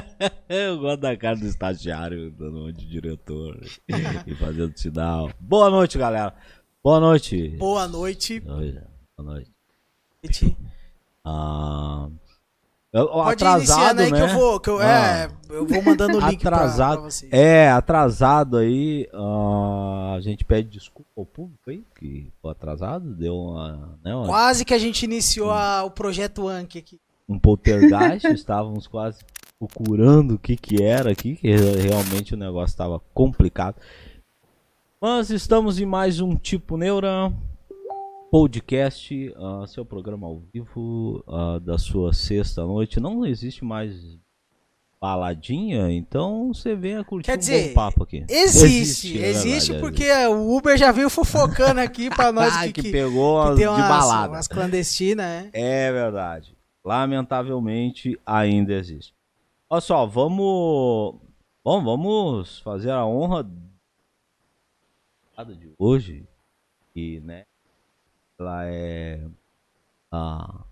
[0.48, 3.58] Eu gosto da cara do estagiário, dando um de diretor
[4.26, 5.30] e fazendo sinal.
[5.40, 6.34] Boa noite, galera.
[6.82, 7.48] Boa noite.
[7.58, 8.40] Boa noite.
[8.40, 8.60] Boa
[9.18, 9.50] noite.
[11.24, 12.08] Ah,
[12.92, 14.10] eu, Pode atrasado, né?
[14.10, 15.30] que eu vou, que eu, é, ah.
[15.50, 20.44] é, eu vou mandando o link atrasado, pra, pra É, atrasado aí, uh, a gente
[20.44, 23.98] pede desculpa ao público aí, que foi atrasado, deu uma...
[24.02, 27.00] Né, uma quase que a gente iniciou a, o projeto Anki aqui.
[27.28, 29.18] Um poltergeist, estávamos quase
[29.58, 33.76] procurando o que que era aqui, que realmente o negócio estava complicado.
[35.00, 37.32] Mas estamos em mais um Tipo Neura,
[38.30, 43.00] podcast, uh, seu programa ao vivo uh, da sua sexta noite.
[43.00, 43.94] Não existe mais
[45.00, 48.24] baladinha, então você venha curtir Quer dizer, um bom papo aqui.
[48.28, 50.34] Existe, existe, é existe verdade, porque existe.
[50.34, 54.32] o Uber já veio fofocando aqui para nós que, que, pegou que umas, de balada.
[54.32, 55.50] Umas clandestinas, né?
[55.52, 56.56] É verdade.
[56.84, 59.15] Lamentavelmente ainda existe.
[59.68, 61.20] Olha só, vamos,
[61.64, 63.42] bom, vamos fazer a honra
[65.58, 66.24] de hoje
[66.94, 67.44] e, né,
[68.38, 69.28] ela é
[70.12, 70.64] ah,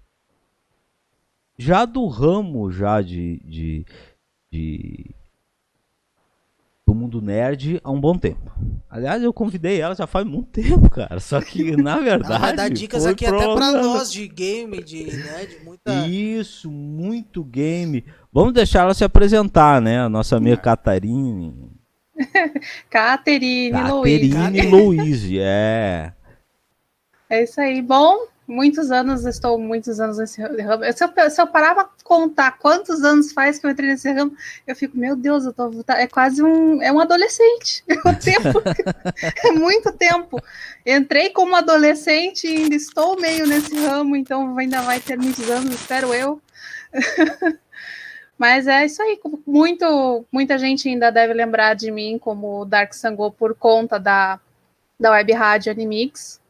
[1.58, 3.84] já do ramo já de, de,
[4.52, 5.12] de
[6.86, 8.52] do mundo nerd há um bom tempo.
[8.90, 11.18] Aliás, eu convidei ela já faz muito tempo, cara.
[11.18, 12.32] Só que, na verdade.
[12.32, 16.06] Ela vai dar dicas aqui até pra nós de game, de, né, de muita.
[16.06, 18.04] Isso, muito game.
[18.32, 20.00] Vamos deixar ela se apresentar, né?
[20.00, 21.72] A nossa amiga Catarine.
[22.90, 26.12] Caterine, Caterine Louise, é.
[27.28, 27.80] É isso aí.
[27.80, 30.84] Bom, muitos anos, estou muitos anos nesse ramo.
[30.92, 34.36] Se eu, se eu parar para contar quantos anos faz que eu entrei nesse ramo,
[34.66, 37.82] eu fico, meu Deus, eu tô, tá, é quase um, é um adolescente.
[37.94, 38.62] É, um tempo,
[39.44, 40.42] é muito tempo.
[40.84, 45.74] Entrei como adolescente e ainda estou meio nesse ramo, então ainda vai ter muitos anos,
[45.74, 46.40] espero eu.
[48.36, 53.30] Mas é isso aí, muito, muita gente ainda deve lembrar de mim como Dark Sango
[53.30, 54.40] por conta da,
[54.98, 56.40] da web rádio Animix,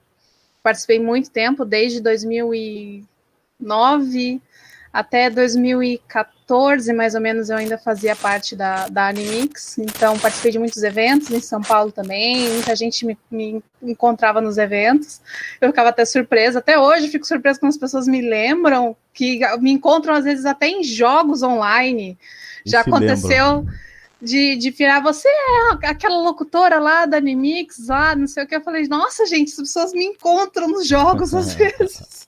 [0.65, 4.43] participei muito tempo, desde 2009
[4.91, 10.59] até 2014, mais ou menos, eu ainda fazia parte da, da Animix, então participei de
[10.59, 15.21] muitos eventos em São Paulo também, muita gente me, me encontrava nos eventos,
[15.61, 19.73] eu ficava até surpresa, até hoje fico surpresa quando as pessoas me lembram, que me
[19.73, 22.17] encontram às vezes até em jogos online,
[22.65, 23.57] já aconteceu...
[23.57, 23.85] Lembram
[24.21, 28.57] de, de virar, você é aquela locutora lá da Animix, lá, não sei o que.
[28.57, 32.27] Eu falei, nossa, gente, as pessoas me encontram nos jogos às vezes.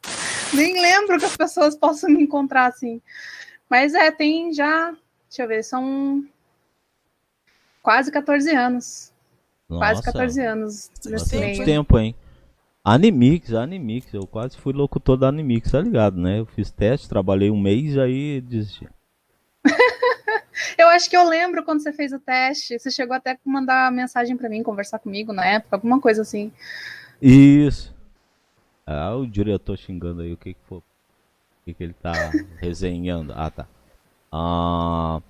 [0.52, 3.00] Nem lembro que as pessoas possam me encontrar assim.
[3.68, 4.90] Mas é, tem já,
[5.28, 6.24] deixa eu ver, são
[7.82, 9.12] quase 14 anos.
[9.68, 11.64] Nossa, quase 14 anos nesse meio.
[11.64, 12.14] tempo, hein?
[12.84, 16.38] Animix, Animix, eu quase fui locutor da Animix, tá ligado, né?
[16.38, 18.88] Eu fiz teste, trabalhei um mês, aí desisti.
[20.76, 22.78] Eu acho que eu lembro quando você fez o teste.
[22.78, 26.52] Você chegou até a mandar mensagem para mim, conversar comigo na época, alguma coisa assim.
[27.20, 27.94] Isso.
[28.86, 30.78] Ah, o diretor xingando aí o que que foi.
[30.78, 30.82] O
[31.64, 32.12] que, que ele tá
[32.58, 33.32] resenhando.
[33.36, 33.66] Ah, tá.
[34.32, 35.20] Ah,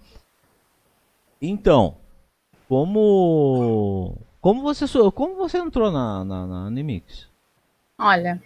[1.41, 1.97] então,
[2.69, 7.29] como como você como você entrou na, na, na Animix?
[7.99, 8.43] Olha,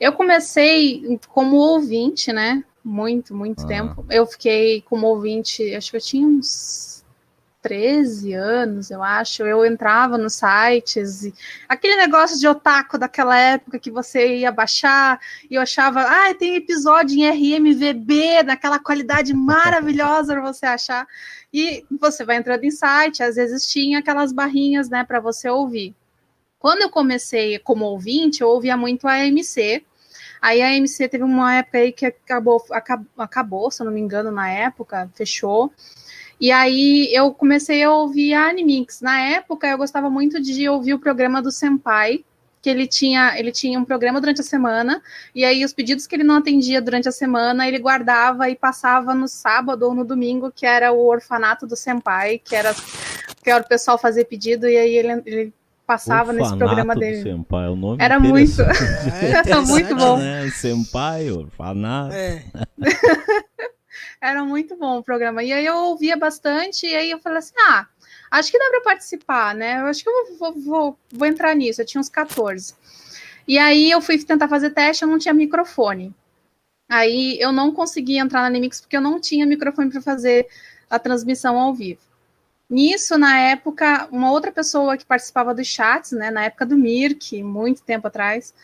[0.00, 2.64] eu comecei como ouvinte, né?
[2.84, 3.66] Muito, muito ah.
[3.66, 4.06] tempo.
[4.10, 6.92] Eu fiquei como ouvinte, acho que eu tinha uns
[7.62, 9.44] 13 anos, eu acho.
[9.44, 11.34] Eu entrava nos sites, e...
[11.68, 16.56] aquele negócio de otaku daquela época que você ia baixar e eu achava, ah, tem
[16.56, 21.06] episódio em RMVB, naquela qualidade maravilhosa para você achar.
[21.52, 25.94] E você vai entrando em site, às vezes tinha aquelas barrinhas, né, para você ouvir.
[26.58, 29.84] Quando eu comecei como ouvinte, eu ouvia muito a AMC,
[30.42, 34.00] Aí a MC teve uma época aí que acabou, acabou, acabou, se eu não me
[34.00, 35.72] engano, na época, fechou.
[36.40, 39.00] E aí eu comecei a ouvir a Animix.
[39.00, 42.24] Na época eu gostava muito de ouvir o programa do Senpai,
[42.60, 45.00] que ele tinha, ele tinha um programa durante a semana,
[45.34, 49.14] e aí os pedidos que ele não atendia durante a semana, ele guardava e passava
[49.14, 52.74] no sábado ou no domingo, que era o orfanato do Senpai, que era
[53.42, 55.54] que era o pessoal fazer pedido, e aí ele, ele
[55.92, 57.22] passava nesse programa dele.
[57.22, 58.62] Senpai, o nome Era muito.
[58.62, 60.18] É Era muito bom.
[60.22, 60.50] Né?
[60.50, 62.14] Senpai, orfanato.
[62.14, 62.44] É.
[64.20, 65.42] Era muito bom o programa.
[65.42, 67.86] E aí eu ouvia bastante, e aí eu falei assim: ah,
[68.30, 69.80] acho que dá para participar, né?
[69.80, 71.80] Eu acho que eu vou, vou, vou entrar nisso.
[71.80, 72.74] Eu tinha uns 14.
[73.46, 76.14] E aí eu fui tentar fazer teste, eu não tinha microfone.
[76.88, 80.46] Aí eu não consegui entrar na Animix porque eu não tinha microfone para fazer
[80.88, 82.00] a transmissão ao vivo.
[82.72, 87.42] Nisso, na época, uma outra pessoa que participava dos chats, né, na época do Mirk,
[87.42, 88.54] muito tempo atrás,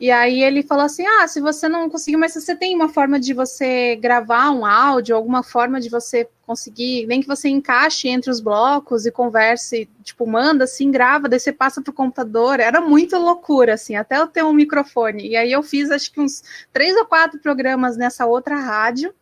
[0.00, 2.88] E aí ele falou assim: ah, se você não conseguiu, mas se você tem uma
[2.88, 8.08] forma de você gravar um áudio, alguma forma de você conseguir, nem que você encaixe
[8.08, 12.60] entre os blocos e converse, tipo, manda assim, grava, daí você passa pro computador.
[12.60, 15.28] Era muito loucura, assim, até eu ter um microfone.
[15.28, 16.42] E aí eu fiz acho que uns
[16.72, 19.14] três ou quatro programas nessa outra rádio,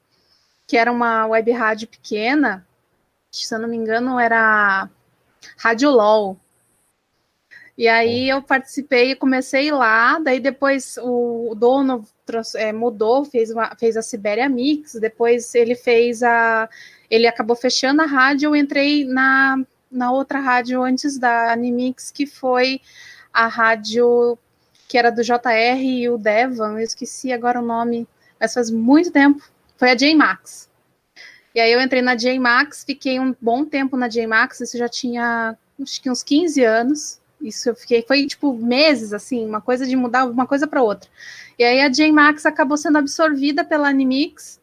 [0.66, 2.66] que era uma web rádio pequena,
[3.46, 4.88] se eu não me engano, era
[5.56, 6.36] Rádio LOL.
[7.76, 12.04] E aí eu participei e comecei lá, daí depois o dono
[12.56, 16.68] é, mudou, fez, uma, fez a Sibéria Mix, depois ele fez a.
[17.08, 19.56] Ele acabou fechando a rádio, eu entrei na,
[19.90, 22.80] na outra rádio antes da Animix, que foi
[23.32, 24.36] a rádio
[24.88, 28.08] que era do JR e o Devan, eu esqueci agora o nome,
[28.40, 29.42] mas faz muito tempo.
[29.76, 30.67] Foi a J-Max.
[31.54, 35.56] E aí eu entrei na J-Max, fiquei um bom tempo na J-Max, isso já tinha
[35.82, 37.20] acho que uns 15 anos.
[37.40, 41.08] Isso eu fiquei, foi tipo meses, assim, uma coisa de mudar uma coisa para outra.
[41.58, 44.60] E aí a J-Max acabou sendo absorvida pela Animix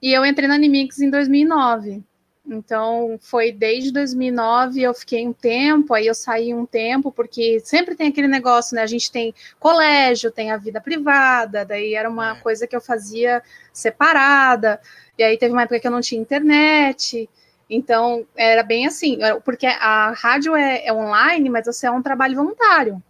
[0.00, 2.02] e eu entrei na Animix em 2009.
[2.48, 7.94] Então foi desde 2009 eu fiquei um tempo, aí eu saí um tempo porque sempre
[7.94, 8.82] tem aquele negócio, né?
[8.82, 12.40] A gente tem colégio, tem a vida privada, daí era uma é.
[12.40, 13.42] coisa que eu fazia
[13.72, 14.80] separada.
[15.18, 17.28] E aí teve uma época que eu não tinha internet.
[17.68, 22.34] Então, era bem assim, porque a rádio é, é online, mas você é um trabalho
[22.34, 23.02] voluntário.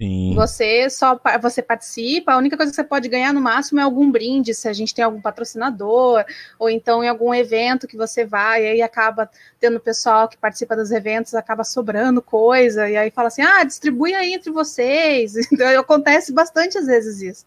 [0.00, 0.32] Sim.
[0.36, 4.08] Você só você participa, a única coisa que você pode ganhar no máximo é algum
[4.12, 6.24] brinde, se a gente tem algum patrocinador,
[6.56, 9.28] ou então em algum evento que você vai, e aí acaba
[9.58, 14.14] tendo pessoal que participa dos eventos, acaba sobrando coisa, e aí fala assim: ah, distribui
[14.14, 15.34] aí entre vocês.
[15.52, 17.44] Então, acontece bastante às vezes isso.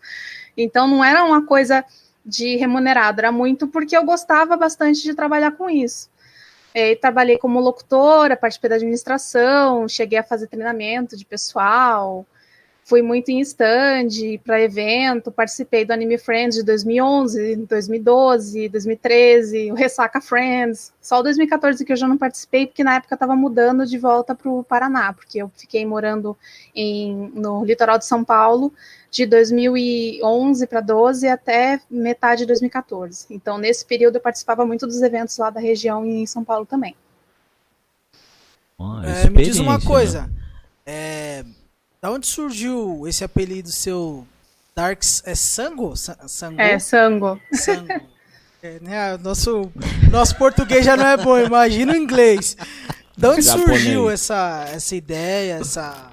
[0.57, 1.86] Então não era uma coisa
[2.25, 6.09] de remunerado, era muito porque eu gostava bastante de trabalhar com isso.
[6.74, 12.25] É, trabalhei como locutora, participei da administração, cheguei a fazer treinamento de pessoal,
[12.92, 14.10] fui muito em stand
[14.44, 20.92] para evento, participei do Anime Friends de 2011, 2012, 2013, o Ressaca Friends.
[21.02, 24.36] Só o 2014 que eu já não participei, porque na época estava mudando de volta
[24.36, 26.38] para o Paraná, porque eu fiquei morando
[26.76, 28.74] em, no litoral de São Paulo
[29.10, 33.28] de 2011 para 12 até metade de 2014.
[33.30, 36.66] Então, nesse período, eu participava muito dos eventos lá da região e em São Paulo
[36.66, 36.94] também.
[39.02, 40.24] é, me diz uma coisa.
[40.24, 40.34] Né?
[40.86, 41.46] É,
[42.01, 44.27] da onde surgiu esse apelido seu
[44.75, 45.21] Darks?
[45.25, 45.95] É Sango?
[45.95, 46.59] Sango?
[46.59, 47.39] É, Sango.
[47.53, 47.88] Sango.
[48.63, 49.71] É, né, nosso,
[50.12, 52.56] nosso português já não é bom, imagina o inglês.
[53.18, 56.12] De onde surgiu essa, essa ideia, essa,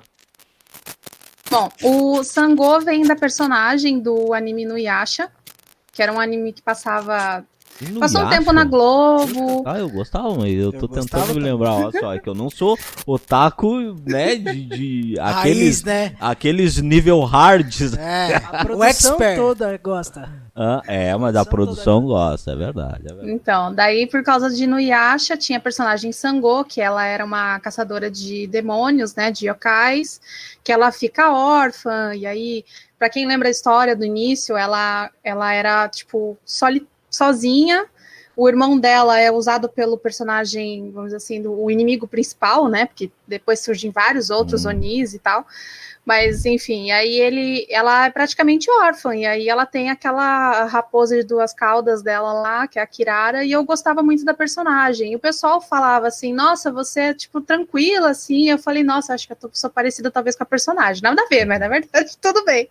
[1.51, 5.33] Bom, o Sango vem da personagem do anime no Yasha,
[5.93, 7.45] que era um anime que passava
[7.81, 9.63] no Passou um tempo na Globo.
[9.65, 12.35] Ah, eu gostava, mas eu, eu tô tentando me lembrar, olha só, é que eu
[12.35, 12.77] não sou
[13.07, 16.17] otaku, né, de, de Raiz, aqueles, né?
[16.21, 17.93] aqueles nível hards.
[18.09, 20.29] É, a produção toda gosta.
[20.55, 24.67] Ah, é, mas a produção gosta, é verdade, é verdade, Então, daí por causa de
[24.67, 30.21] Nuyasha, tinha a personagem Sango, que ela era uma caçadora de demônios, né, de yokais,
[30.65, 32.65] que ela fica órfã, e aí,
[32.99, 37.87] para quem lembra a história do início, ela, ela era, tipo, solitária sozinha.
[38.37, 42.87] O irmão dela é usado pelo personagem, vamos dizer assim, do o inimigo principal, né?
[42.87, 44.69] Porque depois surgem vários outros hum.
[44.69, 45.45] Onis e tal.
[46.09, 51.23] Mas, enfim, aí ele, ela é praticamente órfã, e aí ela tem aquela raposa de
[51.23, 55.13] duas caudas dela lá, que é a Kirara, e eu gostava muito da personagem.
[55.13, 58.49] E o pessoal falava assim, nossa, você é, tipo, tranquila, assim.
[58.49, 61.03] Eu falei, nossa, acho que eu tô, sou parecida talvez com a personagem.
[61.03, 62.71] Nada a ver, mas na verdade, tudo bem.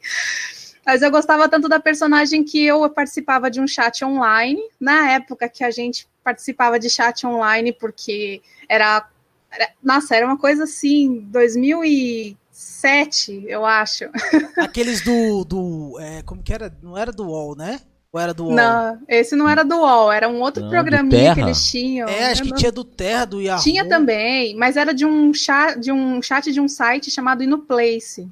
[0.88, 5.50] Mas eu gostava tanto da personagem que eu participava de um chat online, na época
[5.50, 9.06] que a gente participava de chat online, porque era.
[9.52, 14.06] era nossa, era uma coisa assim, 2007, eu acho.
[14.58, 15.44] Aqueles do.
[15.44, 16.74] do é, como que era?
[16.82, 17.82] Não era do UOL, né?
[18.10, 18.56] Ou era do UOL?
[18.56, 22.08] Não, esse não era do UOL, era um outro não, programinha que eles tinham.
[22.08, 22.56] É, acho que não...
[22.56, 23.62] tinha do Terra, do Yahoo.
[23.62, 28.32] Tinha também, mas era de um chat de um, chat de um site chamado Inoplace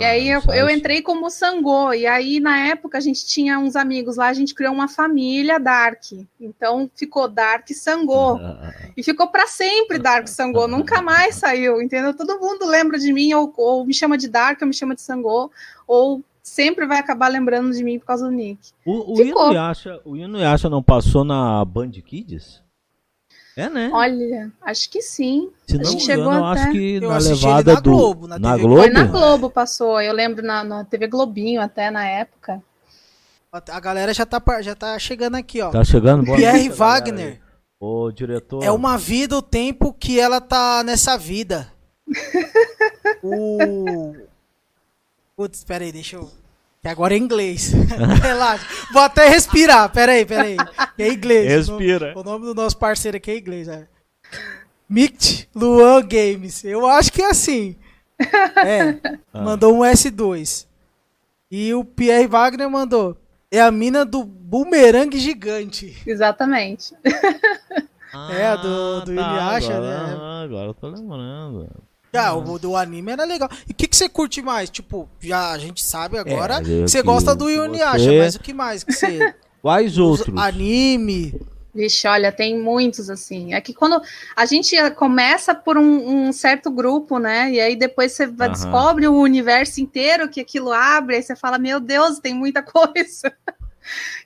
[0.00, 3.58] e aí ah, eu, eu, entrei como Sangô, e aí na época a gente tinha
[3.58, 6.04] uns amigos lá, a gente criou uma família Dark.
[6.40, 8.38] Então ficou Dark Sangô.
[8.96, 12.14] e ficou para sempre Dark Sangô, nunca mais saiu, entendeu?
[12.14, 15.02] Todo mundo lembra de mim, ou, ou me chama de Dark, ou me chama de
[15.02, 15.50] Sangô,
[15.86, 18.70] ou sempre vai acabar lembrando de mim por causa do Nick.
[18.84, 22.65] O, o Inuyasha, o Inuyasha não passou na Band Kids?
[23.56, 23.90] É, né?
[23.90, 25.50] Olha, acho que sim.
[25.66, 26.60] Se não chegou engano, até...
[26.60, 27.90] acho que eu na levada na do...
[27.90, 28.82] Globo, na, na Globo.
[28.82, 32.62] Foi na Globo passou, eu lembro na, na TV Globinho até na época.
[33.50, 35.70] A galera já tá, já tá chegando aqui, ó.
[35.70, 36.22] Tá chegando?
[36.26, 37.40] Boa Pierre Wagner.
[37.80, 38.62] Ô, diretor.
[38.62, 41.72] É uma vida o tempo que ela tá nessa vida.
[43.24, 44.14] o...
[45.34, 46.30] Putz, pera aí, deixa eu.
[46.86, 47.72] Que agora é inglês.
[48.22, 48.64] Relaxa.
[48.92, 49.90] Vou até respirar.
[49.90, 50.56] Pera aí, pera aí.
[50.96, 51.48] Que é inglês.
[51.48, 52.12] Respira.
[52.14, 53.66] O nome, o nome do nosso parceiro aqui é inglês.
[53.66, 53.88] É.
[54.88, 56.64] Mict Luan Games.
[56.64, 57.74] Eu acho que é assim.
[58.18, 58.96] É.
[59.34, 59.42] Ah.
[59.42, 60.64] Mandou um S2.
[61.50, 63.16] E o Pierre Wagner mandou.
[63.50, 66.00] É a mina do bumerangue gigante.
[66.06, 66.94] Exatamente.
[68.30, 70.44] É, a do- do Ah, agora, né?
[70.44, 71.68] Agora eu tô lembrando.
[72.16, 73.48] Ah, o do anime era legal.
[73.68, 74.68] E o que, que você curte mais?
[74.70, 78.04] Tipo, já a gente sabe agora É, que eu- você que gosta do que Inuyasha,
[78.04, 79.34] você- mas o que mais que você...
[79.62, 80.38] Quais Os outros?
[80.40, 81.34] Anime...
[81.74, 83.52] Vixe, olha, tem muitos assim.
[83.52, 84.00] É que quando
[84.34, 87.50] a gente começa por um, um certo grupo, né?
[87.52, 88.48] E aí depois você Aham.
[88.48, 93.30] descobre o universo inteiro que aquilo abre, aí você fala, meu Deus, tem muita coisa.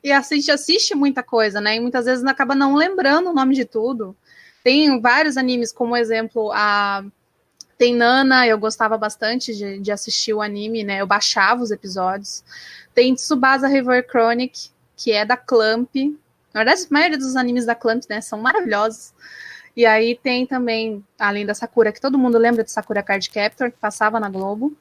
[0.04, 1.74] E a gente assiste muita coisa, né?
[1.74, 4.14] E muitas vezes acaba não lembrando o nome de tudo.
[4.62, 7.02] Tem vários animes, como exemplo, a.
[7.80, 11.00] Tem Nana, eu gostava bastante de, de assistir o anime, né?
[11.00, 12.44] Eu baixava os episódios.
[12.94, 15.88] Tem Tsubasa River Chronic, que é da Clamp.
[16.52, 19.14] Na verdade, a maioria dos animes da Clamp, né, são maravilhosos.
[19.74, 23.70] E aí tem também, além da Sakura, que todo mundo lembra de Sakura Card Captor,
[23.70, 24.76] que passava na Globo.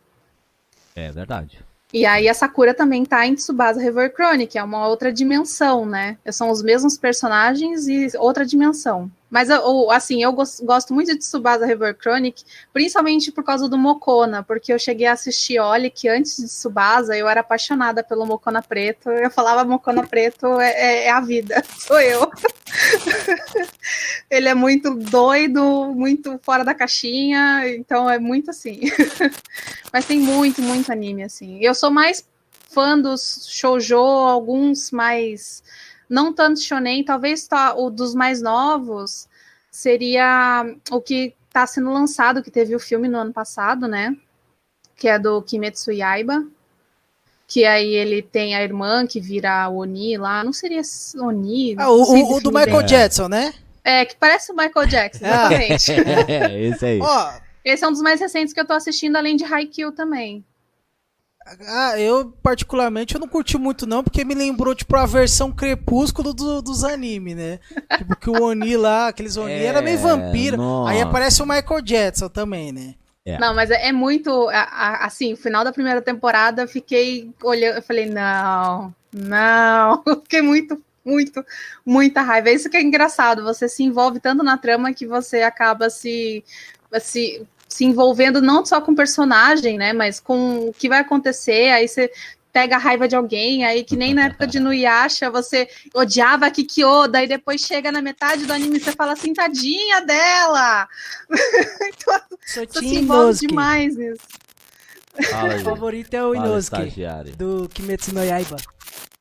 [0.94, 1.63] É verdade.
[1.94, 6.18] E aí a Sakura também tá em Tsubasa River Chronic, é uma outra dimensão, né?
[6.34, 9.10] São os mesmos personagens e outra dimensão.
[9.30, 12.44] Mas, eu- assim, eu gos- gosto muito de Tsubasa River Chronic,
[12.74, 17.16] principalmente por causa do Mokona, porque eu cheguei a assistir Oli, que antes de Tsubasa
[17.16, 19.10] eu era apaixonada pelo Mokona Preto.
[19.10, 22.30] Eu falava Mokona Preto é, é- é a vida, sou eu.
[24.30, 28.80] Ele é muito doido, muito fora da caixinha, então é muito assim.
[29.94, 31.60] Mas tem muito, muito anime, assim.
[31.62, 32.24] Eu sou mais
[32.72, 35.64] fã dos shoujo, alguns mais.
[36.10, 39.28] Não tanto shonen, talvez tá, o dos mais novos
[39.72, 44.16] seria o que está sendo lançado, que teve o filme no ano passado, né?
[44.96, 46.44] Que é do Kimetsu Yaiba.
[47.48, 50.44] Que aí ele tem a irmã que vira Oni lá.
[50.44, 50.82] Não seria
[51.20, 51.75] Oni?
[51.80, 52.86] Ah, o, o- o do Michael bem.
[52.86, 53.54] Jackson, né?
[53.84, 55.51] É, que parece o Michael Jackson, Ah.
[55.54, 55.92] exatamente.
[56.32, 57.00] É, esse aí.
[57.01, 57.32] Ó,
[57.66, 60.44] Esse é um dos mais recentes que eu tô assistindo, além de Haikyuu também.
[61.68, 66.34] Ah, eu particularmente eu não curti muito não, porque me lembrou tipo a versão crepúsculo
[66.34, 67.60] do- dos animes, né?
[67.98, 70.58] Tipo que o Oni lá, aqueles Oni É, era meio vampiro.
[70.58, 70.91] nossa.
[70.91, 72.96] Aí aparece o Michael Jackson também, né?
[73.25, 73.38] É.
[73.38, 74.48] Não, mas é, é muito.
[74.51, 77.75] Assim, o final da primeira temporada, eu fiquei olhando.
[77.75, 80.01] Eu falei, não, não.
[80.08, 81.46] Eu fiquei muito, muito,
[81.86, 82.50] muita raiva.
[82.50, 83.44] É isso que é engraçado.
[83.44, 86.44] Você se envolve tanto na trama que você acaba se.
[87.01, 91.72] se se envolvendo não só com o personagem, né, mas com o que vai acontecer,
[91.72, 92.12] aí você
[92.52, 96.52] pega a raiva de alguém, aí que nem na época de Nuyasha, você odiava a
[96.52, 100.88] Kikyo, daí depois chega na metade do anime e você fala assim, tadinha dela!
[101.30, 104.24] então, Sou você se envolve demais nisso.
[105.30, 105.50] Fala.
[105.50, 107.06] Meu favorito é o Inosuke,
[107.38, 108.58] do Kimetsu no Yaiba.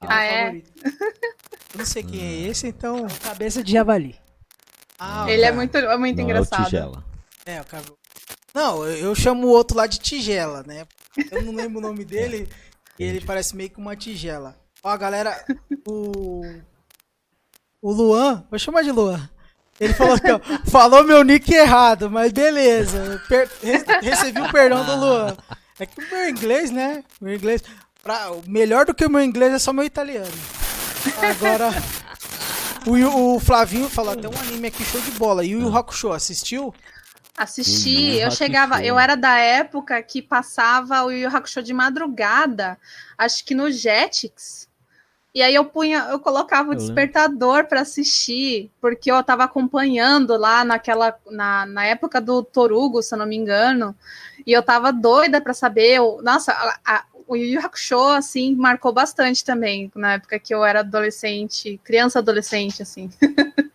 [0.00, 0.45] Ah, é?
[0.45, 0.73] favorito.
[1.76, 3.07] Não sei quem é esse, então...
[3.23, 4.17] Cabeça de javali.
[4.99, 5.57] Ah, Ele é cara.
[5.57, 6.64] muito, é muito Não, é o engraçado.
[6.64, 7.05] Tigela.
[7.45, 7.98] É, o cabelo.
[8.55, 10.87] Não, eu, chamo o outro lá de tigela, né?
[11.31, 12.49] Eu não lembro o nome dele.
[12.99, 14.57] e ele parece meio que uma tigela.
[14.83, 15.45] Ó, galera,
[15.87, 16.43] o.
[17.81, 19.28] O Luan, vou chamar de Luan.
[19.78, 20.40] Ele falou ó.
[20.69, 23.23] Falou meu nick errado, mas beleza.
[23.28, 25.37] Per- re- recebi o perdão do Luan.
[25.78, 27.05] É que o meu inglês, né?
[27.21, 27.62] Meu inglês.
[28.02, 30.33] Pra, o melhor do que o meu inglês é só meu italiano.
[31.23, 31.71] Agora.
[32.87, 35.45] O, o Flavinho falou, tem um anime aqui show de bola.
[35.45, 36.73] Yu Yu Hakusho, assistiu?
[37.38, 42.78] Assisti, Yu eu chegava, eu era da época que passava o Yu Hakusho de madrugada,
[43.16, 44.68] acho que no Jetix.
[45.35, 50.37] E aí eu punha, eu colocava o Eu despertador para assistir, porque eu tava acompanhando
[50.37, 53.95] lá naquela na, na época do Torugo, se eu não me engano,
[54.47, 58.56] e eu tava doida para saber, o- nossa, a- a- o Yu Yu Hakusho assim
[58.56, 63.08] marcou bastante também, na época que eu era adolescente, criança adolescente assim.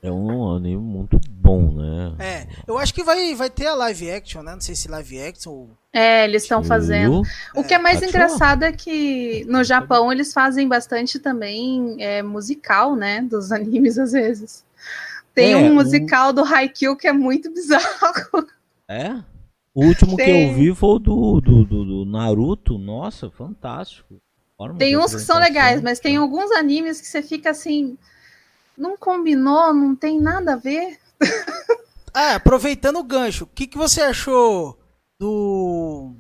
[0.02, 2.16] É um anime muito bom, né?
[2.20, 4.54] É, eu acho que vai, vai ter a live action, né?
[4.54, 5.70] Não sei se live action ou.
[5.94, 7.22] É, eles estão fazendo.
[7.56, 8.10] O que é mais Achou?
[8.10, 13.22] engraçado é que no Japão eles fazem bastante também é, musical, né?
[13.22, 14.66] Dos animes, às vezes.
[15.36, 18.48] Tem É, um um- musical do Haikyuu que é muito bizarro.
[18.88, 19.16] É?
[19.74, 22.78] O último que eu vi foi o do, do, do, do Naruto.
[22.78, 24.22] Nossa, fantástico.
[24.56, 27.98] Forma Tem uns que são legais, mas tem alguns animes que você fica assim.
[28.78, 31.00] Não combinou, não tem nada a ver.
[32.16, 34.78] Ah, aproveitando o gancho, o que, que você achou
[35.20, 36.14] do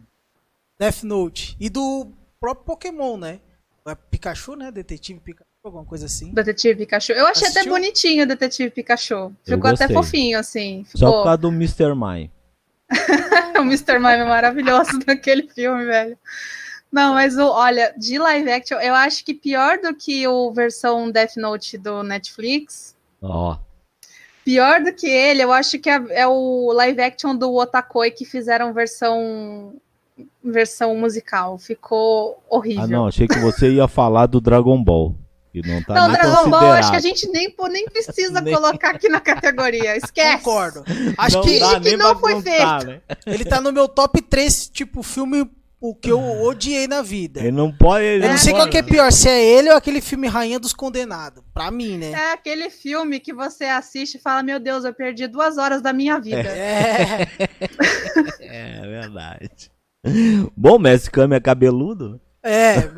[0.79, 2.07] Death Note e do
[2.39, 3.39] próprio Pokémon, né?
[3.87, 4.71] É Pikachu, né?
[4.71, 6.33] Detetive Pikachu, alguma coisa assim.
[6.33, 7.11] Detetive Pikachu.
[7.11, 7.73] Eu achei até Assistiu?
[7.73, 9.31] bonitinho o Detetive Pikachu.
[9.45, 9.95] Ficou até gostei.
[9.95, 10.83] fofinho, assim.
[10.85, 11.23] Só por Ficou...
[11.25, 11.93] causa do Mr.
[11.93, 12.31] Mime.
[13.59, 13.99] o Mr.
[13.99, 16.17] Mime é maravilhoso naquele filme, velho.
[16.91, 21.09] Não, mas o, olha, de live action, eu acho que pior do que o versão
[21.09, 22.95] Death Note do Netflix.
[23.21, 23.57] Ó.
[24.45, 28.25] Pior do que ele, eu acho que é, é o live action do Otakoi que
[28.25, 29.73] fizeram versão
[30.43, 31.57] versão musical.
[31.57, 32.83] Ficou horrível.
[32.83, 35.15] Ah, não, achei que você ia falar do Dragon Ball.
[35.53, 38.53] E não tá não, nem Dragon Ball, acho que a gente nem, nem precisa Nem-
[38.53, 39.95] colocar aqui na categoria.
[39.97, 40.37] Esquece.
[40.43, 40.83] Concordo.
[41.17, 42.91] Acho não que dá que nem não foi contar, feito.
[42.91, 43.01] né?
[43.27, 45.47] ele tá no meu top 3, tipo, filme
[45.79, 47.41] o que eu odiei na vida.
[47.41, 48.05] Ele não pode.
[48.05, 50.57] ele Eu não sei qual que é pior, se é ele ou aquele filme Rainha
[50.57, 51.43] dos Condenados.
[51.53, 52.11] Pra mim, né?
[52.11, 55.91] É aquele filme que você assiste e fala: Meu Deus, eu perdi duas horas da
[55.91, 56.37] minha vida.
[56.39, 57.27] É.
[58.39, 59.71] É verdade.
[60.55, 62.21] Bom, Messi Kami é cabeludo.
[62.43, 62.89] É.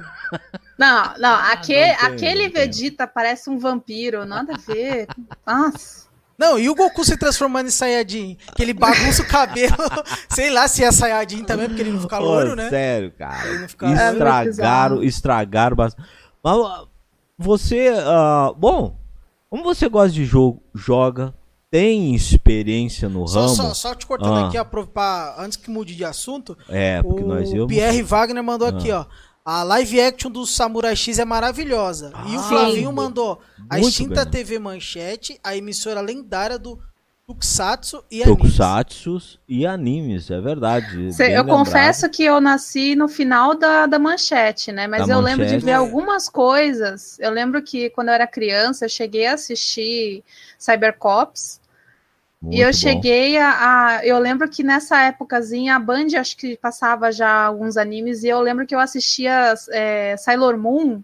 [0.78, 2.66] Não, não, aquele, não tem, aquele não tem.
[2.68, 5.08] Vegeta parece um vampiro, nada a ver.
[5.46, 6.06] Nossa.
[6.38, 8.38] Não, e o Goku se transformando em Saiyajin?
[8.56, 9.74] Que ele bagunça o cabelo.
[10.30, 12.70] Sei lá se é Saiyajin também, porque ele não fica Ô, loiro, né?
[12.70, 13.48] Sério, cara.
[13.48, 15.04] Ele não fica- É Estragaram, bizarro.
[15.04, 16.10] estragaram bastante.
[16.44, 16.84] Mas ah,
[17.38, 17.90] você.
[18.06, 18.98] ah, bom,
[19.50, 21.34] como você gosta de jogo, joga,
[21.72, 23.56] tem experiência no Só, ramo.
[23.56, 24.48] só, só te cortando Ah.
[24.50, 26.58] aqui, ó, pra- antes que mude de assunto.
[26.68, 27.66] É, porque o nós eu.
[27.66, 28.72] Pierre Wagner mandou Ah.
[28.72, 29.06] aqui, ó.
[29.46, 32.12] A live action do Samurai X é maravilhosa.
[32.28, 32.96] e o Ah, Flavinho sim.
[32.96, 34.32] mandou a Muito extinta bem.
[34.32, 36.80] TV Manchete, a emissora lendária do
[37.28, 38.38] Tokusatsu e animes.
[38.40, 41.12] Tokusatsu e animes, é verdade.
[41.14, 41.48] Cê- eu lembrado.
[41.58, 44.86] confesso que eu nasci no final da, da manchete, né?
[44.88, 45.66] Mas Da eu lembro de Manchete.
[45.66, 47.18] ver algumas coisas.
[47.20, 50.24] Eu lembro que quando eu era criança, eu cheguei a assistir
[50.60, 51.60] Cybercops.
[52.46, 52.74] Muito e eu bom.
[52.74, 53.50] cheguei a,
[53.98, 58.24] a- Eu lembro que nessa épocazinha a Band acho que passava já alguns animes.
[58.24, 61.02] E eu lembro que eu assistia é, Sailor Moon.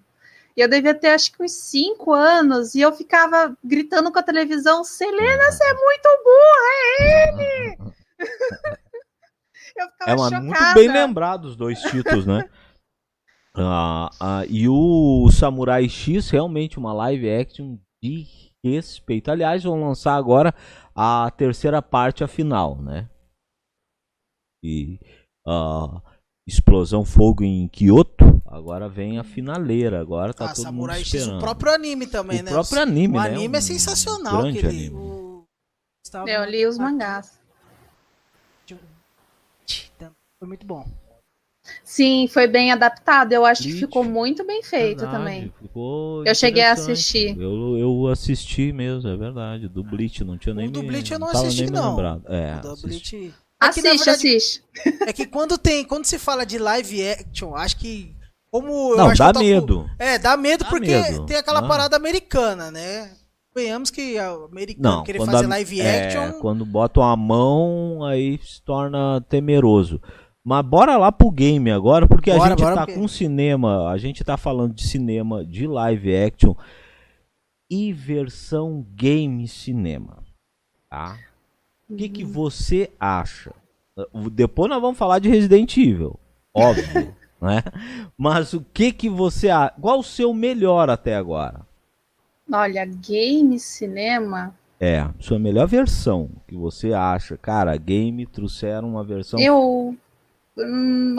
[0.55, 2.75] E eu devia ter acho que uns 5 anos.
[2.75, 7.77] E eu ficava gritando com a televisão: Selena, você é muito burra, é ele!
[9.77, 10.41] eu ficava É chocada.
[10.41, 12.47] muito bem lembrado os dois títulos, né?
[13.53, 18.25] Ah, ah, e o Samurai X, realmente uma live action de
[18.63, 19.29] respeito.
[19.29, 20.55] Aliás, vão lançar agora
[20.95, 23.09] a terceira parte, a final, né?
[24.63, 24.99] E
[25.47, 26.01] ah,
[26.47, 29.99] Explosão Fogo em Kyoto, agora vem a finaleira.
[30.01, 31.37] Agora tá Ah, todo Samurai mundo X, esperando.
[31.37, 32.51] o próprio anime também, O né?
[32.51, 33.29] próprio anime, o né?
[33.29, 34.41] anime é Um sensacional.
[34.41, 34.95] grande aquele- anime.
[34.95, 35.45] o-
[36.05, 37.39] Estava- Eu li os mangás.
[40.39, 40.83] Foi muito bom.
[41.83, 43.33] Sim, foi bem adaptado.
[43.33, 45.53] Eu acho que ficou muito bem feito Verdade, também.
[45.61, 47.37] ficou Eu cheguei a assistir.
[47.39, 49.67] Eu, eu assisti mesmo, é verdade.
[49.67, 51.91] Do Bleach, não tinha O nem do me- Bleach eu não assisti, não.
[51.91, 52.23] lembrado.
[52.27, 53.17] É, O assisti.
[53.17, 54.63] Bleach- É que, Assiste, verdade, assiste.
[55.07, 58.15] É que quando tem, quando se fala de live action, acho que
[58.51, 59.45] como eu Não, acho dá que eu tô com-
[59.83, 59.89] medo.
[59.99, 61.25] É, dá medo Dá porque medo.
[61.25, 61.67] tem aquela Ah.
[61.67, 63.11] parada americana, né?
[63.53, 67.15] Venhamos que a americano Não, querer quando, fazer a- live é, action, quando botam a
[67.17, 70.01] mão, aí se torna temeroso.
[70.43, 73.89] Mas bora lá pro game agora, porque a Bora, gente bora, tá porque- com cinema,
[73.89, 76.55] a gente tá falando de cinema, de live action
[77.69, 80.17] e versão game cinema,
[80.89, 81.17] tá?
[81.89, 83.53] O que, que você acha?
[84.31, 86.19] Depois nós vamos falar de Resident Evil,
[86.53, 87.61] óbvio, né?
[88.17, 89.73] Mas o que que você acha?
[89.79, 91.61] Qual o seu melhor até agora?
[92.51, 94.55] Olha, game, cinema.
[94.79, 97.37] É, sua melhor versão que você acha.
[97.37, 99.39] Cara, game trouxeram uma versão.
[99.39, 99.95] Eu.
[100.57, 101.15] Hum,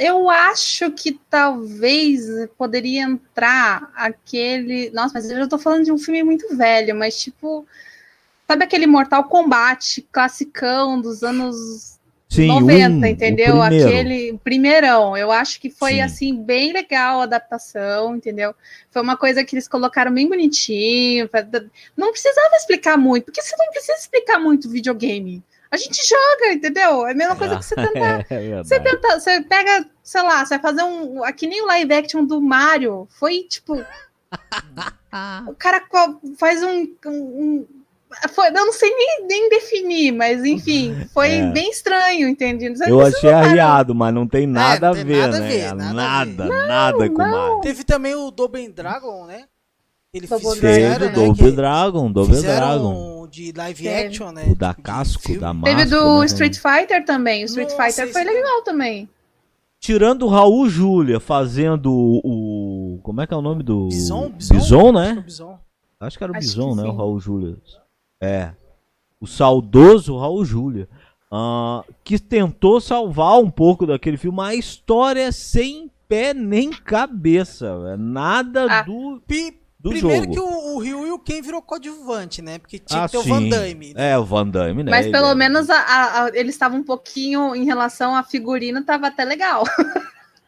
[0.00, 2.26] eu, acho que talvez
[2.56, 4.90] poderia entrar aquele.
[4.90, 7.66] Nossa, mas eu já tô falando de um filme muito velho, mas tipo.
[8.46, 13.60] Sabe aquele Mortal Kombat classicão dos anos Sim, 90, um, o entendeu?
[13.60, 13.88] primeiro.
[13.88, 15.16] Aquele primeirão.
[15.16, 16.00] Eu acho que foi Sim.
[16.02, 18.54] assim bem legal a adaptação, entendeu?
[18.90, 21.28] Foi uma coisa que eles colocaram bem bonitinho.
[21.96, 25.42] Não precisava explicar muito, porque você não precisa explicar muito videogame.
[25.70, 27.06] A gente joga, entendeu?
[27.06, 28.26] É a mesma coisa que você tentar.
[28.30, 31.22] É, é Você, tenta, você pega, sei lá, você vai fazer um.
[31.24, 33.06] Aqui nem o live action do Mario.
[33.18, 33.74] Foi tipo.
[35.48, 35.82] o cara
[36.38, 36.88] faz um.
[37.06, 37.66] um-
[38.30, 41.50] foi, eu não sei nem, nem definir, mas enfim, foi É.
[41.50, 42.66] bem estranho, entende?
[42.70, 45.48] Você Eu achei arriado, mas não tem nada não a ver, nada a né?
[45.48, 46.66] ver, nada a nada, ver.
[46.66, 47.30] nada com não.
[47.30, 47.60] Mario.
[47.60, 49.44] teve também o Double Dragon, né?
[50.14, 51.14] Ele Double fizeram, o né?
[51.14, 53.28] Double Dragon, Double fizeram Dragon.
[53.30, 54.06] de live Teve.
[54.06, 54.44] action, né?
[54.50, 55.76] O da casco, da máscara.
[55.86, 56.26] Teve do como é que é?
[56.26, 57.42] Street Fighter também.
[57.42, 59.08] O Street Nossa, Fighter foi legal também.
[59.80, 62.20] Tirando o Raul Júlia fazendo o,
[62.96, 63.88] o- Como é que é o nome do.
[63.88, 64.30] Bison?
[64.30, 64.54] Bison?
[64.54, 65.12] Bison, Acho né?
[65.12, 65.58] que é o Bison.
[66.00, 66.82] Acho que era o Acho Bison, né?
[66.84, 66.96] O sim.
[66.96, 67.56] Raul Júlia.
[68.20, 68.50] É.
[69.20, 70.88] O saudoso Raul Júlia.
[71.30, 74.36] ah, que tentou salvar um pouco daquele filme.
[74.38, 77.66] Mas a história é sem pé nem cabeça.
[77.92, 78.82] É nada Ah.
[78.82, 80.34] do, Pi- do Primeiro jogo.
[80.34, 82.58] que o, o Ryu e o Ken virou coadjuvante, né?
[82.58, 83.28] Porque tinha Ah, que ter o sim.
[83.30, 83.94] Van Damme.
[83.94, 84.10] né?
[84.10, 84.90] É, o Van Damme, né?
[84.90, 88.22] Mas Ele pelo é- menos a- a- a- eles estavam um pouquinho em relação a
[88.24, 89.62] figurino, tava até legal.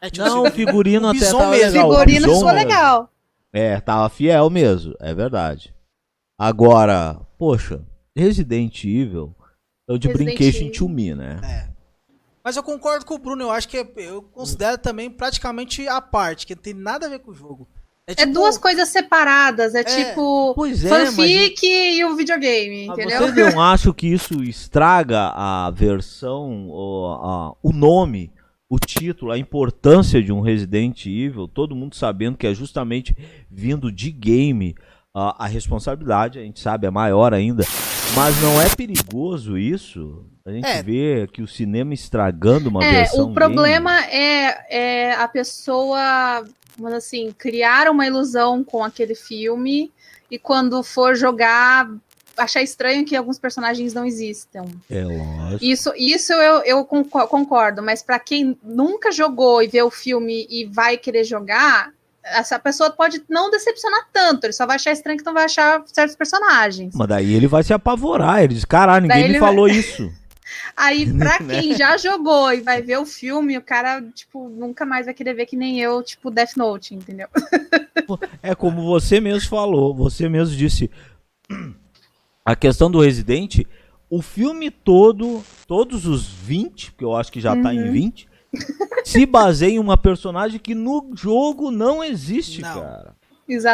[0.01, 1.71] É, tipo Não, o assim, figurino o até tava mesmo.
[1.71, 1.89] legal.
[1.89, 3.13] o Figurino Bison ficou legal.
[3.53, 5.73] É, tava fiel mesmo, é verdade.
[6.37, 7.81] Agora, poxa,
[8.15, 9.35] Resident Evil
[9.87, 10.73] é o de Resident Brincation Evil.
[10.73, 11.39] to Me, né?
[11.43, 11.71] É.
[12.43, 16.01] Mas eu concordo com o Bruno, eu acho que é- eu considero também praticamente a
[16.01, 17.67] parte, que não tem nada a ver com o jogo.
[18.07, 23.19] É tipo- duas coisas separadas, é, tipo Pois é, fanfic e o videogame, Mas entendeu?
[23.19, 28.31] Vocês não acham que isso estraga a versão, o, a- o nome,
[28.69, 31.47] o título, a importância de um Resident Evil?
[31.47, 33.15] Todo mundo sabendo que é justamente
[33.49, 34.75] vindo de game.
[35.13, 37.65] A, a responsabilidade, a gente sabe, é maior ainda.
[38.15, 40.25] Mas não é perigoso isso?
[40.45, 40.81] A gente É.
[40.81, 46.43] vê que o cinema estragando uma É, versão o problema é, é a pessoa,
[46.77, 49.91] vamos assim, criar uma ilusão com aquele filme
[50.29, 51.89] e quando for jogar,
[52.37, 54.65] achar estranho que alguns personagens não existam.
[54.89, 55.63] É lógico.
[55.63, 60.47] Isso, isso eu, eu conco- concordo, mas para quem nunca jogou e vê o filme
[60.49, 61.91] e vai querer jogar,
[62.23, 65.83] essa pessoa pode não decepcionar tanto, ele só vai achar estranho que não vai achar
[65.87, 66.93] certos personagens.
[66.95, 68.43] Mas daí ele vai se apavorar.
[68.43, 70.11] Ele diz: caralho, ninguém Daí me falou isso.
[70.75, 71.61] Aí, pra Né?
[71.61, 75.33] quem já jogou e vai ver o filme, o cara, tipo, nunca mais vai querer
[75.33, 77.27] ver que nem eu, tipo, Death Note, entendeu?
[78.41, 80.89] É como você mesmo falou, você mesmo disse.
[82.43, 83.59] A questão do Resident,
[84.09, 87.91] o filme todo, todos os 20, porque eu acho que já tá em Uhum.
[87.91, 88.27] 20,
[89.05, 92.73] se baseia em uma personagem que no jogo não existe, Não.
[92.73, 93.15] cara.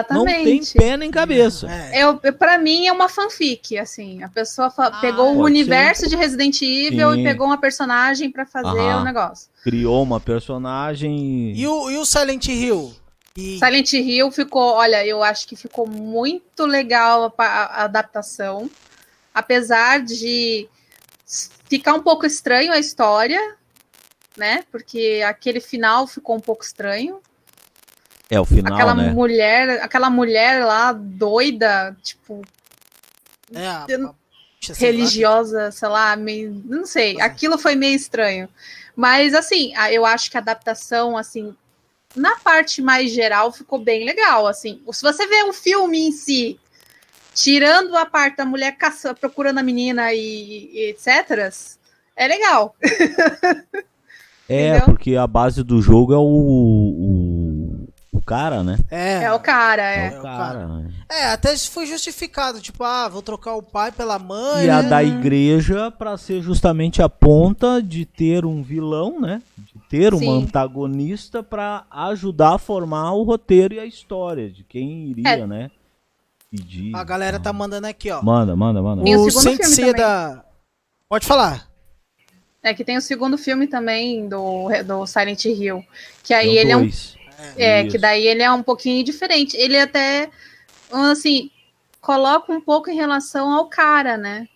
[0.10, 0.74] Não tem Exatamente.
[0.78, 1.68] pé nem cabeça.
[1.72, 2.04] É.
[2.04, 4.24] Eu, pra mim é uma fanfic, assim.
[4.24, 7.20] A pessoa fa- pegou o Ah, universo de Resident Evil Sim.
[7.20, 9.02] e pegou uma personagem pra fazer Aham.
[9.02, 9.50] o negócio.
[9.64, 11.54] Criou uma personagem.
[11.56, 12.94] E o, e o Silent Hill?
[13.36, 18.70] E, Silent Hill ficou, olha, eu acho que ficou muito legal a, a adaptação.
[19.34, 20.68] Apesar de
[21.70, 23.56] ficar um pouco estranho a história,
[24.36, 24.64] né?
[24.72, 27.20] Porque aquele final ficou um pouco estranho.
[28.30, 29.12] É o final, aquela né?
[29.12, 32.42] mulher, aquela mulher lá doida, tipo,
[33.54, 33.86] é, a,
[34.74, 37.20] religiosa, sei lá, meio, não sei.
[37.22, 38.50] Aquilo foi meio estranho.
[38.96, 41.56] Mas assim, eu acho que a adaptação assim,
[42.16, 44.82] na parte mais geral ficou bem legal, assim.
[44.92, 46.60] Se você vê o filme em si,
[47.34, 51.54] tirando a parte da mulher caça, procurando a menina e, e etc,
[52.16, 52.76] é legal.
[54.50, 54.86] É, entendeu?
[54.86, 56.22] porque a base do jogo é o.
[58.28, 58.78] cara, né?
[58.92, 60.20] É, É o cara, É, é.
[60.20, 60.68] o cara.
[60.68, 60.92] né?
[61.10, 62.60] é, até isso foi justificado.
[62.62, 64.66] Tipo, ah, vou trocar o pai pela mãe.
[64.66, 64.90] E a né?
[64.90, 69.42] da igreja pra ser justamente a ponta de ter um vilão, né?
[69.58, 70.44] De ter uma Sim.
[70.44, 75.48] antagonista pra ajudar a formar o roteiro e a história de quem iria, É.
[75.48, 75.72] né?
[76.52, 76.96] Pedir.
[76.96, 78.22] A galera tá mandando aqui, ó.
[78.22, 79.02] Manda, manda, manda.
[79.04, 80.44] O O Sensei da.
[81.10, 81.68] Pode falar.
[82.64, 85.84] É que tem o segundo filme também do, do Silent Hill.
[86.24, 86.90] Que aí ele é um.
[87.58, 87.92] É, Isso.
[87.92, 89.56] que daí ele é um pouquinho diferente.
[89.58, 90.30] Ele até,
[90.92, 91.52] assim,
[92.02, 94.48] coloca um pouco em relação ao cara, né?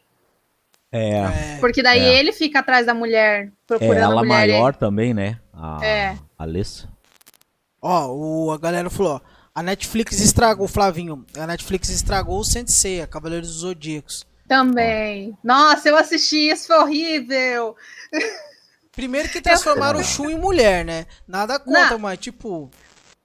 [0.91, 2.19] É, É, Porque daí É.
[2.19, 4.47] ele fica atrás da mulher, é procurando ela a mulher.
[4.47, 5.39] maior também, né?
[5.53, 6.17] A É.
[6.37, 6.89] Alessa.
[7.81, 9.21] Ó, o, a galera falou, ó.
[9.53, 11.25] A Netflix estragou, Flavinho.
[11.37, 14.25] A Netflix estragou o Sensei, a Cavaleiros dos Zodíacos.
[14.47, 15.37] Também.
[15.43, 17.75] Nossa, eu assisti isso, foi horrível.
[19.01, 21.07] Primeiro que transformaram o Shun em mulher, né?
[21.27, 21.97] Nada contra, Não.
[21.97, 22.69] mas tipo.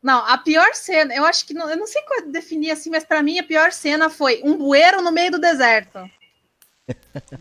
[0.02, 3.04] Não, a pior cena, eu acho que, não, eu não sei qual definir assim, mas
[3.04, 6.10] pra mim a pior cena foi um bueiro no meio do deserto.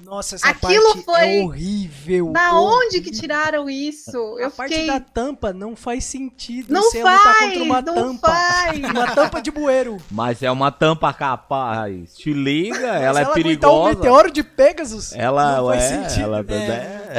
[0.03, 2.31] Nossa, essa Aquilo parte foi- é horrível.
[2.31, 4.15] Da Hor- onde que tiraram isso?
[4.39, 4.87] Eu a parte fiquei...
[4.87, 6.73] da tampa não faz sentido.
[6.73, 8.27] Não você lutar faz, contra uma não tampa.
[8.27, 8.79] faz.
[8.95, 9.97] Uma tampa de bueiro.
[10.09, 12.15] Mas é uma tampa capaz.
[12.15, 13.89] Te liga, Mas ela é um perigosa.
[13.99, 15.13] meteoro de Pegasus.
[15.13, 16.23] Ela, não faz é, sentido.
[16.23, 16.53] ela É,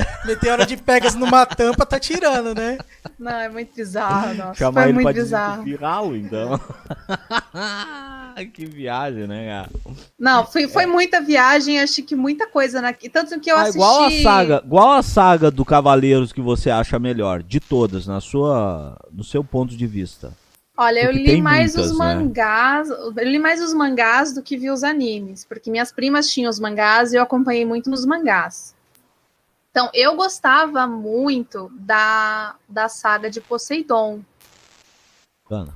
[0.01, 0.27] é.
[0.27, 2.79] Meteoro de Pegasus numa tampa tá tirando, né?
[3.19, 4.55] Não, é muito bizarro, nossa.
[4.55, 5.63] Chamar foi ele muito pra bizarro.
[5.65, 6.61] desentupirá-lo, então.
[8.53, 9.71] que viagem, né, cara?
[10.19, 12.93] Não, foi, foi muita viagem, acho que muita coisa na...
[12.93, 13.79] Tanto que eu Ah, assisti.
[13.79, 18.21] igual a saga, igual a saga do Cavaleiros que você acha melhor, de todas, na
[18.21, 20.33] sua, no seu ponto de vista.
[20.79, 22.05] Olha, eu li mais muitas, os né?
[22.15, 22.91] mangás.
[22.91, 25.45] Eu li mais os mangás do que vi os animes.
[25.45, 28.75] Porque minhas primas tinham os mangás e eu acompanhei muito nos mangás.
[29.71, 34.21] Então, eu gostava muito da, da saga de Poseidon.
[35.51, 35.75] Ana.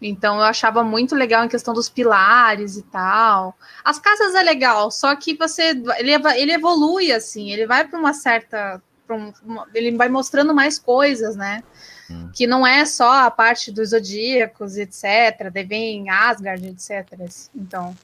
[0.00, 3.54] Então eu achava muito legal em questão dos pilares e tal.
[3.84, 8.14] As casas é legal, só que você ele, ele evolui assim, ele vai para uma
[8.14, 9.32] certa um-
[9.74, 11.62] ele vai mostrando mais coisas, né?
[12.08, 12.30] Hum.
[12.32, 15.50] Que não é só a parte dos zodíacos, etc.
[15.52, 17.06] Daí vem Asgard, etc.
[17.54, 17.96] Então,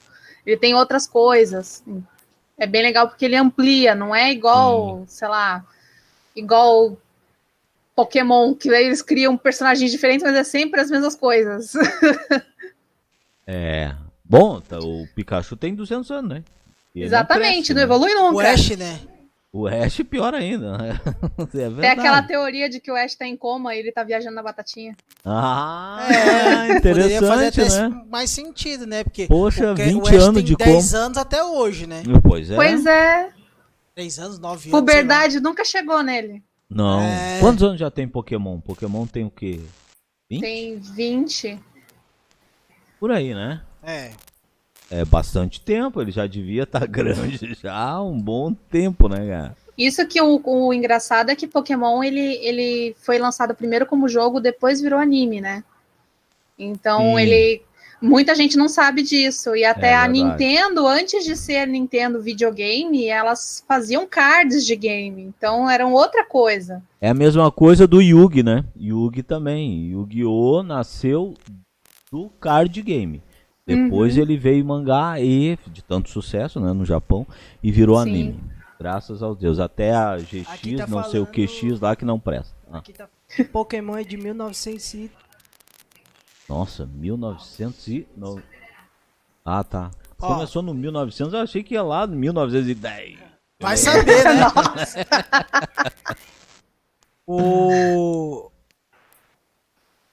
[0.45, 1.85] ele tem outras coisas.
[2.59, 5.65] É bem legal porque ele amplia, não é igual, sei lá,
[6.35, 6.97] igual
[7.97, 11.73] Pokémon, que aí eles criam personagens diferentes, mas é sempre as mesmas coisas.
[13.47, 13.95] É.
[14.25, 16.43] Bom, tá, o Pikachu tem 200 anos, né?
[16.95, 17.83] Ele Exatamente, não, cresce, né?
[17.83, 18.35] evolui nunca.
[18.35, 19.01] O Ash, né?
[19.53, 20.77] O Ash pior ainda.
[20.79, 21.01] né?
[21.55, 21.87] É verdade.
[22.01, 24.97] aquela teoria de que o Ash tá em coma e ele tá viajando na batatinha.
[25.25, 28.05] Ah, É, Poderia fazer interessante, até né?
[28.11, 29.05] mais sentido, né?
[29.05, 32.03] Porque Poxa, o, Ke- 20 o Ash anos tem de 10 anos até hoje, né?
[32.27, 32.57] Pois é.
[32.57, 33.31] Pois é,
[33.95, 34.81] 10 anos, 9 anos.
[34.81, 36.43] puberdade nunca chegou nele.
[36.69, 37.01] Não.
[37.01, 37.41] É.
[37.41, 38.61] Quantos anos já tem Pokémon?
[38.61, 39.61] Pokémon tem o quê?
[40.31, 40.41] 20?
[40.41, 41.61] Tem 20.
[42.99, 43.63] Por aí, né?
[43.83, 44.11] É.
[44.91, 49.57] É bastante tempo, ele já devia estar grande já há um bom tempo, né, cara?
[49.77, 54.41] Isso que o, o engraçado é que Pokémon ele, ele foi lançado primeiro como jogo,
[54.41, 55.63] depois virou anime, né?
[56.59, 57.21] Então Sim.
[57.21, 57.63] ele.
[58.01, 59.57] Muita gente não sabe disso.
[59.57, 60.07] E até É a.
[60.07, 65.23] Nintendo, antes de ser Nintendo videogame, elas faziam cards de game.
[65.23, 66.83] Então eram outra coisa.
[67.01, 68.65] É a mesma coisa do Yugi, né?
[68.79, 69.89] Yugi também.
[69.93, 70.63] Yu-Gi-Oh!
[70.63, 71.35] nasceu
[72.13, 73.23] do card game.
[73.67, 74.23] Depois Uhum.
[74.23, 77.27] ele veio em mangá e, de tanto sucesso, né, no Japão,
[77.63, 78.11] e virou Sim.
[78.11, 78.41] anime.
[78.79, 79.59] Graças ao Deus.
[79.59, 82.55] Até a GX, tá não sei o falando- QX lá que não presta.
[82.71, 83.09] Ah, Aqui tá.
[83.53, 85.11] Pokémon é de 1900 e...
[86.49, 88.07] nossa, 1900 e...
[88.17, 88.43] no-
[89.45, 89.91] Ah, tá.
[90.21, 90.35] Ó.
[90.35, 93.19] Começou no 1900, eu achei que ia lá no 1910.
[93.61, 94.41] Vai saber, né?
[97.27, 98.51] o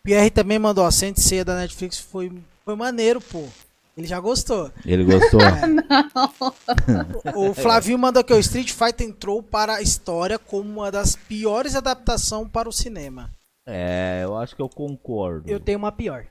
[0.04, 2.32] Pierre também mandou a ceia da Netflix, foi,
[2.65, 3.48] foi maneiro, pô.
[3.96, 4.72] Ele já gostou.
[4.86, 5.39] Ele gostou?
[7.36, 11.76] O Flavinho mandou aqui, o Street Fighter entrou para a história como uma das piores
[11.76, 13.30] adaptações para o cinema.
[13.65, 15.49] É, eu acho que eu concordo.
[15.49, 16.26] Eu tenho uma pior.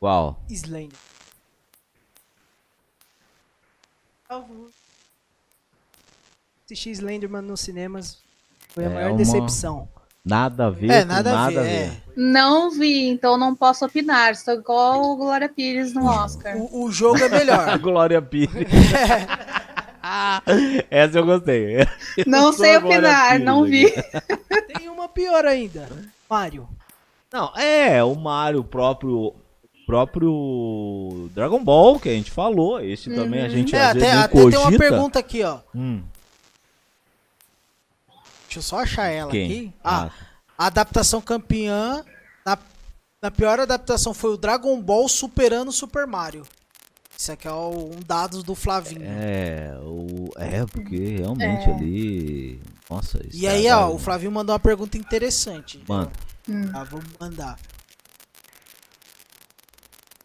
[0.00, 0.42] Qual?
[0.48, 0.96] Slender.
[6.64, 8.18] Assisti Slenderman nos cinemas.
[8.70, 9.88] Foi a É maior uma- decepção.
[10.24, 11.58] Nada a ver É, com nada, a ver.
[11.66, 11.92] é.
[12.14, 14.32] Não vi, então não posso opinar.
[14.32, 16.54] Estou igual o Glória Pires no Oscar.
[16.56, 17.78] O, o jogo é A melhor.
[17.78, 18.52] Glória Pires.
[20.90, 21.76] Essa eu gostei.
[22.26, 23.86] Não Eu sei a Glória opinar, Pires não vi.
[24.76, 25.88] Tem uma pior ainda.
[26.28, 26.68] Mario.
[27.32, 29.34] Não, é, o Mario, próprio
[29.86, 34.14] próprio Dragon Ball que a gente falou, esse também a gente É, às vezes até,
[34.14, 34.78] não até tem uma cogita.
[34.78, 35.60] pergunta aqui, ó.
[35.74, 36.02] Hum,
[38.44, 39.44] Deixa eu só achar ela quem?
[39.44, 39.72] aqui.
[39.84, 40.10] Ah,
[40.56, 42.02] a adaptação campeã.
[42.44, 42.58] Na,
[43.20, 46.46] na pior adaptação foi o Dragon Ball superando o Super Mario.
[47.16, 49.02] Isso aqui é um dados do Flavinho.
[49.04, 52.60] É, o, é, porque realmente ali.
[52.90, 53.94] Nossa, e aí, ó, estragaram.
[53.94, 55.82] o Flavinho mandou uma pergunta interessante.
[55.88, 56.10] Manda.
[56.48, 56.72] Hum.
[56.72, 57.58] Tá, vou mandar.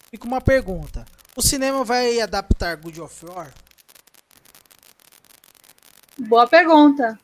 [0.10, 1.06] Fica uma pergunta.
[1.36, 3.52] O cinema vai adaptar Good of War?
[6.20, 7.20] Boa pergunta.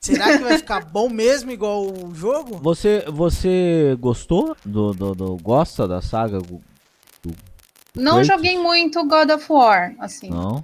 [0.00, 2.58] Será que vai ficar bom mesmo igual o jogo?
[2.58, 6.38] Você, você gostou do, do, do- Gosta da saga?
[7.94, 8.26] Não Kratos?
[8.26, 10.28] joguei muito God of War, assim.
[10.30, 10.62] Não?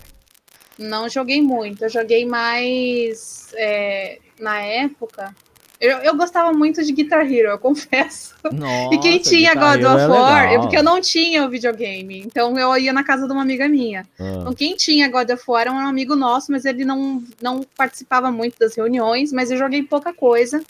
[0.78, 1.84] Não joguei muito.
[1.84, 5.34] Eu joguei mais é, na época.
[5.80, 8.34] Eu, eu gostava muito de Guitar Hero, eu confesso.
[8.52, 11.50] Nossa, e quem tinha Guitar God of é War, é porque eu não tinha o
[11.50, 12.20] videogame.
[12.20, 14.06] Então eu ia na casa de uma amiga minha.
[14.18, 17.62] Ah, Então quem tinha God of War era um amigo nosso, mas ele não, não
[17.76, 20.62] participava muito das reuniões, mas eu joguei pouca coisa.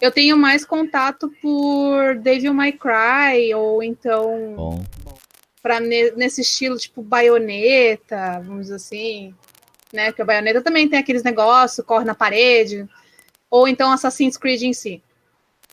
[0.00, 4.84] Eu tenho mais contato por Devil May Cry, ou então bom.
[5.62, 9.34] Para nesse estilo tipo baioneta, vamos dizer assim,
[9.92, 10.06] né?
[10.06, 12.88] Porque a baioneta também tem aqueles negócios, corre na parede,
[13.48, 15.02] ou então Assassin's Creed em si.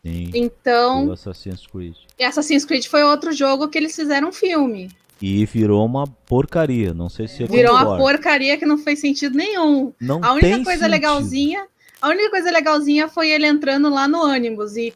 [0.02, 0.30] Sim.
[0.34, 1.94] Então, Assassin's Creed.
[2.20, 4.90] Assassin's Creed foi outro jogo que eles fizeram um filme.
[5.20, 6.94] E virou uma porcaria.
[6.94, 9.92] Não sei se você Virou uma porcaria que não fez sentido nenhum.
[10.00, 10.90] Não A única coisa sentido.
[10.90, 11.66] legalzinha,
[12.00, 14.94] a única coisa legalzinha foi ele entrando lá no ônibus e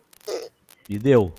[0.88, 1.32] E deu.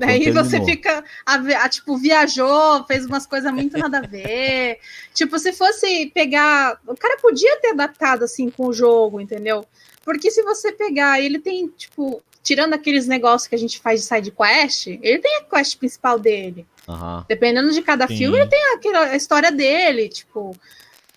[0.00, 4.78] Daí você fica, a, a, tipo, viajou, fez umas coisas muito nada a ver.
[5.14, 9.64] tipo, se fosse pegar, o cara podia ter adaptado assim com o jogo, entendeu?
[10.04, 14.06] Porque se você pegar, ele tem, tipo, tirando aqueles negócios que a gente faz de
[14.06, 16.66] side quest, ele tem a quest principal dele.
[16.88, 17.24] Aham.
[17.28, 18.16] Dependendo de cada Sim.
[18.16, 20.56] filme, ele tem aquela, a história dele, tipo,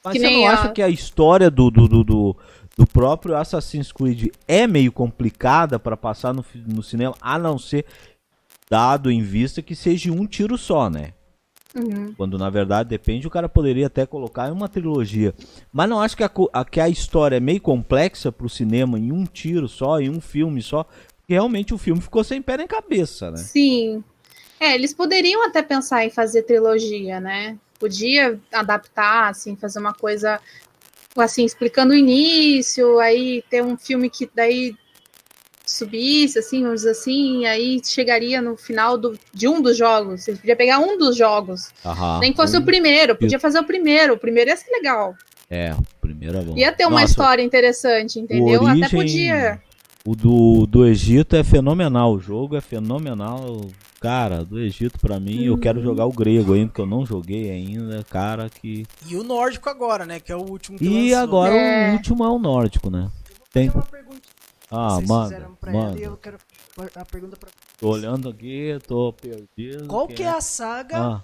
[0.03, 2.35] Mas Que você nem não a- acha que a história do, do, do, do,
[2.77, 7.85] do próprio Assassin's Creed é meio complicada para passar no, no cinema, a não ser
[8.69, 11.13] dado em vista que seja um tiro só, né?
[11.75, 12.13] uhum.
[12.15, 15.33] Quando na verdade depende, o cara poderia até colocar em uma trilogia.
[15.71, 19.11] Mas não acho que a, a- que a história é meio complexa pro cinema em
[19.11, 20.83] um tiro só, em um filme só.
[20.83, 23.37] Porque realmente o filme ficou sem pé nem cabeça, né?
[23.37, 24.03] Sim.
[24.59, 27.57] É, eles poderiam até pensar em fazer trilogia, né?
[27.79, 30.39] Podia adaptar, assim, fazer uma coisa
[31.17, 34.75] assim, explicando o início, aí ter um filme que daí
[35.69, 40.21] subisse, assim, vamos dizer assim, e aí chegaria no final do, de um dos jogos.
[40.23, 41.69] Você podia pegar um dos jogos.
[41.85, 42.19] Aham.
[42.19, 44.13] Nem que fosse Um- o primeiro, podia fazer o primeiro.
[44.13, 45.15] O primeiro ia ser legal.
[45.49, 46.57] É, o primeiro é bom.
[46.57, 48.61] Ia ter uma Nossa, história interessante, entendeu?
[48.67, 49.61] Até Origem- podia.
[50.05, 52.13] O do, do Egito é fenomenal.
[52.13, 53.61] O jogo é fenomenal.
[53.99, 55.59] Cara, do Egito pra mim, eu Uhum.
[55.59, 58.01] quero jogar o grego ainda, que eu não joguei ainda.
[58.09, 58.85] Cara, que.
[59.07, 60.19] E o nórdico agora, né?
[60.21, 61.17] Que é o último que E lançou.
[61.23, 61.89] agora É.
[61.89, 63.09] o último é o nórdico, né?
[63.51, 63.69] Tem.
[63.69, 64.21] Uma pergunta
[64.71, 65.23] Ah, vocês manda.
[65.35, 65.99] fizeram pra ela e Manda.
[65.99, 66.37] eu quero
[66.95, 69.87] a pergunta pra Tô olhando aqui, tô perdido.
[69.87, 71.21] Qual que é a saga Ah,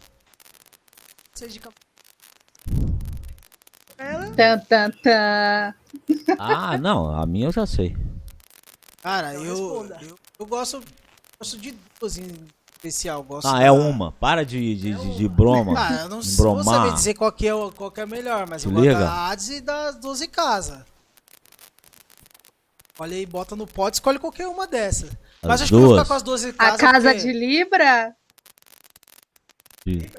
[1.33, 1.59] vocês de?
[3.97, 5.73] Ela Tan, tan, tan.
[6.37, 7.95] ah, não, a minha eu já sei.
[9.01, 9.97] Cara, Então eu, responda.
[10.01, 10.83] eu, eu gosto,
[11.39, 12.27] gosto de duas em
[12.75, 13.23] especial.
[13.23, 14.11] Gosto Ah, da- é uma.
[14.11, 15.73] Para de, de, de, de broma.
[15.77, 18.07] Ah, eu não sei vou saber dizer qual que é, o- qual que é a
[18.07, 18.99] melhor, mas eu Se gosto liga.
[18.99, 20.83] da Hades e das 12 casas.
[22.99, 25.09] Olha aí, bota no pote, escolhe qualquer uma dessas.
[25.43, 25.99] Mas As acho que eu vou duas.
[26.01, 26.81] ficar com as 12 A casas.
[26.81, 28.15] casa porque- de Libra?
[29.85, 30.11] De-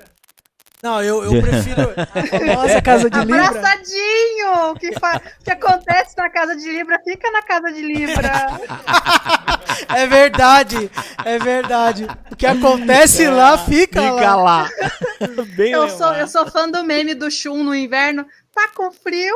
[0.82, 1.94] Não, eu, eu prefiro.
[2.54, 3.46] Nossa, casa de Libra.
[3.46, 4.70] Abraçadinho!
[4.70, 5.16] O que, fa...
[5.40, 8.32] o que acontece na casa de Libra, fica na casa de Libra.
[9.94, 10.90] É verdade,
[11.24, 12.06] é verdade.
[12.30, 14.62] O que acontece lá fica, Fica lá.
[14.62, 14.70] lá.
[15.54, 18.26] Bem Eu sou, eu sou fã do meme do Shun no inverno.
[18.54, 19.34] Tá com frio?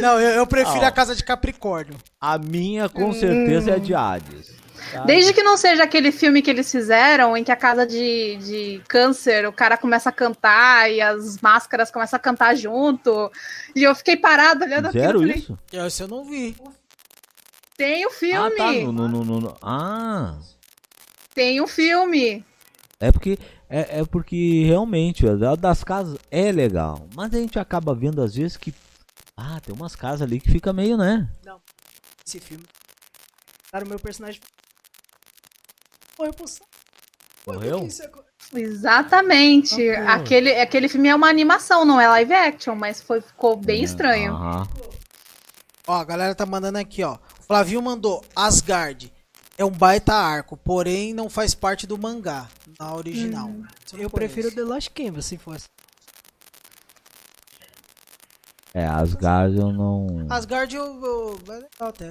[0.00, 0.88] Não, eu, eu prefiro Ah.
[0.88, 1.96] a casa de Capricórnio.
[2.20, 4.52] A minha com certeza é a de Hades.
[4.92, 5.04] tá?
[5.04, 8.82] Desde que não seja aquele filme que eles fizeram, em que a casa de, de
[8.88, 13.30] câncer, o cara começa a cantar e as máscaras começam a cantar junto.
[13.74, 15.02] E eu fiquei parado olhando aquilo.
[15.04, 15.58] Zero e falei, isso?
[15.72, 16.56] Esse eu não vi.
[17.76, 18.56] Tem o Ah, filme!
[18.56, 18.72] tá.
[18.72, 20.36] No, no, no, no- no- Ah,
[21.34, 22.44] Tem o filme!
[23.00, 23.36] é porque
[23.68, 28.34] é, é porque realmente a das casas é legal, mas a gente acaba vendo às
[28.36, 28.72] vezes que
[29.36, 31.28] ah, tem umas casas ali que fica meio, né?
[32.26, 32.64] Esse filme.
[33.70, 34.40] Cara, o meu personagem.
[36.16, 36.46] Foi pro
[37.46, 37.88] Morreu?
[38.00, 39.90] é Exatamente.
[39.90, 43.80] Ah, aquele, aquele filme é uma animação, não é live action, mas foi, ficou bem
[43.82, 44.32] É, estranho.
[44.32, 44.68] aham.
[45.86, 47.18] Ó, a galera tá mandando aqui, ó.
[47.40, 49.12] O Flavinho mandou Asgard.
[49.58, 53.48] É um baita arco, porém não faz parte do mangá, na original.
[53.48, 53.64] Hum.
[53.92, 54.50] Não Eu prefiro.
[54.50, 55.66] The Lost Canvas, se fosse.
[58.74, 60.26] É, Asgard eu não.
[60.28, 61.38] Asgard eu, eu...
[61.48, 62.10] é legal até.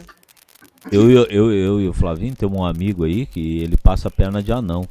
[0.90, 4.12] Eu, eu, eu, eu e o Flavinho tem um amigo aí que ele passa a
[4.12, 4.88] perna de anão.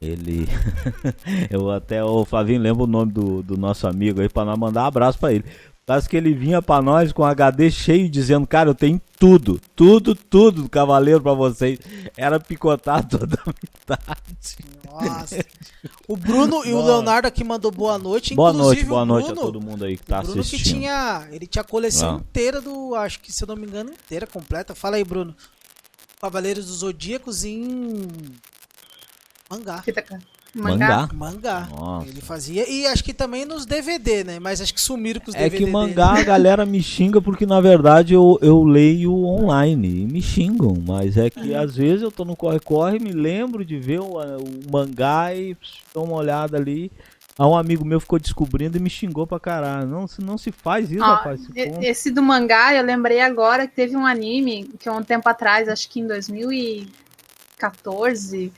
[0.00, 0.46] Ele.
[1.50, 4.84] eu até, o Flavinho lembra o nome do, do nosso amigo aí pra nós mandar
[4.84, 5.44] um abraço pra ele.
[5.84, 10.14] Parece que ele vinha pra nós com HD cheio dizendo, cara, eu tenho tudo, tudo,
[10.14, 11.80] tudo do Cavaleiro pra vocês.
[12.16, 14.58] Era picotado toda a metade.
[15.04, 15.44] Nossa.
[16.08, 16.82] O Bruno e o.
[16.82, 18.34] Leonardo aqui mandou boa noite.
[18.34, 20.40] Boa Inclusive, noite, boa o noite a Bruno, todo mundo aí que tá o Bruno
[20.40, 20.62] assistindo.
[20.64, 21.28] que tinha.
[21.30, 22.20] Ele tinha a coleção Ah.
[22.20, 22.94] inteira do.
[22.94, 24.74] Acho que se eu não me engano, inteira, completa.
[24.74, 25.34] Fala aí, Bruno.
[26.20, 28.08] Cavaleiros dos Zodíacos em.
[29.50, 29.82] Mangá.
[29.82, 30.02] Fita
[30.62, 31.08] Mangá.
[31.14, 31.68] Mangá.
[31.70, 32.08] Nossa.
[32.08, 32.68] Ele fazia.
[32.70, 34.38] E acho que também nos DVD, né?
[34.38, 35.64] Mas acho que sumiram com os É DVD.
[35.64, 40.20] que mangá a galera me xinga porque na verdade eu, eu leio online e me
[40.22, 44.18] xingam, mas é que às vezes eu tô no corre-corre, me lembro de ver o,
[44.18, 46.90] o mangá e pss, dou uma olhada ali.
[47.38, 49.86] Aí um amigo meu ficou descobrindo e me xingou pra caralho.
[49.88, 51.40] Não, se- não se faz isso, Ó, rapaz.
[51.54, 55.88] esse do mangá, eu lembrei agora que teve um anime que um tempo atrás, acho
[55.88, 58.52] que em 2014,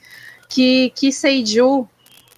[0.50, 1.88] que que Seiju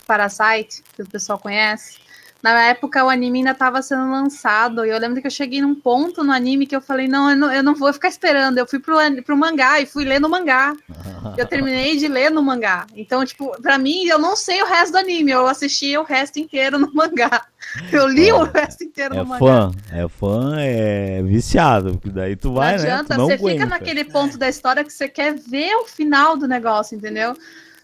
[0.07, 2.01] Parasite, que o pessoal conhece.
[2.43, 5.77] Na época o anime ainda estava sendo lançado e eu lembro que eu cheguei num
[5.77, 8.59] ponto no anime que eu falei, não, eu não, eu não vou ficar esperando.
[8.59, 10.73] Eu fui pro, pro mangá e fui ler no mangá.
[11.39, 12.85] Eu terminei de ler no mangá.
[12.97, 15.31] Então, tipo, pra mim, eu não sei o resto do anime.
[15.31, 17.47] Eu assisti o resto inteiro no mangá.
[17.93, 19.39] Eu li o resto inteiro É no mangá.
[19.39, 22.91] fã, é fã, é viciado, porque daí tu vai, não né?
[22.91, 23.53] adianta, Tu não você aguenta.
[23.53, 27.37] fica naquele ponto da história que você quer ver o final do negócio, entendeu?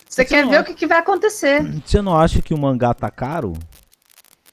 [0.09, 1.63] Você Você quer ver acha- o que, que vai acontecer.
[1.85, 3.53] Você não acha que o mangá tá caro?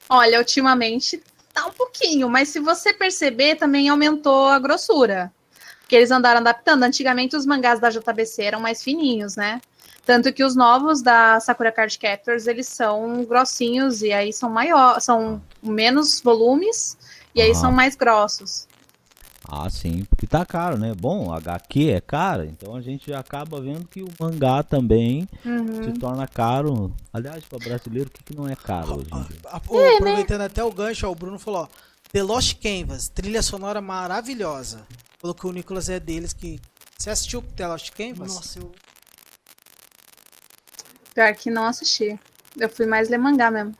[0.09, 1.21] Olha, ultimamente
[1.53, 5.31] tá um pouquinho, mas se você perceber, também aumentou a grossura.
[5.79, 6.83] Porque eles andaram adaptando.
[6.83, 9.61] Antigamente os mangás da JBC eram mais fininhos, né?
[10.05, 15.03] Tanto que os novos da Sakura Card Captors, eles são grossinhos e aí são maiores,
[15.03, 16.95] são menos volumes
[17.33, 17.59] e aí Aham.
[17.61, 18.67] são mais grossos.
[19.47, 20.93] Ah, sim, porque tá caro, né?
[20.93, 25.83] Bom, HQ é caro, então a gente acaba vendo que o mangá também Uhum.
[25.83, 26.93] se torna caro.
[27.13, 29.39] Aliás, para brasileiro, o que, que não é caro hoje dia?
[29.45, 31.67] A- pô, aproveitando até o gancho, ó, o Bruno falou, ó,
[32.11, 34.85] The Lost Canvas, trilha sonora maravilhosa.
[35.21, 36.59] Falou que o Nicolas é deles que.
[36.97, 38.33] Você assistiu The Lost Canvas?
[38.35, 38.71] Nossa, eu.
[41.13, 42.19] Pior que não assisti.
[42.57, 43.75] Eu fui mais ler mangá mesmo.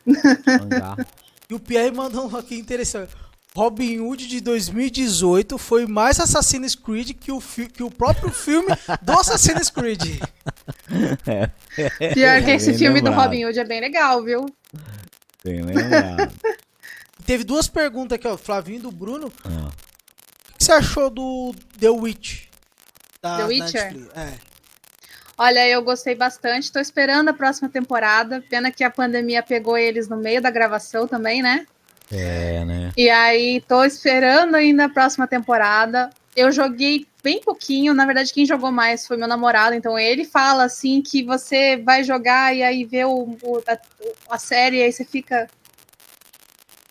[0.59, 0.95] Mangá.
[1.47, 3.13] E o Pierre mandou um aqui interessante.
[3.55, 8.67] Robin Hood de 2018 foi mais Assassin's Creed que o, que o próprio filme
[9.01, 10.19] do Assassin's Creed.
[11.27, 12.13] É.
[12.13, 13.15] Pior que esse filme lembrado.
[13.15, 14.45] do Robin Hood é bem legal, viu?
[15.43, 16.33] Bem lembrado.
[17.25, 18.37] Teve duas perguntas aqui, ó.
[18.37, 19.31] Flavinho do Bruno.
[19.43, 19.69] Ah.
[20.53, 22.45] O que você achou do The Witch?
[23.21, 24.09] Da The Witcher?
[24.15, 24.33] É.
[25.37, 26.71] Olha, eu gostei bastante.
[26.71, 28.43] Tô esperando a próxima temporada.
[28.49, 31.65] Pena que a pandemia pegou eles no meio da gravação também, né?
[32.11, 32.91] É, né?
[32.95, 36.09] E aí, tô esperando ainda a próxima temporada.
[36.35, 37.93] Eu joguei bem pouquinho.
[37.93, 39.75] Na verdade, quem jogou mais foi meu namorado.
[39.75, 44.37] Então, ele fala assim que você vai jogar e aí vê o, o a, a
[44.37, 45.47] série e aí você fica.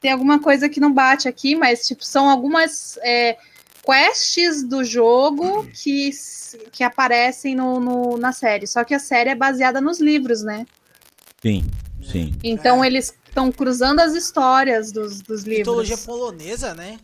[0.00, 2.98] Tem alguma coisa que não bate aqui, mas tipo, são algumas.
[3.02, 3.36] É,
[3.84, 6.10] quests do jogo que,
[6.72, 8.66] que aparecem no, no, na série.
[8.66, 10.66] Só que a série é baseada nos livros, né?
[11.42, 11.64] Sim,
[12.02, 12.34] sim.
[12.42, 12.86] Então é.
[12.86, 15.58] eles estão cruzando as histórias dos, dos livros.
[15.58, 16.98] Mitologia polonesa, né?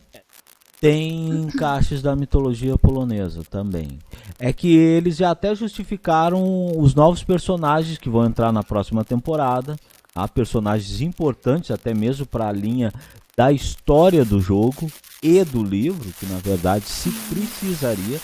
[0.79, 3.99] Tem encaixes da mitologia polonesa também.
[4.39, 9.75] É que eles já até justificaram os novos personagens que vão entrar na próxima temporada.
[10.15, 12.91] Há personagens importantes, até mesmo para a linha
[13.37, 18.19] da história do jogo e do livro, que na verdade se precisaria,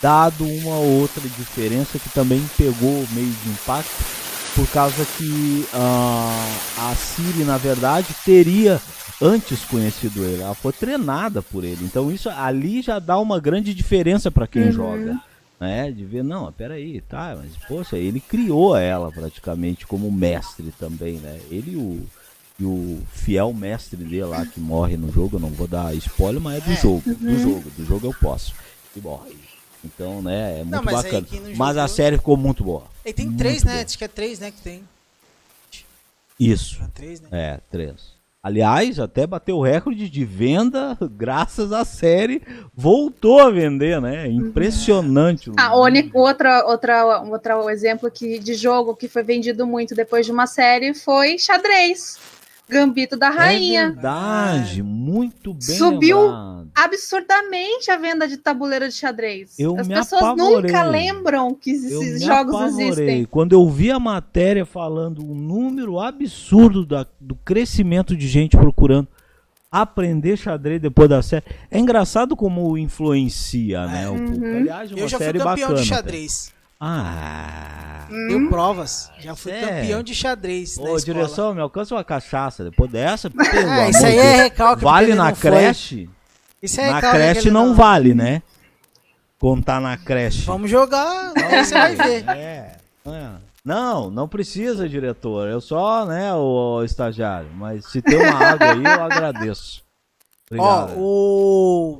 [0.00, 4.02] dado uma outra diferença que também pegou meio de impacto,
[4.54, 8.80] por causa que uh, a Siri, na verdade, teria
[9.20, 11.84] antes conhecido ele, ela foi treinada por ele.
[11.84, 14.72] Então isso ali já dá uma grande diferença para quem uhum.
[14.72, 15.20] joga.
[15.58, 21.18] Né, de ver, não, peraí, tá, mas poxa, ele criou ela praticamente como mestre também,
[21.18, 21.38] né?
[21.50, 22.00] Ele o,
[22.58, 26.40] e o fiel mestre dele lá que morre no jogo, eu não vou dar spoiler,
[26.40, 26.76] mas é do é.
[26.76, 27.38] jogo, do uhum.
[27.38, 28.54] jogo, do jogo eu posso.
[28.96, 29.49] E morre.
[29.84, 31.26] Então, né, é muito não, mas bacana.
[31.56, 32.84] Mas a série ficou muito boa.
[33.04, 33.72] E tem três, né?
[33.72, 33.84] Boa.
[33.84, 34.84] Acho que é três, né, que tem.
[36.38, 36.82] Isso.
[36.82, 37.28] É, três, né?
[37.32, 38.20] é, três.
[38.42, 42.42] Aliás, até bateu o recorde de venda graças à série.
[42.74, 44.26] Voltou a vender, né?
[44.28, 45.52] Impressionante.
[45.58, 50.46] Ah, outra, outra, outro exemplo que, de jogo que foi vendido muito depois de uma
[50.46, 52.18] série foi xadrez.
[52.70, 53.80] Gambito da Rainha.
[53.82, 56.70] É verdade, muito bem Subiu lembrado.
[56.74, 59.58] absurdamente a venda de tabuleiro de xadrez.
[59.58, 60.70] Eu As pessoas apavorei.
[60.70, 62.86] nunca lembram que esses jogos apavorei.
[62.88, 63.24] existem.
[63.24, 69.08] Quando eu vi a matéria falando o número absurdo da, do crescimento de gente procurando
[69.70, 71.44] aprender xadrez depois da série.
[71.70, 74.04] É engraçado como influencia, né?
[74.04, 74.08] É.
[74.10, 74.56] Uhum.
[74.58, 76.52] Aliás, uma eu já fui campeão bacana, de xadrez.
[76.80, 78.06] Ah.
[78.08, 79.10] Deu provas.
[79.18, 79.60] Já fui é.
[79.60, 80.78] campeão de xadrez.
[80.78, 82.64] Ô, direção, me alcança uma cachaça.
[82.64, 84.82] Depois dessa, pelo é, isso aí é recalque.
[84.82, 86.08] Vale na creche?
[86.62, 88.42] Isso é na creche não, não vale, né?
[89.38, 90.42] Contar na creche.
[90.42, 92.28] Vamos jogar, aí você vai ver.
[92.28, 92.76] É.
[93.06, 93.30] é.
[93.64, 95.48] Não, não precisa, diretor.
[95.48, 97.48] Eu só, né, o, o estagiário.
[97.54, 99.82] Mas se tem uma água aí, eu agradeço.
[100.50, 100.94] Obrigado.
[100.96, 101.98] Ó, o.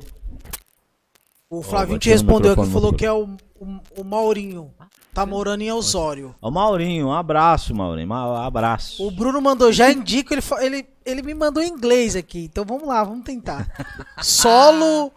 [1.49, 3.29] O Flavinho te respondeu aqui, falou que é o
[3.61, 4.73] o, o Maurinho.
[5.13, 6.33] Tá morando em Osório.
[6.41, 8.09] O Maurinho, um abraço, Maurinho.
[8.09, 9.05] Um abraço.
[9.05, 12.45] O Bruno mandou, já indico, ele, ele, ele me mandou em inglês aqui.
[12.45, 13.67] Então vamos lá, vamos tentar.
[14.21, 15.11] Solo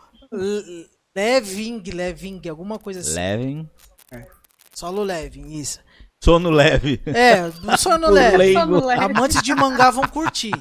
[1.17, 3.15] Leving, Leving, alguma coisa assim.
[3.15, 3.71] Leving.
[4.11, 4.27] É.
[4.75, 5.81] Solo Leving, isso.
[6.23, 7.03] Sono leve.
[7.05, 8.57] É, do sono leve.
[8.57, 10.55] Amantes de mangá vão curtir.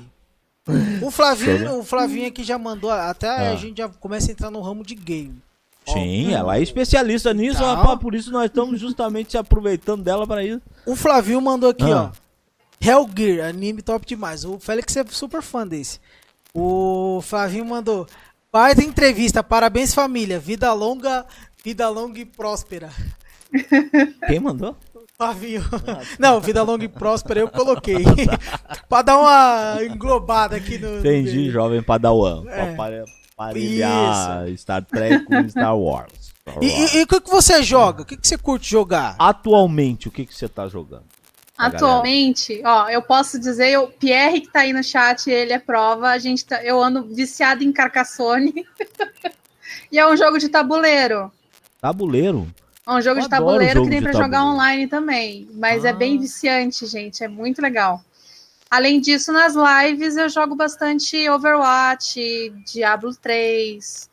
[1.01, 3.51] O Flavinho, o Flavinho aqui já mandou, até ah.
[3.51, 5.41] a gente já começa a entrar no ramo de game.
[5.85, 7.75] Sim, ela é especialista nisso, então...
[7.75, 10.61] rapaz, por isso nós estamos justamente se aproveitando dela para isso.
[10.85, 12.11] O Flavio mandou aqui, ah.
[12.11, 12.23] ó.
[12.83, 14.43] Hellgear, anime top demais.
[14.43, 15.99] O Félix é super fã desse.
[16.53, 18.05] O Flavinho mandou.
[18.51, 20.37] Baita entrevista, parabéns família.
[20.37, 21.25] Vida longa,
[21.63, 22.91] vida longa e próspera.
[24.27, 24.75] Quem mandou?
[25.17, 25.63] Flavinho.
[26.19, 28.03] Não, vida longa e próspera eu coloquei.
[28.89, 30.99] pra dar uma englobada aqui no.
[30.99, 31.51] Entendi, no...
[31.51, 32.43] jovem Padawan.
[32.49, 32.75] É
[33.49, 36.33] aparelhar Star Trek com Star Wars.
[36.41, 36.93] Star Wars.
[36.93, 38.03] E, o que, você joga?
[38.03, 39.15] O que, você curte jogar?
[39.17, 41.05] Atualmente, o que, que você tá jogando?
[41.57, 46.09] Atualmente, ó, eu posso dizer, o Pierre que tá aí no chat, ele é prova,
[46.09, 48.65] a gente tá, eu ando viciado em Carcassone.
[49.91, 51.31] e é um jogo de tabuleiro.
[51.79, 52.47] Tabuleiro?
[52.85, 55.89] É um jogo eu de tabuleiro jogo que tem para jogar online também, mas ah.
[55.89, 58.03] é bem viciante, gente, é muito legal.
[58.73, 64.09] Além disso, nas lives eu jogo bastante Overwatch, Diablo 3.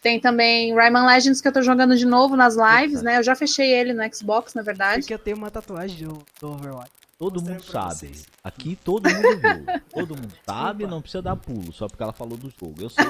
[0.00, 3.18] Tem também Rayman Legends que eu tô jogando de novo nas lives, né?
[3.18, 5.00] Eu já fechei ele no Xbox, na verdade.
[5.00, 6.92] Porque eu tenho uma tatuagem do, do Overwatch.
[7.18, 8.12] Todo mundo sabe.
[8.44, 9.66] Aqui todo mundo viu.
[9.92, 12.76] Todo mundo sabe, não precisa dar pulo, só porque ela falou do jogo.
[12.78, 13.04] Eu sei.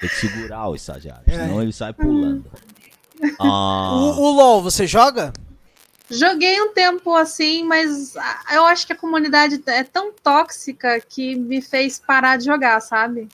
[0.00, 1.32] Tem que segurar o estagiário, é.
[1.32, 2.50] senão ele sai pulando.
[3.38, 3.94] Ah.
[3.94, 5.32] O, o LOL, você joga?
[6.18, 8.14] Joguei um tempo assim, mas
[8.52, 13.28] eu acho que a comunidade é tão tóxica que me fez parar de jogar, sabe?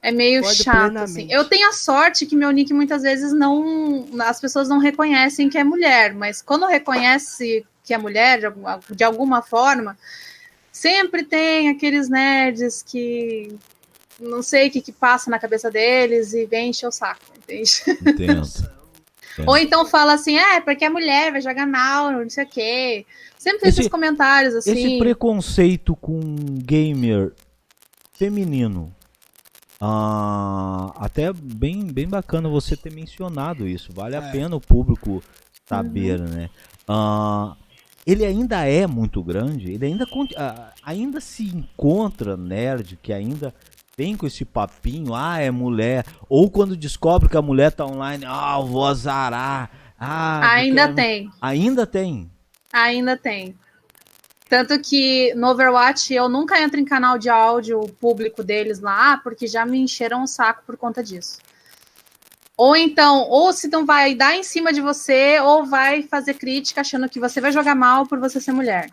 [0.00, 1.20] É meio Concordo chato, plenamente.
[1.20, 1.32] assim.
[1.32, 4.08] Eu tenho a sorte que meu nick muitas vezes não.
[4.20, 8.80] As pessoas não reconhecem que é mulher, mas quando reconhece que é mulher, de, alguma-
[8.90, 9.96] de alguma forma,
[10.72, 13.56] sempre tem aqueles nerds que
[14.18, 17.72] não sei o que, que passa na cabeça deles e vem encher o saco, entende?
[18.00, 18.42] Entendo.
[19.46, 23.06] Ou então fala assim, é, porque é mulher, vai jogar mal, não sei o quê.
[23.38, 24.98] Sempre tem Esse- esses comentários Esse assim.
[24.98, 26.20] preconceito com
[26.64, 27.32] gamer
[28.12, 28.94] feminino.
[29.84, 33.92] ah, até bem, bem bacana você ter mencionado isso.
[33.92, 34.30] Vale a É.
[34.30, 35.20] pena o público
[35.66, 36.28] saber, Uhum.
[36.28, 36.50] né?
[36.86, 37.56] Ah,
[38.06, 40.06] ele ainda é muito grande, ele ainda,
[40.36, 43.52] ah, ainda se encontra nerd que ainda
[43.96, 46.04] vem com esse papinho, ah, é mulher.
[46.28, 49.70] Ou quando descobre que a mulher tá online, ah, eu vou azarar.
[49.98, 52.30] Ah, Ainda tem, Ainda tem.
[52.72, 53.56] ainda tem.
[54.48, 59.46] Tanto que no Overwatch eu nunca entro em canal de áudio público deles lá, porque
[59.46, 61.38] já me encheram o saco por conta disso.
[62.56, 66.82] Ou então, ou se não vai dar em cima de você, ou vai fazer crítica
[66.82, 68.90] achando que você vai jogar mal por você ser mulher.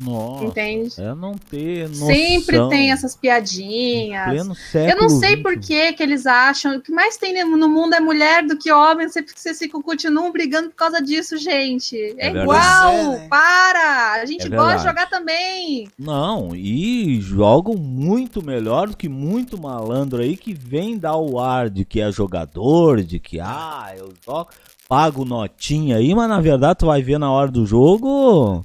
[0.00, 0.44] Nossa.
[0.44, 0.94] Entende?
[0.98, 2.06] É não ter noção.
[2.06, 4.34] Sempre tem essas piadinhas.
[4.74, 6.76] Eu não sei por que que eles acham.
[6.76, 9.08] O que mais tem no mundo é mulher do que homem.
[9.08, 11.96] Vocês, vocês ficam, continuam brigando por causa disso, gente.
[12.18, 12.92] É, É igual.
[12.92, 13.26] É, né?
[13.28, 14.12] Para!
[14.22, 15.88] A gente É gosta de jogar também.
[15.98, 21.68] Não, e jogam muito melhor do que muito malandro aí que vem dar o ar
[21.68, 24.48] de que é jogador, de que, ah, eu jogo,
[24.88, 28.64] pago notinha aí, mas na verdade tu vai ver na hora do jogo.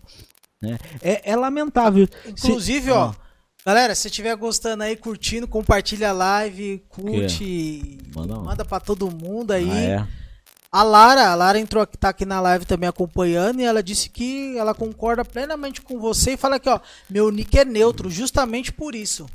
[0.65, 0.77] Né?
[1.01, 2.07] É, é lamentável.
[2.23, 3.15] Se- Inclusive, ó, Ah,
[3.65, 9.09] galera, se você estiver gostando aí, curtindo, compartilha a live, curte, Manda manda, pra todo
[9.11, 9.69] mundo aí.
[9.69, 10.07] ah, é.
[10.71, 14.09] A Lara, a Lara entrou aqui, tá aqui na live também acompanhando e ela disse
[14.09, 18.73] que ela concorda plenamente com você e fala que, ó, meu nick é neutro, justamente
[18.73, 19.25] por isso.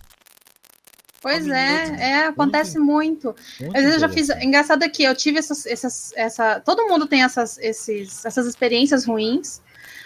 [1.22, 3.34] Pois é, é, acontece muito.
[3.60, 4.28] Muito Às vezes eu já fiz.
[4.42, 6.12] Engraçado aqui, eu tive essas, essas.
[6.16, 9.60] Essa, todo mundo tem essas, esses, essas experiências ruins,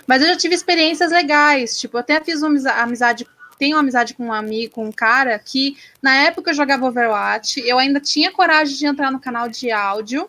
[0.07, 1.79] mas eu já tive experiências legais.
[1.79, 2.49] Tipo, eu até fiz uma
[2.83, 3.27] amizade.
[3.59, 7.61] tenho uma amizade com um amigo, com um cara que, na época eu jogava Overwatch,
[7.61, 10.29] eu ainda tinha coragem de entrar no canal de áudio.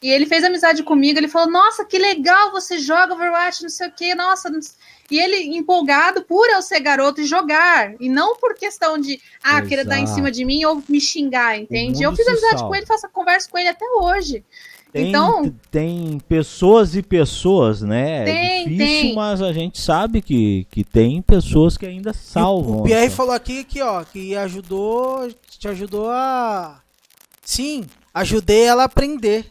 [0.00, 3.88] E ele fez amizade comigo, ele falou: Nossa, que legal, você joga Overwatch, não sei
[3.88, 4.48] o quê, nossa.
[4.48, 4.76] não sei-"
[5.10, 9.62] E ele empolgado por eu ser garoto e jogar, e não por questão de, ah,
[9.62, 10.16] querer dar em Exato.
[10.16, 12.02] cima de mim ou me xingar, entende?
[12.02, 12.68] Eu fiz amizade salva.
[12.68, 14.44] com ele, faço conversa com ele até hoje.
[14.92, 18.24] Tem, Então- tem pessoas e pessoas, né?
[18.24, 19.14] Tem, é difícil, tem.
[19.14, 22.80] mas a gente sabe que, que tem pessoas que ainda salvam.
[22.80, 25.28] o Pierre essa- falou aqui que, ó, que ajudou,
[25.58, 26.80] te ajudou a...
[27.44, 27.84] Sim,
[28.14, 29.50] ajudei ela a aprender.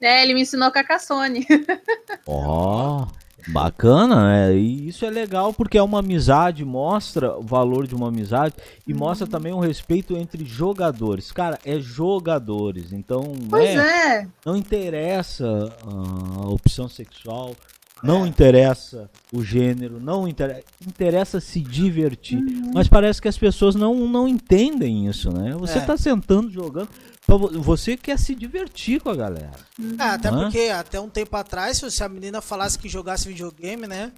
[0.00, 1.46] É, ele me ensinou com a Cassone.
[2.26, 3.06] Ó,
[3.48, 4.56] bacana, né?
[4.56, 8.54] E isso é legal porque é uma amizade, mostra o valor de uma amizade
[8.86, 11.32] e mostra também o respeito entre jogadores.
[11.32, 14.28] Cara, é jogadores, então Pois né, é.
[14.44, 15.46] não interessa
[15.84, 17.54] ah, a opção sexual,
[18.02, 22.42] não interessa o gênero, não interessa, interessa se divertir.
[22.74, 25.54] Mas parece que as pessoas não, não entendem isso, né?
[25.58, 25.82] Você É.
[25.82, 26.88] tá sentando jogando,
[27.26, 29.52] você quer se divertir com a galera.
[29.98, 30.42] É, até Hã?
[30.42, 34.12] porque até um tempo atrás, se a menina falasse que jogasse videogame, né?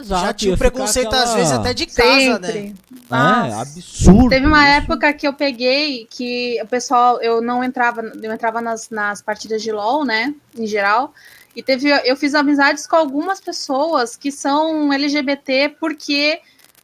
[0.00, 2.46] Exato, já tinha o preconceito aquela- às vezes até de casa, né?
[2.52, 2.74] Sempre.
[3.10, 3.60] É, Nossa.
[3.60, 4.28] absurdo.
[4.30, 4.78] Teve uma isso.
[4.82, 9.62] época que eu peguei que o pessoal, eu não entrava, eu entrava nas, nas partidas
[9.62, 11.12] de LOL, né, em geral,
[11.54, 16.40] e teve, eu fiz amizades com algumas pessoas que são LGBT porque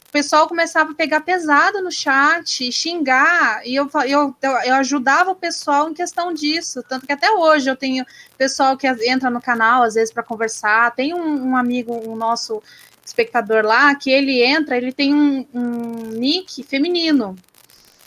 [0.08, 4.34] o pessoal começava a pegar pesado no chat, xingar, e eu, eu,
[4.64, 8.06] eu ajudava o pessoal em questão disso, tanto que até hoje eu tenho
[8.38, 12.62] pessoal que entra no canal às vezes para conversar, tem um, um amigo, um nosso
[13.04, 15.70] espectador lá, que ele entra, ele tem um, um
[16.10, 17.36] nick feminino.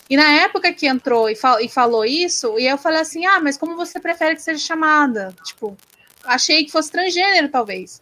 [0.09, 3.39] E na época que entrou e, fal- e falou isso, e eu falei assim: ah,
[3.39, 5.33] mas como você prefere que seja chamada?
[5.45, 5.77] Tipo,
[6.25, 8.01] achei que fosse transgênero, talvez.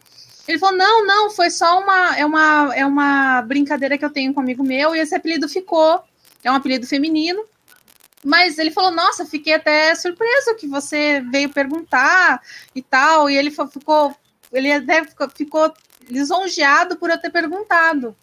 [0.50, 2.18] Ele falou: não, não, foi só uma.
[2.18, 5.48] É uma, é uma brincadeira que eu tenho com um amigo meu, e esse apelido
[5.48, 6.02] ficou.
[6.42, 7.44] É um apelido feminino.
[8.24, 12.42] Mas ele falou: Nossa, fiquei até surpreso que você veio perguntar
[12.74, 13.30] e tal.
[13.30, 14.14] E ele ficou.
[14.52, 15.72] Ele até ficou
[16.08, 18.16] lisonjeado por eu ter perguntado.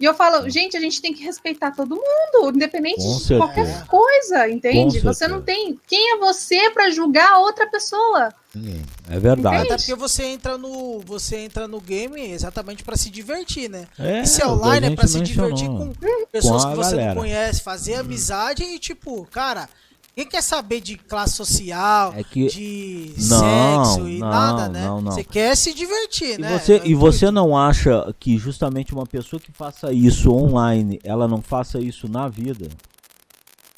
[0.00, 3.66] E eu falo, gente, a gente tem que respeitar todo mundo, independente Com de qualquer
[3.66, 3.86] certeza.
[3.86, 5.00] coisa, entende?
[5.00, 5.78] Com Você não tem.
[5.86, 8.32] Quem é você para julgar a outra pessoa?
[9.10, 9.66] É verdade.
[9.66, 13.86] Até porque você entra no, você entra no game exatamente pra se divertir, né?
[13.98, 15.92] É, E se é online é pra se divertir com
[16.32, 17.14] pessoas Com que você galera.
[17.14, 19.68] não conhece, fazer amizade e tipo, cara,
[20.18, 24.84] Quem quer saber de classe social, É que de Não, sexo e não, nada, né?
[24.84, 25.12] não, não.
[25.12, 26.58] Você quer se divertir, E né?
[26.58, 31.28] você, É e você não acha que justamente uma pessoa que faça isso online, ela
[31.28, 32.68] não faça isso na vida?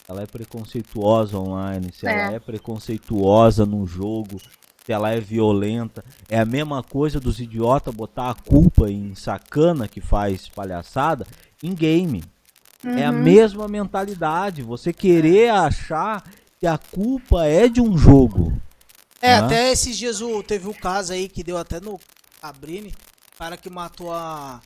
[0.08, 2.36] Ela é preconceituosa online, se ela É.
[2.36, 4.40] é preconceituosa no jogo,
[4.86, 6.02] se ela é violenta.
[6.26, 11.26] É a mesma coisa dos idiotas botar a culpa em sacana que faz palhaçada
[11.62, 12.24] em game.
[12.84, 13.18] É a Uhum.
[13.18, 14.62] mesma mentalidade.
[14.62, 16.24] Você querer achar
[16.58, 18.52] que a culpa é de um jogo.
[19.20, 19.46] É, né?
[19.46, 22.00] até esses dias o, teve o caso aí que deu até no
[22.40, 22.94] Cabrini,
[23.34, 24.60] o cara que matou a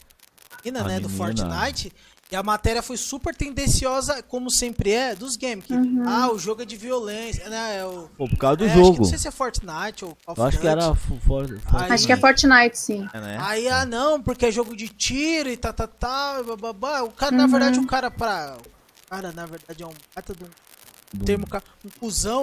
[0.64, 1.24] menina, A né, do menina.
[1.34, 1.92] Fortnite.
[2.34, 5.64] E a matéria foi super tendenciosa, como sempre é, dos games.
[5.66, 6.02] Que, Uhum.
[6.04, 7.78] Ah, o jogo é de violência, né?
[7.78, 8.98] É o, Pô, por causa do é, acho que jogo.
[8.98, 12.12] não sei se é Fortnite ou Call acho que era fo- for- Aí- Acho que
[12.12, 13.08] é Fortnite, sim.
[13.14, 13.38] É, né?
[13.40, 17.02] Aí, ah, não, porque é jogo de tiro e tá, tá, tá, bababá.
[17.02, 18.56] O cara, na verdade, o cara pra...
[19.06, 22.42] O cara, na verdade, é um um Do- termo, ca- um cuzão,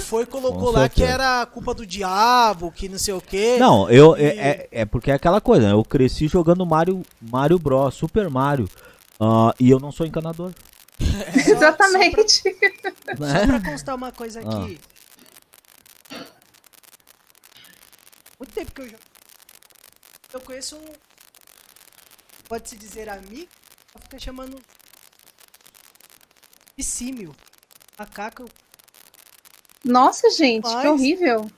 [0.00, 3.56] foi e colocou Com lá que era culpa do diabo, que não sei o quê.
[3.58, 5.72] Não, eu E- é, é, é porque é aquela coisa, né?
[5.72, 8.68] Eu cresci jogando Mario, Mario Bros, Super Mario.
[9.20, 10.52] Ah, e eu não sou encanador.
[11.34, 12.42] Exatamente.
[12.42, 13.46] Só Né?
[13.46, 14.62] pra constar uma coisa Ah.
[14.64, 14.80] aqui.
[18.38, 19.02] Muito tempo que eu jogo.
[20.32, 20.84] Eu conheço um.
[22.48, 23.48] Pode-se dizer amigo,
[24.02, 24.56] fica chamando.
[26.76, 27.34] De símio.
[27.98, 28.46] Macaco.
[29.84, 31.50] Nossa, gente, que Mas- horrível.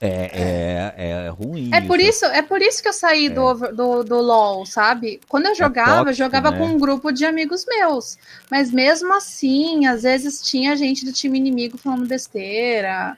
[0.00, 1.70] É, é, é ruim.
[1.72, 5.20] É por isso, é por isso que eu saí do, over- do, do LoL, sabe?
[5.28, 6.58] Quando eu jogava, eu É tóxico, jogava né?
[6.58, 8.18] com um grupo de amigos meus.
[8.50, 13.16] Mas mesmo assim, às vezes tinha gente do time inimigo falando besteira.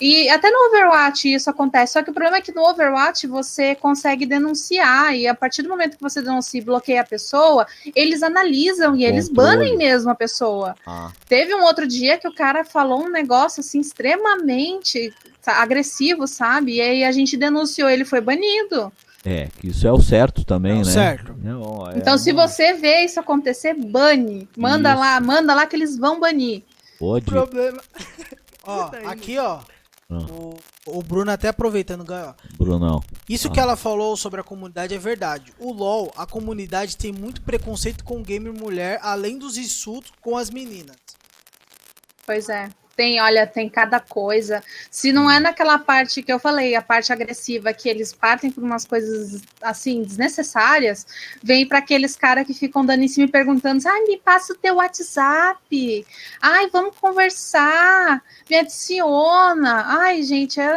[0.00, 1.94] E até no Overwatch isso acontece.
[1.94, 5.14] Só que o problema é que no Overwatch você consegue denunciar.
[5.16, 9.04] E a partir do momento que você denuncia e bloqueia a pessoa, eles analisam e
[9.04, 9.56] eles Controle.
[9.56, 10.76] banem mesmo a pessoa.
[10.86, 15.12] Ah, Teve um outro dia que o cara falou um negócio assim extremamente
[15.46, 16.74] agressivo, sabe?
[16.74, 18.92] E aí a gente denunciou, ele foi banido.
[19.24, 20.92] é, que isso é o certo também, É o né?
[20.92, 21.34] certo.
[21.44, 24.48] É, ó, é Então, se você vê isso acontecer, bane.
[24.56, 25.00] Manda Isso.
[25.00, 26.62] lá, manda lá que eles vão banir.
[26.98, 27.24] Pode.
[27.24, 27.80] Problema.
[28.70, 29.60] Ó, aqui, ó.
[30.10, 30.16] Ah.
[30.30, 30.56] O,
[30.86, 32.34] o Bruno até aproveitando, ganhou.
[32.56, 33.02] Brunão.
[33.28, 33.50] Isso Ah.
[33.50, 35.52] que ela falou sobre a comunidade é verdade.
[35.58, 40.36] O LoL, a comunidade tem muito preconceito com o gamer mulher, além dos insultos com
[40.36, 40.96] as meninas.
[42.24, 42.70] Pois é.
[42.98, 44.60] Tem, olha, tem cada coisa.
[44.90, 48.64] Se não é naquela parte que eu falei, a parte agressiva, que eles partem por
[48.64, 51.06] umas coisas assim, desnecessárias,
[51.40, 54.56] vem para aqueles caras que ficam dando em cima e perguntando: ai, me passa o
[54.56, 56.04] teu WhatsApp.
[56.42, 58.20] Ai, vamos conversar.
[58.50, 59.84] Me adiciona.
[60.00, 60.68] Ai, gente, é.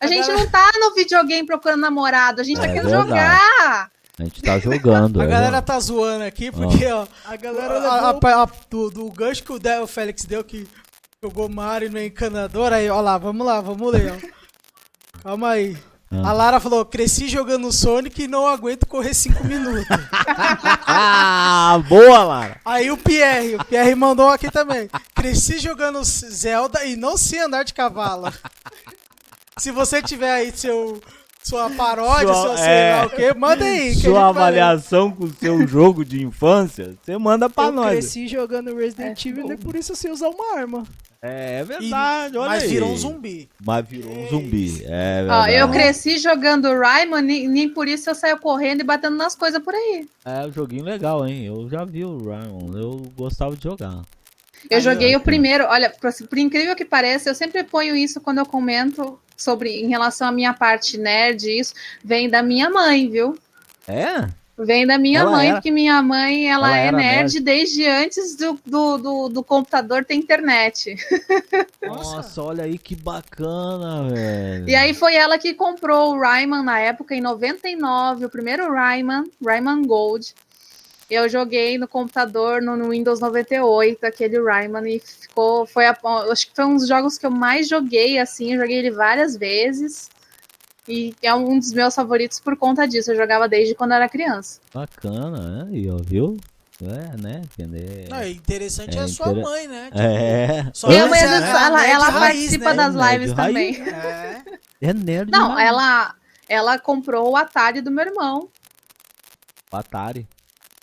[0.00, 3.08] A gente não tá no videogame procurando namorado, a gente tá É querendo verdade.
[3.08, 3.90] jogar.
[4.16, 5.18] A gente tá jogando.
[5.20, 8.30] A é, galera tá zoando aqui porque, ó, A galera a- levou.
[8.30, 10.68] a- a- do, do gancho que o, o Félix deu que
[11.24, 15.20] jogou Mario no encanador, aí, ó lá, vamos lá, vamos ler, ó.
[15.22, 15.74] Calma aí.
[16.12, 16.28] Ah.
[16.28, 19.86] A Lara falou, cresci jogando Sonic e não aguento correr 5 minutos.
[20.86, 22.60] Ah, boa, Lara.
[22.62, 24.88] Aí o Pierre, o Pierre mandou aqui também.
[25.14, 28.30] Cresci jogando Zelda e não sei andar de cavalo.
[29.56, 31.00] Se você tiver aí seu,
[31.42, 32.96] sua paródia, Sua- seu sei é.
[32.96, 33.94] lá o quê, manda aí.
[33.94, 37.90] Sua avaliação com o seu jogo de infância, você manda pra eu nós.
[37.92, 40.84] cresci jogando Resident Evil e por isso eu sei usar uma arma.
[41.26, 42.68] É, é E- verdade, olha mas aí.
[42.68, 43.48] virou um zumbi.
[43.64, 44.84] Mas virou um zumbi.
[44.84, 45.54] É Ó, verdade.
[45.54, 49.62] eu cresci jogando Rayman, nem, nem por isso eu saio correndo e batendo nas coisas
[49.62, 50.06] por aí.
[50.24, 51.46] É um joguinho legal, hein?
[51.46, 54.02] Eu já vi o Ryan, eu gostava de jogar.
[54.68, 55.18] Eu Aí, joguei ó.
[55.18, 59.18] o primeiro, olha, por, por incrível que pareça, eu sempre ponho isso quando eu comento
[59.36, 63.38] sobre em relação à minha parte nerd, isso vem da minha mãe, viu?
[63.88, 64.28] É?
[64.56, 67.40] Vem da minha Ela mãe, era- porque minha mãe ela, ela é era nerd, nerd.
[67.40, 70.94] desde antes do, do, do, do computador ter internet.
[71.82, 72.40] Nossa.
[72.42, 74.68] olha aí que bacana, velho.
[74.68, 79.24] E aí foi ela que comprou o Rayman na época, em 99, o primeiro Rayman,
[79.44, 80.32] Rayman Gold.
[81.10, 85.66] Eu joguei no computador no, no Windows 98, aquele Rayman, e ficou.
[85.66, 85.98] Foi a-
[86.30, 89.36] acho que foi um dos jogos que eu mais joguei, assim, eu joguei ele várias
[89.36, 90.08] vezes.
[90.88, 93.10] E é um dos meus favoritos por conta disso.
[93.12, 94.60] Eu jogava desde quando era criança.
[94.72, 95.68] Bacana, né?
[95.72, 96.36] E ó, viu?
[96.82, 97.40] É, né?
[97.44, 98.08] Entender.
[98.10, 99.90] Não, é interessante é, É a sua inter- mãe, né?
[99.94, 100.66] É.
[100.74, 102.74] Só Minha ela mãe, é vezes, nerd ela, ela raiz, participa né?
[102.74, 103.46] das lives raiz.
[103.78, 103.88] também.
[103.88, 104.42] É.
[104.80, 105.30] É nerd.
[105.30, 106.14] Não, ela,
[106.48, 108.48] ela comprou o Atari do meu irmão.
[109.72, 110.26] Atari.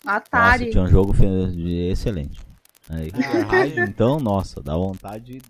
[0.04, 0.64] Atari.
[0.66, 1.14] Nossa, tinha um jogo
[1.90, 2.40] excelente.
[2.90, 3.66] Aí, Ah.
[3.88, 5.40] então, nossa, dá vontade.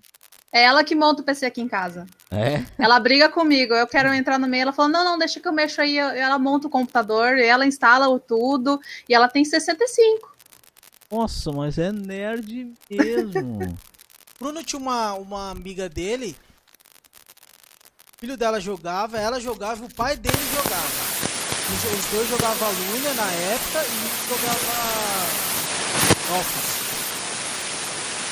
[0.52, 2.06] É ela que monta o PC aqui em casa.
[2.30, 2.62] É?
[2.78, 5.52] Ela briga comigo, eu quero entrar no meio, ela fala, não, não, deixa que eu
[5.52, 8.78] mexo aí, ela monta o computador, ela instala o tudo,
[9.08, 10.30] e ela tem 65.
[11.10, 13.58] Nossa, mas é nerd mesmo.
[14.38, 16.36] Bruno tinha uma, uma amiga dele.
[18.16, 21.22] O filho dela jogava, ela jogava e o pai dele jogava.
[21.72, 24.58] Os, os dois jogavam Luna na época e jogava
[26.38, 26.82] Office.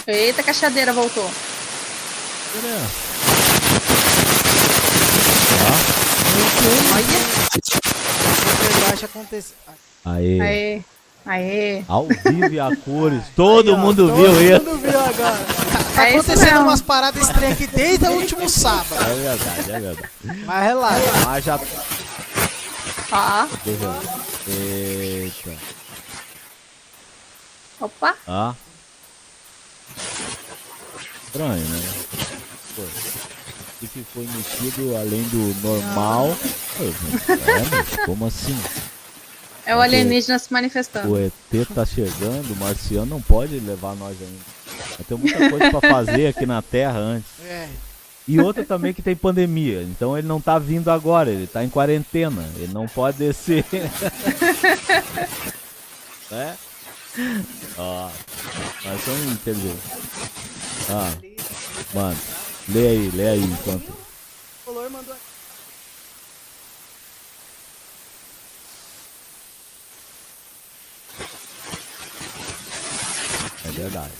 [0.07, 1.31] Eita, caixadeira voltou.
[6.95, 7.17] Olha.
[8.61, 9.57] Verdade aconteceu.
[10.05, 10.41] Aê.
[10.41, 10.83] Aê,
[11.27, 11.83] aê.
[11.89, 13.23] Ao vivo e a cores.
[13.37, 14.65] Todo Aí, ó, mundo todo viu isso.
[14.65, 15.39] mundo viu agora.
[15.95, 18.95] Tá É acontecendo umas paradas estranhas aqui desde o último sábado.
[18.95, 20.09] É verdade, é verdade.
[20.45, 21.13] Mas relaxa.
[21.27, 21.57] Mas já.
[21.57, 21.67] Ver.
[24.49, 25.51] Eita.
[27.81, 28.15] opa.
[28.27, 28.55] Ah.
[31.31, 31.81] Estranho, né?
[32.75, 36.37] Pô, o que foi mexido além do normal?
[36.77, 36.83] Pô,
[37.33, 38.59] é, mas como assim?
[39.65, 41.13] É o alienígena se manifestando.
[41.13, 41.33] O ET
[41.73, 45.05] tá chegando, o marciano não pode levar nós ainda.
[45.07, 47.31] Tem muita coisa pra fazer aqui na Terra antes.
[47.45, 47.69] É.
[48.27, 49.83] E outra também que tem pandemia.
[49.83, 52.45] Então ele não tá vindo agora, ele tá em quarentena.
[52.57, 53.65] Ele não pode descer.
[56.29, 56.57] né?
[57.79, 58.11] Ó.
[58.85, 60.01] Nós somos inteligentes.
[60.93, 61.17] Ah,
[61.95, 62.19] mano.
[62.69, 63.89] Lê aí, lê aí enquanto.
[63.89, 65.15] O color mandou.
[73.65, 74.13] É verdade.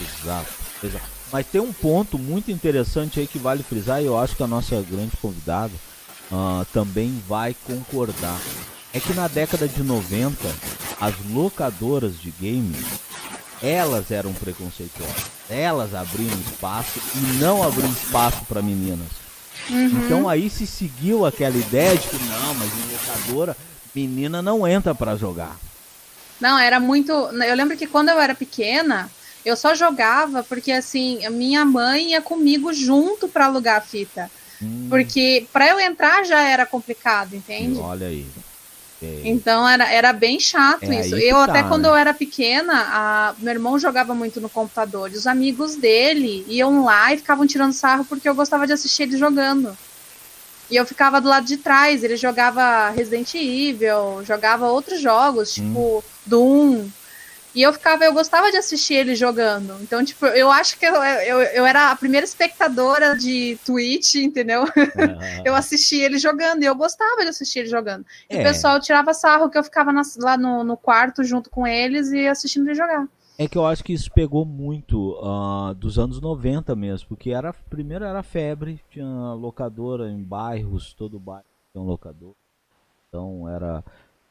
[0.00, 0.52] Exato,
[0.82, 1.04] exato.
[1.30, 4.46] Mas tem um ponto muito interessante aí que vale frisar e eu acho que a
[4.46, 5.72] nossa grande convidada
[6.30, 8.40] ah, também vai concordar.
[8.94, 10.36] É que na década de 90,
[11.00, 12.84] as locadoras de games,
[13.62, 15.30] elas eram preconceituosas.
[15.48, 19.08] Elas abriam espaço e não abriam espaço para meninas.
[19.70, 23.56] Então aí se seguiu aquela ideia de que não, mas em locadora,
[23.94, 25.56] menina não entra para jogar.
[26.40, 27.12] Não, era muito.
[27.12, 29.08] Eu lembro que quando eu era pequena,
[29.44, 34.30] eu só jogava porque assim, minha mãe ia comigo junto pra alugar a fita.
[34.60, 37.78] Hum, Porque pra eu entrar já era complicado, entende?
[37.78, 38.26] olha aí.
[39.24, 41.16] Então era, era bem chato É isso.
[41.16, 41.88] Eu tá, até quando né?
[41.88, 45.10] eu era pequena, a- meu irmão jogava muito no computador.
[45.12, 49.04] E os amigos dele iam lá e ficavam tirando sarro porque eu gostava de assistir
[49.04, 49.76] ele jogando.
[50.70, 52.02] E eu ficava do lado de trás.
[52.02, 55.64] Ele jogava Resident Evil, jogava outros jogos, Hum.
[55.66, 56.86] tipo Doom.
[57.54, 59.76] E eu ficava, eu gostava de assistir ele jogando.
[59.82, 64.64] Então, tipo, eu acho que eu, eu, eu era a primeira espectadora de Twitch, entendeu?
[65.44, 68.06] Eu assistia ele jogando e eu gostava de assistir ele jogando.
[68.30, 68.40] E É.
[68.40, 72.10] o pessoal tirava sarro que eu ficava nas- lá no, no quarto junto com eles
[72.12, 73.06] e assistindo ele jogar.
[73.38, 77.52] É que eu acho que isso pegou muito ah, dos anos 90 mesmo, porque era
[77.52, 82.34] primeiro era febre, tinha locadora em bairros, todo bairro tinha um locador.
[83.08, 83.82] Então era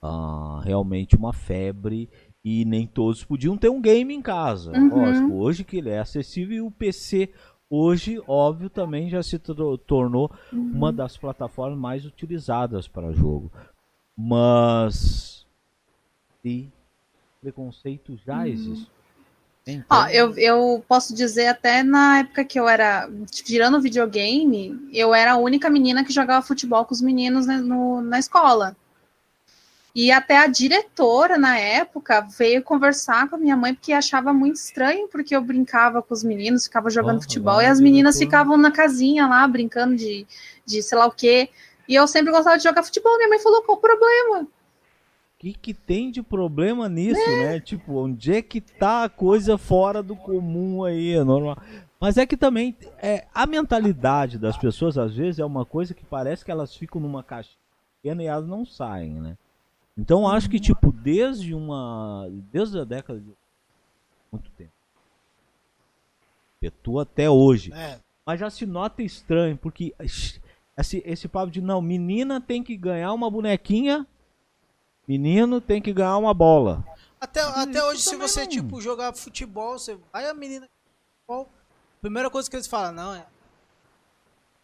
[0.01, 2.09] ah, realmente uma febre
[2.43, 4.71] e nem todos podiam ter um game em casa.
[4.71, 4.89] Uhum.
[4.89, 7.31] Lógico, hoje que ele é acessível e o PC
[7.69, 9.39] hoje, óbvio, também já se
[9.85, 13.51] tornou uma das plataformas mais utilizadas para jogo.
[14.17, 15.45] Mas
[16.43, 16.69] e
[17.41, 18.89] preconceito já existe.
[19.65, 25.13] Então, Ó, eu, eu posso dizer até na época que eu era tirando videogame, eu
[25.13, 28.75] era a única menina que jogava futebol com os meninos né, no- na escola.
[29.93, 34.55] E até a diretora, na época, veio conversar com a minha mãe porque achava muito
[34.55, 38.71] estranho, porque eu brincava com os meninos, ficava jogando futebol, e as meninas ficavam na
[38.71, 40.25] casinha lá, brincando de,
[40.65, 41.49] de sei lá o quê.
[41.89, 43.17] E eu sempre gostava de jogar futebol.
[43.17, 44.43] Minha mãe falou, qual o problema?
[44.43, 44.47] O
[45.39, 47.59] que, que tem de problema nisso, né?
[47.59, 51.57] Tipo, onde é que tá a coisa fora do comum aí, é normal.
[51.99, 56.05] Mas é que também é, a mentalidade das pessoas, às vezes, é uma coisa que
[56.05, 57.51] parece que elas ficam numa caixa
[58.01, 59.37] pequena e elas não saem, né?
[60.01, 62.27] Então acho que, tipo, desde uma.
[62.51, 63.31] Desde a década de.
[64.31, 64.71] Muito tempo.
[66.59, 67.71] Perpetua até hoje.
[67.71, 67.99] É.
[68.25, 73.13] Mas já se nota estranho, porque esse, esse papo de não, menina tem que ganhar
[73.13, 74.07] uma bonequinha,
[75.07, 76.83] menino tem que ganhar uma bola.
[77.19, 80.67] Até, até isso hoje, se você, não- tipo, jogar futebol, você vai a menina
[81.27, 81.47] futebol,
[82.01, 83.25] primeira coisa que eles falam, não, é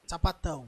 [0.07, 0.67] sapatão.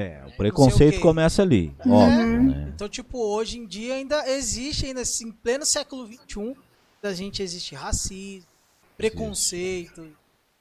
[0.00, 1.00] É, o sei o preconceito quê.
[1.00, 1.88] começa ali, É.
[1.88, 2.72] óbvio, né?
[2.74, 6.54] Então, tipo, hoje em dia ainda existe, ainda assim, em pleno século XXI,
[7.02, 8.46] da gente existe racismo,
[8.96, 10.08] preconceito.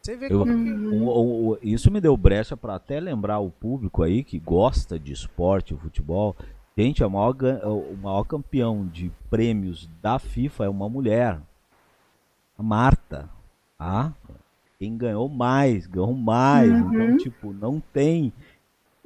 [0.01, 3.51] Você vê Eu- como O- o- o- isso me deu brecha para até lembrar o
[3.51, 6.35] público aí que gosta de esporte, futebol.
[6.77, 7.35] Gente, a maior,
[7.65, 11.39] o maior campeão de prêmios da FIFA é uma mulher,
[12.57, 13.29] a Marta.
[13.79, 14.11] Ah,
[14.79, 16.71] quem ganhou mais, ganhou mais.
[16.71, 16.93] Uhum.
[17.03, 18.31] Então, tipo, não tem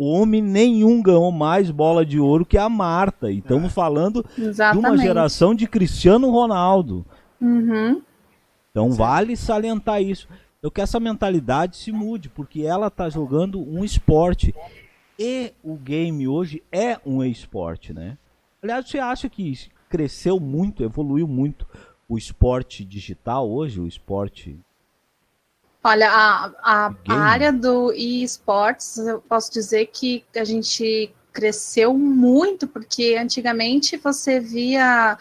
[0.03, 3.31] homem nenhum ganhou mais bola de ouro que a Marta.
[3.31, 4.83] E estamos falando Exatamente.
[4.83, 7.05] de uma geração de Cristiano Ronaldo.
[7.39, 8.01] Uhum.
[8.69, 10.27] Então vale salientar isso.
[10.61, 14.53] Eu que essa mentalidade se mude, porque ela está jogando um esporte.
[15.17, 18.17] E o game hoje é um esporte, né?
[18.61, 19.53] Aliás, você acha que
[19.89, 21.67] cresceu muito, evoluiu muito
[22.07, 24.59] o esporte digital hoje, o esporte
[25.83, 32.67] Olha, a, a, a área do esportes, eu posso dizer que a gente cresceu muito,
[32.67, 35.17] porque antigamente você via.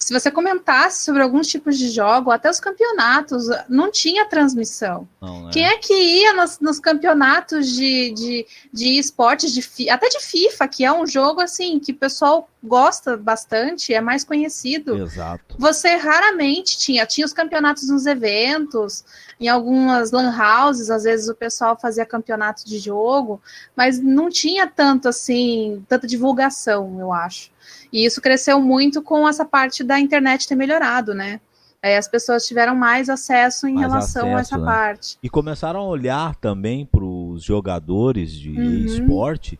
[0.00, 5.06] Se você comentasse sobre alguns tipos de jogo, até os campeonatos, não tinha transmissão.
[5.20, 5.50] não, né?
[5.52, 10.68] Quem é que ia nos, nos campeonatos de, de, de esportes, de, até de FIFA,
[10.68, 14.96] que é um jogo assim que o pessoal gosta bastante, é mais conhecido?
[15.02, 15.54] Exato.
[15.58, 19.04] Você raramente tinha, tinha os campeonatos nos eventos,
[19.38, 23.40] em algumas lan houses, às vezes o pessoal fazia campeonato de jogo,
[23.76, 27.50] mas não tinha tanto assim, tanta divulgação, eu acho.
[27.92, 31.40] E isso cresceu muito com essa parte da internet ter melhorado, né?
[31.82, 34.64] Aí as pessoas tiveram mais acesso em Mais relação a acesso, essa né?
[34.66, 35.18] parte.
[35.22, 38.84] E começaram a olhar também para os jogadores de Uhum.
[38.84, 39.58] esporte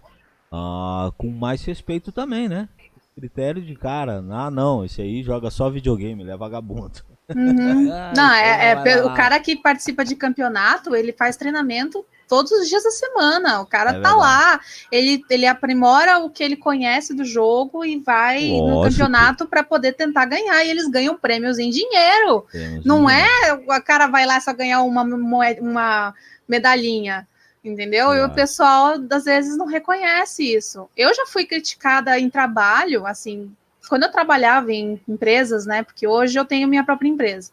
[0.53, 2.69] ah, com mais respeito também, né?
[3.17, 7.01] Critério de cara, ah não, esse aí joga só videogame, ele é vagabundo.
[7.35, 7.91] Uhum.
[7.93, 9.13] Ah, Não, é, é então lá.
[9.13, 13.61] o cara que participa de campeonato, ele faz treinamento todos os dias da semana.
[13.61, 14.16] O cara É tá verdade.
[14.18, 14.61] lá,
[14.91, 18.91] ele, ele aprimora o que ele conhece do jogo e vai no Lógico.
[19.03, 20.64] campeonato para poder tentar ganhar.
[20.64, 22.47] E eles ganham prêmios em dinheiro.
[22.53, 26.14] Temos Não um- é o cara vai lá só ganhar uma, uma
[26.49, 27.26] medalhinha.
[27.62, 28.14] Entendeu?
[28.14, 30.89] E o pessoal, às vezes, não reconhece isso.
[30.97, 33.53] Eu já fui criticada em trabalho, assim,
[33.87, 35.83] quando eu trabalhava em empresas, né?
[35.83, 37.51] Porque hoje eu tenho minha própria empresa.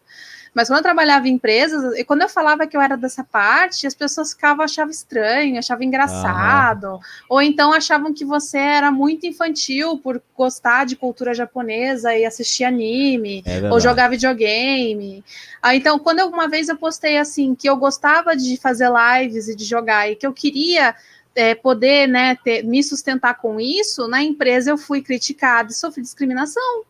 [0.57, 3.85] Mas quando eu trabalhava em empresas, e quando eu falava que eu era dessa parte,
[3.85, 6.99] as pessoas ficavam achavam estranho, achavam engraçado,
[7.29, 12.63] ou então achavam que você era muito infantil por gostar de cultura japonesa e assistir
[12.63, 15.23] anime, É ou jogar videogame.
[15.61, 19.47] Ah, então, quando eu- uma vez eu postei assim que eu gostava de fazer lives
[19.47, 20.95] e de jogar e que eu queria
[21.35, 26.01] é, poder né, ter- me sustentar com isso, na empresa eu fui criticada e sofri
[26.01, 26.81] discriminação.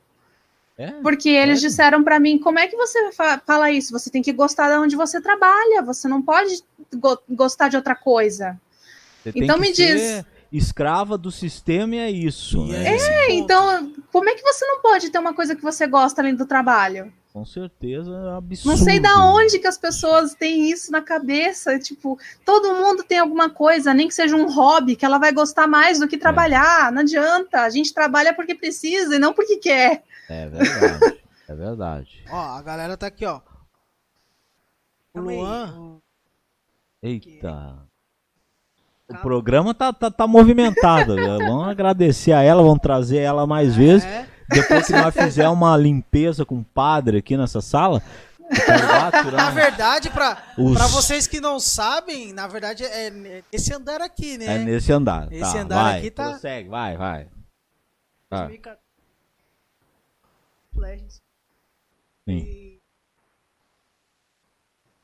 [0.77, 1.69] É, Porque eles sério?
[1.69, 3.91] disseram para mim: como é que você fa- fala isso?
[3.91, 6.63] Você tem que gostar de onde você trabalha, você não pode
[6.95, 8.59] go- gostar de outra coisa.
[9.23, 12.85] você tem então que me ser escrava do sistema e é isso, né?
[12.95, 12.97] é
[13.27, 13.31] ponto.
[13.31, 16.45] Então, como é que você não pode ter uma coisa que você gosta além do
[16.45, 17.11] trabalho?
[17.37, 18.75] Com certeza é absurdo.
[18.75, 21.77] Não sei da onde que as pessoas têm isso na cabeça.
[21.77, 25.67] Tipo, todo mundo tem alguma coisa, nem que seja um hobby, que ela vai gostar
[25.67, 26.91] mais do que trabalhar.
[26.91, 27.61] Não adianta.
[27.61, 30.03] A gente trabalha porque precisa e não porque quer.
[30.27, 31.19] É verdade.
[31.47, 32.23] é verdade.
[32.31, 33.39] Ó, a galera tá aqui, ó.
[35.13, 35.75] O Luan.
[35.77, 36.01] o-
[37.03, 37.77] Eita.
[39.07, 39.21] O Calma.
[39.21, 41.15] programa tá, tá, tá movimentado.
[41.15, 41.37] né?
[41.37, 44.07] Vamos agradecer a ela, vamos trazer ela mais vezes.
[44.49, 48.01] Depois que nós fizer uma limpeza com o padre aqui nessa sala.
[48.49, 54.01] então na verdade, pra, os- pra vocês que não sabem, na verdade é esse andar
[54.01, 54.45] aqui, né?
[54.45, 55.31] É nesse andar.
[55.31, 57.27] Esse tá, andar vai, aqui tá- Prossegue, vai, vai.
[58.29, 58.79] Vai, 2014.
[60.75, 61.21] Legends.
[62.27, 62.37] sim.
[62.37, 62.77] E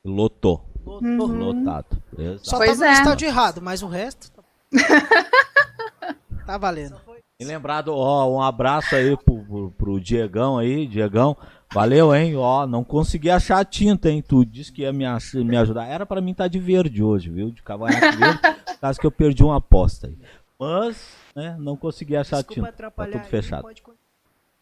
[0.06, 0.70] Lotou.
[0.86, 1.08] Lotou.
[1.10, 1.40] Uhum.
[1.64, 2.04] Lotado.
[2.18, 2.50] Exato.
[2.50, 2.94] Só Pois tava no é.
[2.94, 4.30] estádio errado, mas o resto.
[4.32, 4.44] Tá,
[6.46, 7.00] tá valendo.
[7.44, 11.36] E lembrado, ó, um abraço aí pro, pro, pro Diegão aí, Diegão.
[11.74, 12.36] Valeu, hein?
[12.38, 14.22] Ó, não consegui achar a tinta, hein?
[14.26, 15.06] Tu disse que ia me,
[15.44, 15.86] me ajudar.
[15.88, 17.52] Era pra mim estar de verde hoje, viu?
[17.52, 18.40] De cavanhaque verde,
[18.80, 20.18] caso que eu perdi uma aposta aí.
[20.60, 22.92] Mas, né, não consegui achar a desculpa tinta.
[22.92, 23.64] Tá tudo fechado.
[23.64, 23.84] pode.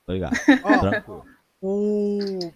[0.08, 0.34] Obrigado.
[1.62, 2.52] Ó, o,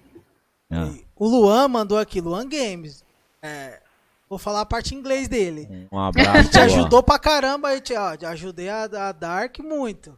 [0.72, 3.04] Ah, o Luan mandou aqui, Luan Games.
[3.42, 3.82] É,
[4.30, 5.88] vou falar a parte em inglês dele.
[5.92, 6.52] Um abraço.
[6.52, 6.64] Te ó.
[6.64, 10.18] ajudou pra caramba aí, te, ó, te ajudei a, a Dark muito.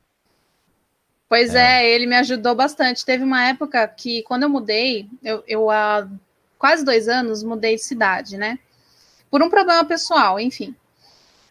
[1.29, 1.89] Pois é.
[1.89, 3.05] ele me ajudou bastante.
[3.05, 6.07] Teve uma época que, quando eu mudei, eu, eu há
[6.57, 8.57] quase dois anos mudei de cidade, né?
[9.29, 10.75] Por um problema pessoal, enfim.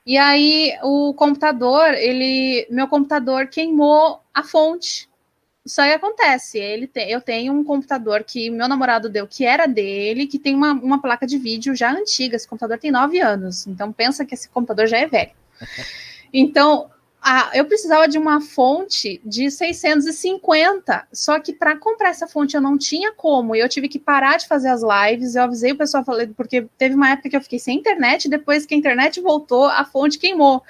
[0.07, 5.09] E aí o computador, ele, meu computador queimou a fonte.
[5.67, 6.59] Isso aí acontece.
[6.59, 10.73] Ele eu tenho um computador que meu namorado deu, que era dele, que tem uma,
[10.73, 12.37] uma placa de vídeo já antiga.
[12.37, 13.67] Esse computador tem nove anos.
[13.67, 15.33] Então pensa que esse computador já é velho.
[16.33, 16.91] Então
[17.23, 21.07] a- eu precisava de uma fonte de 650.
[21.13, 23.55] Só que para comprar essa fonte eu não tinha como.
[23.57, 25.35] E eu tive que parar de fazer as lives.
[25.35, 28.29] Eu avisei o pessoal, falei, porque teve uma época que eu fiquei sem internet.
[28.29, 30.63] Depois que a internet voltou, a fonte queimou.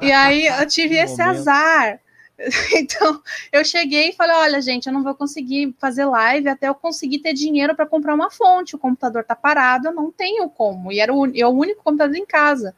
[0.00, 1.38] E aí eu tive Que esse momento.
[1.40, 2.00] azar.
[2.74, 3.22] Então,
[3.52, 7.20] eu cheguei e falei: olha, gente, eu não vou conseguir fazer live até eu conseguir
[7.20, 8.76] ter dinheiro para comprar uma fonte.
[8.76, 10.92] O computador tá parado, eu não tenho como.
[10.92, 12.74] E era o, eu, o único computador em casa.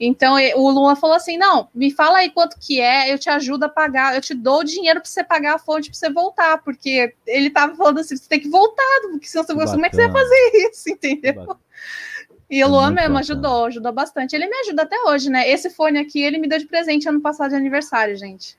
[0.00, 3.64] Então o Luan falou assim: não, me fala aí quanto que é, eu te ajudo
[3.64, 6.62] a pagar, eu te dou o dinheiro pra você pagar a fonte pra você voltar,
[6.62, 9.96] porque ele tava falando assim: você tem que voltar, porque senão você como é que
[9.96, 10.24] você vai Bacana.
[10.24, 11.34] fazer isso, entendeu?
[11.34, 11.60] Bacana.
[12.50, 13.20] E É o Luan muito mesmo bacana.
[13.20, 14.34] ajudou, ajudou bastante.
[14.34, 15.48] Ele me ajuda até hoje, né?
[15.48, 18.57] Esse fone aqui ele me deu de presente ano passado de aniversário, gente.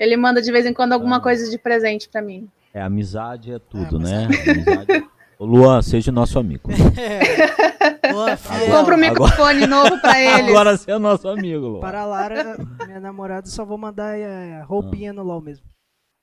[0.00, 1.20] Ele manda de vez em quando alguma Ah.
[1.20, 2.48] coisa de presente pra mim.
[2.74, 4.24] É, amizade é tudo, É, né?
[4.24, 5.08] Amizade...
[5.38, 6.68] Ô, Luan, seja nosso amigo.
[6.98, 8.12] É.
[8.12, 8.58] Luan, fiel.
[8.60, 10.50] Compra um agora- microfone novo pra ele.
[10.50, 11.80] Agora você é nosso amigo, Luan.
[11.80, 15.64] Para a Lara, minha namorada, só vou mandar é, roupinha no LOL mesmo.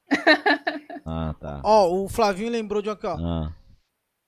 [1.10, 1.62] Ah, tá.
[1.64, 3.16] Ó, o Flavinho lembrou de um aqui, ó.
[3.18, 3.54] Ah,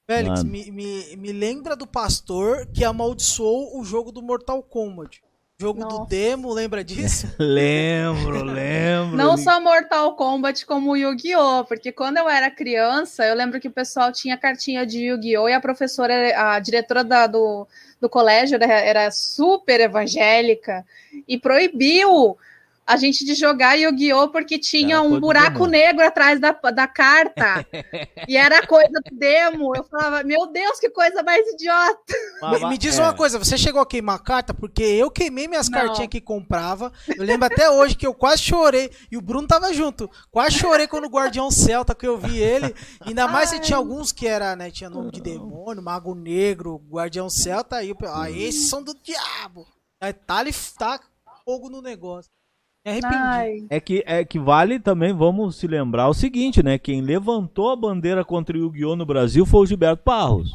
[0.10, 5.22] Félix, me, me, me lembra do pastor que amaldiçoou o jogo do Mortal Kombat.
[5.62, 6.05] Jogo do Nossa.
[6.10, 7.28] demo, lembra disso?
[7.38, 9.18] lembro, lembro.
[9.18, 11.66] Não só Mortal Kombat como Yu-Gi-Oh!
[11.66, 15.49] Porque quando eu era criança, eu lembro que o pessoal tinha cartinha de Yu-Gi-Oh!
[15.49, 16.14] e a professora,
[16.53, 17.68] a diretora da- do,
[17.99, 20.86] do colégio era, era super evangélica
[21.28, 22.38] e proibiu
[22.90, 24.30] a gente de jogar Yu-Gi-Oh!
[24.30, 27.64] porque tinha Era um buraco negro atrás da, da carta.
[28.28, 29.76] e era coisa do demo.
[29.76, 32.16] Eu falava, meu Deus, que coisa mais idiota.
[32.42, 33.04] Me, me diz É.
[33.04, 34.56] uma coisa, você chegou a queimar a carta?
[34.56, 35.78] Porque eu queimei minhas Não.
[35.78, 36.92] cartinhas que comprava.
[37.16, 38.90] Eu lembro até hoje que eu quase chorei.
[39.12, 40.10] E o Bruno tava junto.
[40.32, 42.74] Quase chorei quando o Guardião Celta que eu vi ele.
[43.02, 44.72] Ainda mais se tinha alguns que era, né?
[44.72, 47.76] Tinha nome de demônio, Mago Negro, Guardião Celta.
[47.76, 49.68] Aí, eu, ah, esses são do diabo.
[50.02, 51.00] Aí tá ali, tá
[51.46, 52.32] fogo no negócio.
[52.86, 53.16] Me arrependi.
[53.16, 56.78] Ai, É que, é que vale também, vamos se lembrar o seguinte, né?
[56.78, 58.96] Quem levantou a bandeira contra o Yu-Gi-Oh!
[58.96, 60.52] no Brasil foi o Gilberto Barros.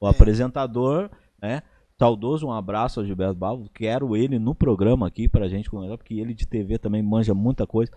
[0.00, 0.10] O É.
[0.10, 1.62] apresentador, né?
[1.98, 3.68] Saudoso, um abraço ao Gilberto Barros.
[3.74, 7.66] Quero ele no programa aqui pra gente conversar, porque ele de TV também manja muita
[7.66, 7.90] coisa.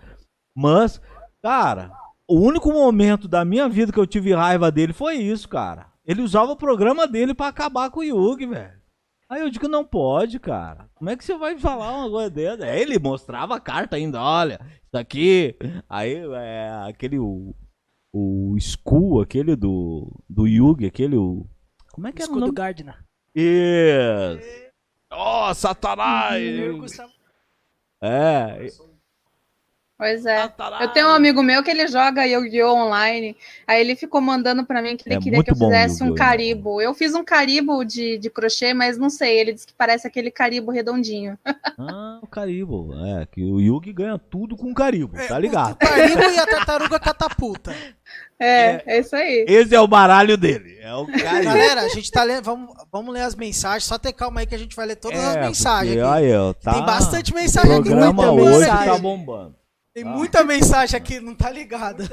[0.55, 0.99] Mas,
[1.41, 1.91] cara,
[2.27, 5.87] o único momento da minha vida que eu tive raiva dele foi isso, cara.
[6.05, 8.80] Ele usava o programa dele pra acabar com o Yugi, velho.
[9.31, 10.89] Aí eu digo, não pode, cara.
[10.93, 12.65] Como é que você vai falar uma coisa dessa?
[12.65, 15.55] Aí ele mostrava a carta ainda, olha, isso aqui.
[15.87, 17.55] Aí é aquele, o,
[18.11, 21.47] o Skull, aquele do, do Yugi, aquele, o...
[21.93, 22.53] Como é que era o Escudo nome?
[22.53, 23.05] Gardner.
[23.33, 24.69] Isso!
[25.13, 26.43] Oh, Satanás!
[28.01, 28.67] É,
[30.01, 30.51] pois é.
[30.79, 32.73] Eu tenho um amigo meu que ele joga Yu-Gi-Oh!
[32.73, 33.37] online.
[33.67, 36.81] Aí ele ficou mandando pra mim que ele É queria que eu fizesse um caribo.
[36.81, 39.39] Eu fiz um caribo de, de crochê, mas não sei.
[39.39, 41.37] Ele disse que parece aquele caribo redondinho.
[41.83, 42.93] Ah, o Caribo.
[43.05, 45.71] É, que o Yugi ganha tudo com o Caribo, tá ligado?
[45.71, 47.73] O Caribo e a tartaruga catapulta.
[48.39, 49.45] É, é, isso aí.
[49.47, 50.77] Esse é o baralho dele.
[50.79, 51.43] É o Caribo.
[51.45, 52.43] Galera, a gente tá lendo.
[52.43, 53.85] Vamos, vamos ler as mensagens.
[53.85, 56.25] Só ter calma aí que a gente vai ler todas as É, mensagens porque, aqui.
[56.25, 56.73] Aí, ó, tá...
[56.73, 57.83] Tem bastante O mensagem aqui.
[57.89, 58.91] programa hoje mensagem.
[58.91, 59.55] tá bombando.
[59.93, 60.09] Tem Ah.
[60.09, 62.03] muita mensagem aqui, não tá ligado.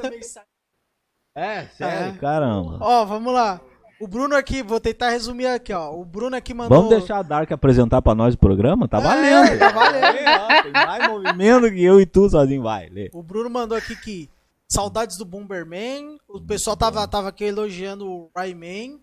[1.36, 2.18] É, sério?
[2.18, 2.78] Caramba.
[2.80, 3.60] Ó, vamos lá.
[4.00, 5.92] O Bruno aqui, vou tentar resumir aqui, ó.
[5.92, 6.76] O Bruno aqui mandou.
[6.82, 8.86] Vamos deixar a Dark apresentar pra nós o programa?
[8.88, 9.58] Tá É, valendo.
[9.58, 10.62] tá valendo.
[10.62, 12.62] Tem mais movimento que eu e tu sozinho.
[12.62, 13.10] Vai, lê.
[13.12, 14.30] O Bruno mandou aqui que
[14.70, 16.16] saudades do Bomberman.
[16.28, 19.00] O pessoal tava, tava aqui elogiando o Rayman.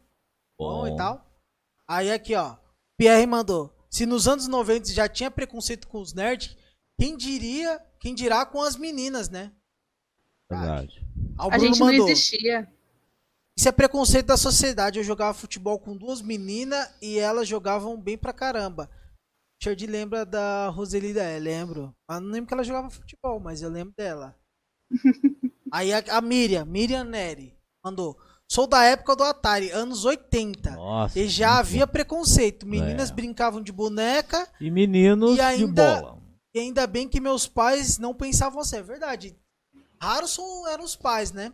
[0.57, 1.26] Bom e tal.
[1.88, 2.55] Aí aqui, ó.
[2.97, 3.73] Pierre mandou.
[3.89, 6.55] Se nos anos 90 já tinha preconceito com os nerds,
[6.99, 9.51] quem diria, quem dirá com as meninas, né?
[10.47, 11.03] Verdade.
[11.39, 12.08] O A gente não mandou.
[12.08, 12.72] existia.
[13.58, 14.99] Isso é preconceito da sociedade.
[14.99, 18.88] Eu jogava futebol com duas meninas e elas jogavam bem pra caramba.
[19.60, 21.24] Richard lembra da Roselida?
[21.24, 21.95] É, lembro.
[22.08, 24.36] Mas não lembro que ela jogava futebol, mas eu lembro dela.
[25.74, 28.16] Aí a, a Miriam, Miriam Neri, mandou.
[28.47, 30.70] Sou da época do Atari, anos 80.
[30.76, 31.20] Nossa.
[31.20, 32.68] E já havia preconceito.
[32.68, 33.14] Meninas É.
[33.14, 34.47] brincavam de boneca.
[34.62, 36.24] E meninos E de ainda- bola.
[36.56, 38.78] E ainda bem que meus pais não pensavam assim.
[38.78, 39.36] É verdade.
[40.01, 40.38] Raros
[40.72, 41.51] eram os pais, né?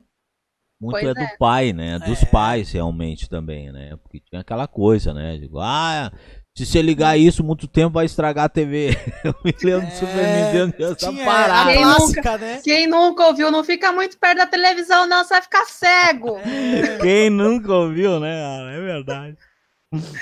[0.80, 1.38] Muito Pois é do é.
[1.38, 2.00] pai, né?
[2.00, 2.26] Dos É.
[2.28, 3.96] pais, realmente, também, né?
[3.98, 5.38] Porque tinha aquela coisa, né?
[5.38, 6.12] Digo, ah,
[6.56, 8.90] se você ligar isso muito tempo vai estragar a TV.
[9.24, 11.72] Eu me lembro do Super Nintendo tinha parada.
[11.72, 12.62] Quem clássica, né?
[12.64, 16.38] Quem nunca ouviu, não fica muito perto da televisão, não, você vai ficar cego.
[17.02, 18.40] Quem nunca ouviu, né?
[18.42, 18.72] cara?
[18.72, 19.38] É verdade.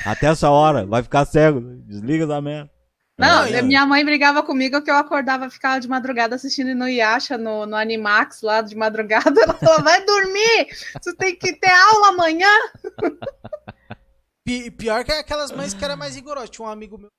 [0.06, 1.62] Até essa hora, vai ficar cego.
[1.86, 2.70] Desliga da merda.
[3.20, 3.62] Não, É.
[3.62, 7.76] minha mãe brigava comigo que eu acordava, ficava de madrugada assistindo no Yasha, no, no
[7.76, 9.30] Animax, lá de madrugada.
[9.44, 10.68] Ela falou, vai dormir,
[11.02, 12.50] você tem que ter aula amanhã.
[14.46, 16.50] Pi- Pior que aquelas mães que era mais rigorosas.
[16.50, 17.10] Tinha um amigo meu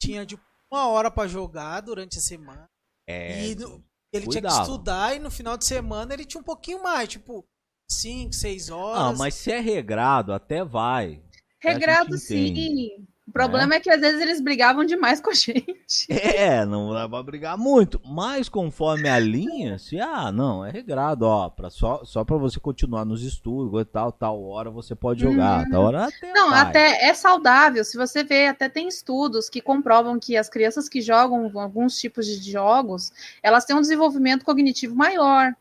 [0.00, 0.38] que tinha de
[0.70, 2.68] uma hora pra jogar durante a semana.
[3.08, 3.46] É.
[3.46, 6.82] e no- ele tinha que estudar e no final de semana ele tinha um pouquinho
[6.82, 7.44] mais, tipo
[7.90, 9.00] 5, 6 horas.
[9.02, 11.22] Ah, mas se é regrado, até vai.
[11.60, 13.06] Regrado sim.
[13.32, 13.76] O problema é.
[13.78, 16.06] é que às vezes eles brigavam demais com a gente.
[16.10, 17.98] É, não dá pra brigar muito.
[18.04, 22.60] Mas conforme a linha, se ah, não, é regrado, ó, pra só, só pra você
[22.60, 25.64] continuar nos estudos e tal, tal hora você pode jogar.
[25.64, 25.70] Uhum.
[25.70, 26.32] Tal hora até.
[26.34, 26.60] Não, vai.
[26.60, 27.82] até é saudável.
[27.84, 32.26] Se você vê, até tem estudos que comprovam que as crianças que jogam alguns tipos
[32.26, 33.12] de jogos,
[33.42, 35.54] elas têm um desenvolvimento cognitivo maior.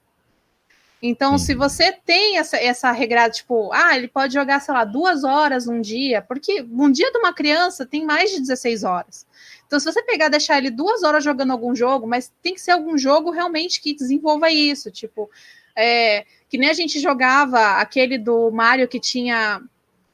[1.01, 5.23] Então, se você tem essa, essa regra, tipo, ah, ele pode jogar, sei lá, duas
[5.23, 9.25] horas um dia, porque um dia de uma criança tem mais de 16 horas.
[9.65, 12.71] Então, se você pegar deixar ele duas horas jogando algum jogo, mas tem que ser
[12.71, 15.27] algum jogo realmente que desenvolva isso, tipo,
[15.75, 19.59] é, que nem a gente jogava aquele do Mario que tinha.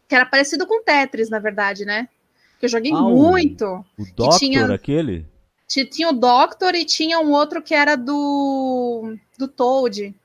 [0.08, 2.08] que era parecido com Tetris, na verdade, né?
[2.60, 3.66] Que eu joguei ah, muito.
[3.66, 5.26] O, o Doctor, tinha, aquele?
[5.68, 9.18] Tinha o Doctor e tinha um outro que era do.
[9.38, 10.16] do Toad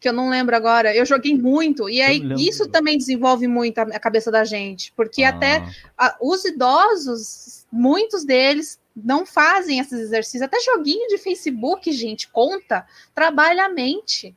[0.00, 0.96] que eu não lembro agora.
[0.96, 5.22] Eu joguei muito, e aí isso também desenvolve muito a, a cabeça da gente, porque
[5.22, 5.28] ah.
[5.28, 5.62] até
[5.96, 10.42] a, os idosos, muitos deles não fazem esses exercícios.
[10.42, 14.34] Até joguinho de Facebook, gente, conta, trabalha a mente.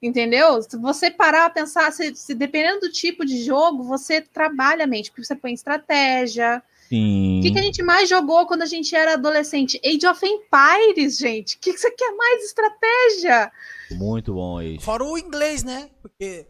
[0.00, 0.62] Entendeu?
[0.62, 4.86] Se você parar a pensar, se, se dependendo do tipo de jogo, você trabalha a
[4.86, 7.40] mente, porque você põe estratégia, Sim.
[7.40, 9.80] O que, que, a gente mais jogou quando a gente era adolescente?
[9.84, 11.56] Age of Empires, gente.
[11.56, 13.50] O que, que você quer mais estratégia?
[13.92, 14.80] Muito bom aí.
[14.80, 15.88] Fora o inglês, né?
[16.02, 16.46] Porque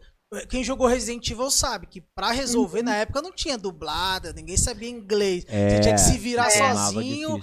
[0.49, 2.85] quem jogou Resident Evil sabe que para resolver uhum.
[2.85, 5.45] na época não tinha dublada, ninguém sabia inglês.
[5.47, 6.49] É, Você tinha que se virar é.
[6.49, 7.39] sozinho.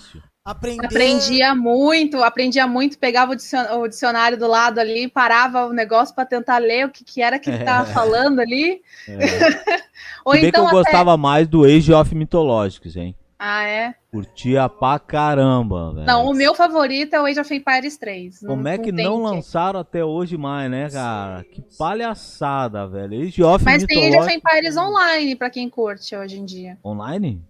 [0.47, 0.85] Aprender...
[0.85, 6.59] Aprendia muito, aprendia muito, pegava o dicionário do lado ali, parava o negócio para tentar
[6.59, 7.95] ler o que, que era que ele estava é.
[7.95, 8.83] falando ali.
[9.09, 9.17] É.
[10.23, 10.91] Ou então que eu até...
[10.91, 13.17] gostava mais do Age of Mythologics, hein?
[13.39, 13.95] Ah, é?
[14.15, 16.07] Curtia pra caramba, velho.
[16.07, 18.39] Não, o meu favorito é o Age of Empires 3.
[18.47, 21.43] Como não, é que não, não lançaram até hoje mais, né, cara?
[21.43, 23.23] Que palhaçada, velho.
[23.23, 26.79] Age of Mas tem Age of Empires online pra quem curte hoje em dia.
[26.85, 27.45] Online?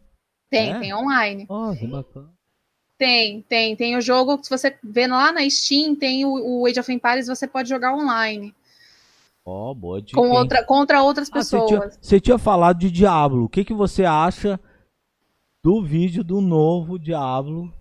[0.50, 0.78] Tem, é?
[0.78, 1.44] tem online.
[1.50, 2.30] Oh, que bacana.
[2.96, 3.76] Tem, tem.
[3.76, 7.26] Tem o jogo, se você vê lá na Steam, tem o, o Age of Empires,
[7.26, 8.54] você pode jogar online.
[9.44, 10.18] Ó, oh, boa dica.
[10.18, 11.62] Com outra, contra outras ah, pessoas.
[11.62, 13.44] Você tinha, você tinha falado de Diablo.
[13.44, 14.58] O que, que você acha
[15.64, 17.72] do vídeo do novo Diablo.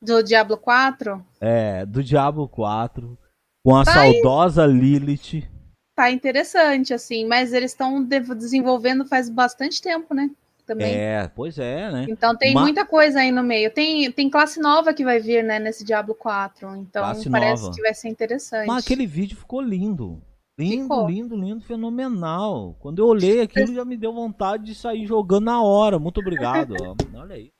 [0.00, 1.26] Do Diablo 4?
[1.40, 3.18] É, do Diablo 4.
[3.64, 4.78] Com a tá saudosa in...
[4.78, 5.50] Lilith.
[5.96, 10.30] Tá interessante, assim, mas eles estão desenvolvendo faz bastante tempo, né?
[10.64, 10.94] Também.
[10.94, 12.06] É, pois é, né?
[12.08, 13.72] Então tem muita coisa aí no meio.
[13.72, 16.76] Tem, tem classe nova que vai vir, né, nesse Diablo 4.
[16.76, 17.74] Então classe parece nova.
[17.74, 18.68] que vai ser interessante.
[18.68, 20.22] Mas aquele vídeo ficou lindo.
[20.60, 21.08] Lindo, Ficou.
[21.08, 22.76] lindo, lindo, fenomenal.
[22.80, 25.98] Quando eu olhei aquilo, já me deu vontade de sair jogando na hora.
[25.98, 26.74] Muito obrigado.
[27.16, 27.50] Olha aí.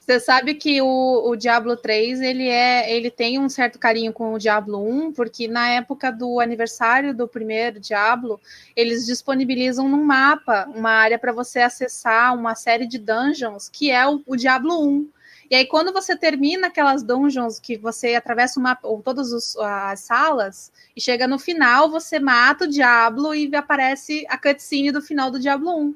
[0.00, 4.34] Você sabe que o, o, Diablo 3 ele é, ele tem um certo carinho com
[4.34, 8.40] o Diablo 1, porque na época do aniversário do primeiro Diablo,
[8.74, 14.04] eles disponibilizam num mapa uma área para você acessar uma série de dungeons que é
[14.04, 15.08] o, o Diablo 1.
[15.54, 20.00] E aí, quando você termina aquelas dungeons que você atravessa uma, ou todas os, as
[20.00, 25.30] salas e chega no final, você mata o Diablo e aparece a cutscene do final
[25.30, 25.94] do Diablo 1.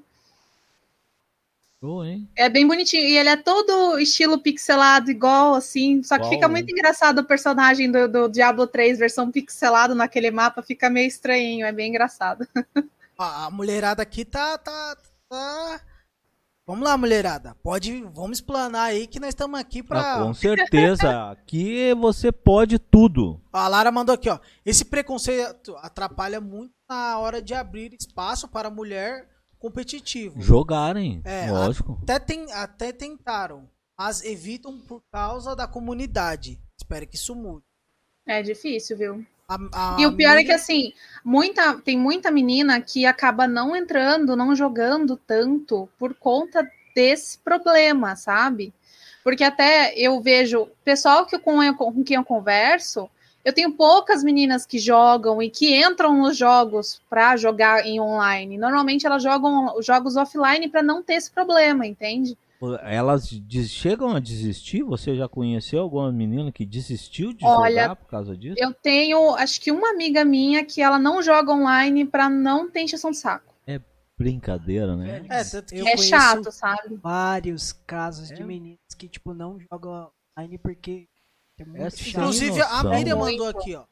[1.83, 2.05] Oh,
[2.37, 3.03] é bem bonitinho.
[3.03, 6.05] E ele é todo estilo pixelado, igual, assim.
[6.05, 10.31] Só que Uau, fica muito engraçado o personagem do, do, Diablo 3, versão pixelado naquele
[10.31, 12.47] mapa, fica meio estranho, é bem engraçado.
[13.19, 14.97] A mulherada aqui tá, tá,
[15.29, 15.81] tá
[16.69, 17.55] Vamos lá, mulherada.
[17.63, 20.17] Pode, vamos explanar aí que nós estamos aqui para.
[20.17, 21.31] Ah, com certeza.
[21.31, 23.41] aqui você pode tudo.
[23.51, 24.39] A Lara mandou aqui, ó.
[24.67, 29.27] Esse preconceito atrapalha muito na hora de abrir espaço para mulher
[29.59, 30.43] competitivo.
[30.43, 32.01] Jogarem, é, lógico.
[32.03, 33.67] Até, tem, até tentaram,
[33.99, 36.61] mas evitam por causa da comunidade.
[36.79, 37.65] Espero que isso mude.
[38.27, 39.27] É difícil, viu?
[39.49, 40.93] A, a e o pior é que assim,
[41.25, 48.15] muita, tem muita menina que acaba não entrando, não jogando tanto por conta desse problema,
[48.15, 48.75] sabe?
[49.25, 53.09] Porque até eu vejo pessoal que com, com quem eu converso,
[53.43, 58.59] eu tenho poucas meninas que jogam e que entram nos jogos para jogar em online.
[58.59, 62.37] Normalmente elas jogam jogos offline para não ter esse problema, entende?
[62.83, 63.29] Elas
[63.69, 64.83] chegam a desistir?
[64.83, 68.57] Você já conheceu alguma menina que desistiu de Olha, jogar por causa disso?
[68.59, 72.81] Eu tenho, acho que uma amiga minha que ela não joga online para não ter
[72.81, 73.55] encheção de saco.
[73.65, 73.81] É
[74.19, 75.25] brincadeira, né?
[75.31, 76.97] É, é chato, sabe?
[76.97, 78.35] Vários casos é.
[78.35, 81.07] de meninas que tipo não jogam online porque
[81.61, 82.09] é muito chato.
[82.09, 83.85] Inclusive a Miriam mandou aqui, ó.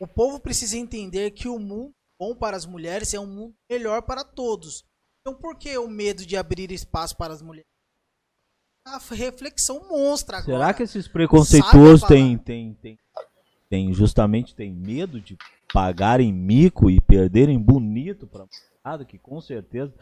[0.00, 4.00] O povo precisa entender que o mundo bom para as mulheres é um mundo melhor
[4.00, 4.82] para todos.
[5.20, 7.68] Então por que o medo de abrir espaço para as mulheres?
[8.96, 10.58] A reflexão monstra agora.
[10.58, 12.98] Será que esses preconceituosos têm, têm, têm,
[13.68, 15.36] têm, justamente têm medo de
[15.72, 19.92] pagarem mico e perderem bonito para que com certeza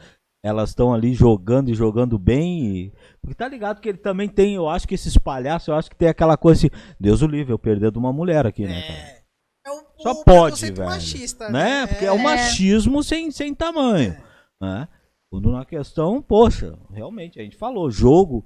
[0.42, 2.64] elas estão ali jogando e jogando bem.
[2.66, 2.92] E...
[3.20, 5.96] Porque tá ligado que ele também tem, eu acho que esses palhaços, eu acho que
[5.96, 8.98] tem aquela coisa assim, Deus o livre, eu perder de uma mulher aqui, né, cara?
[8.98, 9.16] É.
[9.66, 10.88] É o, Só o pode, velho.
[10.88, 11.88] machista, né?
[11.88, 12.22] Porque é o É.
[12.22, 14.16] machismo sem, sem tamanho,
[14.60, 14.86] né?
[15.28, 18.44] Quando na questão, poxa, realmente, a gente falou, jogo,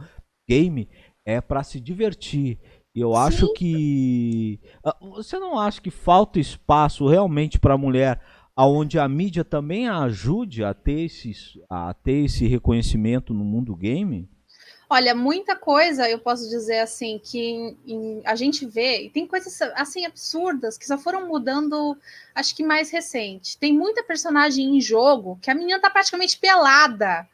[0.50, 0.88] game,
[1.24, 2.58] é pra se divertir.
[2.94, 3.54] E eu acho Sim.
[3.54, 4.60] que.
[4.84, 8.20] ah, Você não acha que falta espaço realmente pra mulher,
[8.56, 13.76] aonde a mídia também a ajude a ter, esses, a ter esse reconhecimento no mundo
[13.76, 14.28] game?
[14.92, 19.24] Olha, muita coisa eu posso dizer assim que em- em- a gente vê, e tem
[19.24, 21.96] coisas assim absurdas que só foram mudando,
[22.34, 23.56] acho que mais recente.
[23.56, 27.24] Tem muita personagem em jogo que a menina tá praticamente pelada.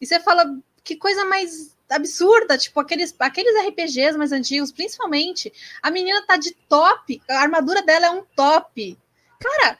[0.00, 5.52] E você fala, que coisa mais absurda, tipo aqueles, aqueles RPGs mais antigos, principalmente,
[5.82, 8.98] a menina tá de top, a armadura dela é um top.
[9.40, 9.78] Cara,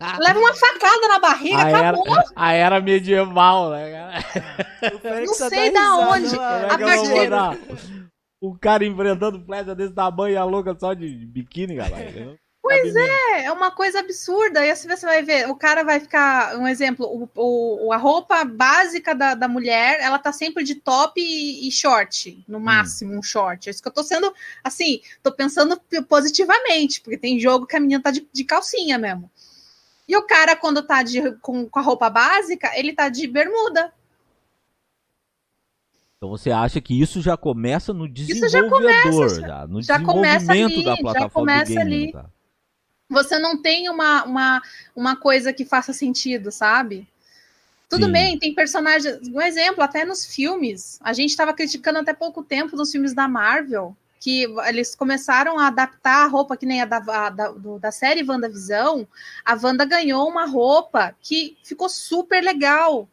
[0.20, 2.04] leva uma facada na barriga, acabou.
[2.36, 4.92] a era medieval, né, cara?
[5.26, 6.36] Não tá sei dando da risada, onde.
[6.36, 8.08] é A partir-
[8.40, 12.36] o cara enfrentando flecha desse tamanho e a louca só de biquíni, galera?
[12.80, 14.64] Pois é, é uma coisa absurda.
[14.64, 18.44] E assim você vai ver, o cara vai ficar, um exemplo, o, o- a roupa
[18.44, 23.22] básica da, da mulher, ela tá sempre de top e, e short, no máximo um
[23.22, 23.68] short.
[23.68, 24.32] É isso que eu tô sendo,
[24.62, 29.30] assim, tô pensando positivamente, porque tem jogo que a menina tá de, de calcinha mesmo.
[30.08, 33.92] E o cara, quando tá de, com, com a roupa básica, ele tá de bermuda.
[36.16, 39.98] Então você acha que isso já começa no Isso já desenvolvedor, começa, já, no já
[40.00, 42.12] começa desenvolvimento ali, da já plataforma começa do game, ali.
[42.12, 42.30] tá?
[43.12, 44.62] Você não tem uma, uma,
[44.96, 47.06] uma coisa que faça sentido, sabe?
[47.88, 48.12] Tudo Sim.
[48.12, 49.28] bem, tem personagens.
[49.28, 50.98] Um exemplo, até nos filmes.
[51.02, 55.66] A gente estava criticando até pouco tempo nos filmes da Marvel, que eles começaram a
[55.66, 59.06] adaptar a roupa, que nem a da, a da, do- da série WandaVisão.
[59.44, 63.08] A Wanda ganhou uma roupa que ficou super legal.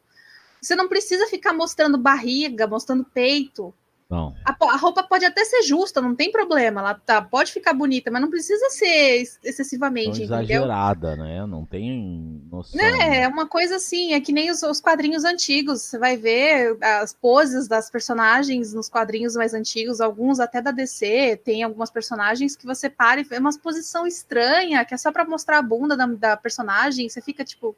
[0.62, 3.74] Você não precisa ficar mostrando barriga, mostrando peito.
[4.10, 4.36] Não.
[4.44, 6.82] A, a roupa pode até ser justa, não tem problema.
[6.82, 10.64] Ela tá, pode ficar bonita, mas não precisa ser excessivamente, entendeu?
[10.64, 11.46] exagerada, né?
[11.46, 12.82] Não tem noção.
[12.82, 15.84] É, é uma coisa assim, é que nem os, os quadrinhos antigos.
[15.84, 21.40] Você vai ver as poses das personagens nos quadrinhos mais antigos, alguns até da DC,
[21.46, 25.24] tem algumas personagens que você para e vê uma posição estranha, que é só pra
[25.24, 27.76] mostrar a bunda da, da personagem, você fica tipo.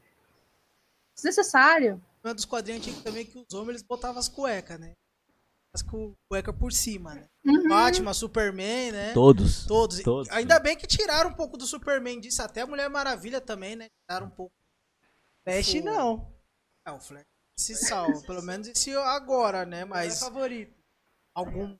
[1.14, 2.02] Desnecessário.
[2.24, 4.94] Uma dos quadrinhos antigos também que os homens eles botavam as cuecas, né?
[5.90, 7.28] Cu- cueca por cima, né?
[7.46, 7.70] Uhum.
[7.70, 9.14] Batman, Superman, né?
[9.14, 9.66] Todos.
[9.66, 10.02] Todos.
[10.02, 13.76] Todos, Ainda bem que tiraram um pouco do Superman disso, até a Mulher Maravilha também,
[13.78, 13.88] né?
[14.06, 14.52] Tiraram um pouco.
[15.44, 16.28] Flash Isso- não.
[16.86, 17.24] É, o Flash
[17.58, 18.22] se salva.
[18.28, 19.86] Pelo menos esse agora, né?
[19.86, 20.22] Mas...
[20.22, 20.74] É favorito.
[21.34, 21.76] algum.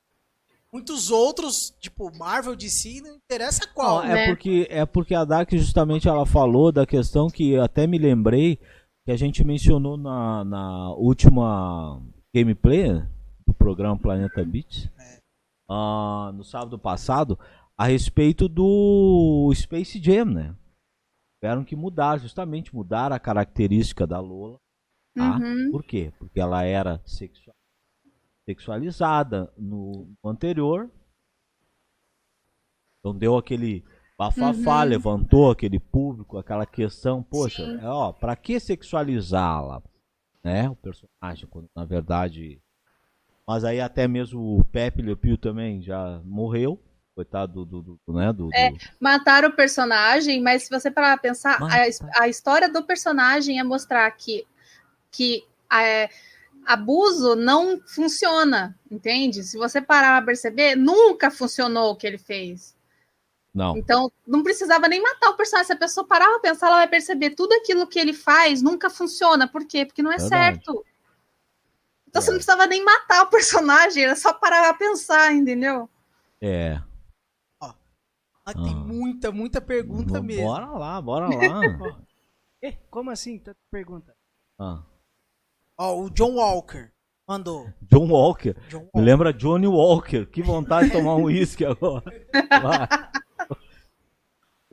[0.74, 3.98] Muitos outros, tipo Marvel, DC, não interessa qual.
[3.98, 4.28] Não, é né?
[4.28, 8.58] porque é porque a Dark justamente ela falou da questão que eu até me lembrei
[9.04, 12.02] que a gente mencionou na, na última
[12.34, 12.86] gameplay
[13.52, 14.90] do programa Planeta Beats
[15.70, 17.38] ah, no sábado passado
[17.78, 20.56] a respeito do Space Jam, né?
[21.42, 24.58] Tiveram que mudar, justamente mudar a característica da Lola.
[25.16, 25.38] Tá?
[25.38, 25.72] Uhum.
[25.72, 26.14] Por quê?
[26.18, 27.54] Porque ela era sexua-
[28.48, 30.90] sexualizada no anterior.
[33.00, 33.84] Então deu aquele
[34.18, 34.90] bafafá, Uhum.
[34.90, 37.80] levantou aquele público, aquela questão, poxa, Sim.
[37.84, 39.82] é, ó, pra que sexualizá-la?
[40.44, 40.70] Né?
[40.70, 42.62] O personagem, quando na verdade.
[43.48, 46.80] Mas aí até mesmo o Pepe Le Pew também já morreu.
[47.14, 48.32] Coitado do, do, do, né?
[48.32, 52.24] do, do- É, Mataram o personagem, mas se você parar pra pensar, a, his- Mataram.
[52.24, 54.48] a história do personagem é mostrar que,
[55.12, 56.10] que é,
[56.66, 59.44] abuso não funciona, entende?
[59.44, 62.76] Se você parar pra perceber, nunca funcionou o que ele fez.
[63.54, 63.76] Não.
[63.76, 65.68] Então, não precisava nem matar o personagem.
[65.68, 68.90] Se a pessoa parar pra pensar, ela vai perceber tudo aquilo que ele faz nunca
[68.90, 69.46] funciona.
[69.46, 69.86] Por quê?
[69.86, 70.56] Porque não é Verdade.
[70.64, 70.86] certo.
[72.12, 72.32] Então você É.
[72.34, 75.90] não precisava nem matar o personagem, era só parar pra pensar, entendeu?
[76.42, 76.82] É.
[78.44, 80.78] Ah, tem muita, muita pergunta Bora mesmo.
[80.78, 82.02] lá, bora lá.
[82.62, 83.38] Eh, como assim?
[83.40, 84.14] Tanta pergunta.
[84.60, 84.84] Ah.
[85.78, 86.92] Ó, o John Walker
[87.28, 87.72] mandou.
[87.84, 88.54] John Walker.
[88.68, 89.00] John Me Walker.
[89.02, 90.26] lembra Johnny Walker.
[90.26, 92.04] Que vontade de tomar um uísque agora.
[92.62, 92.88] Vai.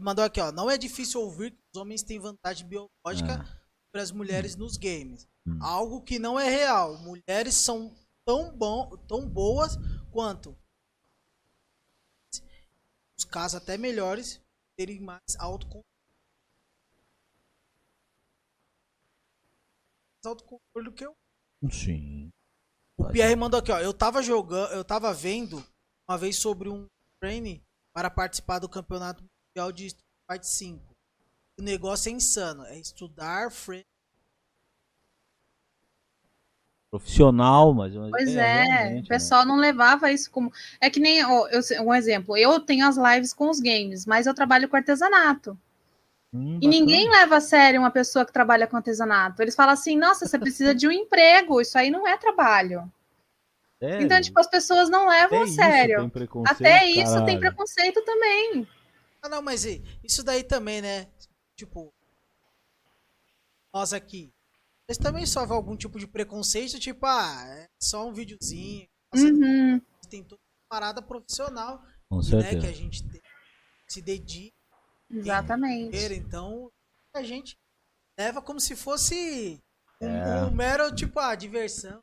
[0.00, 0.50] Mandou aqui, ó.
[0.50, 3.58] Não é difícil ouvir que os homens têm vantagem biológica Ah.
[3.88, 5.26] Sobre as mulheres nos games.
[5.46, 5.58] Hum.
[5.62, 6.98] Algo que não é real.
[6.98, 7.94] Mulheres são
[8.24, 9.76] tão, bom, tão boas
[10.12, 10.56] quanto.
[13.18, 14.40] Os casos até melhores
[14.76, 15.84] terem mais autocontrole.
[20.16, 21.16] Mais autocontrole do que eu.
[21.70, 22.30] Sim.
[22.96, 23.80] O Pierre mandou aqui, ó.
[23.80, 25.64] Eu tava jogando, eu tava vendo
[26.08, 26.86] uma vez sobre um
[27.20, 27.62] training
[27.92, 30.97] para participar do campeonato mundial de Street Fighter 5.
[31.58, 33.82] O negócio é insano, é estudar frame
[36.90, 37.92] profissional, mas.
[38.10, 39.08] Pois é, realmente, o né?
[39.08, 40.52] pessoal não levava isso como.
[40.80, 44.26] É que nem ó, eu, um exemplo, eu tenho as lives com os games, mas
[44.26, 45.58] eu trabalho com artesanato.
[46.32, 49.42] Hum, E ninguém leva a sério uma pessoa que trabalha com artesanato.
[49.42, 52.90] Eles falam assim, nossa, você precisa de um emprego, isso aí não é trabalho.
[53.82, 54.04] Sério?
[54.04, 56.12] Então, tipo, as pessoas não levam Até a isso sério.
[56.44, 58.68] Até isso tem preconceito também.
[59.22, 59.64] Ah, não, mas
[60.04, 61.06] isso daí também, né?
[61.58, 61.92] Tipo,
[63.74, 64.32] nós aqui.
[64.88, 68.88] Eles também sofrem algum tipo de preconceito, tipo, ah, é só um videozinho.
[69.14, 69.80] Uhum.
[70.08, 72.22] Tem toda uma parada profissional, Com né?
[72.22, 72.60] certeza.
[72.60, 73.20] Que a gente tem-
[73.88, 74.54] se dedica,
[75.10, 75.96] Exatamente.
[76.14, 76.70] então
[77.14, 77.58] a gente
[78.18, 79.60] leva como se fosse
[80.00, 80.44] um, É.
[80.44, 82.00] um mero, tipo, a diversão.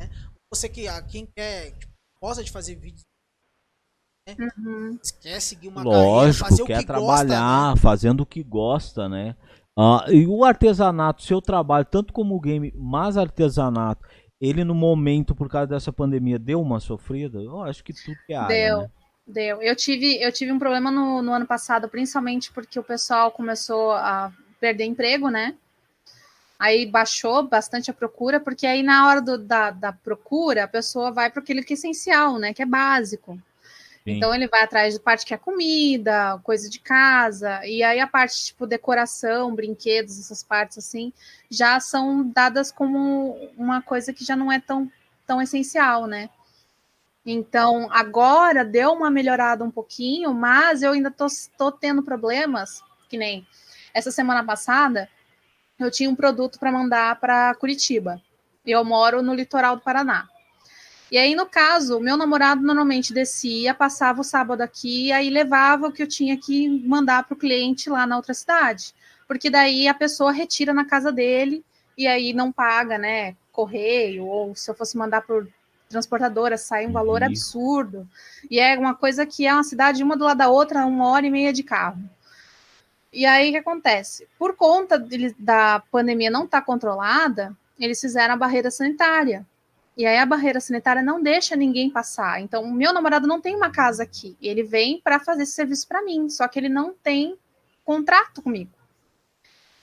[0.00, 0.08] né?
[0.52, 3.02] Você que, ah, quem quer, tipo, gosta de fazer vídeos,
[4.28, 4.98] Uhum.
[5.20, 7.76] quer seguir uma carreira, Lógico, o quer que trabalhar gosta, né?
[7.80, 9.34] fazendo o que gosta, né?
[9.76, 14.06] Ah, e o artesanato, seu trabalho, tanto como o game, mas artesanato,
[14.40, 17.38] ele no momento, por causa dessa pandemia, deu uma sofrida?
[17.40, 18.80] Eu acho que tudo que é área, Deu.
[18.82, 18.90] né?
[19.26, 19.62] Deu.
[19.62, 23.92] Eu tive, eu tive um problema no, no ano passado, principalmente porque o pessoal começou
[23.92, 25.56] a perder emprego, né?
[26.58, 31.10] Aí baixou bastante a procura, porque aí na hora do- da, da procura, a pessoa
[31.10, 32.52] vai para aquele que é essencial, né?
[32.54, 33.38] Que é básico.
[34.04, 38.06] Então ele vai atrás de parte que é comida, coisa de casa, e aí a
[38.06, 41.12] parte tipo decoração, brinquedos, essas partes assim,
[41.48, 44.90] já são dadas como uma coisa que já não é tão,
[45.26, 46.28] tão essencial, né?
[47.24, 51.26] Então agora deu uma melhorada um pouquinho, mas eu ainda tô,
[51.56, 53.46] tô tendo problemas, que nem
[53.94, 55.08] essa semana passada
[55.78, 58.20] eu tinha um produto para mandar para Curitiba.
[58.64, 60.28] Eu moro no litoral do Paraná.
[61.12, 65.28] E aí, no caso, o meu namorado normalmente descia, passava o sábado aqui, e aí
[65.28, 68.94] levava o que eu tinha que mandar para o cliente lá na outra cidade.
[69.28, 71.62] Porque daí a pessoa retira na casa dele
[71.98, 73.36] e aí não paga, né?
[73.52, 75.46] Correio, ou se eu fosse mandar por
[75.86, 77.28] transportadora, sai um valor Uhum.
[77.28, 78.08] absurdo.
[78.50, 81.26] E é uma coisa que é uma cidade uma do lado da outra, uma hora
[81.26, 82.02] e meia de carro.
[83.12, 84.26] E aí o que acontece?
[84.38, 89.46] Por conta dele- da pandemia não estar controlada, eles fizeram a barreira sanitária.
[89.96, 92.40] E aí a barreira sanitária não deixa ninguém passar.
[92.40, 94.36] Então, o meu namorado não tem uma casa aqui.
[94.40, 97.36] Ele vem para fazer esse serviço para mim, só que ele não tem
[97.84, 98.70] contrato comigo.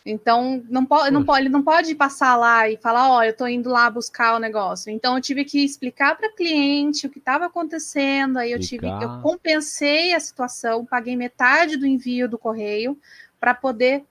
[0.06, 3.46] Então, não pode, não pode, ele não pode passar lá e falar, ó, eu tô
[3.46, 4.90] indo lá buscar o negócio.
[4.90, 8.38] Então, eu tive que explicar para cliente o que estava acontecendo.
[8.38, 12.98] Aí eu tive, eu compensei a situação, paguei metade do envio do correio
[13.40, 14.04] para poder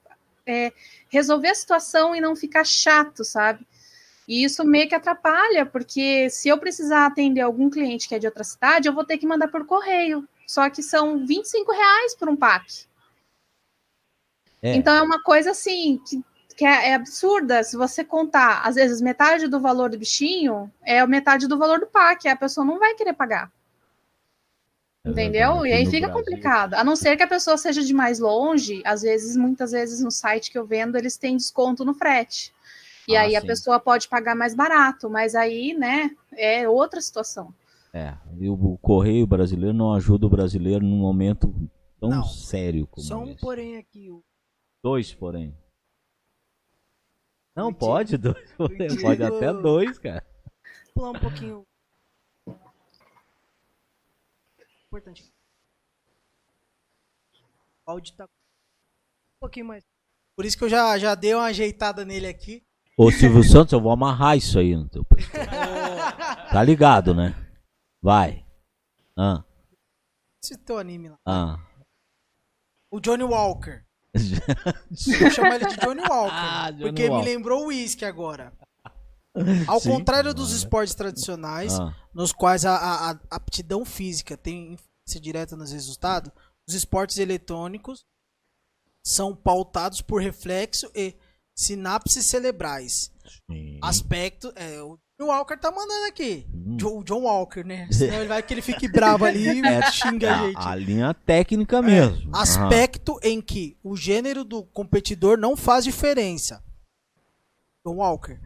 [0.46, 0.72] é,
[1.08, 3.66] resolver a situação e não ficar chato, sabe?
[4.28, 8.26] E isso meio que atrapalha, porque se eu precisar atender algum cliente que é de
[8.26, 10.28] outra cidade, eu vou ter que mandar por correio.
[10.46, 12.86] Só que são 25 reais por um pack.
[14.62, 14.74] É.
[14.74, 16.22] Então é uma coisa assim que,
[16.54, 17.64] que é, é absurda.
[17.64, 21.86] Se você contar, às vezes, metade do valor do bichinho é metade do valor do
[21.86, 22.28] pack.
[22.28, 23.50] A pessoa não vai querer pagar.
[25.06, 25.64] Entendeu?
[25.64, 26.74] E aí fica Brasil, complicado.
[26.74, 30.10] A não ser que a pessoa seja de mais longe, às vezes, muitas vezes no
[30.10, 32.52] site que eu vendo, eles têm desconto no frete.
[33.08, 33.46] E Ah, aí a sim.
[33.46, 37.54] pessoa pode pagar mais barato, mas aí, né, é outra situação.
[37.92, 41.52] É, e o correio brasileiro não ajuda o brasileiro num momento
[41.98, 42.22] tão Não.
[42.24, 43.40] sério como Só um esse.
[43.40, 44.10] porém aqui.
[44.10, 44.22] O
[44.84, 45.56] Dois, porém.
[47.56, 49.00] Não pode dois, porém.
[49.00, 50.24] Pode até dois, cara.
[50.94, 51.66] pular um pouquinho.
[54.86, 55.32] Importante.
[57.86, 58.28] O áudio tá um
[59.40, 59.84] pouquinho mais.
[60.36, 62.62] Por isso que eu já, já dei uma ajeitada nele aqui.
[62.98, 65.30] Ô Silvio Santos, eu vou amarrar isso aí no teu peito.
[66.50, 67.34] Tá ligado, né?
[68.02, 68.42] Vai.
[69.14, 69.44] Ah,
[70.42, 71.18] Esse teu anime lá.
[71.26, 71.58] ah.
[72.90, 73.84] O Johnny Walker.
[75.20, 76.32] Eu chamo ele de Johnny Walker.
[76.34, 77.18] Ah, Johnny porque Walker.
[77.28, 78.50] me lembrou o uísque agora.
[79.68, 80.56] Ao Sim, contrário dos né?
[80.56, 81.94] esportes tradicionais, ah.
[82.14, 86.32] nos quais a, a- a aptidão física tem influência direta nos resultados,
[86.66, 88.06] os esportes eletrônicos
[89.04, 91.14] são pautados por reflexo e
[91.58, 93.10] sinapses cerebrais.
[93.50, 93.78] Sim.
[93.82, 94.52] Aspecto.
[94.54, 96.46] É, o John Walker tá mandando aqui.
[96.54, 96.76] Hum.
[96.80, 97.88] O John Walker, né?
[97.90, 100.56] Senão ele vai que ele fique bravo ali e É, xinga a gente.
[100.56, 102.30] a, a linha técnica mesmo.
[102.32, 102.40] Aham.
[102.40, 106.62] Aspecto em que o gênero do competidor não faz diferença.
[107.84, 108.38] John Walker.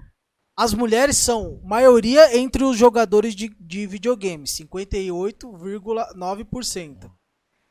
[0.56, 7.10] As mulheres são maioria entre os jogadores de, de videogame, 58,9%.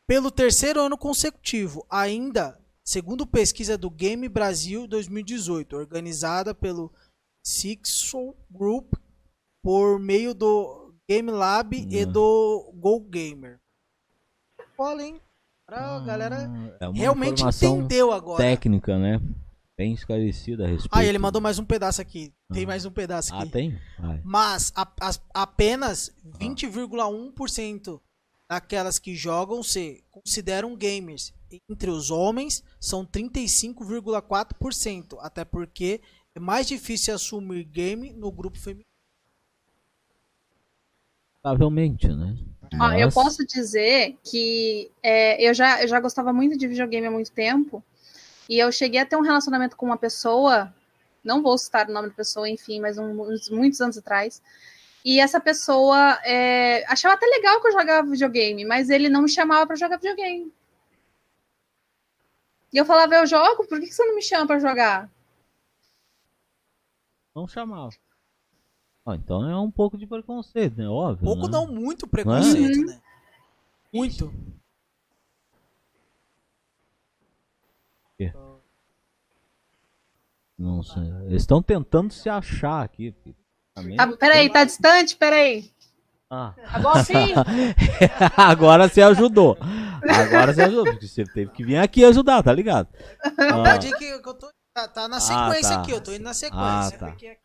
[0.07, 6.91] Pelo terceiro ano consecutivo, ainda segundo pesquisa do Game Brasil 2018, organizada pelo
[7.45, 8.93] Sixo Group
[9.63, 12.11] por meio do Game Lab e Hum.
[12.11, 13.59] do Go Gamer.
[14.77, 15.21] Olha, hein?
[15.67, 16.49] Pra galera
[16.79, 18.43] É realmente entendeu agora.
[18.43, 19.19] técnica, né?
[19.77, 20.91] bem esclarecida a respeito.
[20.93, 22.31] Ah, ele mandou mais um pedaço aqui.
[22.53, 22.67] Tem Ah.
[22.67, 23.51] mais um pedaço Ah, aqui.
[23.51, 23.79] tem?
[23.97, 24.21] Vai.
[24.23, 27.99] Mas a- as- apenas 20,1%
[28.51, 31.33] daquelas que jogam se consideram gamers.
[31.69, 35.17] Entre os homens, são 35,4%.
[35.21, 36.01] Até porque
[36.35, 38.83] é mais difícil assumir game no grupo feminino.
[41.41, 42.37] Provavelmente, né?
[42.77, 47.11] Ó, eu posso dizer que é, eu, já, eu já gostava muito de videogame há
[47.11, 47.81] muito tempo.
[48.49, 50.73] E eu cheguei a ter um relacionamento com uma pessoa,
[51.23, 53.15] não vou citar o nome da pessoa, enfim, mas um-
[53.49, 54.41] muitos anos atrás.
[55.03, 59.29] E essa pessoa é, achava até legal que eu jogava videogame, mas ele não me
[59.29, 60.53] chamava pra jogar videogame.
[62.73, 65.09] E eu falava, eu jogo, por que você não me chama pra jogar?
[67.35, 67.91] Não chamava.
[69.05, 70.87] Ah, então é um pouco de preconceito, né?
[70.87, 71.25] Óbvio.
[71.25, 71.51] Pouco né?
[71.51, 72.85] não, muito preconceito, Uhum.
[72.85, 73.01] né?
[73.91, 74.31] Muito.
[80.57, 81.03] Não sei.
[81.25, 83.11] Eles estão tentando se achar aqui.
[83.23, 83.35] filho.
[83.75, 85.15] Ah, peraí, tá distante?
[85.15, 85.71] Peraí.
[86.29, 86.53] Ah.
[86.71, 87.33] Agora sim?
[88.37, 89.57] Agora você ajudou.
[89.61, 92.87] Agora você ajudou, porque você teve que vir aqui ajudar, tá ligado?
[93.37, 94.51] Ah, eu tô.
[94.73, 95.81] Tá, tá na sequência tá.
[95.81, 96.97] aqui, eu tô indo na Ah, sequência.
[96.97, 97.07] tá.
[97.07, 97.37] Porque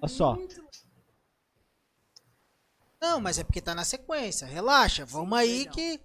[0.00, 0.38] olha só.
[3.00, 4.46] Não, mas é porque tá na sequência.
[4.46, 6.00] Relaxa, vamos aí que.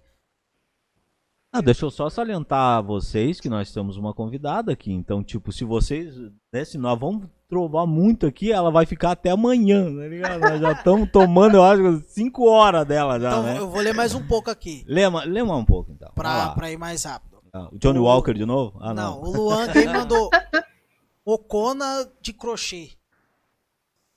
[1.52, 4.92] Ah, deixa eu só salientar a vocês que nós temos uma convidada aqui.
[4.92, 6.14] Então, tipo, se vocês.
[6.52, 10.40] Né, se nós vamos trovar muito aqui, ela vai ficar até amanhã, tá ligado?
[10.40, 13.58] Nós já estamos tomando, eu acho, 5 horas dela já, Então né?
[13.58, 14.84] eu vou ler mais um pouco aqui.
[14.88, 16.10] Lema, lema um pouco, então.
[16.14, 17.36] Pra, pra ir mais rápido.
[17.52, 18.78] Ah, O Johnny o- Walker de novo?
[18.80, 19.20] Ah, não.
[19.22, 19.30] não.
[19.30, 20.28] o Luan Game mandou
[21.24, 22.90] Ocona de crochê.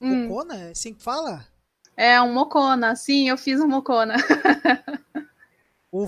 [0.02, 0.56] Hum, Ocona?
[0.56, 1.46] É assim que fala?
[1.98, 4.16] é um mocona, sim, eu fiz um mocona.
[5.92, 6.06] O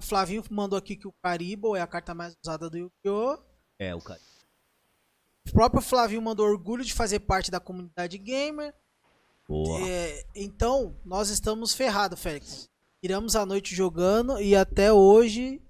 [0.00, 3.38] Flavinho mandou aqui que o Caribou é a carta mais usada do Yu-Gi-Oh!
[3.78, 4.20] É, o cara.
[5.48, 8.74] O próprio Flavinho mandou orgulho de fazer parte da comunidade gamer.
[9.48, 9.88] Boa.
[9.88, 12.68] É, então, nós estamos ferrados, Félix.
[13.02, 15.60] Tiramos a noite jogando e até hoje.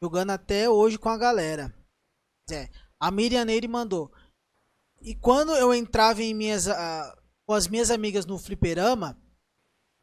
[0.00, 1.74] Jogando até hoje com a galera.
[2.50, 2.68] É,
[3.00, 4.12] a Miriam Neire mandou.
[5.02, 9.20] E quando eu entrava em minhas, ah, com as minhas amigas no fliperama,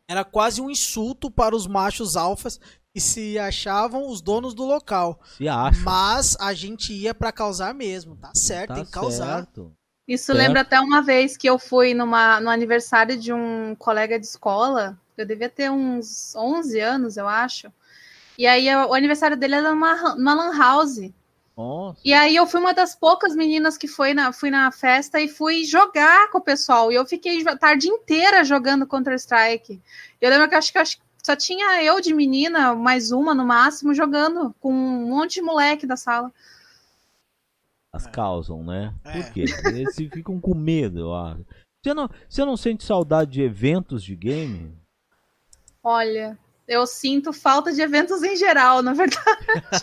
[0.08, 2.60] era quase um insulto para os machos alfas
[2.96, 5.20] que se achavam os donos do local.
[5.38, 5.82] Se acha.
[5.84, 9.40] Mas a gente ia pra causar mesmo, tá certo, Tá tem que causar.
[9.40, 9.74] certo.
[10.08, 10.38] Isso Certo.
[10.38, 14.98] lembra até uma vez que eu fui numa, no aniversário de um colega de escola.
[15.18, 17.70] Eu devia ter uns 11 anos, eu acho.
[18.38, 21.12] E aí o aniversário dele era numa, numa lan house.
[21.58, 22.00] Nossa.
[22.06, 25.28] E aí eu fui uma das poucas meninas que foi na, fui na festa e
[25.28, 26.94] fui jogar com o pessoal.
[26.94, 29.82] E eu fiquei a tarde inteira jogando Counter-Strike.
[30.22, 33.12] Eu lembro que eu acho que eu acho que só tinha eu de menina, mais
[33.12, 36.32] uma no máximo, jogando com um monte de moleque da sala.
[37.92, 38.94] As causam, né?
[39.04, 39.12] É.
[39.12, 39.46] Por quê?
[39.66, 41.44] Eles ficam com medo, eu acho.
[41.82, 44.78] Você não, você não sente saudade de eventos de game?
[45.82, 46.38] Olha,
[46.68, 49.26] eu sinto falta de eventos em geral, na verdade.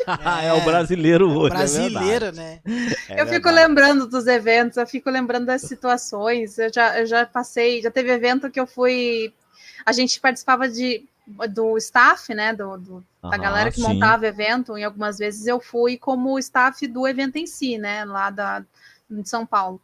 [0.06, 1.54] Ah, é, o brasileiro hoje.
[1.54, 2.60] é Brasileiro, né?
[2.64, 2.96] verdade.
[3.08, 3.68] É eu fico verdade.
[3.68, 6.56] lembrando dos eventos, eu fico lembrando das situações.
[6.56, 9.34] Eu já, eu já passei, já teve evento que eu fui.
[9.84, 12.52] A gente participava de, do staff, né?
[12.52, 13.82] Do, do- da Aham, galera que sim.
[13.82, 14.76] montava evento.
[14.76, 18.04] E algumas vezes eu fui como staff do evento em si, né?
[18.04, 18.64] Lá da,
[19.08, 19.80] de São Paulo.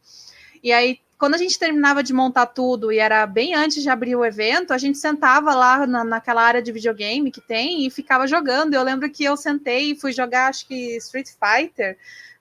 [0.61, 4.15] E aí, quando a gente terminava de montar tudo, e era bem antes de abrir
[4.15, 8.27] o evento, a gente sentava lá na, naquela área de videogame que tem e ficava
[8.27, 8.73] jogando.
[8.73, 11.97] Eu lembro que eu sentei e fui jogar, acho que Street Fighter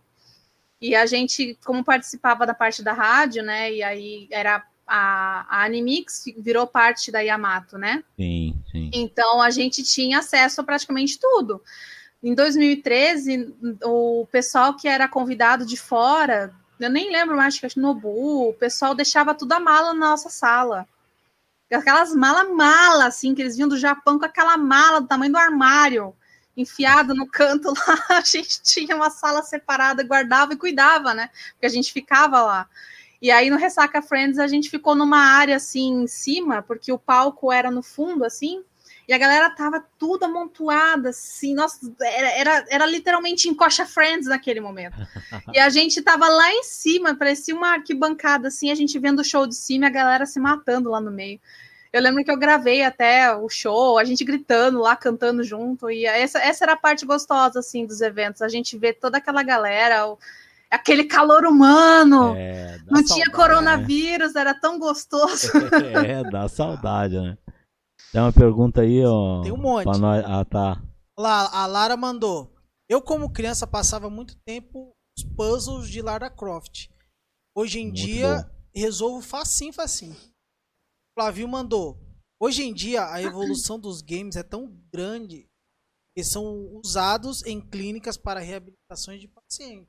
[0.81, 3.71] e a gente, como participava da parte da rádio, né?
[3.71, 8.03] E aí era a, a Animix virou parte da Yamato, né?
[8.17, 8.89] Sim, sim.
[8.91, 11.61] Então a gente tinha acesso a praticamente tudo.
[12.23, 17.79] Em 2013, o pessoal que era convidado de fora, eu nem lembro mais, acho que
[17.79, 20.87] Nobu, o pessoal deixava tudo a mala na nossa sala.
[21.71, 26.13] Aquelas mala-mala, assim, que eles vinham do Japão com aquela mala do tamanho do armário
[26.55, 31.29] enfiado no canto lá, a gente tinha uma sala separada, guardava e cuidava, né?
[31.53, 32.67] Porque a gente ficava lá.
[33.21, 36.97] E aí no Ressaca Friends a gente ficou numa área assim em cima, porque o
[36.97, 38.63] palco era no fundo assim,
[39.07, 44.61] e a galera tava tudo amontoada assim, nossa, era, era, era literalmente encoxa Friends naquele
[44.61, 44.95] momento.
[45.53, 49.23] E a gente tava lá em cima, parecia uma arquibancada assim, a gente vendo o
[49.23, 51.39] show de cima e a galera se matando lá no meio.
[51.93, 56.05] Eu lembro que eu gravei até o show, a gente gritando lá, cantando junto, e
[56.05, 60.07] essa, essa era a parte gostosa, assim, dos eventos, a gente vê toda aquela galera,
[60.07, 60.17] o,
[60.69, 65.47] aquele calor humano, É, não saudade, tinha coronavírus, era tão gostoso.
[66.07, 67.37] É, dá saudade, né?
[68.13, 69.41] Tem uma pergunta aí, ó.
[69.41, 69.83] Tem um monte.
[69.83, 70.81] pra nós- Ah, tá.
[71.19, 72.53] Lá, a Lara mandou.
[72.89, 76.87] Eu, como criança, passava muito tempo os puzzles de Lara Croft.
[77.55, 78.49] Hoje em Muito dia, bom.
[78.73, 80.15] resolvo facinho, facinho.
[81.21, 81.99] Flavio mandou.
[82.39, 85.47] Hoje em dia, a evolução dos games é tão grande
[86.15, 89.87] que são usados em clínicas para reabilitações de pacientes.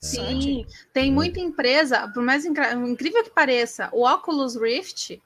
[0.00, 5.20] Sim, tem muita empresa, por mais incrível que pareça, o Oculus Rift,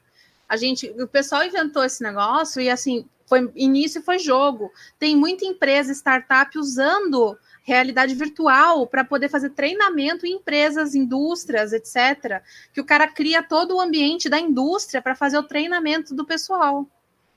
[0.49, 4.73] a gente, o pessoal inventou esse negócio e assim, foi início foi jogo.
[4.99, 12.41] Tem muita empresa, startup usando realidade virtual para poder fazer treinamento em empresas, indústrias, etc.
[12.73, 16.87] Que o cara cria todo o ambiente da indústria para fazer o treinamento do pessoal.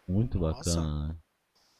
[0.08, 1.18] Muito bacana?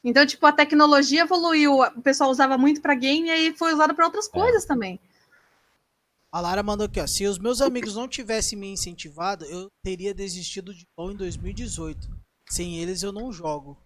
[0.02, 3.94] Então, tipo, a tecnologia evoluiu, o pessoal usava muito para game e aí foi usado
[3.94, 4.98] para outras coisas também.
[6.32, 7.06] A Lara mandou aqui, ó.
[7.06, 12.08] Se os meus amigos não tivessem me incentivado, eu teria desistido de LoL em 2018.
[12.48, 13.76] Sem eles eu não jogo.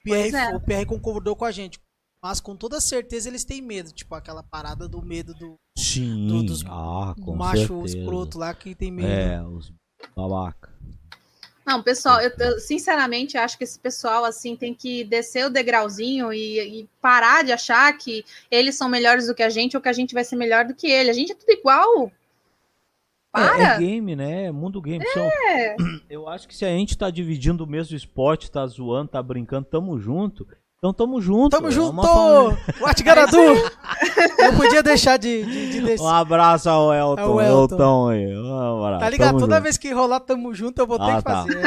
[0.00, 0.56] O PR, é.
[0.56, 1.78] O PR concordou com a gente.
[2.22, 3.92] Mas com toda certeza eles têm medo.
[3.92, 6.26] Tipo aquela parada do medo do, Sim.
[6.26, 9.08] do- dos- ah, macho escroto lá que tem medo.
[9.08, 9.72] É, os
[10.14, 10.74] babaca.
[11.64, 16.32] Não, pessoal, eu, eu, sinceramente acho que esse pessoal assim tem que descer o degrauzinho
[16.32, 19.88] e, e parar de achar que eles são melhores do que a gente ou que
[19.88, 21.10] a gente vai ser melhor do que ele.
[21.10, 22.06] A gente é tudo igual.
[23.34, 23.78] É, é Para!
[23.78, 24.44] game, né?
[24.44, 25.04] É mundo game.
[25.08, 25.76] São- É.
[26.08, 29.66] Eu acho que se a gente tá dividindo o mesmo esporte, tá zoando, tá brincando,
[29.68, 30.46] tamo junto.
[30.86, 31.50] Então tamo junto.
[31.50, 31.90] Tamo é junto!
[31.90, 32.58] uma família.
[32.80, 33.36] What Garadu!
[34.38, 37.22] Não podia deixar de, de, de Um abraço ao Elton.
[37.22, 37.74] Ao Elton.
[37.74, 38.36] Elton aí.
[38.36, 39.00] Um abraço.
[39.00, 39.28] Tá ligado?
[39.28, 39.62] Tamo Toda junto.
[39.64, 41.42] vez que rolar tamo junto, eu vou ter ah, que tá.
[41.42, 41.60] fazer.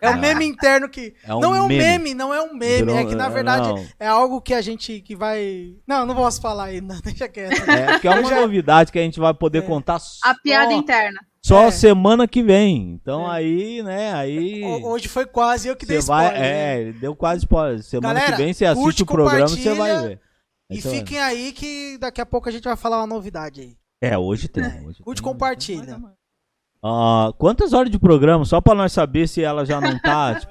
[0.00, 1.14] É um meme interno que.
[1.24, 1.84] É um não é um meme.
[1.84, 2.92] meme, não é um meme.
[2.92, 3.84] É que na verdade não.
[3.98, 5.74] é algo que a gente que vai.
[5.86, 7.68] Não, não posso falar aí, não, deixa quieto.
[7.70, 10.34] É, que é uma Eu já- novidade que a gente vai poder contar só, A
[10.34, 11.20] piada interna.
[11.46, 11.70] Só É.
[11.70, 12.92] semana que vem.
[13.00, 13.36] Então É.
[13.36, 16.40] aí, né, aí Ho- Hoje foi quase eu que dei vai, spoiler.
[16.40, 16.74] né?
[16.76, 17.82] é, ele deu quase spoiler.
[17.82, 20.20] Semana Galera, que vem você assiste o programa, você vai ver.
[20.70, 23.60] E você vai- fiquem aí que daqui a pouco a gente vai falar uma novidade
[23.60, 23.76] aí.
[24.02, 24.64] É, hoje tem.
[24.84, 25.32] Hoje Curte, tem.
[25.32, 25.98] compartilha.
[26.82, 28.44] Ah, quantas horas de programa?
[28.44, 30.46] Só pra nós saber se ela já não tá de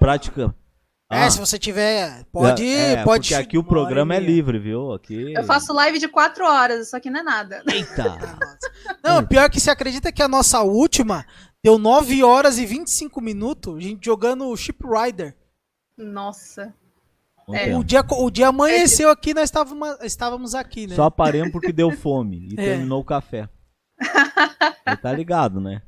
[1.07, 1.27] prática.
[1.27, 3.30] É, se você tiver, pode, é, pode.
[3.30, 4.94] Porque aqui o programa é livre, viu?
[4.94, 5.34] Aqui.
[5.34, 7.64] Eu faço live de quatro horas, isso aqui não é nada.
[7.72, 8.18] Eita!
[9.03, 11.26] Não, pior que você acredita que a nossa última
[11.64, 15.36] deu 9 horas e 25 minutos, a gente jogando Ship Rider.
[15.98, 16.73] Nossa.
[17.53, 17.76] É.
[17.77, 20.95] O dia, o dia amanheceu aqui, nós estávamos, estávamos aqui, né?
[20.95, 22.64] Só paremos porque deu fome e É.
[22.65, 23.48] terminou o café.
[23.99, 25.82] Você tá ligado, né?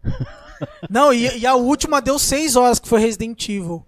[0.89, 3.87] Não, e, e a última deu 6 horas, que foi Resident Evil.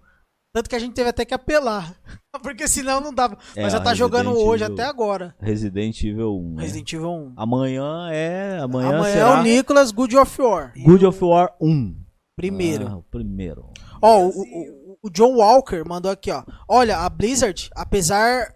[0.52, 1.94] Tanto que a gente teve até que apelar.
[2.42, 3.38] Porque senão não dava.
[3.54, 4.74] É, Mas já tá Resident jogando hoje Evil.
[4.74, 5.34] até agora.
[5.40, 6.54] Resident Evil 1.
[6.54, 6.62] né?
[6.62, 7.32] Resident Evil 1.
[7.36, 8.58] Amanhã é.
[8.58, 10.72] Amanhã, Amanhã é será o Nicolas Good of War.
[10.76, 11.96] Good of War 1.
[12.36, 12.88] Primeiro.
[12.88, 13.70] Ah, o primeiro.
[14.02, 16.42] Ó, o, o, o John Walker mandou aqui, ó.
[16.66, 18.54] Olha, a Blizzard, apesar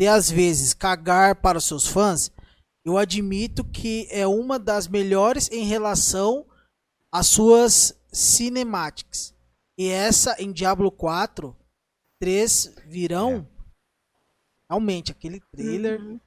[0.00, 2.30] de às vezes cagar para os seus fãs,
[2.84, 6.46] eu admito que é uma das melhores em relação
[7.12, 9.35] às suas cinematics.
[9.78, 11.54] E essa em Diablo 4,
[12.18, 13.46] 3 virão.
[14.68, 16.00] Realmente, aquele trailer.
[16.00, 16.20] Uhum.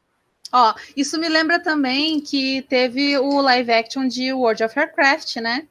[0.51, 5.67] Ó, isso me lembra também que teve o live action de World of Warcraft, né?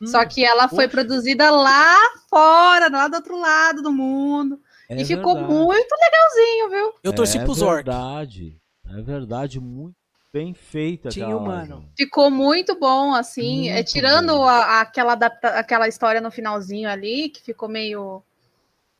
[0.00, 0.88] Hum, Só que ela foi poxa.
[0.88, 1.98] produzida lá
[2.28, 4.60] fora, lá do outro lado do mundo.
[4.88, 5.54] É e ficou verdade.
[5.54, 6.94] muito legalzinho, viu?
[7.02, 7.84] Eu torci é pros orcs.
[7.84, 8.60] verdade.
[8.86, 9.96] É verdade, muito
[10.32, 11.08] bem feita.
[11.10, 11.88] Tinha aquela humano.
[11.96, 13.68] Ficou muito bom, assim.
[13.68, 14.44] é, Muito tirando bom.
[14.44, 18.22] a- aquela, adapta- aquela história no finalzinho ali, que ficou meio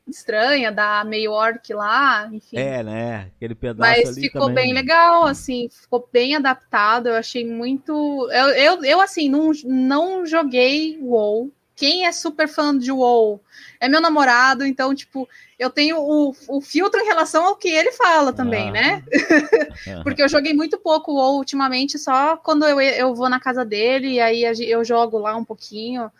[0.06, 2.58] estranha, da meio orc lá, enfim.
[2.58, 3.30] É, né?
[3.36, 4.64] Aquele pedaço Mas ali ficou também.
[4.66, 7.08] bem legal, assim, ficou bem adaptado.
[7.08, 7.92] Eu achei muito.
[8.30, 11.50] Eu, eu, eu assim, não, não joguei WoW.
[11.74, 13.40] Quem é super fã de WoW
[13.80, 15.28] é meu namorado, então, tipo,
[15.58, 18.72] eu tenho o, o filtro em relação ao que ele fala também, Ah.
[18.72, 19.04] né?
[20.04, 24.12] Porque eu joguei muito pouco WoW ultimamente, só quando eu, eu vou na casa dele,
[24.12, 26.10] e aí eu jogo lá um pouquinho.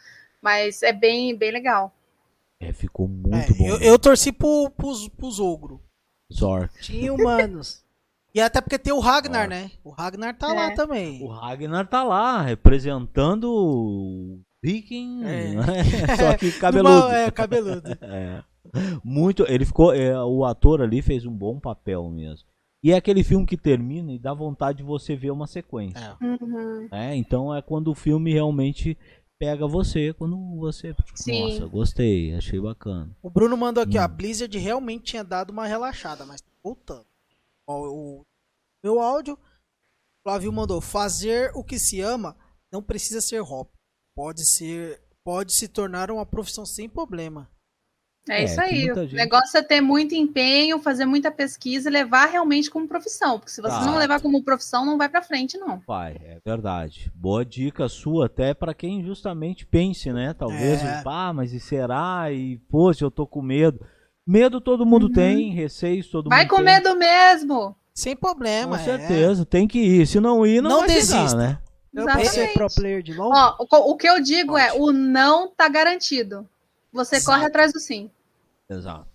[0.41, 1.95] Mas é bem, bem legal.
[2.59, 3.67] É, ficou É, muito bom.
[3.69, 5.81] eu, eu torci pro, pros, pros ogro.
[6.33, 6.81] Zork.
[6.81, 7.85] Tinha humanos.
[8.35, 9.71] E até porque tem o Ragnar, né?
[9.85, 10.55] O Ragnar tá É.
[10.55, 11.23] lá também.
[11.23, 15.53] O Ragnar tá lá, representando Viking, É.
[16.17, 16.95] só que cabeludo.
[16.95, 17.83] Numa- É, cabeludo.
[18.03, 18.43] É.
[19.05, 22.47] Muito, ele ficou, é, o ator ali fez um bom papel mesmo.
[22.85, 26.17] E é aquele filme que termina e dá vontade de você ver uma sequência.
[26.21, 26.25] É.
[26.25, 26.89] Uhum.
[26.91, 27.17] né?
[27.17, 28.97] Então é quando o filme realmente
[29.39, 31.43] pega você, quando você, tipo, Sim.
[31.61, 33.11] nossa, gostei, achei bacana.
[33.21, 34.03] O Bruno mandou aqui, ó.
[34.03, 34.15] A Hum.
[34.17, 37.07] Blizzard realmente tinha dado uma relaxada, mas voltando.
[37.69, 38.23] Ó, o
[38.85, 39.35] meu áudio.
[39.35, 39.39] O
[40.29, 42.37] Flávio mandou: fazer o que se ama
[42.73, 43.71] não precisa ser hobby.
[44.15, 45.01] Pode ser.
[45.25, 47.49] Pode se tornar uma profissão sem problema.
[48.29, 48.91] É, É, isso aí.
[48.91, 53.39] O gente- negócio é ter muito empenho, fazer muita pesquisa e levar realmente como profissão.
[53.39, 53.85] Porque se você Tá.
[53.85, 55.81] não levar como profissão, não vai pra frente, não.
[55.81, 57.11] Pai, é verdade.
[57.15, 60.35] Boa dica sua até pra quem justamente pense, né?
[60.35, 61.03] Talvez, É.
[61.03, 62.31] pá, mas e será?
[62.33, 63.85] E, poxa, eu tô com medo.
[64.25, 65.13] Medo todo mundo Uhum.
[65.13, 66.65] tem, receios todo vai mundo com tem.
[66.65, 67.75] medo mesmo.
[67.93, 68.77] Sem problema.
[68.79, 68.85] Com é.
[68.85, 70.07] certeza, tem que ir.
[70.07, 71.37] Se não ir, não, Não vai chegar, desista.
[71.37, 71.59] né?
[71.95, 72.55] Eu posso ser Exatamente.
[72.55, 73.31] pro player de LoL?
[73.33, 76.49] Ó, o, o que eu digo é, o não tá garantido.
[76.93, 77.37] Você Exato.
[77.37, 78.11] corre atrás do sim.
[78.69, 79.07] Exato.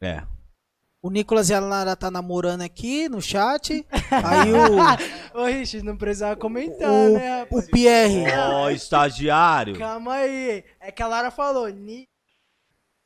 [0.00, 0.22] É.
[1.02, 3.86] O Nicolas Yalara tá namorando aqui no chat.
[4.10, 7.66] Aí o, Ô, Rich, não precisava comentar, o, né, rapaz?
[7.66, 8.24] o Pierre.
[8.38, 9.78] Ó, estagiário.
[9.78, 10.64] Calma aí.
[10.80, 12.08] É que a Lara falou, Ni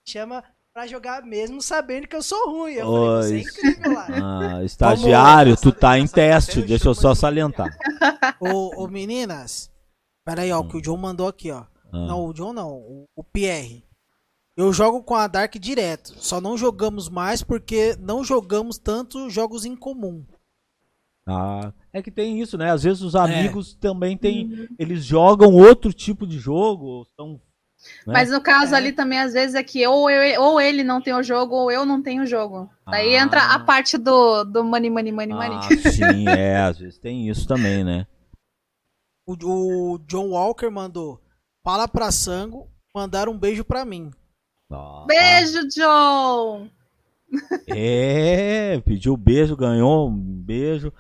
[0.07, 0.43] chama
[0.79, 2.75] pra jogar mesmo sabendo que eu sou ruim.
[2.75, 4.15] Eu falei, você é incrível, Lara.
[4.23, 7.77] Ah, estagiário, tu tá em teste, deixa eu só salientar.
[8.39, 9.73] Ô, ô, meninas.
[10.25, 10.61] Pera aí, ó.
[10.61, 11.65] O que o John mandou aqui, ó.
[11.93, 12.07] Ah.
[12.07, 12.75] Não, o John não.
[12.75, 13.85] O, o Pierre.
[14.57, 16.15] Eu jogo com a Dark direto.
[16.19, 20.25] Só não jogamos mais porque não jogamos tanto jogos em comum.
[21.27, 22.71] Ah, é que tem isso, né?
[22.71, 24.19] Às vezes os amigos também Uhum.
[24.19, 24.69] têm.
[24.79, 27.41] Eles jogam outro tipo de jogo, ou são.
[28.07, 28.13] Né?
[28.13, 28.79] Mas no caso É.
[28.79, 31.71] ali também, às vezes, é que ou, eu- ou ele não tem o jogo, ou
[31.71, 32.69] eu não tenho o jogo.
[32.87, 33.23] Daí Ah.
[33.23, 35.59] entra a parte do, do money, money, money, money.
[35.59, 38.07] Ah, sim, é, às vezes tem isso também, né?
[39.27, 39.35] O,
[39.95, 41.21] o John Walker mandou.
[41.65, 44.11] Fala pra Sango mandar um beijo pra mim.
[44.71, 46.69] Ah, Beijo, John!
[47.69, 50.93] É, pediu beijo, ganhou um beijo.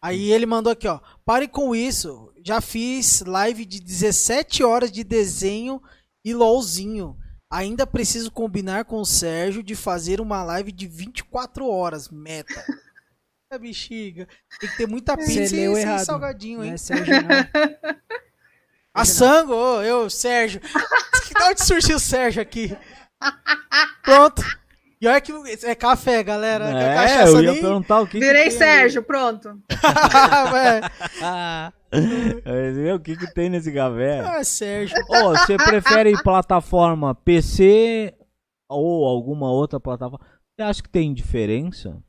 [0.00, 1.00] Aí ele mandou aqui, ó.
[1.24, 2.32] Pare com isso.
[2.44, 5.80] Já fiz live de 17 horas de desenho
[6.24, 7.16] e LOLzinho.
[7.50, 12.64] Ainda preciso combinar com o Sérgio de fazer uma live de 24 horas, meta.
[13.50, 14.26] É bexiga.
[14.58, 16.06] Tem que ter muita pizza e errado.
[16.06, 16.72] salgadinho, Não hein?
[16.72, 17.96] é Sérgio, não.
[18.94, 20.58] A Sango, ô, eu, Sérgio.
[21.28, 22.74] Que onde surgiu o Sérgio aqui?
[24.02, 24.42] Pronto.
[25.00, 25.32] E olha que
[25.64, 26.64] é café, galera.
[26.66, 28.12] que a É, eu ia nem- perguntar o que.
[28.12, 29.60] que Virei tem Sérgio, pronto.
[31.20, 31.72] é.
[32.94, 34.20] o que, que tem nesse café?
[34.20, 34.96] ah, Sérgio.
[35.08, 38.14] Ô, você prefere plataforma PC
[38.68, 40.24] ou alguma outra plataforma?
[40.54, 42.02] Você acha que tem diferença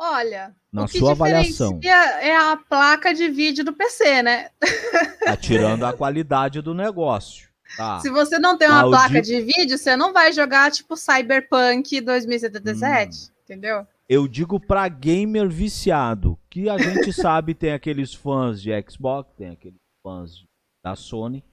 [0.00, 1.80] Olha, na o que sua avaliação?
[1.82, 4.50] é a placa de vídeo do PC, né?
[5.24, 7.48] Tá tirando a qualidade do negócio.
[7.76, 8.00] Tá.
[8.00, 12.00] Se você não tem uma o placa de vídeo, você não vai jogar tipo Cyberpunk
[12.00, 12.04] Hum.
[12.04, 13.86] 2077, entendeu?
[14.08, 19.50] Eu digo pra gamer viciado, que a gente sabe tem aqueles fãs de Xbox, tem
[19.50, 20.44] aqueles fãs
[20.84, 21.44] da Sony,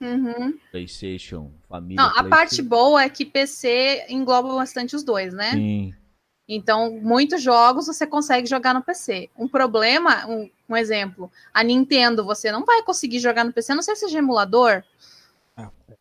[0.00, 0.58] Uhum.
[0.70, 1.96] PlayStation, família.
[1.96, 2.68] Não, a parte PlayStation.
[2.68, 5.52] boa é que PC engloba bastante os dois, né?
[5.52, 5.94] Sim.
[6.46, 9.30] Então, muitos jogos você consegue jogar no PC.
[9.36, 13.74] Um problema, um, um exemplo, a Nintendo, você não vai conseguir jogar no PC, a
[13.76, 14.82] não ser que seja emulador.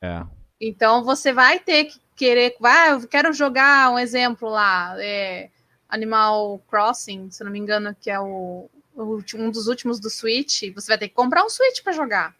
[0.01, 0.25] É.
[0.59, 2.57] Então, você vai ter que querer.
[2.59, 5.49] Vai, eu quero jogar um exemplo lá, é,
[5.93, 10.09] Animal Crossing, se não me engano, que é o, o último- um dos últimos do
[10.09, 10.63] Switch.
[10.73, 12.35] Você vai ter que comprar um Switch para jogar.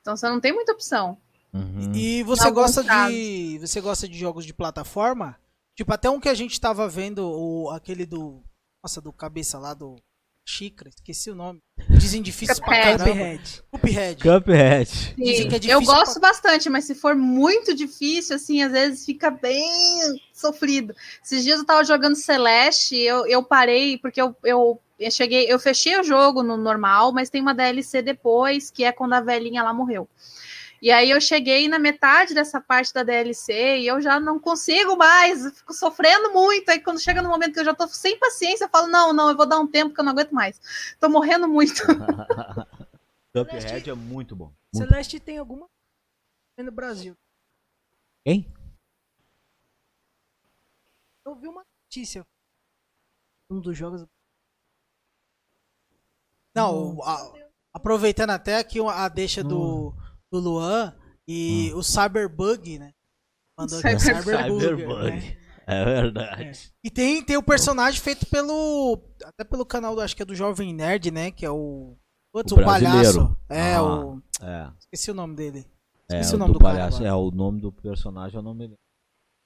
[0.00, 1.18] Então, você não tem muita opção.
[1.52, 1.92] Uhum.
[1.94, 3.58] E você gosta de.
[3.58, 5.36] Você gosta de jogos de plataforma?
[5.74, 8.40] Tipo, até um que a gente tava vendo, o, aquele do
[8.82, 9.96] Nossa, do cabeça lá do
[10.50, 11.62] Xícara, esqueci o nome.
[11.88, 12.98] Dizem difícil pra Cuphead.
[12.98, 13.10] caramba.
[13.12, 13.62] Cuphead.
[13.70, 14.22] Cuphead.
[14.22, 15.14] Cuphead.
[15.16, 19.04] Dizem Sim, que é eu gosto bastante, mas se for muito difícil, assim, às vezes
[19.06, 20.94] fica bem sofrido.
[21.24, 25.58] Esses dias eu tava jogando Celeste, eu, eu parei, porque eu, eu, eu cheguei, eu
[25.58, 29.62] fechei o jogo no normal, mas tem uma DLC depois, que é quando a velhinha
[29.62, 30.08] lá morreu.
[30.82, 34.96] E aí eu cheguei na metade dessa parte da DLC e eu já não consigo
[34.96, 36.70] mais, fico sofrendo muito.
[36.70, 39.28] Aí quando chega no momento que eu já tô sem paciência, eu falo, não, não,
[39.28, 40.58] eu vou dar um tempo que eu não aguento mais.
[40.98, 41.82] Tô morrendo muito.
[43.34, 44.52] Cuphead é muito bom.
[44.74, 44.88] Muito.
[44.88, 45.68] Celeste tem alguma
[46.58, 47.16] no Brasil.
[48.26, 48.46] Quem?
[51.24, 52.26] Eu vi uma notícia.
[53.50, 54.04] Um dos jogos.
[56.54, 57.32] Não, a-
[57.72, 59.94] aproveitando até aqui a deixa do,
[60.32, 60.94] do Luan
[61.28, 62.92] e o Cyberbug, né?
[63.58, 64.60] Mandou aqui o Cyberbug.
[64.60, 65.10] Cyberbug.
[65.10, 65.36] né?
[65.66, 66.72] É verdade.
[66.82, 68.98] E tem, tem o personagem feito pelo.
[69.24, 71.30] Até pelo canal, do, acho que é do Jovem Nerd, né?
[71.30, 71.96] Que é o.
[72.32, 73.36] Putz, O o, palhaço.
[73.48, 73.82] É, Ah.
[73.84, 74.22] o.
[74.40, 74.70] É.
[74.80, 75.64] Esqueci o nome dele.
[76.10, 76.96] É, Esqueci o o nome do, do cara palhaço.
[76.98, 77.10] agora.
[77.10, 78.78] É, o nome do personagem eu não me lembro.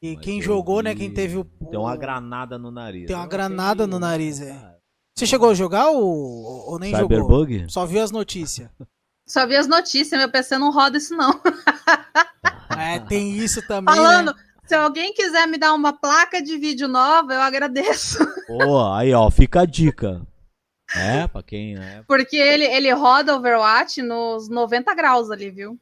[0.02, 0.93] E Mas quem jogou, né?
[0.94, 1.44] vi- Quem teve o.
[1.44, 3.06] Tem uma granada no nariz.
[3.06, 4.78] Tem uma granada no nariz, é.
[5.16, 6.02] Você chegou a jogar ou,
[6.70, 7.09] ou nem jogou?
[7.09, 7.70] Cyberbug?
[7.70, 8.70] Só viu as notícias.
[9.26, 11.40] Só vi as notícias, meu PC não roda isso não.
[12.76, 13.94] É, tem isso também.
[13.94, 14.42] Falando, Né?
[14.66, 18.18] se alguém quiser me dar uma placa de vídeo nova, eu agradeço.
[18.48, 20.26] Pô, aí ó, fica a dica.
[20.94, 22.02] É, pra quem, né?
[22.09, 25.78] Porque ele, ele roda Overwatch nos 90 graus ali, viu?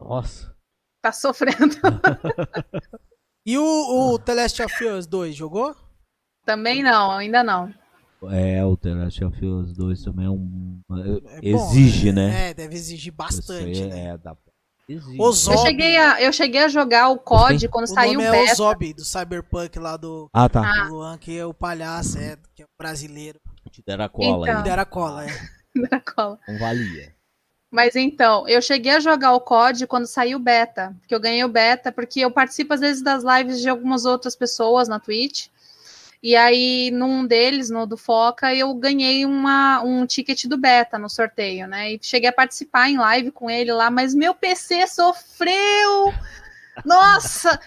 [0.00, 0.54] Nossa.
[1.02, 1.76] Tá sofrendo.
[3.48, 5.76] E o, o The Last of Us 2, jogou?
[6.44, 7.72] Também não, ainda não.
[8.30, 10.80] É, o The Last of Us 2 também é um.
[11.42, 12.50] É bom, exige, né?
[12.50, 14.06] É, deve exigir bastante, Você- né?
[14.08, 14.36] É, dá
[14.88, 15.18] Exige.
[15.18, 18.40] Eu cheguei, a, eu cheguei a jogar o COD quando o saiu nome o é
[18.40, 18.52] beta.
[18.52, 20.62] Ozob, do Cyberpunk lá do Ah, tá.
[20.64, 20.88] Ah.
[20.88, 23.40] Luan, que é o palhaço, é, que é o brasileiro.
[23.72, 24.58] Te deram a cola Então.
[24.58, 24.62] aí.
[24.62, 25.28] Dera cola, é.
[25.90, 26.38] da cola.
[26.46, 27.12] Não valia.
[27.68, 31.42] Mas então, eu cheguei a jogar o COD quando saiu o beta, porque eu ganhei
[31.42, 35.48] o beta, porque eu participo às vezes das lives de algumas outras pessoas na Twitch.
[36.22, 41.08] E aí, num deles, no do Foca, eu ganhei uma, um ticket do beta no
[41.08, 41.92] sorteio, né?
[41.92, 46.12] E cheguei a participar em live com ele lá, mas meu PC sofreu!
[46.84, 47.58] Nossa!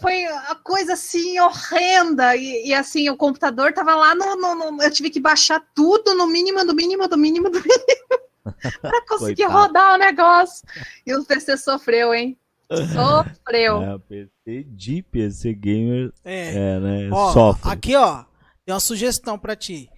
[0.00, 2.36] Foi a coisa assim horrenda.
[2.36, 6.14] E, e, assim, o computador tava lá no, no- no- Eu tive que baixar tudo
[6.14, 8.06] no mínimo, do mínimo, do mínimo, do mínimo.
[8.82, 9.52] pra conseguir Coitado.
[9.58, 10.66] rodar o negócio.
[11.06, 12.38] E o PC sofreu, hein?
[12.70, 13.82] Sofreu.
[13.82, 16.12] É, PC de PC Gamer.
[16.24, 16.54] É.
[16.54, 17.08] É, né?
[17.12, 17.70] Ó, Sofre.
[17.70, 18.24] aqui, ó,
[18.64, 19.88] tem uma sugestão pra ti.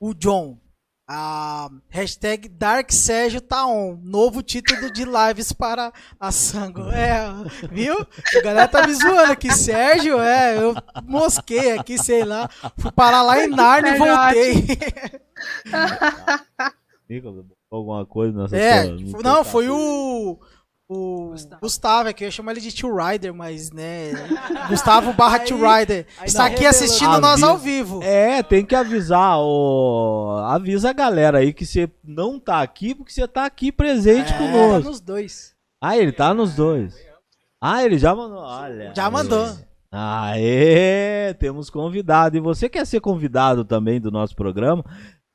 [0.00, 0.58] O John.
[1.06, 4.00] A hashtag Dark Sérgio tá on.
[4.02, 6.80] Novo título de lives para a Sango.
[6.90, 7.26] É,
[7.70, 7.94] viu?
[8.00, 9.52] A galera tá me zoando aqui.
[9.52, 10.74] Sérgio, é, eu
[11.06, 12.48] mosquei aqui, sei lá.
[12.78, 14.66] Fui parar lá em Narnia e voltei.
[17.08, 20.38] Nicolas, alguma coisa nessa É, sua- não, foi o.
[20.86, 21.60] O Gustavo.
[21.62, 24.12] Gustavo, é que eu ia chamar ele de Tio Rider, mas né.
[24.68, 26.06] Gustavo barra Tio Rider.
[26.24, 28.02] Está não aqui assistindo nós ao vivo.
[28.02, 30.36] É, tem que avisar, o...
[30.44, 34.36] avisa a galera aí que você não tá aqui porque você tá aqui presente É.
[34.36, 34.90] Tá conosco.
[34.90, 35.54] nos dois.
[35.80, 36.94] Ah, ele tá nos dois.
[37.60, 38.40] Ah, ele já mandou.
[38.40, 38.92] Olha.
[38.94, 39.48] Já mandou.
[39.90, 42.36] Aê, temos convidado.
[42.36, 44.84] E você quer ser convidado também do nosso programa?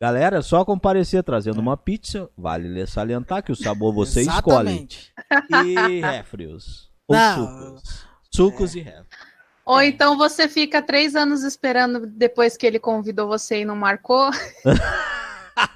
[0.02, 2.30] Galera, é só comparecer trazendo uma pizza.
[2.38, 4.88] Vale salientar que o sabor você escolhe.
[5.66, 6.90] E refrios.
[7.08, 7.36] Ou Não.
[7.36, 8.06] sucos.
[8.34, 9.08] Sucos e refrios.
[9.66, 14.32] Ou então você fica três anos esperando depois que ele convidou você e não marcou.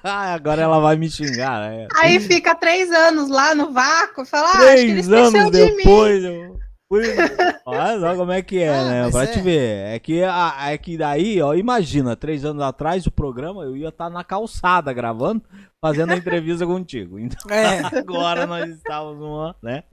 [0.03, 1.87] Ah, Agora ela vai me xingar, né?
[1.97, 5.41] Aí fica três anos lá no vácuo e fala, ah, acho que ele Três esqueceu
[5.41, 5.77] anos de mim.
[5.77, 6.23] depois.
[6.23, 6.62] Eu...
[7.65, 9.11] Olha só como é que é, Ah, né?
[9.11, 9.27] Pra é.
[9.27, 9.85] te ver.
[9.95, 14.09] É que, é que daí, ó, imagina, três anos atrás o programa eu ia estar
[14.09, 15.41] na calçada gravando,
[15.81, 17.17] fazendo a entrevista contigo.
[17.19, 17.79] Então É.
[17.97, 19.83] agora nós estávamos numa, né?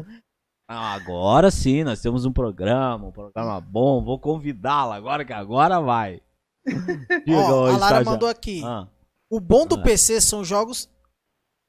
[0.68, 4.02] Ah, agora sim, nós temos um programa, um programa bom.
[4.05, 6.20] Vou convidá-la agora que agora vai.
[7.27, 8.62] Diga, Ó, a Lara mandou aqui.
[8.64, 8.86] Ah,
[9.31, 9.82] O bom do Ah.
[9.82, 10.89] PC são jogos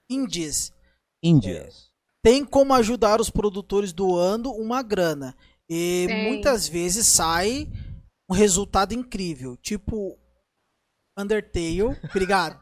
[0.09, 0.73] indies.
[1.23, 1.90] Índias.
[2.23, 5.35] Tem como ajudar os produtores doando uma grana.
[5.69, 6.23] E Sim.
[6.23, 7.67] muitas vezes sai
[8.29, 9.57] um resultado incrível.
[9.57, 10.17] Tipo
[11.17, 11.97] Undertale.
[12.09, 12.61] Obrigado.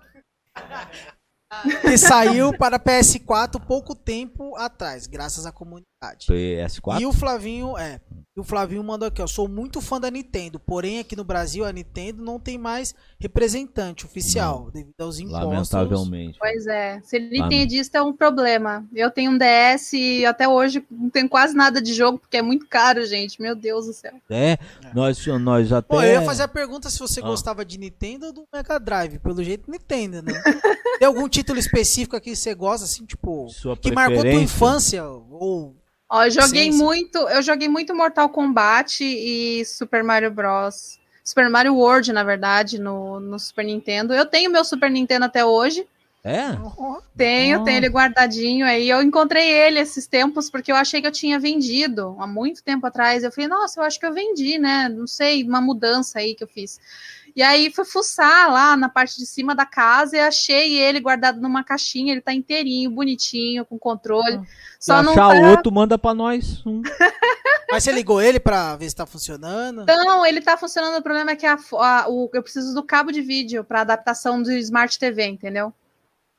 [1.81, 5.88] que saiu para PS4 pouco tempo atrás, graças à comunidade.
[6.03, 7.01] PS4?
[7.01, 7.99] E o Flavinho, é.
[8.35, 9.27] E o Flavinho mandou aqui, ó.
[9.27, 14.05] Sou muito fã da Nintendo, porém aqui no Brasil a Nintendo não tem mais representante
[14.05, 15.43] oficial devido aos impostos.
[15.71, 16.37] Lamentavelmente.
[16.39, 18.85] Pois é, se ele Lá tem disso é um problema.
[18.93, 22.41] Eu tenho um DS e até hoje não tenho quase nada de jogo, porque é
[22.41, 23.41] muito caro, gente.
[23.41, 24.13] Meu Deus do céu.
[24.29, 24.57] É,
[24.93, 25.87] nós, nós até.
[25.95, 27.23] Pô, eu ia fazer a pergunta se você Ah.
[27.23, 29.19] gostava de Nintendo ou do Mega Drive.
[29.19, 30.31] Pelo jeito, Nintendo, né?
[30.99, 35.03] tem algum título específico aqui que você gosta, assim, tipo, Sua que marcou tua infância?
[35.03, 35.75] Ou.
[36.09, 36.83] Ó, eu joguei Sim, sim.
[36.83, 40.97] muito, eu joguei muito Mortal Kombat e Super Mario Bros.
[41.23, 44.13] Super Mario World, na verdade, no, no Super Nintendo.
[44.13, 45.85] Eu tenho meu Super Nintendo até hoje.
[46.23, 46.47] É?
[47.15, 47.63] Tenho, Ah.
[47.63, 48.89] tenho ele guardadinho aí.
[48.89, 52.85] Eu encontrei ele esses tempos porque eu achei que eu tinha vendido há muito tempo
[52.87, 53.23] atrás.
[53.23, 54.89] Eu falei, nossa, eu acho que eu vendi, né?
[54.89, 56.79] Não sei, uma mudança aí que eu fiz.
[57.35, 61.39] E aí fui fuçar lá na parte de cima da casa e achei ele guardado
[61.39, 62.13] numa caixinha.
[62.13, 64.39] Ele tá inteirinho, bonitinho, com controle.
[64.79, 65.49] Se Só não achar tá...
[65.49, 66.65] outro, manda pra nós.
[66.65, 66.81] um.
[67.71, 69.85] Mas você ligou ele pra ver se tá funcionando?
[69.85, 70.97] Não, ele tá funcionando.
[70.97, 74.41] O problema é que a, a- o, eu preciso do cabo de vídeo para adaptação
[74.41, 75.71] do Smart TV, entendeu?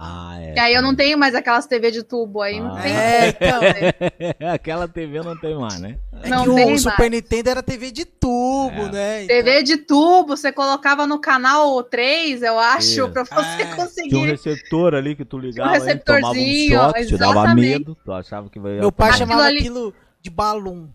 [0.02, 0.54] Ah, é.
[0.56, 2.80] E aí eu não tenho mais aquelas TV de tubo, aí não Ah.
[2.80, 2.90] tem.
[2.96, 3.60] É, então.
[4.54, 5.98] Aquela TV não tem mais, né?
[6.22, 6.80] É Não que tem o mais.
[6.82, 8.90] Super Nintendo era TV de tubo, É.
[8.92, 9.24] né?
[9.24, 13.08] Então- TV de tubo, você colocava no canal 3, eu acho, Isso.
[13.10, 14.24] pra você É, Tinha um conseguir.
[14.26, 15.86] receptor ali que tu ligava, aí, tomava um
[16.32, 19.94] receptorzinho, shot, te dava medo, tu achava que vai Meu pai Aquilo chamava ali- aquilo
[20.22, 20.88] de balum.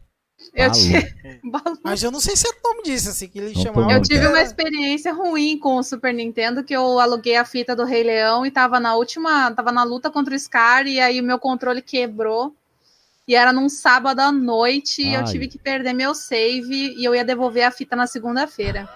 [0.54, 0.80] Eu, Maluco.
[0.82, 3.62] ti- Balu- Mas eu não sei se é o nome disso, assim, que ele Não
[3.64, 3.92] chamava.
[3.92, 7.84] eu tive uma experiência ruim com o Super Nintendo, que eu aluguei a fita do
[7.84, 11.24] Rei Leão e tava na última, tava na luta contra o Scar, e aí o
[11.24, 12.56] meu controle quebrou.
[13.28, 15.26] E era num sábado à noite, e eu Ai.
[15.26, 18.88] tive que perder meu save, e eu ia devolver a fita na segunda-feira.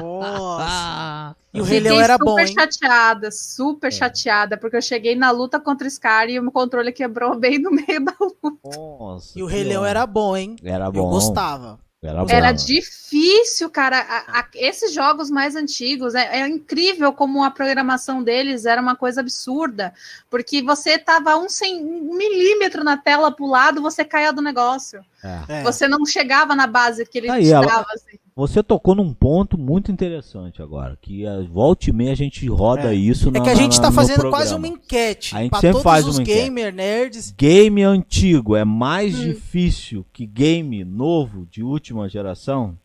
[0.00, 0.64] Nossa.
[0.68, 2.46] Ah, E o Rei Fiquei Leão era super bom, hein?
[2.54, 3.90] chateada, super É.
[3.90, 7.58] chateada, porque eu cheguei na luta contra o Scar e o meu controle quebrou bem
[7.58, 8.52] no meio da luta.
[8.76, 9.38] nossa.
[9.38, 10.56] E o Rei Leão era bom, hein?
[10.62, 10.98] Era bom.
[11.00, 11.78] Eu gostava.
[12.02, 12.30] Era bom.
[12.30, 13.98] Era difícil, cara.
[13.98, 18.94] A- a- esses jogos mais antigos, é, é incrível como a programação deles era uma
[18.94, 19.92] coisa absurda.
[20.30, 25.00] Porque você tava um, cen- um milímetro na tela pro lado, você caía do negócio.
[25.48, 25.60] É.
[25.60, 25.62] É.
[25.62, 27.86] Você não chegava na base que ele Aí, te ela- dava.
[27.92, 28.18] assim.
[28.36, 32.92] Você tocou num ponto muito interessante agora, que a volta e meia a gente roda
[32.92, 32.94] É.
[32.94, 35.34] isso na É que a gente tá no fazendo quase uma enquete.
[35.34, 36.42] A gente pra sempre todos faz os uma enquete.
[36.44, 37.30] gamer nerds.
[37.34, 39.22] Game antigo é mais Hum.
[39.22, 42.76] difícil que game novo de última geração?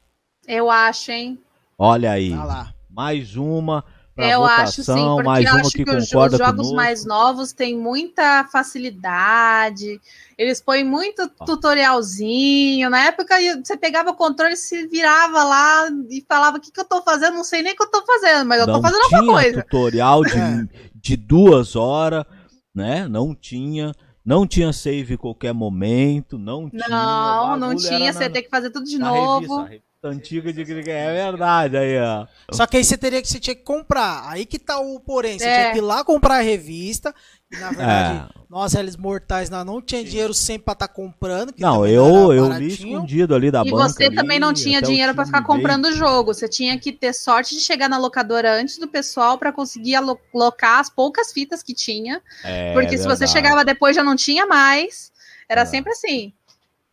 [0.48, 1.38] Eu acho, hein?
[1.78, 2.74] Olha aí, Tá lá.
[2.90, 3.84] mais uma
[4.16, 6.76] pra eu votação, acho sim, porque mais eu uma acho que, que, os jogos conosco.
[6.76, 10.00] mais novos têm muita facilidade.
[10.42, 12.90] Eles põem muito tutorialzinho.
[12.90, 16.86] Na época você pegava o controle, se virava lá e falava: O que, que eu
[16.86, 17.36] tô fazendo?
[17.36, 19.42] Não sei nem o que eu tô fazendo, mas eu tô não fazendo tinha alguma
[19.42, 19.64] coisa.
[19.64, 20.68] tutorial de, É.
[20.96, 22.26] de duas horas,
[22.74, 23.08] né?
[23.08, 23.92] Não tinha.
[24.24, 26.88] Não tinha save em qualquer momento, não tinha.
[26.88, 28.14] Não, não tinha.
[28.14, 29.64] Você na- tem que fazer tudo de novo.
[29.64, 32.26] Revista antiga de É verdade, aí, ó.
[32.52, 34.24] Só que aí você teria que você tinha que comprar.
[34.28, 35.38] Aí que tá o porém.
[35.38, 35.62] Você É.
[35.62, 37.14] tinha que ir lá comprar a revista.
[37.52, 38.42] E na verdade, É.
[38.50, 41.54] nós, eles mortais, nós não tinha dinheiro sempre pra estar comprando.
[41.54, 43.90] que Não, eu, era eu li escondido ali da E banca.
[43.90, 46.34] você ali, também não tinha dinheiro pra time ficar comprando o jogo.
[46.34, 50.80] Você tinha que ter sorte de chegar na locadora antes do pessoal pra conseguir alocar
[50.80, 52.22] as poucas fitas que tinha.
[52.44, 55.12] É, Porque se você chegava depois já não tinha mais.
[55.50, 55.66] Era É.
[55.66, 56.32] sempre assim.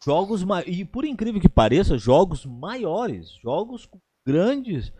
[0.09, 0.43] Jogos.
[0.67, 4.91] E por incrível que pareça, jogos maiores, jogos com grandes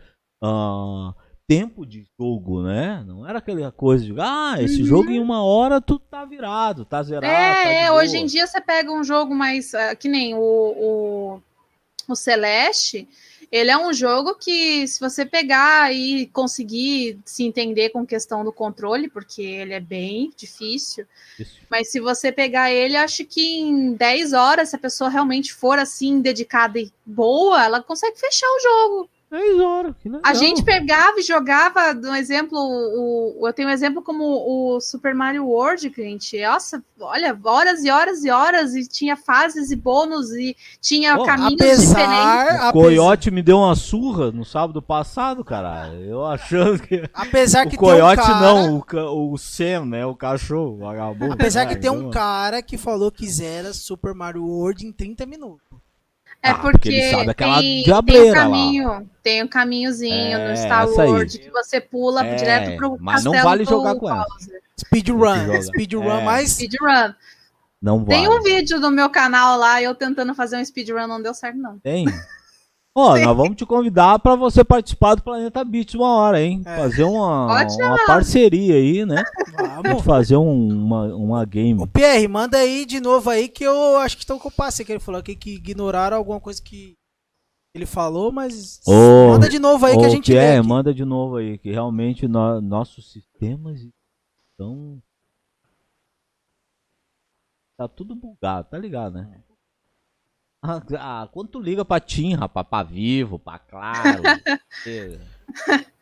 [0.43, 1.15] ah,
[1.47, 3.03] tempo de jogo, né?
[3.07, 4.87] Não era aquela coisa de, ah, esse Uhum.
[4.87, 7.25] jogo em uma hora tu tá virado, tá zerado.
[7.25, 9.73] tá É, de é, hoje em dia você pega um jogo mais.
[9.73, 11.41] ah, que nem o, o,
[12.07, 13.07] o Celeste.
[13.51, 18.53] Ele é um jogo que, se você pegar e conseguir se entender com questão do
[18.53, 21.05] controle, porque ele é bem difícil,
[21.37, 21.57] Isso.
[21.69, 25.79] mas se você pegar ele, acho que em 10 horas, se a pessoa realmente for
[25.79, 29.09] assim, dedicada e boa, ela consegue fechar o jogo.
[29.31, 30.21] 10 horas, que legal.
[30.25, 35.13] A gente pegava e jogava, um exemplo, o, eu tenho um exemplo como o Super
[35.13, 36.41] Mario World, gente.
[36.41, 41.25] Nossa, olha, horas e horas e horas, e tinha fases e bônus, e tinha Oh,
[41.25, 41.91] caminhos diferentes.
[41.91, 45.93] Apesar, O apesar, Coyote me deu uma surra no sábado passado, cara.
[45.93, 47.03] Eu achando que.
[47.13, 48.83] apesar O que Coyote tem um cara, não,
[49.13, 50.05] o, o Sam, né?
[50.07, 51.33] O cachorro, o vagabundo.
[51.33, 52.09] Apesar que Ai, tem um não.
[52.09, 55.68] cara que falou que zera Super Mario World em 30 minutos.
[56.41, 58.41] É Ah, porque, porque ele sabe aquela tem, diableira tem um lá.
[58.41, 60.89] caminho, tem um caminhozinho É, no Star.
[60.89, 64.25] Wars que você pula É, direto pro mas não castelo vale do jogar com ela.
[64.79, 65.61] Speedrun.
[65.61, 66.23] Speedrun É.
[66.23, 66.51] mais.
[66.51, 67.13] Speedrun.
[67.81, 68.39] Não Tem vale.
[68.39, 71.77] um vídeo no meu canal lá, eu tentando fazer um speedrun, não deu certo, não.
[71.79, 72.05] Tem?
[72.99, 76.61] Ó, nós vamos te convidar pra você participar do Planeta Beats uma hora, hein?
[76.65, 76.75] É.
[76.77, 79.23] Fazer uma, uma parceria aí, né?
[79.83, 80.03] Vamos.
[80.03, 81.81] Fazer um- uma, uma game.
[81.81, 84.83] Ô, Pierre, manda aí de novo aí que eu acho que estão com o passe
[84.83, 86.95] que ele falou aqui que ignoraram alguma coisa que
[87.75, 91.05] ele falou, mas Ô, manda de novo aí que a Ô, gente Pierre, manda de
[91.05, 93.79] novo aí, que realmente no- nossos sistemas
[94.51, 95.01] estão.
[97.77, 99.41] Tá tudo bugado, tá ligado, né?
[100.61, 104.21] Ah, ah, quando tu liga pra TIM, rapaz, pra Vivo, pra Claro.
[104.85, 105.19] é.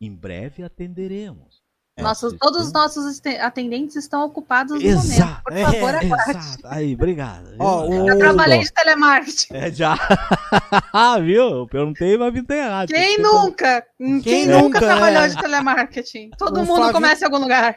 [0.00, 1.62] Em breve atenderemos.
[1.98, 5.42] Nossos, Vocês todos os nossos atendentes estão ocupados no Exato, momento.
[5.44, 6.30] Por é, favor, aguarde.
[6.38, 6.62] Exato.
[6.64, 7.54] Aí, obrigado.
[7.58, 9.54] Ó, o- Eu trabalhei de telemarketing.
[9.54, 9.94] É, já.
[11.22, 11.42] Viu?
[11.42, 12.88] Eu perguntei, mas me tem errado.
[12.88, 13.86] Quem nunca?
[14.22, 15.28] Quem, nunca, nunca trabalhou é.
[15.28, 16.30] de telemarketing?
[16.38, 17.76] Todo O mundo começa em algum lugar.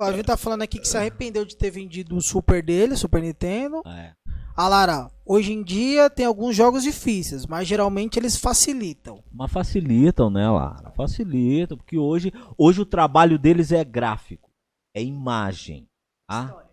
[0.00, 3.20] O Flavinho tá falando aqui que se arrependeu de ter vendido o Super dele, Super
[3.20, 3.82] Nintendo.
[3.84, 4.14] É.
[4.56, 9.24] A Lara, hoje em dia tem alguns jogos difíceis, mas geralmente eles facilitam.
[9.32, 10.92] Mas facilitam, né, Lara?
[10.92, 14.48] Facilitam, porque hoje, hoje o trabalho deles é gráfico,
[14.94, 15.88] é imagem.
[16.28, 16.64] Tá?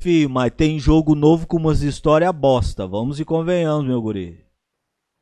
[0.00, 2.84] Fih, mas tem jogo novo com umas histórias bosta.
[2.84, 4.44] Vamos e convenhamos, meu guri.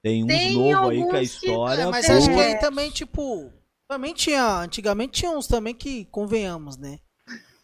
[0.02, 1.82] Tem uns Tem novos aí que a que- história.
[1.82, 2.46] É, mas pô, acho que É.
[2.46, 3.50] aí também, tipo.
[3.88, 4.60] Também tinha.
[4.60, 6.98] Antigamente tinha uns também que convenhamos, né?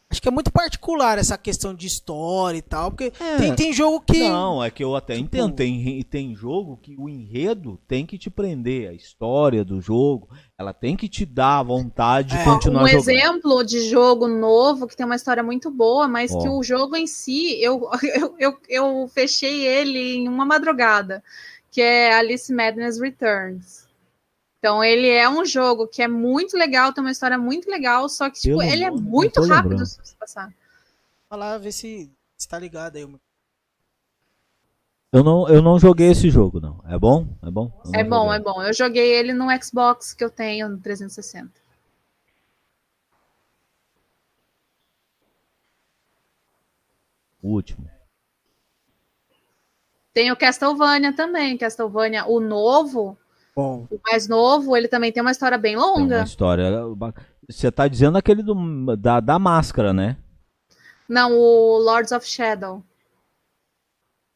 [0.08, 3.36] Acho que é muito particular essa questão de história e tal, porque É.
[3.38, 4.28] tem, tem jogo que.
[4.28, 5.54] Não, é que eu até Tipo- entendo.
[5.54, 8.88] Tem, tem jogo que o enredo tem que te prender.
[8.88, 12.44] A história do jogo, ela tem que te dar vontade de É.
[12.44, 13.08] continuar um jogando.
[13.10, 16.38] exemplo de jogo novo que tem uma história muito boa, mas Ó.
[16.40, 17.88] que o jogo em si, eu,
[18.30, 21.20] eu, eu, eu fechei ele em uma madrugada,
[21.76, 23.86] que é Alice Madness Returns.
[24.58, 28.30] Então ele é um jogo que é muito legal, tem uma história muito legal, só
[28.30, 29.84] que tipo, Pelo ele é não muito rápido lembrando.
[29.86, 30.54] se você passar.
[31.30, 33.06] Lá ver se, se tá ligado aí.
[35.12, 36.82] Eu não, eu não joguei esse jogo, não.
[36.88, 37.28] É bom?
[37.42, 37.70] É bom?
[37.84, 38.36] Não É bom, joguei.
[38.36, 38.62] é bom.
[38.62, 41.50] Eu joguei ele no Xbox que eu tenho no 360.
[47.42, 47.86] O último.
[50.16, 53.18] Tem o Castlevania também, Castlevania, o novo,
[53.54, 53.86] Bom.
[53.90, 56.22] o mais novo, ele também tem uma história bem Tem uma longa.
[56.22, 56.70] história.
[56.96, 57.12] ba-
[57.50, 60.16] Você tá dizendo aquele do, da, da máscara, né?
[61.06, 62.82] Não, o Lords of Shadow.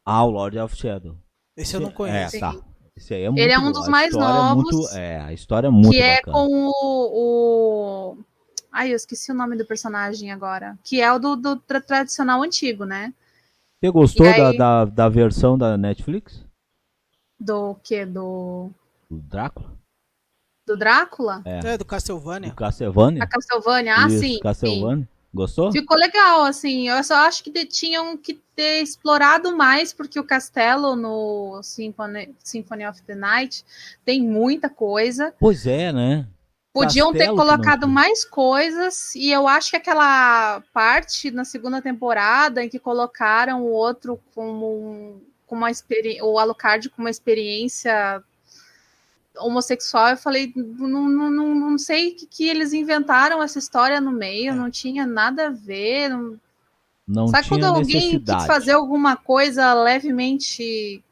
[0.05, 1.17] Ah, o Lord of Shadow.
[1.57, 2.39] Esse eu não É, conheço.
[2.39, 2.55] tá.
[2.95, 5.33] Esse aí é muito Ele é um dos mais história é novos, muito- É, a
[5.33, 6.33] história é muito que é bacana.
[6.37, 8.17] com o, o.
[8.71, 10.77] Ai, eu esqueci o nome do personagem agora.
[10.83, 13.11] Que é o do, do tra- tradicional antigo, né?
[13.81, 16.45] Você gostou aí- da, da, da versão da Netflix?
[17.39, 18.05] Do que?
[18.05, 18.69] Do.
[19.09, 19.71] Do Drácula?
[20.67, 21.41] Do Drácula?
[21.43, 21.59] É.
[21.59, 22.53] É, do Do Castlevania.
[22.53, 23.23] Castlevania?
[23.23, 23.95] A Castlevania?
[23.97, 24.33] Ah, Isso, sim.
[24.35, 24.39] sim.
[24.39, 25.09] Castlevania.
[25.33, 25.71] Gostou?
[25.71, 26.89] Ficou legal, assim.
[26.89, 32.35] Eu só acho que de- tinham que ter explorado mais, porque o castelo no Symphony,
[32.43, 33.63] Symphony of the Night
[34.05, 35.33] tem muita coisa.
[35.39, 36.27] Pois é, né?
[36.73, 41.81] Podiam ter Castelo não colocado mais coisas, e eu acho que aquela parte na segunda
[41.81, 47.09] temporada em que colocaram o outro como um, com uma experiência, o Alucard com uma
[47.09, 48.23] experiência
[49.37, 54.11] homossexual, eu falei, não, não, não, não sei que, que eles inventaram essa história no
[54.11, 54.55] meio, É.
[54.55, 56.09] não tinha nada a ver.
[56.09, 56.39] Não...
[57.07, 61.03] Não Sabe quando alguém quis fazer alguma coisa levemente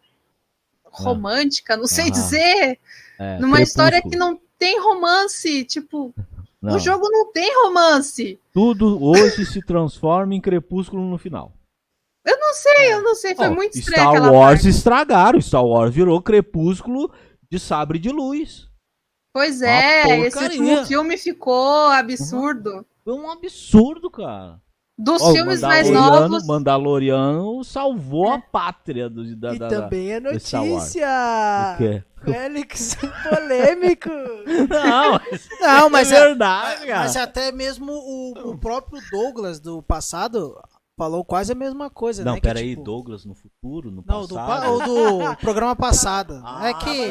[0.86, 2.80] romântica, não sei dizer,
[3.20, 4.12] É, numa história Crepúsculo.
[4.12, 6.14] que não tem romance, tipo,
[6.62, 6.76] Não.
[6.76, 8.40] o jogo não tem romance.
[8.54, 11.54] Tudo hoje se transforma em crepúsculo no final.
[12.26, 14.70] Eu não sei, eu não sei, foi Ó, muito estranho Star Wars parte.
[14.70, 15.42] estragaram.
[15.42, 17.12] Star Wars virou crepúsculo
[17.50, 18.68] de sabre de luz.
[19.34, 22.86] Pois é, esse filme ficou absurdo.
[23.04, 24.62] Foi um absurdo, cara.
[25.02, 28.36] Dos Ó, o filmes mais novos, Mandaloriano salvou É.
[28.36, 30.52] a pátria do, da, E da- também é do Wars.
[30.52, 31.08] notícia!
[31.74, 32.04] O quê?
[32.26, 32.98] Félix
[33.30, 34.10] polêmico!
[34.70, 35.22] Não,
[35.62, 37.00] Não, mas é é, verdade, cara.
[37.00, 40.54] mas até mesmo o, o próprio Douglas do passado
[40.98, 42.42] falou quase a mesma coisa, Não, né?
[42.42, 44.62] que, peraí, tipo, Douglas no futuro, no Não, do, passado.
[44.62, 44.80] pa- o
[45.32, 46.42] do programa passado.
[46.44, 47.08] Ah, é que.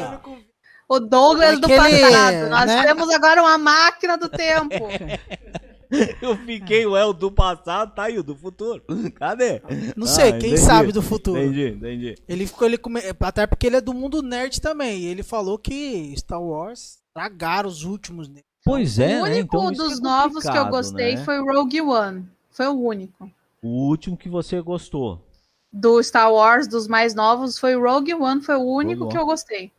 [0.90, 2.50] o Douglas do Aquele, passado.
[2.50, 2.82] Nós né?
[2.82, 4.74] temos agora uma máquina do tempo.
[6.20, 8.82] Eu fiquei, ué, o do passado tá aí, o do futuro.
[9.14, 9.62] Cadê?
[9.96, 10.58] Não sei, Ah, quem entendi.
[10.58, 11.40] sabe do futuro.
[11.40, 12.14] Entendi, entendi.
[12.28, 13.00] Ele ficou, ele come...
[13.20, 15.00] até porque ele é do mundo nerd também.
[15.00, 18.28] E ele falou que Star Wars tragaram os últimos.
[18.28, 18.40] Né?
[18.64, 19.32] Pois é, o né?
[19.32, 21.24] único Então isso dos é novos que eu gostei né?
[21.24, 22.28] foi o Rogue One.
[22.50, 23.30] Foi o único.
[23.62, 25.24] O último que você gostou.
[25.72, 29.20] Do Star Wars, dos mais novos, foi o Rogue One, foi o único Rogue que
[29.20, 29.70] eu gostei.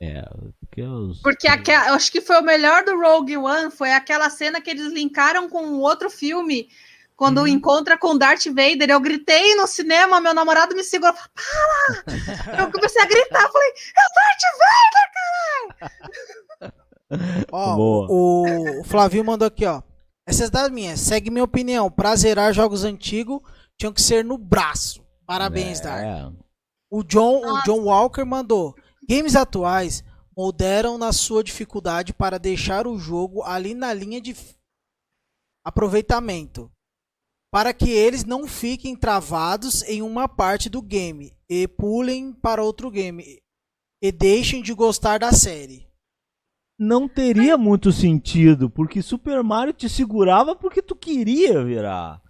[0.00, 0.28] É,
[1.22, 4.92] porque eu acho que foi o melhor do Rogue One, foi aquela cena que eles
[4.92, 6.68] linkaram com um outro filme,
[7.14, 7.46] Quando uhum.
[7.46, 11.24] encontra com Darth Vader, eu gritei no cinema, meu namorado me segurou, para!
[12.64, 16.74] eu comecei a gritar, falei, é o Darth Vader, caralho!
[17.52, 17.76] ó,
[18.08, 19.82] o, o Flavio mandou aqui, ó.
[20.26, 21.90] Essas das minhas, segue minha opinião.
[21.90, 23.40] Pra zerar jogos antigos,
[23.76, 25.04] tinham que ser no braço.
[25.26, 25.82] Parabéns, é.
[25.82, 26.32] Dark.
[26.88, 28.74] O John, o John Walker mandou.
[29.08, 30.04] Games atuais
[30.36, 34.34] moderam na sua dificuldade para deixar o jogo ali na linha de
[35.64, 36.70] aproveitamento,
[37.50, 42.90] para que eles não fiquem travados em uma parte do game e pulem para outro
[42.90, 43.42] game
[44.02, 45.86] e deixem de gostar da série.
[46.78, 52.20] Não teria muito sentido, porque Super Mario te segurava porque tu queria virar.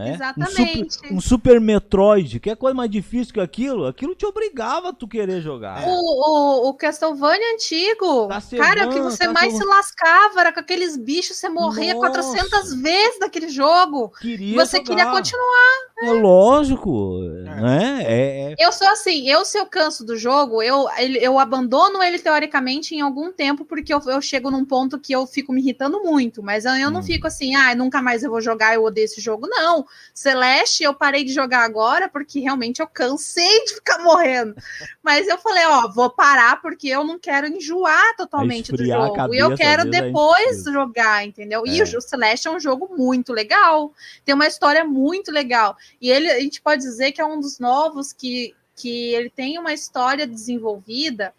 [0.00, 0.14] Né?
[0.14, 0.82] Exatamente.
[0.82, 4.88] Um super, um super, Metroid, que é coisa mais difícil que aquilo, aquilo te obrigava
[4.88, 5.86] a tu querer jogar.
[5.86, 10.52] O, o, o Castlevania antigo, tá cara, o que você tá mais se lascava era
[10.52, 12.22] com aqueles bichos, você morria Nossa.
[12.22, 14.10] 400 vezes daquele jogo.
[14.20, 14.88] Queria você jogar.
[14.88, 15.90] queria continuar.
[16.02, 18.02] É, lógico, né?
[18.06, 18.54] É, é...
[18.58, 20.86] Eu sou assim, eu se eu canso do jogo, eu,
[21.20, 25.26] eu abandono ele teoricamente em algum tempo, porque eu, eu chego num ponto que eu
[25.26, 27.04] fico me irritando muito, mas eu, eu não hum.
[27.04, 29.84] fico assim, ah, nunca mais eu vou jogar, eu odeio esse jogo, não.
[30.14, 34.54] Celeste eu parei de jogar agora porque realmente eu cansei de ficar morrendo.
[35.02, 39.34] Mas eu falei, ó, vou parar porque eu não quero enjoar totalmente do jogo.
[39.34, 41.62] E eu quero depois jogar, entendeu?
[41.66, 41.70] É.
[41.70, 43.92] E o Celeste é um jogo muito legal.
[44.24, 45.76] Tem uma história muito legal.
[46.00, 49.58] E ele, a gente pode dizer que é um dos novos que, que ele tem
[49.58, 51.32] uma história desenvolvida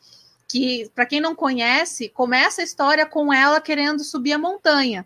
[0.52, 5.06] que, para quem não conhece, começa a história com ela querendo subir a montanha.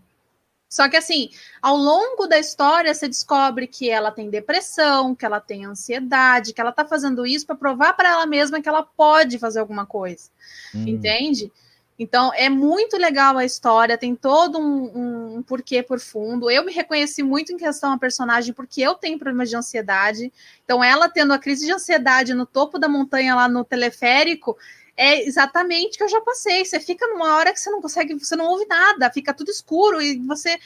[0.70, 1.30] Só que assim,
[1.62, 6.60] ao longo da história, você descobre que ela tem depressão, que ela tem ansiedade, que
[6.60, 10.30] ela tá fazendo isso para provar para ela mesma que ela pode fazer alguma coisa.
[10.74, 10.88] Hum.
[10.88, 11.52] Entende?
[11.98, 16.52] Então é muito legal a história, tem todo um, um, porquê por fundo.
[16.52, 20.32] Eu me reconheci muito em questão a personagem, porque eu tenho problemas de ansiedade.
[20.64, 24.58] Então, ela tendo a crise de ansiedade no topo da montanha lá no teleférico,
[24.98, 26.64] é exatamente que eu já passei.
[26.64, 30.02] Você fica numa hora que você não consegue, você não ouve nada, fica tudo escuro
[30.02, 30.58] e você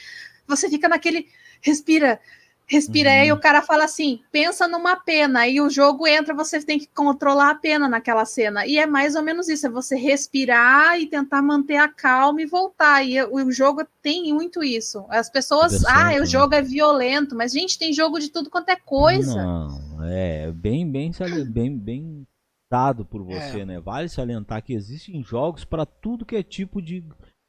[0.46, 1.28] você fica naquele
[1.60, 2.18] respira,
[2.66, 3.10] respira.
[3.10, 3.16] Uhum.
[3.16, 6.88] Aí o cara fala assim: pensa numa pena, e o jogo entra, você tem que
[6.88, 8.66] controlar a pena naquela cena.
[8.66, 12.46] E é mais ou menos isso: é você respirar e tentar manter a calma e
[12.46, 13.06] voltar.
[13.06, 15.04] E o jogo tem muito isso.
[15.08, 16.26] As pessoas, ah, o né?
[16.26, 19.36] jogo é violento, mas gente, tem jogo de tudo quanto é coisa.
[19.36, 21.12] Não, é bem, bem,
[21.48, 22.26] bem, bem
[22.70, 23.66] dado por você, é.
[23.66, 23.80] né?
[23.80, 27.04] Vale salientar que existem jogos para tudo que é tipo de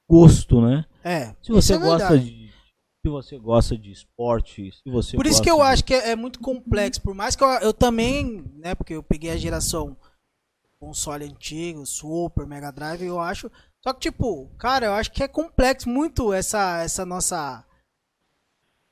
[0.10, 0.86] gosto, né?
[1.04, 1.36] É.
[1.42, 2.52] Se você é gosta de
[3.04, 5.62] se você gosta de esporte, se você Por isso que eu de...
[5.64, 9.02] acho que é, é, muito complexo, por mais que eu, eu também, né, porque eu
[9.02, 9.98] peguei a geração
[10.80, 13.50] console antigo, Super, Mega Drive, eu acho.
[13.84, 17.66] Só que tipo, cara, eu acho que é complexo muito essa essa nossa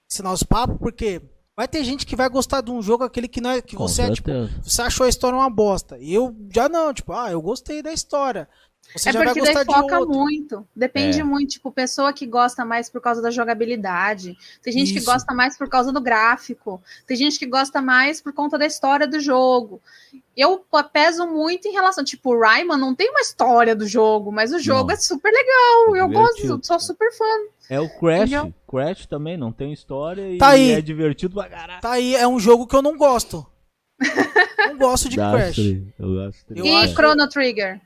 [0.09, 1.21] esse nosso papo, porque
[1.59, 4.03] Vai ter gente que vai gostar de um jogo aquele que não é que você
[4.03, 4.31] é, tipo,
[4.63, 5.97] você achou a história uma bosta.
[5.99, 8.47] E eu já não, tipo, ah, eu gostei da história.
[8.95, 10.67] Você é já porque daí foca muito.
[10.75, 11.23] Depende é.
[11.23, 14.35] muito, tipo, pessoa que gosta mais por causa da jogabilidade.
[14.63, 14.99] Tem gente Isso.
[14.99, 16.81] que gosta mais por causa do gráfico.
[17.05, 19.79] Tem gente que gosta mais por conta da história do jogo.
[20.35, 24.51] Eu peso muito em relação, tipo, o Rayman não tem uma história do jogo, mas
[24.51, 24.95] o jogo não.
[24.95, 25.95] é super legal.
[25.95, 27.25] É eu gosto, sou super fã.
[27.69, 28.31] É o Crash.
[28.31, 28.53] Entendeu?
[28.67, 30.71] Crash também não tem história tá e aí.
[30.71, 31.81] é divertido pra caralho.
[31.81, 33.45] Tá aí, é um jogo que eu não gosto.
[34.57, 35.59] não gosto de Crash.
[35.99, 36.53] Eu gosto.
[36.55, 37.79] e Chrono Trigger?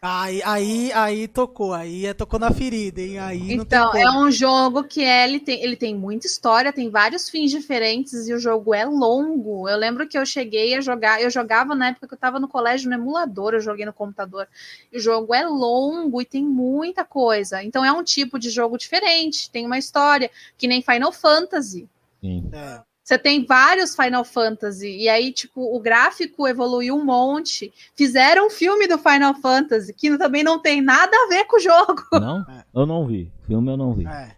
[0.00, 3.18] Aí, aí, aí tocou, aí é, tocou na ferida, hein?
[3.18, 7.28] Aí então, é um jogo que é, ele, tem, ele tem muita história, tem vários
[7.28, 9.68] fins diferentes e o jogo é longo.
[9.68, 12.46] Eu lembro que eu cheguei a jogar, eu jogava na época que eu tava no
[12.46, 14.46] colégio no emulador, eu joguei no computador.
[14.94, 17.60] o jogo é longo e tem muita coisa.
[17.64, 21.88] Então é um tipo de jogo diferente, tem uma história, que nem Final Fantasy.
[22.20, 22.48] Sim.
[22.52, 22.87] É.
[23.08, 27.72] Você tem vários Final Fantasy, e aí, tipo, o gráfico evoluiu um monte.
[27.96, 31.58] Fizeram um filme do Final Fantasy, que também não tem nada a ver com o
[31.58, 32.02] jogo.
[32.12, 32.44] Não?
[32.74, 33.32] Eu não vi.
[33.46, 34.06] Filme eu não vi.
[34.06, 34.36] É.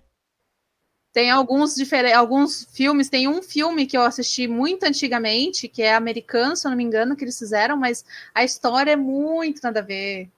[1.12, 5.92] Tem alguns diferentes, alguns filmes, tem um filme que eu assisti muito antigamente, que é
[5.92, 9.80] americano, se eu não me engano, que eles fizeram, mas a história é muito nada
[9.80, 10.30] a ver.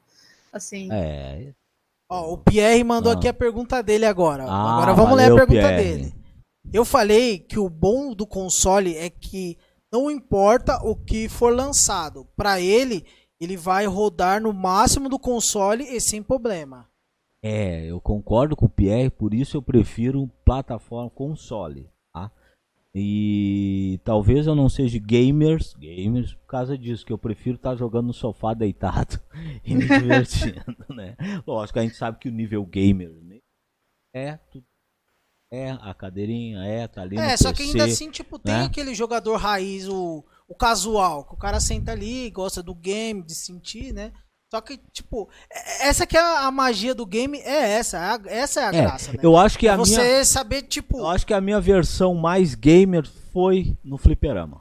[0.50, 0.88] Assim.
[0.90, 1.48] É.
[2.09, 3.14] Ó, o Pierre mandou ah.
[3.14, 4.44] aqui a pergunta dele agora.
[4.44, 5.96] Ah, agora vamos valeu, ler a pergunta Pierre.
[5.96, 6.22] dele.
[6.72, 9.56] Eu falei que o bom do console é que
[9.93, 13.05] não importa o que for lançado, para ele
[13.43, 16.89] ele vai rodar no máximo do console e sem problema.
[17.44, 22.30] É, eu concordo com o Pierre, por isso eu prefiro plataforma console, tá?
[22.94, 27.76] E talvez eu não seja gamers, gamers por causa disso, que eu prefiro estar tá
[27.76, 29.20] jogando no sofá deitado
[29.64, 31.16] e me divertindo, né?
[31.44, 33.40] Lógico, a gente sabe que o nível gamer né,
[34.14, 34.64] é tudo
[35.52, 37.70] É, a cadeirinha, é, tá ali É, só que PC.
[37.72, 38.64] ainda assim, tipo, tem né?
[38.64, 43.34] aquele jogador raiz, o, o casual, que o cara senta ali, gosta do game, de
[43.34, 44.12] sentir, né?
[44.50, 47.98] Só que, tipo, é- essa que é a magia do game, é essa.
[47.98, 49.18] a- Essa é a É, graça, né?
[49.22, 52.14] eu acho que É a você minha, saber, tipo, eu acho que a minha versão
[52.14, 54.60] mais gamer foi no fliperama.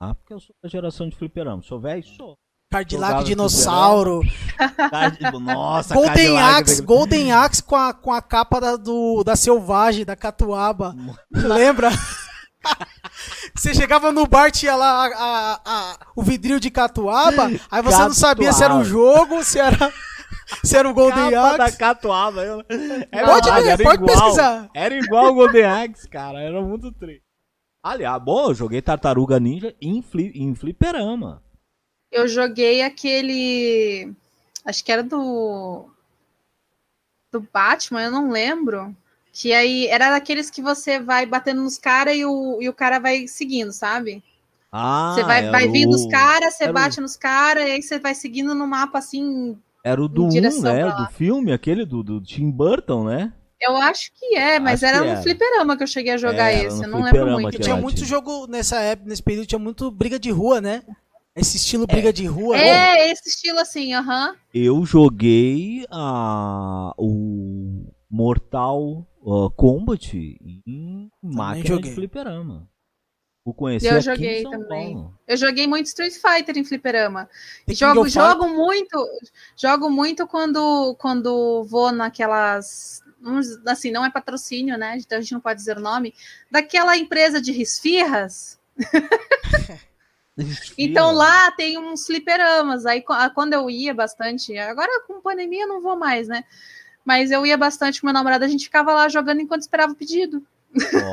[0.00, 1.60] Ah, porque eu sou da geração de fliperama.
[1.62, 2.02] Sou velho?
[2.04, 2.36] Sou.
[2.70, 4.20] Cadillac jogava dinossauro,
[4.90, 10.04] Cad- Nossa, Golden Axe, Golden Axe com a, com a capa da, do, da Selvagem,
[10.04, 10.94] da Catuaba.
[11.34, 11.90] Lembra?
[13.56, 17.98] Você chegava no bar, tinha lá a- a- a- o vidrinho de Catuaba, aí você
[17.98, 19.16] não sabia se era um Catuaba.
[19.28, 19.92] jogo, se era,
[20.62, 21.76] se era o Golden Capa da Axe.
[21.78, 22.42] Catuaba.
[22.42, 22.60] Eu...
[23.10, 24.16] É Pode verdade, ver, era pode igual.
[24.18, 24.68] pesquisar.
[24.74, 26.40] Era igual o Golden Axe, cara.
[26.40, 27.22] Era muito triste.
[27.82, 30.30] Aliás, bom, eu joguei Tartaruga Ninja em, fli...
[30.36, 31.42] em fliperama.
[32.10, 34.12] Eu joguei aquele.
[34.64, 35.88] Acho que era do.
[37.32, 38.94] Do Batman, eu não lembro.
[39.32, 42.98] Que aí era daqueles que você vai batendo nos caras e o, e o cara
[42.98, 44.22] vai seguindo, sabe?
[44.72, 47.70] Ah, Você vai, vai vindo os o- caras, você era o- bate nos caras, e
[47.70, 49.56] aí você vai seguindo no mapa assim.
[49.84, 50.84] Era o do em 1, direção né?
[50.90, 53.32] Do filme, aquele do, do Tim Burton, né?
[53.60, 55.22] Eu acho que é, mas Acho era que um era.
[55.22, 56.78] fliperama que eu cheguei a jogar Era esse.
[56.78, 57.58] no Eu não lembro muito.
[57.60, 60.82] Tinha muito jogo nessa época, nesse período, tinha muito briga de rua, né?
[61.34, 62.56] Esse estilo briga de rua.
[62.56, 62.66] né?
[62.66, 64.36] É, esse estilo assim, aham.
[64.52, 71.90] Eu joguei a, o Mortal uh, Kombat em máquina joguei.
[71.90, 72.68] de fliperama.
[73.44, 74.94] O conheci Eu joguei também.
[74.94, 75.18] Paulo.
[75.26, 77.28] Eu joguei muito Street Fighter em fliperama.
[77.64, 79.08] King Jogo, jogo muito,
[79.56, 83.02] jogo muito quando, quando vou naquelas.
[83.66, 84.96] Assim, não é patrocínio, né?
[84.98, 86.12] Então a gente não pode dizer o nome.
[86.50, 88.58] Daquela empresa de risfirras.
[90.76, 92.86] Então lá tem uns fliperamas.
[92.86, 96.44] Aí ah, quando eu ia bastante, agora com pandemia eu não vou mais, né?
[97.04, 99.96] Mas eu ia bastante com meu namorado, a gente ficava lá jogando enquanto esperava o
[99.96, 100.46] pedido.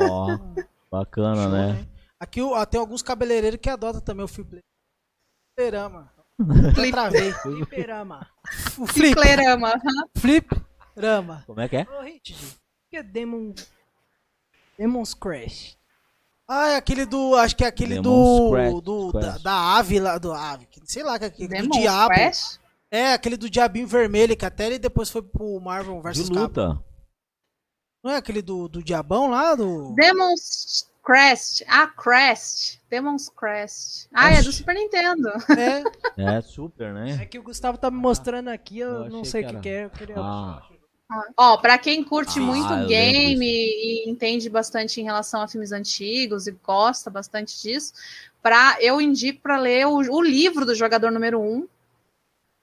[0.02, 0.38] Ó,
[0.90, 1.86] bacana, Show, né?
[2.20, 4.60] Aqui ah, tem alguns cabeleireiros que adotam também o flip-
[5.56, 6.12] fliperama.
[6.92, 7.32] Travei.
[7.42, 8.30] Fliperama.
[8.78, 9.68] O flip, Fliperama.
[9.68, 10.08] aham.
[10.16, 11.42] flip-rama.
[11.46, 11.86] Como é que é?
[11.90, 13.54] Ô, Hit, o que é Demon...
[14.78, 15.77] Demon's Crash?
[16.50, 17.34] Ah, é aquele do.
[17.34, 18.50] Acho que é aquele Demon's do.
[18.52, 19.24] Crash, do Crash.
[19.24, 20.16] da, da ave lá.
[20.18, 20.66] Do ave.
[20.66, 22.14] que- Sei lá, que é aquele do diabo.
[22.14, 22.58] Crash?
[22.90, 26.82] É, aquele do diabinho vermelho, que até ele depois foi pro Marvel vs luta.
[28.02, 29.54] Não é aquele do, do diabão lá?
[29.54, 29.92] Do.
[29.94, 31.64] Demon's Crest.
[31.68, 32.80] Ah, Crest.
[32.88, 34.08] Demon's Crest.
[34.14, 35.28] Ah, é do Super Nintendo.
[36.16, 36.36] É.
[36.36, 37.18] É super, né?
[37.22, 39.60] É que o Gustavo tá me mostrando aqui, eu, Eu não sei que o que,
[39.60, 39.84] que é.
[39.84, 40.14] Eu queria...
[40.18, 40.62] Ah,
[41.36, 46.46] Ó, pra quem curte Ah, muito game e entende bastante em relação a filmes antigos
[46.46, 47.94] e gosta bastante disso,
[48.42, 51.66] pra, eu indico para ler o, o livro do jogador número 1,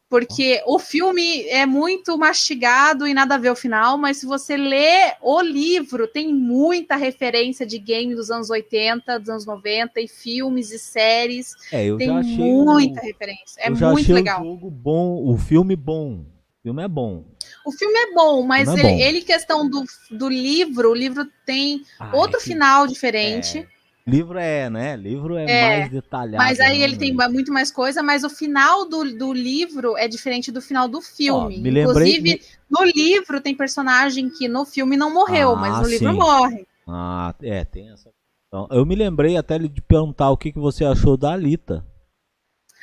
[0.08, 4.56] porque o filme é muito mastigado e nada a ver o final, mas se você
[4.56, 10.08] lê o livro, tem muita referência de game dos anos 80, dos anos 90, e
[10.08, 13.60] filmes e séries, é, eu tem já achei muita o, referência.
[13.60, 14.42] É eu já muito achei legal.
[14.42, 16.20] o jogo bom, o filme bom.
[16.20, 17.35] O filme é bom.
[17.66, 19.00] O filme é bom, mas é ele, bom.
[19.00, 23.58] ele, questão do, do livro, o livro tem Ah, outro é que- final diferente.
[23.58, 23.68] é,
[24.08, 24.96] livro é, né?
[24.96, 26.38] Livro é, É, mais detalhado.
[26.38, 30.08] Mas aí né, ele tem muito mais coisa, mas o final do, do livro é
[30.08, 31.58] diferente do final do filme.
[31.58, 35.82] Ó, me lembrei- Inclusive, no livro tem personagem que no filme não morreu, Ah, mas
[35.82, 36.18] no livro sim.
[36.20, 36.68] morre.
[36.88, 38.12] Ah, é, tem essa.
[38.48, 41.84] Então, eu me lembrei até de perguntar o que, que você achou da Alita.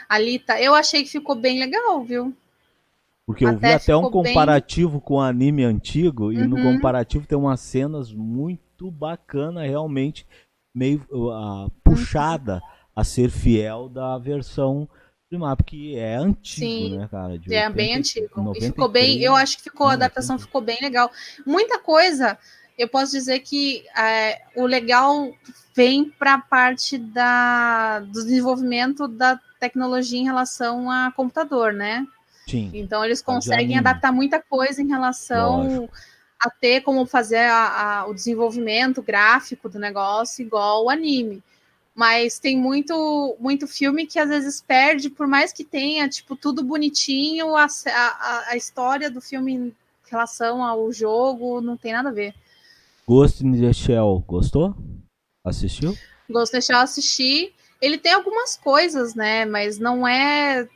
[0.09, 2.35] Alita, eu achei que ficou bem legal, viu?
[3.33, 6.57] Porque eu vi Até até um ficou bem- comparativo com o anime antigo, e no
[6.57, 6.75] Uhum.
[6.75, 10.27] comparativo tem umas cenas muito bacanas, realmente
[10.75, 12.63] meio ah, puxada
[12.95, 14.89] a ser fiel da versão
[15.29, 16.99] primária, porque é antigo, Sim.
[16.99, 17.39] né, cara?
[17.39, 18.27] De É bem 80 antigo.
[18.57, 19.23] E ficou bem, 93.
[19.23, 20.47] eu acho que ficou, a adaptação 80.
[20.47, 21.11] ficou bem legal.
[21.47, 22.39] Muita coisa,
[22.77, 25.31] eu posso dizer que é, o legal
[25.75, 32.07] vem para a parte da, do desenvolvimento da tecnologia em relação a computador, né?
[32.47, 32.71] Sim.
[32.75, 35.93] Então eles conseguem adaptar muita coisa em relação Lógico.
[36.41, 41.43] a ter como fazer a- a- o desenvolvimento gráfico do negócio igual o anime.
[41.95, 46.65] Mas tem muito, muito filme que às vezes perde, por mais que tenha, tipo, tudo
[46.65, 49.75] bonitinho, a, a, a história do filme em
[50.11, 52.35] relação ao jogo não tem nada a ver.
[53.07, 54.75] Ghost in the Shell, gostou?
[55.45, 55.97] Assistiu?
[56.31, 57.53] Ghost in the Shell assisti.
[57.81, 59.45] Ele tem algumas coisas, né?
[59.45, 60.67] Mas não é,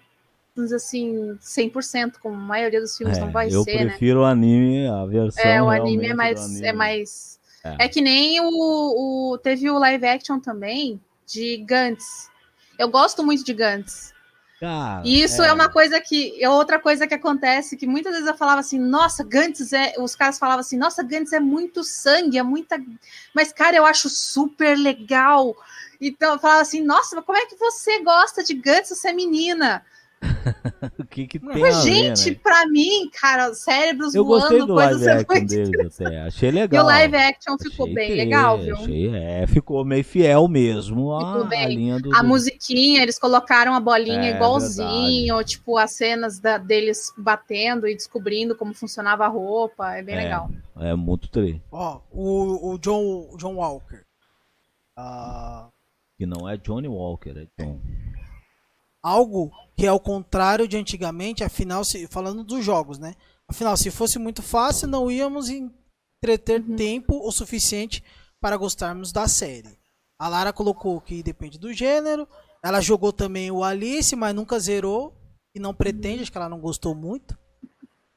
[0.73, 3.91] assim, 100%, como a maioria dos filmes É, não vai eu ser, né?
[3.91, 6.41] prefiro o anime, a versão É, o anime é mais.
[6.41, 6.67] anime.
[6.67, 7.85] É, mais É.
[7.85, 7.89] é.
[7.89, 9.39] que nem o, o.
[9.39, 12.31] Teve o live action também de Gantz.
[12.79, 14.15] Eu gosto muito de Gantz.
[14.59, 15.53] Cara, E isso é.
[15.53, 16.43] uma coisa que.
[16.43, 19.95] É outra coisa que acontece, que muitas vezes eu falava assim, nossa, Gantz é.
[19.99, 22.83] Os caras falavam assim, nossa, Gantz é muito sangue, é muita.
[23.35, 25.55] Mas, cara, eu acho super legal.
[26.01, 29.13] Então eu falava assim, nossa, mas como é que você gosta de Gantz, você é
[29.13, 29.85] menina?
[30.99, 32.41] o que que tem Mas, a ver, gente, né?
[32.43, 36.21] pra mim, cara, cérebros Eu voando, gostei do coisas live action muito deles até.
[36.23, 36.85] Achei E legal.
[36.85, 38.77] o live action ficou Achei bem que- legal, viu?
[38.77, 41.65] Achei, é, ficou meio fiel mesmo a, Ficou bem.
[41.65, 42.15] a linha do.
[42.17, 47.95] A musiquinha, eles colocaram a bolinha É, igualzinho, tipo, as cenas da- deles batendo e
[47.95, 49.95] descobrindo como funcionava a roupa.
[49.97, 50.23] É bem É.
[50.25, 50.51] legal.
[50.79, 51.63] É muito tri.
[51.71, 54.03] Ó, o, o John, John Walker.
[54.97, 55.69] Ah,
[56.19, 57.79] Que não é Johnny Walker, é John.
[59.07, 63.15] Algo que é o contrário de antigamente, afinal, se, falando dos jogos, né?
[63.49, 66.75] Afinal, se fosse muito fácil, não íamos entreter Uhum.
[66.75, 68.03] tempo o suficiente
[68.41, 69.79] para gostarmos da série.
[70.19, 72.27] A Lara colocou que depende do gênero.
[72.65, 75.15] Ela jogou também o Alice, mas nunca zerou.
[75.55, 77.39] E não pretende, acho que ela não gostou muito.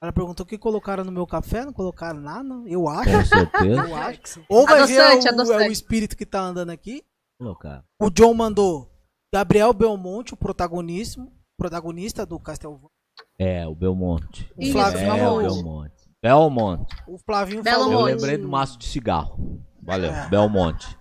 [0.02, 3.12] Ela perguntou o que colocaram no meu café, não colocaram nada, eu acho.
[3.12, 3.82] Com certeza.
[3.82, 4.46] Eu acho.
[4.50, 7.04] Ou vai ver Adoçante, o, é o espírito que tá andando aqui.
[7.38, 7.84] Colocar.
[8.02, 8.90] O John mandou
[9.34, 11.26] Gabriel Belmonte, o protagonista,
[11.58, 12.90] protagonista do Castlevania.
[13.38, 14.52] É, o Belmonte.
[14.58, 16.10] O Flávio é, o Belmonte.
[16.22, 16.96] Belmonte.
[17.08, 18.10] O Flavinho Belo falou.
[18.10, 19.62] Eu lembrei do maço de cigarro.
[19.82, 20.28] Valeu, É.
[20.30, 20.98] Belmonte.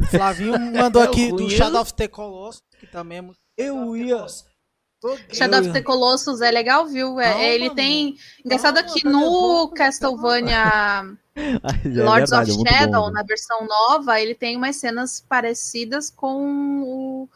[0.00, 1.48] O Flavinho mandou aqui do.
[1.50, 4.26] Shadow of the Colossus, que também é muito Eu ia-.
[5.32, 7.20] Shadow of the Colossus é legal, viu?
[7.20, 8.16] É, Calma, ele tem.
[8.44, 11.18] Engraçado Calma, que a no Castlevania
[11.62, 13.12] Mas é Lords verdade, é of Shadow, bom, né?
[13.14, 17.28] na versão nova, ele tem umas cenas parecidas com o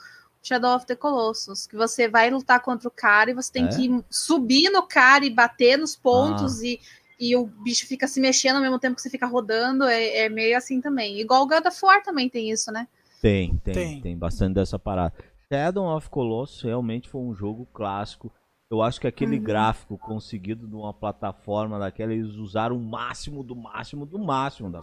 [0.43, 3.69] Shadow of the Colossus, que você vai lutar contra o cara e você tem É?
[3.69, 6.81] que subir no cara e bater nos pontos e,
[7.19, 10.29] e o bicho fica se mexendo ao mesmo tempo que você fica rodando, é, é
[10.29, 11.21] meio assim também.
[11.21, 12.89] Igual o God of War também tem isso, né?
[13.21, 14.01] Tem, tem, Tem.
[14.01, 15.15] tem, bastante dessa parada.
[15.53, 18.33] Shadow of Colossus realmente foi um jogo clássico.
[18.71, 19.43] Eu acho que aquele Uhum.
[19.43, 24.81] gráfico conseguido de uma plataforma daquela, eles usaram o máximo do máximo do máximo da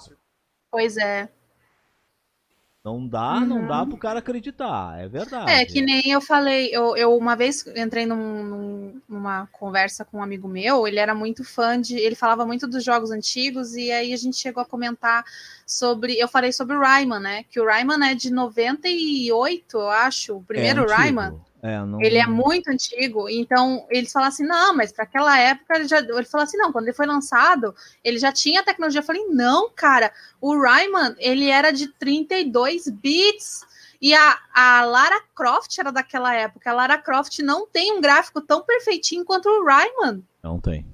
[0.71, 1.27] Pois é.
[2.83, 3.67] Não dá, não Uhum.
[3.67, 5.51] dá pro cara acreditar, é verdade.
[5.51, 10.19] É, que nem eu falei, eu, eu uma vez entrei num- num- numa conversa com
[10.19, 11.97] um amigo meu, ele era muito fã de.
[11.97, 15.25] Ele falava muito dos jogos antigos, e aí a gente chegou a comentar
[15.65, 16.17] sobre.
[16.17, 17.43] Eu falei sobre o Rayman, né?
[17.49, 20.95] Que o Rayman é de 98, eu acho, o primeiro é.
[20.95, 21.37] Rayman.
[21.61, 22.01] É, não...
[22.01, 25.99] Ele é muito antigo, então eles falam assim, não, mas para aquela época ele já.
[25.99, 29.01] Ele falou assim, não, quando ele foi lançado, ele já tinha tecnologia.
[29.01, 33.67] Eu falei, não, cara, o Rayman, ele era de 32 bits.
[34.01, 36.69] E a, a Lara Croft era daquela época.
[36.69, 40.23] A Lara Croft não tem um gráfico tão perfeitinho quanto o Rayman.
[40.41, 40.85] Não tem.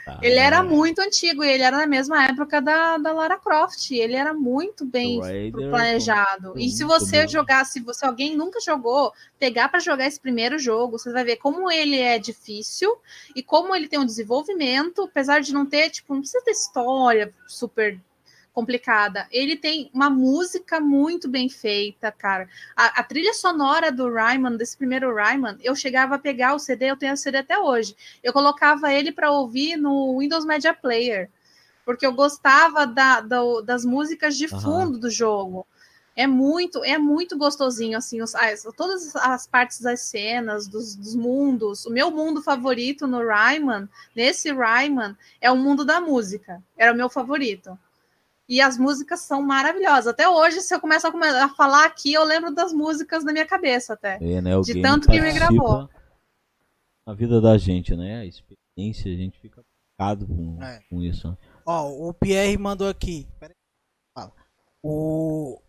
[0.05, 0.63] Tá, Ele era é.
[0.63, 3.91] muito antigo e ele era na mesma época da, da Lara Croft.
[3.91, 6.59] Ele era muito bem Raider, planejado.
[6.59, 10.99] E se você jogar, se você alguém nunca jogou, pegar para jogar esse primeiro jogo,
[10.99, 12.97] você vai ver como ele é difícil
[13.35, 17.33] e como ele tem um desenvolvimento, apesar de não ter, tipo, não precisa ter história
[17.47, 18.01] super
[18.53, 19.27] complicada.
[19.31, 22.49] Ele tem uma música muito bem feita, cara.
[22.77, 26.91] A, a trilha sonora do Rayman, desse primeiro Rayman, eu chegava a pegar o CD,
[26.91, 27.97] eu tenho o CD até hoje.
[28.23, 31.31] Eu colocava ele para ouvir no Windows Media Player,
[31.85, 35.67] porque eu gostava da, da- das músicas de fundo do jogo.
[36.17, 41.15] É muito, é muito gostosinho, assim, os- as- todas as partes das cenas, dos, dos
[41.15, 41.87] mundos.
[41.87, 46.63] O meu mundo favorito no Rayman, nesse Rayman, é o mundo da música.
[46.77, 47.79] Era o meu favorito.
[48.51, 50.09] E as músicas são maravilhosas.
[50.09, 53.93] Até hoje, se eu começar a falar aqui, eu lembro das músicas na minha cabeça
[53.93, 54.19] até.
[54.21, 55.89] É, né, De tanto que me gravou.
[57.07, 58.23] A vida da gente, né?
[58.23, 59.63] A experiência, a gente fica
[59.97, 60.81] tocado com, É.
[60.91, 61.29] com isso.
[61.29, 61.37] né?
[61.65, 63.29] Ó, o Pierre mandou aqui.
[63.39, 63.57] Pera aí.
[64.19, 64.33] Fala.
[64.83, 65.61] O...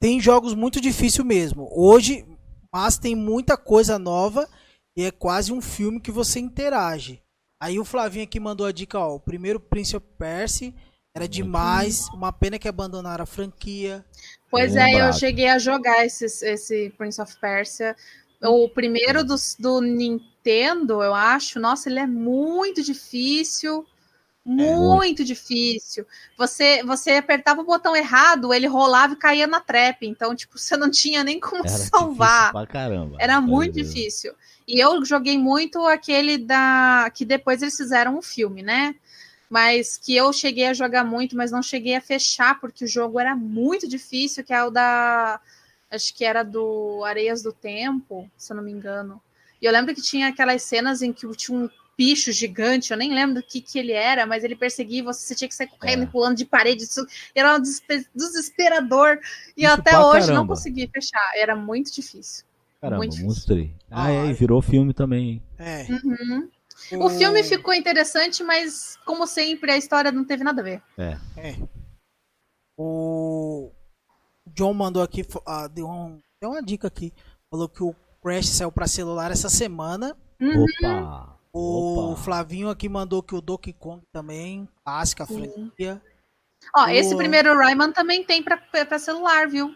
[0.00, 1.68] Tem jogos muito difíceis mesmo.
[1.70, 2.26] Hoje,
[2.72, 4.48] Mas tem muita coisa nova
[4.96, 7.20] e é quase um filme que você interage.
[7.60, 10.72] Aí o Flavinho aqui mandou a dica, ó, o primeiro Prince of Persia
[11.14, 14.04] era demais, uma pena que abandonaram a franquia.
[14.50, 17.96] Pois Bem é, eu cheguei a jogar esse, esse Prince of Persia.
[18.42, 21.58] O primeiro dos, do Nintendo, eu acho.
[21.60, 23.84] Nossa, ele é muito difícil.
[24.44, 26.06] Muito difícil.
[26.38, 30.06] Você, você apertava o botão errado, ele rolava e caía na trap.
[30.06, 32.66] Então, tipo, você não tinha nem como Era salvar.
[32.66, 33.16] caramba.
[33.20, 33.92] Era muito Deus.
[33.92, 34.32] difícil.
[34.66, 37.10] E eu joguei muito aquele da.
[37.14, 38.94] que depois eles fizeram um filme, né?
[39.50, 43.18] Mas que eu cheguei a jogar muito, mas não cheguei a fechar, porque o jogo
[43.18, 45.40] era muito difícil, que é o da.
[45.90, 49.20] Acho que era do Areias do Tempo, se eu não me engano.
[49.60, 51.68] E eu lembro que tinha aquelas cenas em que tinha um
[51.98, 55.34] bicho gigante, eu nem lembro do que, que ele era, mas ele perseguia você, você
[55.34, 56.04] tinha que sair correndo É.
[56.04, 56.84] e pulando de parede.
[56.84, 57.04] Isso
[57.34, 59.18] era um desespe- desesperador.
[59.56, 60.54] E Isso até hoje não caramba.
[60.54, 61.30] consegui fechar.
[61.34, 62.44] Era muito difícil.
[62.80, 63.28] Caramba, muito difícil.
[63.28, 63.74] mostrei.
[63.90, 65.28] Ah, Ah, é, e virou filme também.
[65.28, 65.42] hein?
[65.58, 65.86] É.
[65.92, 66.48] Uhum.
[66.98, 70.82] O filme ficou interessante, mas como sempre, a história não teve nada a ver.
[70.98, 71.16] É.
[71.36, 71.56] É.
[72.78, 73.70] O
[74.46, 77.12] John mandou aqui, ah, deu, um, deu uma dica aqui.
[77.50, 80.16] Falou que o Crash saiu pra celular essa semana.
[80.40, 80.64] Uhum.
[80.64, 81.36] Opa!
[81.52, 82.22] O Opa.
[82.22, 86.00] Flavinho aqui mandou que o Donkey Kong também, clássica franquia.
[86.76, 89.74] Ó, O- esse primeiro Rayman também tem pra, pra celular, viu?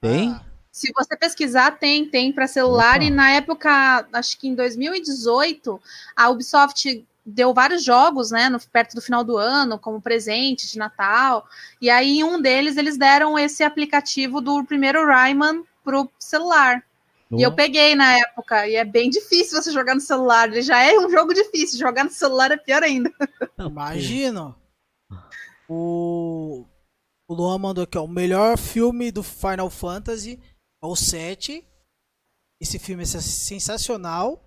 [0.00, 0.30] Tem?
[0.32, 2.96] Ah, Se você pesquisar, tem, tem pra celular.
[2.96, 3.04] Opa.
[3.04, 5.78] E na época, acho que em 2018,
[6.16, 10.78] a Ubisoft deu vários jogos, né, no, perto do final do ano, como presente de
[10.78, 11.46] Natal.
[11.80, 16.82] E aí, em um deles, eles deram esse aplicativo do primeiro Rayman pro celular.
[17.30, 20.48] E eu peguei na época, e é bem difícil você jogar no celular.
[20.48, 23.10] Ele já é um jogo difícil, jogar no celular é pior ainda.
[23.58, 24.54] Imagina.
[25.68, 26.66] O,
[27.26, 28.04] o Luan mandou aqui, ó.
[28.04, 30.38] O melhor filme do Final Fantasy
[30.82, 31.66] é o 7.
[32.60, 34.42] Esse filme é sens- sensacional.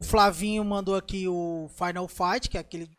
[0.00, 2.90] O Flavinho mandou aqui o Final Fight, que é aquele.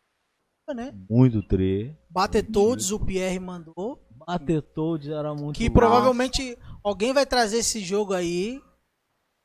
[0.74, 0.92] Né?
[1.10, 1.94] Muito tre.
[2.08, 4.00] Battletoads, o Pierre mandou.
[4.26, 5.74] Battletoads era muito Que bom.
[5.74, 8.62] provavelmente alguém vai trazer esse jogo aí.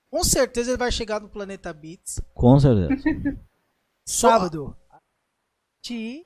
[0.10, 2.22] Com certeza ele vai chegar no Planeta Beats.
[2.34, 2.94] Com certeza.
[4.08, 4.78] Sábado.
[5.82, 6.26] Ti.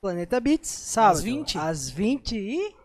[0.00, 1.16] Planeta Beats, sábado.
[1.16, 1.58] Às 20?
[1.58, 2.76] Às 20 e.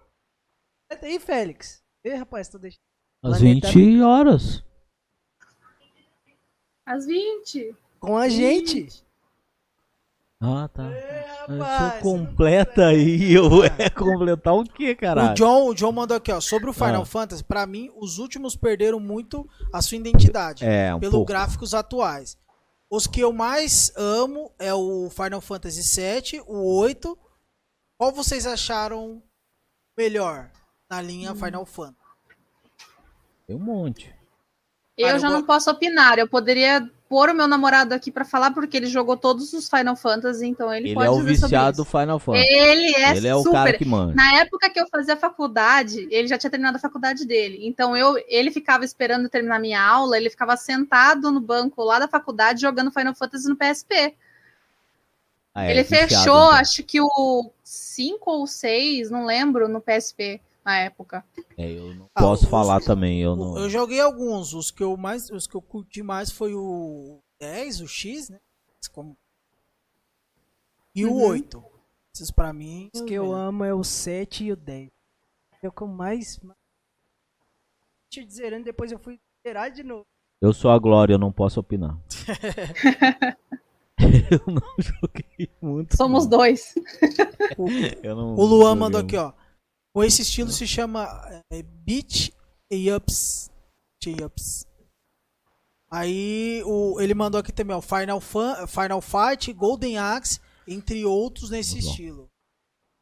[0.89, 1.83] Até aí, Félix.
[2.03, 2.79] Ê, rapaz, tô deixando.
[3.23, 4.63] Às Planeta 20 horas.
[6.85, 7.75] Às 20.
[7.99, 8.87] Com a gente.
[10.41, 10.83] Ah, tá.
[11.47, 13.33] rapaz, Você completa aí.
[13.33, 15.35] Eu é completar o quê, O caralho?
[15.35, 16.39] John, o John mandou aqui, ó.
[16.39, 17.05] Sobre o Final Ah.
[17.05, 20.63] Fantasy, pra mim, os últimos perderam muito a sua identidade.
[20.65, 21.27] É, um pelo pouco.
[21.27, 22.37] gráficos atuais.
[22.89, 27.17] Os que eu mais amo é o Final Fantasy VII, o 8.
[27.99, 29.21] Qual vocês acharam
[29.97, 30.49] melhor
[30.89, 31.95] na linha Final Fantasy?
[33.45, 34.13] Tem um monte.
[34.97, 36.17] Eu Cara, eu já go- não posso opinar.
[36.19, 39.95] Eu poderia pôr o meu namorado aqui pra falar, porque ele jogou todos os Final
[39.95, 41.91] Fantasy, então ele, Ele pode é o viciado do isso.
[41.91, 42.45] Final Fantasy.
[42.47, 43.53] Ele é Ele é o super.
[43.53, 44.13] cara que manda.
[44.13, 47.59] Na época que eu fazia faculdade, ele já tinha terminado a faculdade dele.
[47.65, 51.97] Então eu, ele ficava esperando eu terminar minha aula, ele ficava sentado no banco lá
[51.97, 54.15] da faculdade jogando Final Fantasy no PSP.
[55.55, 56.51] Ah, é, ele viciado, fechou, então.
[56.51, 61.25] acho que o 5 ou 6, não lembro, no PSP na época.
[61.57, 63.21] É, eu não Ah, posso os- falar também.
[63.21, 63.57] Eu não.
[63.57, 64.53] Eu joguei alguns.
[64.53, 68.39] Os que eu mais, os que eu curti mais foi o 10, o X, né?
[68.91, 69.17] Como-
[70.95, 71.23] E o Uhum.
[71.27, 71.63] 8.
[72.13, 72.89] Esses pra mim.
[72.93, 74.89] Os que eu amo é o 7 e o 10.
[75.61, 76.39] É o que eu mais.
[78.09, 80.05] Tinha de zerando, depois eu fui zerar de novo.
[80.41, 81.97] Eu sou a Glória, eu não posso opinar.
[84.31, 85.95] eu não joguei muito.
[85.97, 86.29] Somos não.
[86.37, 86.73] dois.
[88.01, 89.33] Eu não O Luan mandou aqui, ó.
[89.93, 91.05] Com esse estilo se chama
[91.51, 92.31] é, Beat
[92.95, 93.49] Ups.
[94.03, 94.65] Beat Ups.
[95.91, 97.81] Aí o, ele mandou aqui também, ó.
[97.81, 101.91] Final, Fan, Final Fight, Golden Axe, entre outros nesse Muito bom.
[101.91, 102.27] estilo.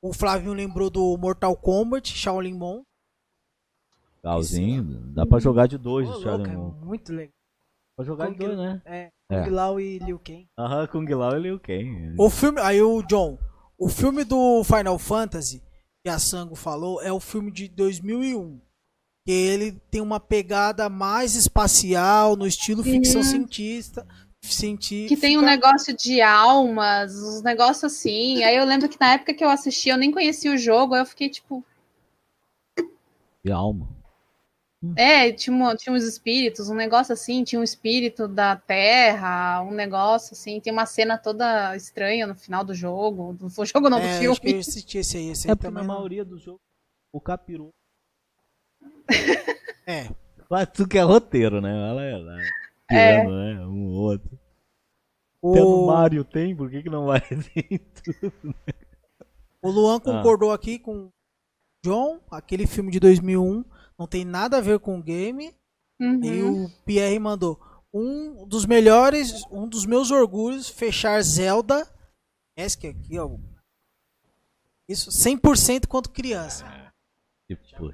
[0.02, 2.82] O Flavinho lembrou do Mortal Kombat, Shaolin Mon.
[4.24, 5.00] Legalzinho.
[5.14, 6.72] Dá pra jogar de dois, Ô, o louco, Shaolin é Mon.
[6.72, 7.34] muito legal.
[7.96, 8.82] Pra jogar de Kung- dois, né?
[8.86, 9.44] É, É.
[9.44, 10.48] Kung Lao e Liu Kang.
[10.58, 12.16] Aham, Kung Lao e Liu Kang.
[12.18, 13.38] O filme, aí o John,
[13.78, 15.62] o filme do Final Fantasy
[16.08, 18.62] que a Sango falou é o filme de 2001.
[19.26, 24.08] Que ele tem uma pegada mais espacial, no estilo ficção cientista,
[24.42, 25.14] científica.
[25.14, 28.42] Que tem um negócio de almas, uns negócios assim.
[28.42, 31.02] Aí eu lembro que na época que eu assisti, eu nem conhecia o jogo, aí
[31.02, 31.62] eu fiquei tipo,
[33.44, 33.90] De alma.
[34.96, 40.34] É, tinha, tinha uns espíritos, um negócio assim, tinha um espírito da terra, um negócio
[40.34, 44.06] assim, tem uma cena toda estranha no final do jogo, do do jogo não, do
[44.06, 44.32] É, filme.
[44.32, 45.84] acho que eu assisti esse aí, esse aí É na também.
[45.86, 46.62] não- maioria dos jogos,
[47.14, 47.74] o capiroto
[49.86, 50.10] É.
[50.50, 51.70] Mas tu que é roteiro, né?
[51.90, 52.12] Ela é.
[52.12, 52.38] Ela
[52.90, 53.20] É.
[53.22, 53.66] tirando, né?
[53.68, 54.40] Um ou outro.
[55.44, 58.56] Até no O, Mario tem, por que, que não vai ter tudo?
[59.62, 60.00] o Luan Ah.
[60.02, 61.12] concordou aqui com o
[61.86, 63.64] John, aquele filme de 2001
[63.98, 65.54] não tem nada a ver com o game.
[66.00, 66.24] Uhum.
[66.24, 67.60] E o Pierre mandou
[67.94, 71.88] um dos melhores, um dos meus orgulhos, fechar Zelda.
[72.56, 73.30] Esse que aqui, ó.
[74.88, 76.66] Isso, 100% quanto criança.
[77.48, 77.92] Tipo,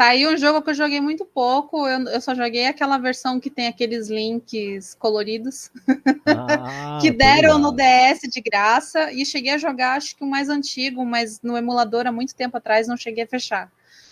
[0.00, 1.86] Tá aí um jogo que eu joguei muito pouco.
[1.86, 5.70] Eu, eu só joguei aquela versão que tem aqueles links coloridos
[6.24, 7.70] ah, que deram no.
[7.70, 9.12] DS de graça.
[9.12, 12.56] E cheguei a jogar, acho que o mais antigo, mas no emulador há muito tempo
[12.56, 13.70] atrás não cheguei a fechar.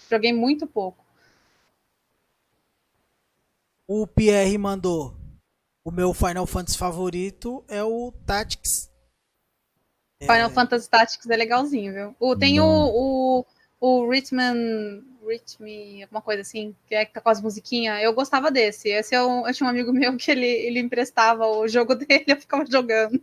[0.09, 1.05] Joguei muito pouco.
[3.87, 5.15] O Pierre mandou.
[5.85, 8.91] O meu Final Fantasy favorito é o Tactics.
[10.21, 12.17] Final Fantasy Tactics é legalzinho, viu?
[12.19, 13.47] O, tem o, o,
[13.81, 14.37] o Rhythm,
[15.25, 18.03] Rhythm, alguma coisa assim, que é que tá com as musiquinhas.
[18.03, 18.89] Eu gostava desse.
[18.89, 22.37] Esse eu, eu tinha um amigo meu que ele, ele emprestava o jogo dele eu
[22.37, 23.23] ficava jogando.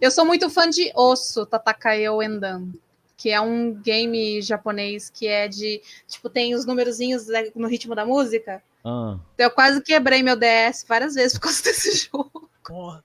[0.00, 2.72] Eu sou muito fã de Osso, Tatakayo Endan,
[3.20, 7.94] que é um game japonês que é de, tipo, tem os numerozinhos né, no ritmo
[7.94, 8.62] da música.
[8.82, 12.48] Ah, Eu quase quebrei meu DS várias vezes por causa desse jogo.
[12.66, 13.04] Porra.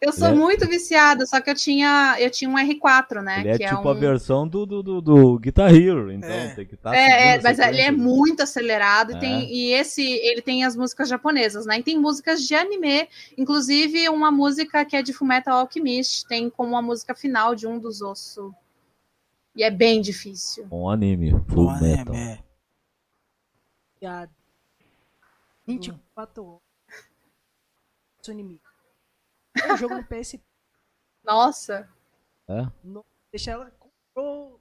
[0.00, 3.40] Eu sou é- muito viciada, só que eu tinha, eu tinha um R4, né?
[3.40, 3.98] ele é que tipo é a um...
[4.00, 6.54] versão do, do, do, do Guitar Hero, então É.
[6.54, 6.94] tem que estar.
[6.94, 9.16] É, é, mas ele é muito acelerado É.
[9.16, 11.78] e, tem, e esse ele tem as músicas japonesas, né?
[11.78, 13.06] E tem músicas de anime,
[13.36, 17.78] inclusive uma música que é de Fullmetal Alchemist, tem como a música final de um
[17.78, 18.50] dos ossos.
[19.54, 20.68] E é bem difícil.
[20.70, 22.14] Um anime, full né, metal.
[22.14, 22.44] é.
[23.98, 24.32] Piada.
[25.66, 26.60] 24 horas.
[28.22, 28.62] Seu inimigo.
[29.62, 30.40] É um jogo no PS.
[31.24, 31.88] Nossa,
[32.48, 32.66] É?
[33.32, 34.60] Deixa ela comprou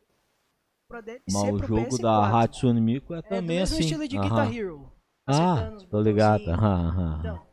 [0.88, 2.02] pra DLC Mas o pro jogo PS4.
[2.02, 3.84] da Hatsune Miku é É do também mesmo assim.
[3.84, 4.30] estilo de Aham.
[4.30, 4.92] Guitar Hero.
[5.28, 6.48] Ah, os tô ligado.
[6.50, 7.20] Aham, aham, aham.
[7.20, 7.48] Então,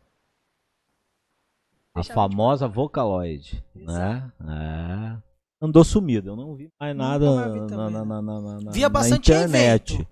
[1.94, 4.32] A famosa Vocaloid, né?
[4.40, 5.25] É.
[5.60, 8.04] Andou sumido, eu não vi mais nada vi na, também, na, né?
[8.04, 9.94] na, na, na- Via na bastante internet.
[9.94, 10.08] evento.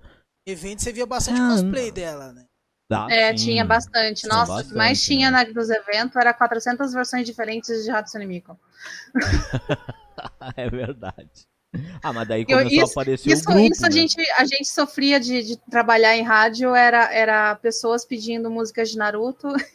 [0.47, 2.47] Evento você via bastante Ah, cosplay dela, né?
[2.91, 3.45] Dá, é, sim.
[3.47, 4.23] tinha bastante.
[4.23, 5.45] Tinha Nossa, bastante, mais tinha né?
[5.45, 8.59] na, nos eventos, era 400 versões diferentes de Hatsune Miku.
[10.57, 11.29] É verdade.
[12.03, 13.95] Ah, mas daí Eu- começou a isso- aparecer Isso, o grupo, isso a, né?
[13.95, 18.97] gente, a gente sofria de, de trabalhar em rádio, era, era pessoas pedindo músicas de
[18.99, 19.49] Naruto.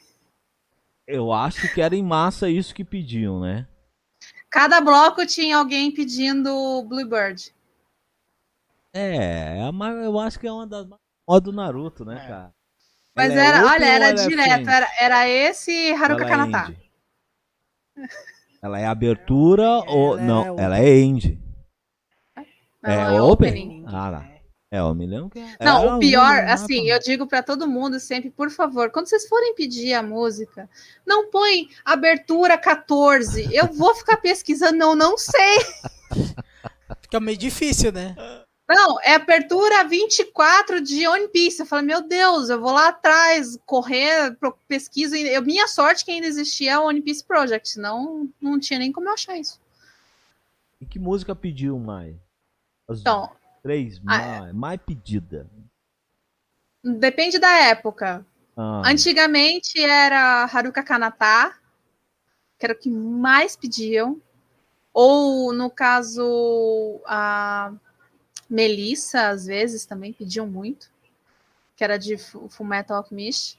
[1.05, 3.67] Eu acho que era em massa isso que pediam, né?
[4.49, 7.53] Cada bloco tinha alguém pedindo Bluebird.
[8.93, 12.27] É, é eu acho que é uma das mais modas do Naruto, né, É.
[12.27, 12.53] cara?
[13.15, 16.23] Mas Ela é era, open olha, ou era é direto, era, era esse e Haruka
[16.23, 16.71] Ela é Kanata.
[16.71, 16.89] indie?
[18.61, 20.17] Ela é abertura ou.
[20.17, 21.05] Ela é Não, ela é.
[22.81, 23.83] Não, É é opening?
[23.83, 23.85] opening.
[23.87, 24.28] Ah, lá.
[24.71, 25.39] É, me lembro que.
[25.59, 29.07] Não, era o pior, uma, assim, eu digo pra todo mundo sempre, por favor, quando
[29.07, 30.69] vocês forem pedir a música,
[31.05, 33.49] não põe abertura 14.
[33.51, 35.57] Eu vou ficar pesquisando, não, não sei.
[37.01, 38.15] Fica meio difícil, né?
[38.69, 41.59] Não, é abertura 24 de One Piece.
[41.61, 45.17] Eu falo, meu Deus, eu vou lá atrás, correr, pro- pesquisa.
[45.17, 49.09] Eu, minha sorte que ainda existia o One Piece Project, senão não tinha nem como
[49.09, 49.59] eu achar isso.
[50.79, 52.15] E que música pediu mais?
[52.87, 53.31] As Então,
[53.61, 55.47] três Ah, mais, mais pedida.
[56.83, 58.25] depende da época.
[58.55, 61.53] Ah, Antigamente era Haruka Kanata,
[62.57, 64.21] que era o que mais pediam.
[64.93, 67.71] Ou, no caso, a
[68.49, 70.89] Melissa, às vezes, também pediam muito.
[71.75, 73.57] Que era de Fu- Fullmetal Alchemist.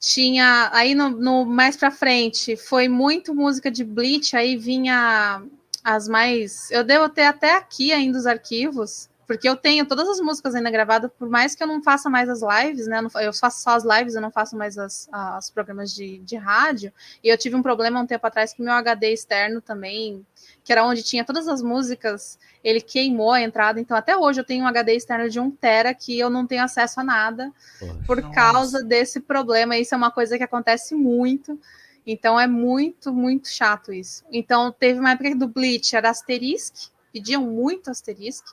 [0.00, 5.42] Tinha, aí no, no- mais pra frente, foi muito música de Bleach, aí vinha
[5.84, 6.70] as mais...
[6.70, 10.70] Eu devo ter até aqui ainda os arquivos, porque eu tenho todas as músicas ainda
[10.70, 12.96] gravadas, por mais que eu não faça mais as lives, né?
[12.98, 15.92] Eu, não fa- eu faço só as lives, eu não faço mais as, as programas
[15.94, 16.90] de, de rádio.
[17.22, 20.24] E eu tive um problema um tempo atrás que meu HD externo também,
[20.64, 23.78] que era onde tinha todas as músicas, ele queimou a entrada.
[23.78, 26.64] Então até hoje eu tenho um HD externo de 1 tera que eu não tenho
[26.64, 27.98] acesso a nada poxa.
[28.06, 28.34] por Nossa.
[28.34, 29.76] causa desse problema.
[29.76, 31.60] Isso é uma coisa que acontece muito.
[32.10, 34.24] Então é muito, muito chato isso.
[34.32, 38.46] Então teve uma época do Bleach, era Asterisk, pediam muito Asterisk.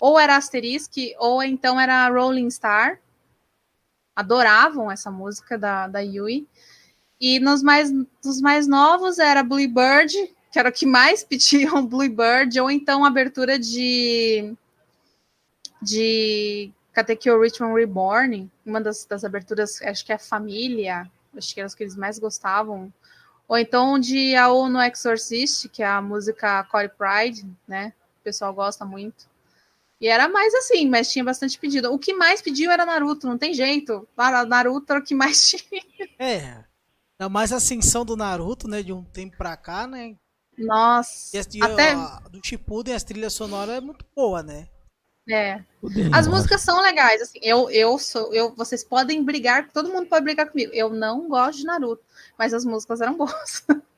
[0.00, 2.98] Ou era Asterisk, ou então era Rolling Star.
[4.16, 6.48] Adoravam essa música da, da Yui.
[7.20, 10.14] E nos mais, nos mais novos era Bluebird,
[10.50, 14.56] que era o que mais pediam Bluebird, ou então abertura de
[15.82, 21.08] de Katekyo Richmond Reborn, uma das, das aberturas, acho que é Família,
[21.38, 22.92] acho que eram as que eles mais gostavam.
[23.46, 27.92] Ou então de Ao no Exorcist, que é a música Core Pride, né?
[28.20, 29.26] O pessoal gosta muito.
[30.00, 31.92] E era mais assim, mas tinha bastante pedido.
[31.92, 34.06] O que mais pediu era Naruto, não tem jeito.
[34.14, 35.82] Para- Naruto era o que mais tinha.
[36.18, 36.64] É.
[37.18, 38.82] Ainda mais a ascensão do Naruto, né?
[38.82, 40.14] De um tempo pra cá, né?
[40.56, 41.36] Nossa.
[41.36, 41.92] E, as- e Até.
[41.94, 44.68] a- do Shippuden, as trilhas sonoras é muito boa, né?
[45.28, 45.62] É.
[46.12, 47.38] As eu músicas são legais, assim.
[47.42, 48.32] Eu, eu sou.
[48.32, 50.72] Eu, vocês podem brigar, todo mundo pode brigar comigo.
[50.74, 52.02] Eu não gosto de Naruto,
[52.38, 53.64] mas as músicas eram boas.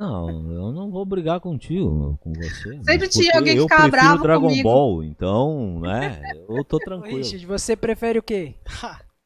[0.00, 2.80] Não, eu não vou brigar contigo, com você.
[2.84, 4.62] Sempre tinha alguém que eu ficava prefiro bravo Dragon comigo.
[4.62, 6.22] Ball, então, né?
[6.48, 7.16] Eu tô tranquilo.
[7.16, 8.54] Richard, você prefere o quê?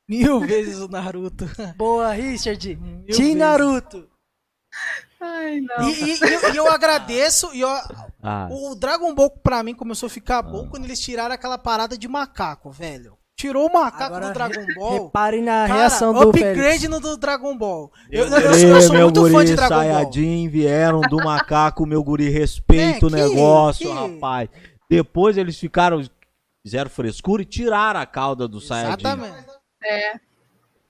[0.08, 1.44] Mil vezes o Naruto.
[1.76, 2.74] Boa, Richard.
[2.76, 3.34] Mil Team vezes.
[3.34, 4.08] Naruto.
[5.22, 5.88] Ai, não.
[5.88, 7.50] E, e- e eu, e eu agradeço.
[7.54, 7.68] E eu-
[8.22, 10.68] Ah, o Dragon Ball, pra mim, começou a ficar bom Ah.
[10.70, 13.16] quando eles tiraram aquela parada de macaco, velho.
[13.36, 15.04] Tirou o macaco Agora, do Dragon Ball.
[15.06, 17.90] Reparem na Cara, reação do upgrade no do Dragon Ball.
[18.10, 19.82] Eu, eu, eu sou, eu sou meu muito fã guri de Dragon Ball.
[19.84, 24.48] Saiyajin vieram do macaco, meu guri, respeita É, o negócio, que- rapaz.
[24.88, 26.00] Depois eles ficaram,
[26.64, 28.90] fizeram frescura e tiraram a cauda do Saiyajin.
[29.00, 29.46] Exatamente.
[29.82, 30.18] E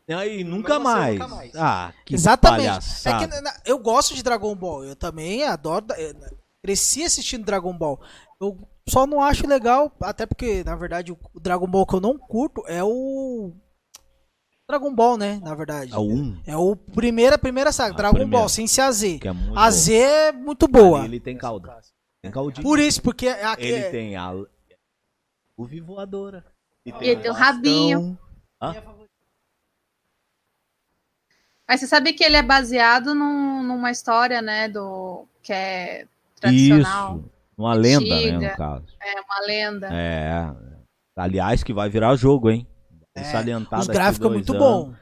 [0.09, 1.19] aí, nunca mais.
[1.19, 1.53] nunca mais.
[1.55, 2.63] Ah, que Exatamente.
[2.67, 3.29] É palhaçada.
[3.29, 4.85] que na- eu gosto de Dragon Ball.
[4.85, 5.87] Eu também adoro.
[5.97, 6.15] eu
[6.63, 8.01] cresci assistindo Dragon Ball.
[8.41, 8.59] Eu
[8.89, 12.63] só não acho legal, até porque, na verdade, o Dragon Ball que eu não curto
[12.67, 13.53] é o.
[14.69, 15.41] Dragon Ball, né?
[15.43, 15.93] Na verdade.
[15.93, 18.39] É o 1, É o primeira, primeira saga, A Dragon primeira.
[18.39, 19.21] Ball, sem ser a Z.
[19.23, 19.71] é A.
[19.71, 20.99] Z é muito boa.
[21.01, 21.79] Ali ele tem cauda.
[22.23, 22.63] Tem caudinho.
[22.63, 24.47] Por isso, porque a, Ele é- tem a o
[25.85, 26.45] voadora.
[26.87, 28.19] E Ele tem o rabinho.
[28.61, 28.92] bastão.
[31.73, 36.05] Mas você sabe que ele é baseado num- numa história, né, do que é
[36.39, 37.31] tradicional, Isso.
[37.57, 38.51] Uma lenda, né, Antiga.
[38.51, 38.85] no caso.
[39.01, 39.89] é uma lenda.
[39.91, 40.51] É.
[41.17, 42.67] Aliás, que vai virar jogo, hein?
[43.15, 43.23] É,
[43.79, 44.63] os gráficos é muito anos.
[44.63, 44.93] bom.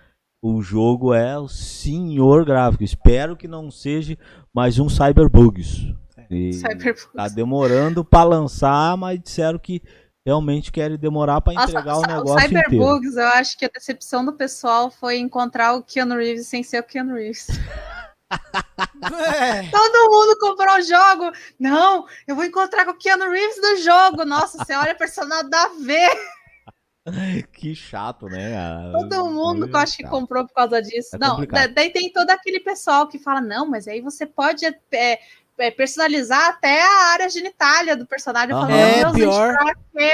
[0.41, 2.85] O jogo é o senhor gráfico.
[2.85, 4.17] Espero que não seja
[4.55, 5.93] mais um Cyberbugs.
[6.31, 7.17] E Cyberpunk.
[7.17, 9.83] Tá demorando pra lançar, mas disseram que
[10.25, 12.71] realmente querem demorar pra Nossa, entregar o o negócio inteiro.
[12.71, 16.81] Cyberbugs, eu acho que a decepção do pessoal foi encontrar o Keanu Reeves sem ser
[16.81, 17.49] o Keanu Reeves.
[18.31, 19.63] É.
[19.71, 21.33] Todo mundo comprou o jogo.
[21.59, 24.25] Não, eu vou encontrar com o Keanu Reeves no jogo.
[24.25, 25.97] Nossa, você olha o personagem da V.
[27.55, 28.53] Que chato, né?
[28.93, 31.17] Todo mundo que eu acho que comprou por causa disso.
[31.17, 31.69] É não, complicado.
[31.69, 35.19] da- daí tem todo aquele pessoal que fala, não, mas aí você pode é,
[35.69, 38.55] personalizar até a área genitália do personagem.
[38.55, 38.69] Aham.
[38.69, 39.49] meu É, Deus, pior.
[39.49, 40.13] gente, pra quê?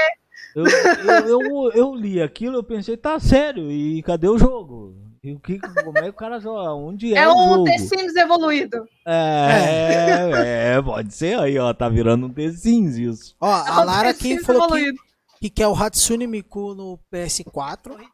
[0.54, 0.64] Eu,
[1.04, 4.96] eu, eu, eu li aquilo, eu pensei, tá sério, e cadê o jogo?
[5.22, 6.72] E o que, como é que o cara joga?
[6.72, 7.64] Onde é, É o um jogo?
[7.64, 8.88] The Sims evoluído.
[9.04, 13.36] É, é, pode ser aí, ó, tá virando um The Sims isso.
[13.38, 14.94] Ó, É a um Lara aqui falou que,
[15.40, 18.08] que quer o Hatsune Miku no PS4.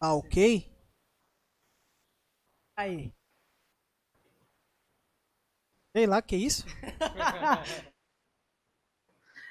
[0.00, 0.68] Ah, ok.
[2.76, 3.12] Aí.
[5.98, 6.64] Sei lá, que isso?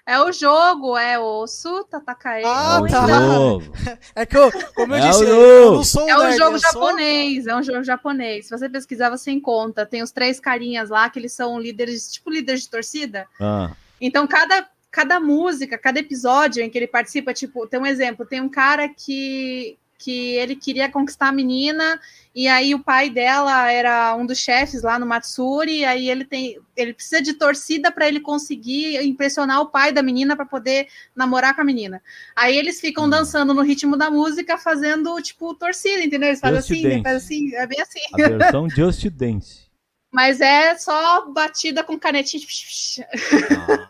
[0.06, 2.42] É o jogo, é osso, Tatakae.
[2.46, 4.00] Ah, é o tá.
[4.16, 6.38] É que eu, como eu É disse, o eu, não sou um É um nerd,
[6.38, 8.46] jogo eu sou- japonês, é um jogo japonês.
[8.46, 9.86] Se você pesquisar, você encontra.
[9.86, 13.28] Tem os três carinhas lá que eles são líderes, tipo líderes de torcida.
[13.38, 18.26] Ah, Então, cada, cada música, cada episódio em que ele participa, tipo, tem um exemplo,
[18.26, 22.00] tem um cara que, que ele queria conquistar a menina,
[22.36, 26.24] e aí o pai dela era um dos chefes lá no Matsuri, e aí ele
[26.24, 26.60] tem.
[26.76, 31.56] Ele precisa de torcida para ele conseguir impressionar o pai da menina para poder namorar
[31.56, 32.02] com a menina.
[32.36, 33.10] Aí eles ficam Hum.
[33.10, 36.30] dançando no ritmo da música, fazendo, tipo, torcida, entendeu?
[36.30, 37.04] Eles fazem Just assim, Dance.
[37.04, 38.00] faz assim, é bem assim.
[38.14, 39.68] a versão Just Dance.
[40.14, 42.44] Mas é só batida com canetinha.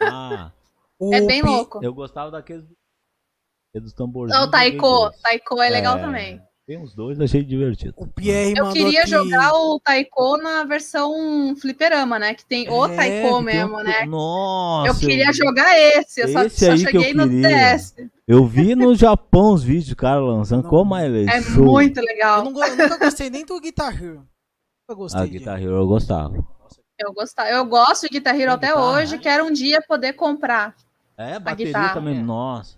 [0.02, 0.52] Ah,
[1.14, 1.80] É bem louco.
[1.84, 2.66] eu gostava daqueles
[3.80, 4.40] dos tamborzinhos.
[4.42, 5.12] Não, o Taiko.
[5.24, 6.02] Taiko é legal É.
[6.02, 6.42] também.
[6.66, 7.94] Tem uns dois, achei divertido.
[7.96, 9.10] O Pierre Eu queria aqui...
[9.10, 12.34] jogar o Taiko na versão fliperama, né?
[12.34, 14.06] Que tem o É, Taiko Tem um- mesmo, né?
[14.06, 17.26] Nossa, eu queria jogar esse, eu só, Esse só aí que eu cheguei no.
[17.30, 17.96] DS.
[18.28, 20.64] Eu vi no Japão os vídeos do cara lançando.
[20.64, 20.70] Não.
[20.70, 21.64] Como ele É show.
[21.64, 22.44] muito Eu, legal.
[22.44, 24.28] não eu nunca gostei nem do Guitar Hero.
[24.90, 25.40] Nunca gostei A dele.
[25.40, 26.36] Guitar Hero eu gostava.
[27.00, 27.50] Eu, gostava.
[27.50, 29.22] eu gosto de Guitar Hero Tem até guitarra, hoje, né?
[29.24, 30.76] quero um dia poder comprar.
[31.18, 31.94] É, bateria guitarra.
[31.94, 32.77] também, nossa.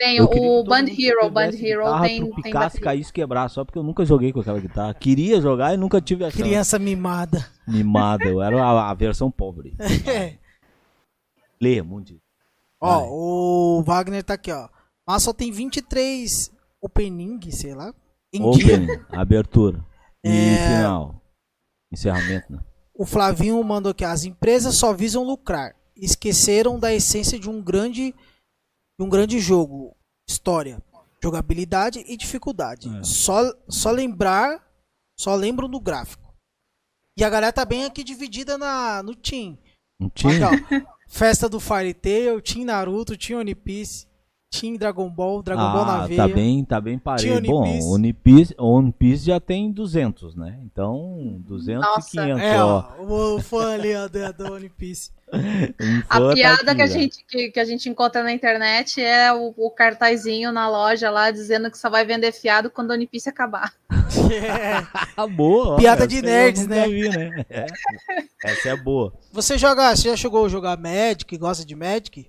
[0.00, 2.84] Tem o Band Hero, Band Hero tem, tem trupicasse, bateria.
[2.84, 4.94] caísse, quebrar, só porque eu nunca joguei com aquela guitarra.
[4.94, 6.42] Queria jogar e nunca tive a chance.
[6.42, 7.46] Criança mimada.
[7.68, 9.76] Mimada, eu era a, a versão pobre.
[10.08, 10.38] É.
[11.60, 12.18] Lê, muito.
[12.80, 14.70] Ó, o Wagner tá aqui, ó.
[15.06, 17.92] Mas só tem 23 opening, sei lá.
[18.32, 18.76] Em dia.
[18.76, 19.84] Open, abertura.
[20.24, 20.76] E É.
[20.78, 21.22] final.
[21.92, 22.60] Encerramento, né?
[22.94, 25.74] O Flavinho mandou aqui, as empresas só visam lucrar.
[25.94, 28.14] Esqueceram da essência de um grande
[29.00, 29.96] de um grande jogo,
[30.28, 30.78] história,
[31.22, 32.86] jogabilidade e dificuldade.
[32.98, 33.02] É.
[33.02, 34.62] Só só lembrar,
[35.18, 36.34] só lembram do gráfico.
[37.16, 39.58] E a galera tá bem aqui dividida na no team.
[39.98, 40.48] Não tinha?
[40.48, 40.94] Aqui, ó.
[41.08, 44.06] Festa do Fairy Tail, Team Naruto, Team One Piece,
[44.50, 46.16] Team Dragon Ball, Dragon Ball na Ah, veia.
[46.16, 47.36] tá bem, tá bem parelho.
[47.36, 47.86] One Bom, Piece.
[47.88, 50.58] One Piece, One Piece já tem 200, né?
[50.64, 52.08] Então, 200 Nossa.
[52.08, 52.84] e 500, É, ó.
[52.98, 55.12] ó, o fã ali, ó, da, da One Piece.
[55.80, 56.92] Um A tá piada aqui, que, a já.
[56.98, 61.30] gente, que, que a gente encontra na internet é o, o cartazinho na loja lá
[61.30, 63.72] dizendo que só vai vender fiado quando a One Piece acabar.
[63.88, 64.84] É.
[65.16, 65.74] Ah, boa.
[65.74, 66.88] ó, Piada essa de nerds, né?
[66.88, 67.44] vi, né?
[67.48, 67.66] É.
[68.44, 69.12] Essa é boa.
[69.32, 71.38] Você joga, você já chegou a jogar Magic?
[71.38, 72.28] Gosta de Magic?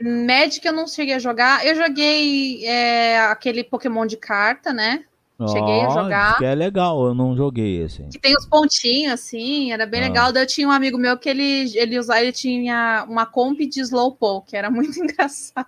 [0.00, 1.66] Magic eu não cheguei a jogar.
[1.66, 5.04] Eu joguei é, aquele Pokémon de carta, né?
[5.48, 6.38] Cheguei a Ó, jogar.
[6.38, 8.02] Que é legal, eu não joguei esse.
[8.04, 10.04] Que tem os pontinhos, assim, era bem Ah.
[10.04, 10.32] legal.
[10.32, 13.80] Daí Eu tinha um amigo meu que ele, ele usava, ele tinha uma comp de
[13.80, 15.66] Slowpoke, era muito engraçado.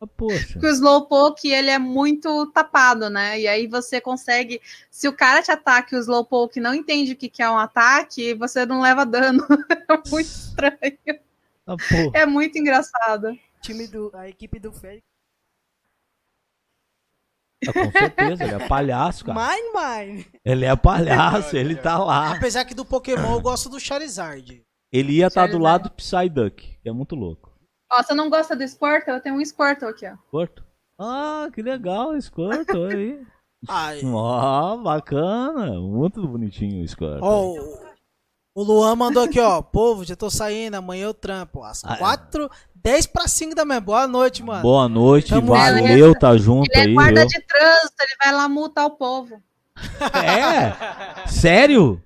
[0.00, 0.54] Ah, poxa.
[0.54, 3.38] Porque o Slowpoke, ele é muito tapado, né?
[3.38, 4.60] E aí você consegue...
[4.90, 7.58] Se o cara te ataca e o Slowpoke não entende o que, que é um
[7.58, 9.46] ataque, você não leva dano.
[9.88, 11.20] É muito estranho.
[11.66, 11.76] Ah.
[12.14, 13.38] É muito engraçado.
[13.60, 15.04] Time do, a equipe do Félix.
[17.68, 19.38] Ah, com certeza, ele é palhaço, cara.
[19.38, 20.26] Mine, mine.
[20.44, 22.34] Ele é palhaço, ele tá lá.
[22.34, 24.62] Apesar que do Pokémon eu gosto do Charizard.
[24.90, 25.62] Ele ia estar do Charizard.
[25.62, 27.52] lado do Psyduck, que é muito louco.
[27.92, 29.14] Ó, você não gosta do Squirtle?
[29.14, 30.16] Eu tenho um Squirtle aqui, ó.
[30.28, 30.64] Squirtle?
[30.98, 33.26] Ah, que legal, Squirtle aí.
[34.04, 35.78] Ó, bacana.
[35.80, 37.20] Muito bonitinho o Squirtle.
[37.22, 37.89] ó,
[38.60, 39.60] o, Luan mandou aqui, ó.
[39.62, 41.62] Povo, já tô saindo, amanhã eu trampo.
[41.62, 41.96] Às Ah, é.
[41.96, 43.80] 4, 10 pra 5 da manhã.
[43.80, 44.62] Boa noite, mano.
[44.62, 47.28] Boa noite, Tamo valeu, tá junto Ele é aí, guarda viu?
[47.28, 49.40] de trânsito, ele vai lá multar o povo.
[50.12, 51.28] É?
[51.28, 52.02] Sério?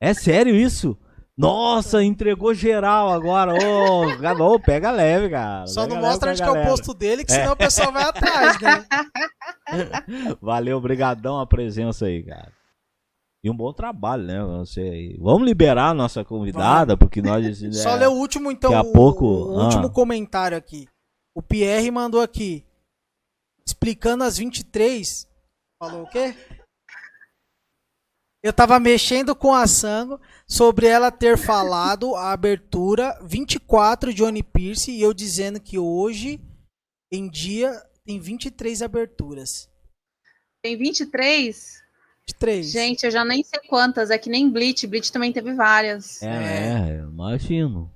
[0.00, 0.96] É sério isso?
[1.36, 3.54] Nossa, entregou geral agora.
[3.54, 4.06] Ô,
[4.54, 5.66] ô, pega leve, cara.
[5.68, 8.02] Só Pega não mostra onde que é o posto dele, que senão o pessoal vai
[8.02, 8.84] atrás, né?
[10.42, 12.57] Valeu, brigadão a presença aí, cara.
[13.48, 14.44] E um bom trabalho, né?
[14.58, 15.16] Você.
[15.18, 17.58] Vamos liberar a nossa convidada, porque nós.
[17.74, 18.70] Só é, ler o último, então.
[18.70, 19.64] Daqui a o- pouco, O, ah.
[19.64, 20.86] último comentário aqui.
[21.34, 22.64] O Pierre mandou aqui.
[23.66, 25.26] Explicando as 23.
[25.82, 26.34] Falou o quê?
[28.42, 34.42] Eu tava mexendo com a Sango sobre ela ter falado a abertura 24 de One
[34.42, 36.40] Pierce e eu dizendo que hoje
[37.12, 37.72] em dia
[38.04, 39.68] tem 23 aberturas.
[40.62, 41.77] Tem 23?
[42.28, 42.70] 23.
[42.70, 44.10] Gente, eu já nem sei quantas.
[44.10, 44.86] É que nem Bleach.
[44.86, 46.22] Bleach também teve várias.
[46.22, 46.98] É, né?
[47.00, 47.90] Imagino.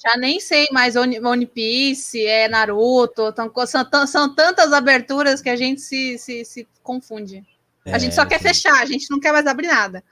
[0.00, 3.32] Já nem sei mais One, One Piece, é Naruto.
[3.32, 7.44] tão- são, são tantas aberturas que a gente se, se, se confunde.
[7.84, 8.48] a gente só quer sim.
[8.48, 10.04] fechar, a gente não quer mais abrir nada.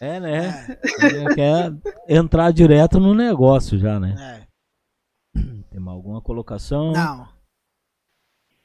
[0.00, 0.78] É, né?
[1.02, 1.72] Ele quer
[2.08, 4.14] entrar direto no negócio já, né?
[5.34, 5.40] É.
[5.70, 6.92] Tem alguma colocação?
[6.92, 7.28] Não.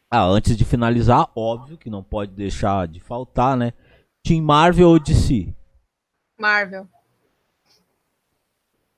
[0.09, 3.73] Ah, antes de finalizar, óbvio que não pode deixar de faltar, né?
[4.24, 5.53] Team Marvel ou DC?
[6.40, 6.88] Marvel.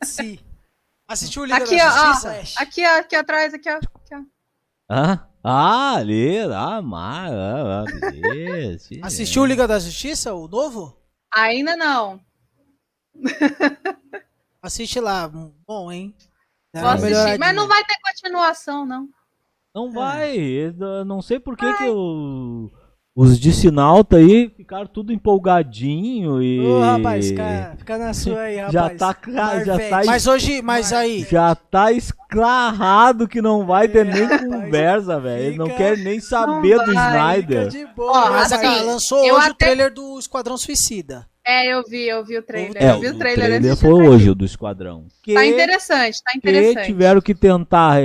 [0.03, 0.37] Sim.
[1.07, 2.13] Assistiu o Liga Aqui, da ó, ó.
[2.13, 2.61] Justiça?
[2.61, 3.75] Aqui, ó, aqui atrás, aqui, ó.
[3.77, 4.21] Aqui, ó.
[4.89, 5.27] Hã?
[5.43, 8.89] Ah, ali, ah, Mar, ah, ah, beleza.
[9.03, 10.97] Assistiu o Liga da Justiça, o novo?
[11.33, 12.19] Ainda não.
[14.61, 15.27] Assiste lá,
[15.67, 16.15] bom, hein?
[16.73, 17.37] Vou assistir.
[17.37, 19.09] Mas não vai ter continuação, não.
[19.75, 22.71] Não vai, eu não sei por que, que o-
[23.15, 26.59] os dissinauta aí ficaram tudo empolgadinho e.
[26.59, 28.73] Ô, rapaz, fica, fica na sua aí, rapaz.
[28.73, 33.87] já tá, ca- já tá, Mas hoje, mas aí, já tá esclarrado que não vai
[33.87, 35.43] ter nem rapaz, conversa, velho.
[35.43, 37.07] Ele não quer nem saber Não do vai,
[37.39, 37.71] Snyder.
[37.71, 41.27] Fica de boa, Ó, mas assim, cara, lançou hoje o até- trailer do Esquadrão Suicida.
[41.45, 42.81] É, eu vi, eu vi o trailer.
[42.81, 45.05] É, eu vi o o trailer, trailer antes de foi hoje, o do Esquadrão.
[45.21, 46.85] Que, Tá interessante, tá que interessante.
[46.85, 48.01] tiveram que tentar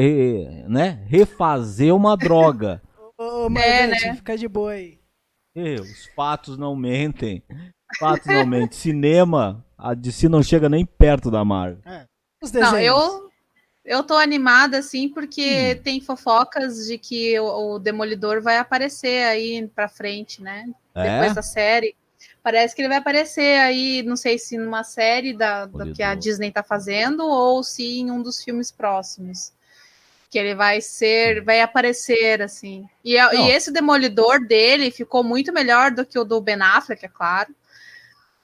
[0.68, 2.82] né, refazer uma droga.
[3.16, 4.14] Ô, É, Marvete, né?
[4.16, 4.97] fica de boa aí.
[5.80, 7.42] Os fatos não mentem.
[7.98, 8.78] Fatos não mentem.
[8.78, 11.80] Cinema, a DC não chega nem perto da Marvel.
[12.42, 12.72] Os desenhos.
[12.72, 13.30] Não, eu,
[13.84, 15.82] eu tô animada, assim, porque Hum.
[15.82, 20.66] tem fofocas de que o, o Demolidor vai aparecer aí pra frente, né?
[20.94, 21.10] É?
[21.10, 21.96] Depois da série.
[22.42, 26.14] Parece que ele vai aparecer aí, não sei se numa série da, da que a.
[26.14, 29.52] Disney tá fazendo ou se em um dos filmes próximos.
[30.30, 32.86] Que ele vai ser, vai aparecer, assim.
[33.04, 33.32] E, Não.
[33.32, 37.54] e esse Demolidor dele ficou muito melhor do que o do Ben Affleck, é claro.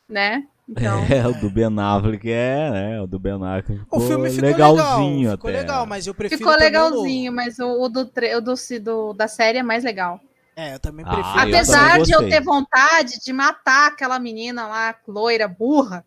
[0.09, 0.47] Né?
[0.69, 3.01] Então, É, o do Ben Affleck é, né?
[3.01, 5.59] O do Ben Affleck O ficou filme ficou legalzinho legal, ficou até.
[5.61, 8.55] legal, mas eu prefiro ficou também o legalzinho, mas o, o do, tre- o do,
[8.81, 10.21] do- da série é mais legal.
[10.57, 11.39] É, eu também Ah, prefiro.
[11.39, 16.05] eu Apesar também de eu ter vontade de matar aquela menina lá, loira, burra,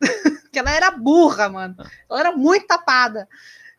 [0.52, 1.76] que ela era burra, mano.
[2.10, 3.28] Ela era muito tapada.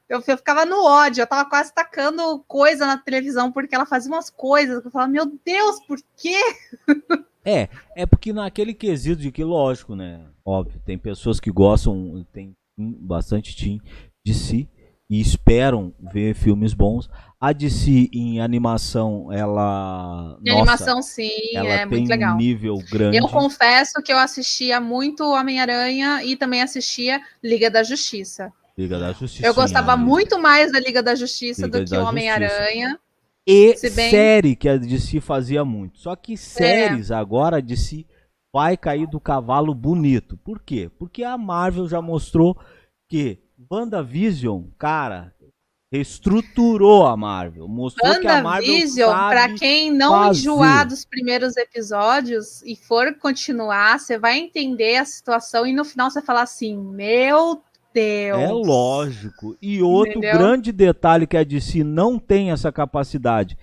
[0.08, 4.12] Eu, eu ficava no ódio, eu tava quase tacando coisa na televisão, porque ela fazia
[4.12, 6.40] umas coisas que eu falava, meu Deus, por quê?
[7.44, 10.26] É, é porque naquele quesito de que, lógico, né?
[10.44, 13.80] Óbvio, tem pessoas que gostam, tem bastante team
[14.26, 14.68] de si,
[15.10, 17.10] e esperam ver filmes bons.
[17.40, 20.38] A DC em animação, ela.
[20.42, 22.34] De nossa, animação, sim, ela é tem muito legal.
[22.34, 23.18] um nível grande.
[23.18, 28.52] Eu confesso que eu assistia muito Homem-Aranha e também assistia Liga da Justiça.
[28.78, 29.46] Liga da Justiça.
[29.48, 33.00] Eu gostava muito mais da Liga da Justiça Liga do que o Homem-Aranha.
[33.48, 34.10] E Se bem- É.
[34.10, 36.00] série que a DC fazia muito.
[36.00, 38.06] Só que séries agora a DC
[38.54, 40.36] vai cair do cavalo bonito.
[40.38, 40.90] Por quê?
[40.98, 42.58] Porque a Marvel já mostrou
[43.08, 43.38] que
[43.72, 45.34] WandaVision, cara,
[45.94, 47.68] reestruturou a Marvel.
[47.68, 50.40] Mostrou que a Marvel WandaVision, sabe pra quem não fazer.
[50.40, 56.10] enjoar dos primeiros episódios e for continuar, você vai entender a situação e no final
[56.10, 57.62] você falar assim: Meu
[57.96, 58.40] Deus.
[58.40, 59.58] É lógico.
[59.62, 60.38] E outro Entendeu?
[60.38, 63.58] grande detalhe que a DC não tem essa capacidade.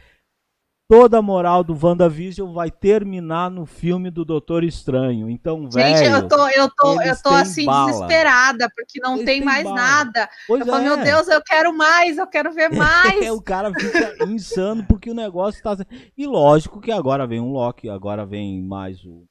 [0.90, 5.30] Toda a moral do WandaVision vai terminar no filme do Doutor Estranho.
[5.30, 6.16] Então, Gente, velho.
[6.16, 7.90] eu tô, eu tô, eu tô assim, bala.
[7.92, 9.74] desesperada, porque não Eles tem mais bala.
[9.76, 10.28] nada.
[10.46, 10.88] Pois Eu falo, é.
[10.88, 13.22] meu Deus, eu quero mais, eu quero ver mais.
[13.22, 15.76] É, o cara fica insano porque o negócio tá.
[16.16, 19.24] E lógico que agora vem um Loki, agora vem mais o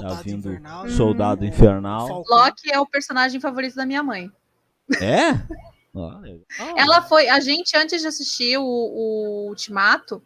[0.00, 0.88] Soldado Tá vindo Invernal.
[0.90, 2.08] Soldado o Infernal.
[2.08, 2.36] Falcão.
[2.38, 4.30] Loki é o personagem favorito da minha mãe.
[5.00, 5.30] É?
[6.76, 7.28] Ela foi.
[7.28, 10.22] A gente, antes de assistir o, o Ultimato,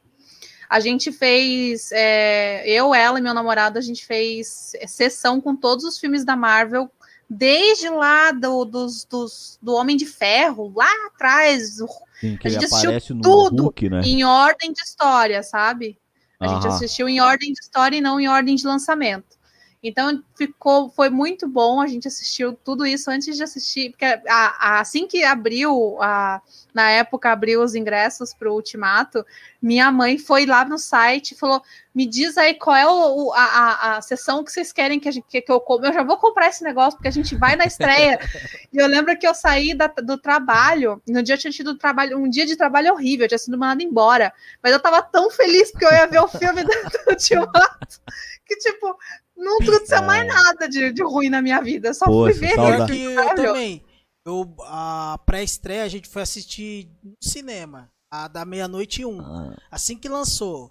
[0.68, 1.90] a gente fez.
[1.92, 6.34] é, eu, ela e meu namorado, a gente fez sessão com todos os filmes da
[6.36, 6.90] Marvel,
[7.28, 11.76] desde lá do, dos, dos- do Homem de Ferro, lá atrás,
[12.20, 14.00] Sim, que a gente assistiu aparece no tudo Hulk, né?
[14.04, 15.98] em ordem de história, sabe?
[16.40, 19.37] A gente assistiu em ordem de história e não em ordem de lançamento.
[19.82, 21.80] Então ficou, foi muito bom.
[21.80, 26.40] A gente assistiu tudo isso antes de assistir, porque a- a- assim que abriu, a-
[26.74, 29.24] na época abriu os ingressos para o Ultimato,
[29.62, 31.62] minha mãe foi lá no site e falou:
[31.94, 35.26] me diz aí qual é o, a, a- sessão que vocês querem que, a gente,
[35.28, 35.88] que, que eu compre.
[35.88, 38.18] Eu já vou comprar esse negócio, porque a gente vai na estreia.
[38.72, 42.18] e eu lembro que eu saí da- do trabalho, no dia eu tinha tido trabalho,
[42.18, 44.32] um dia de trabalho horrível, eu tinha sido mandada embora.
[44.62, 48.00] Mas eu tava tão feliz porque eu ia ver o filme do do Ultimato,
[48.48, 48.96] que tipo,
[49.36, 51.92] não aconteceu mais nada de, de ruim na minha vida.
[51.94, 52.82] Só Poxa, fui ver saudade.
[52.82, 53.14] Aquilo.
[53.14, 53.84] que eu também.
[54.26, 57.88] Eu, a pré-estreia a gente foi assistir no cinema.
[58.10, 59.20] A da meia-noite e um.
[59.20, 60.70] Ah, Assim que lançou.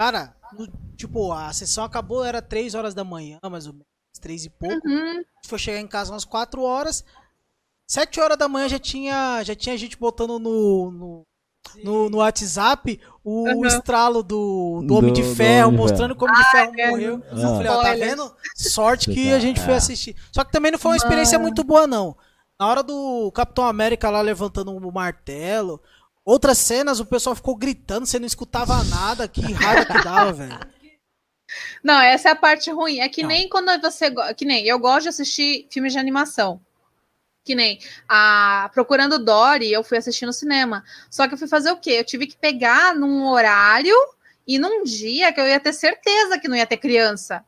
[0.00, 0.66] Cara, no-
[0.96, 3.86] tipo, a sessão acabou, era 3 horas da manhã, mais ou menos.
[4.20, 4.88] 3 e pouco.
[4.88, 5.10] Uhum.
[5.10, 7.04] A gente foi chegar em casa umas 4 horas.
[7.90, 11.22] 7 horas da manhã já tinha, já tinha gente botando no, no,
[11.82, 13.66] no, no WhatsApp o Uhum.
[13.66, 16.90] estralo do, do Do- Homem de Ferro, Homem mostrando como o Homem de Ferro é.
[16.90, 17.22] morreu.
[17.30, 17.34] Ah.
[17.34, 18.34] Eu falei, ó, tá vendo?
[18.56, 19.76] Sorte que a gente foi é.
[19.76, 20.16] assistir.
[20.32, 22.16] Só que também não foi uma experiência muito boa, não.
[22.58, 25.80] Na hora do Capitão América lá levantando o martelo,
[26.24, 30.58] outras cenas o pessoal ficou gritando, você não escutava nada, que raiva que dava, velho.
[31.82, 32.98] Não, essa é a parte ruim.
[33.00, 33.28] É que Não.
[33.28, 34.12] nem quando você.
[34.34, 36.60] Que nem eu gosto de assistir filmes de animação.
[37.48, 40.84] Que nem a Procurando Dory, eu fui assistir no cinema.
[41.10, 41.92] Só que eu fui fazer o quê?
[41.92, 43.94] Eu tive que pegar num horário
[44.46, 47.42] e num dia que eu ia ter certeza que não ia ter criança.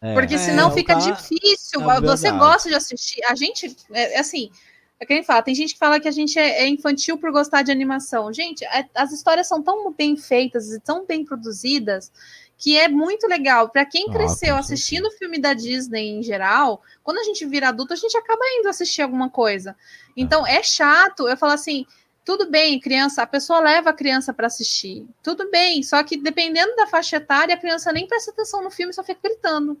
[0.00, 0.14] é.
[0.14, 1.90] Porque É, senão o fica cara- difícil.
[1.90, 3.20] é Você gosta de assistir.
[3.24, 4.52] A gente, é, é assim,
[5.00, 7.32] é que nem fala, tem gente que fala que a gente é, é infantil por
[7.32, 8.32] gostar de animação.
[8.32, 12.12] Gente, é- as histórias são tão bem feitas e tão bem produzidas
[12.60, 13.70] que é muito legal.
[13.70, 17.68] Para quem Ah, cresceu com assistindo filme da Disney em geral, quando a gente vira
[17.70, 19.74] adulto, a gente acaba indo assistir alguma coisa.
[20.14, 21.26] Então é chato.
[21.26, 21.86] Eu falo assim.
[22.22, 25.08] Tudo bem, criança, a pessoa leva a criança para assistir.
[25.22, 28.92] Tudo bem, só que dependendo da faixa etária, a criança nem presta atenção no filme,
[28.92, 29.80] só fica gritando.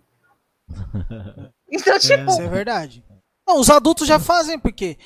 [1.72, 3.04] Então, tipo, Isso é verdade.
[3.46, 4.98] Não, os adultos já fazem, porque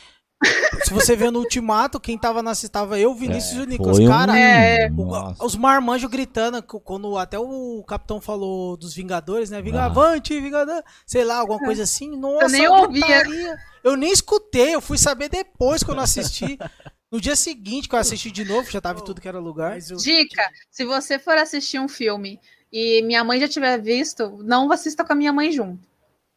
[0.84, 3.98] se você vê no Ultimato, quem tava na tava eu, Vinícius e o Nicolas.
[3.98, 4.88] Um- Cara, É.
[4.90, 5.44] o- Nossa.
[5.44, 9.58] os marmanjos gritando, quando até o capitão falou dos Vingadores, né?
[9.58, 9.62] Ah.
[9.62, 12.16] Vingadavante, Vingador, sei lá, alguma coisa assim.
[12.16, 13.22] Nossa, nem uma ouvia.
[13.82, 16.58] Eu nem escutei, eu fui saber depois quando eu assisti.
[17.12, 19.78] No dia seguinte, que eu assisti de novo, já tava em tudo que era lugar.
[19.78, 22.40] Dica: se você for assistir um filme
[22.72, 25.86] e minha mãe já tiver visto, não assista com a minha mãe junto.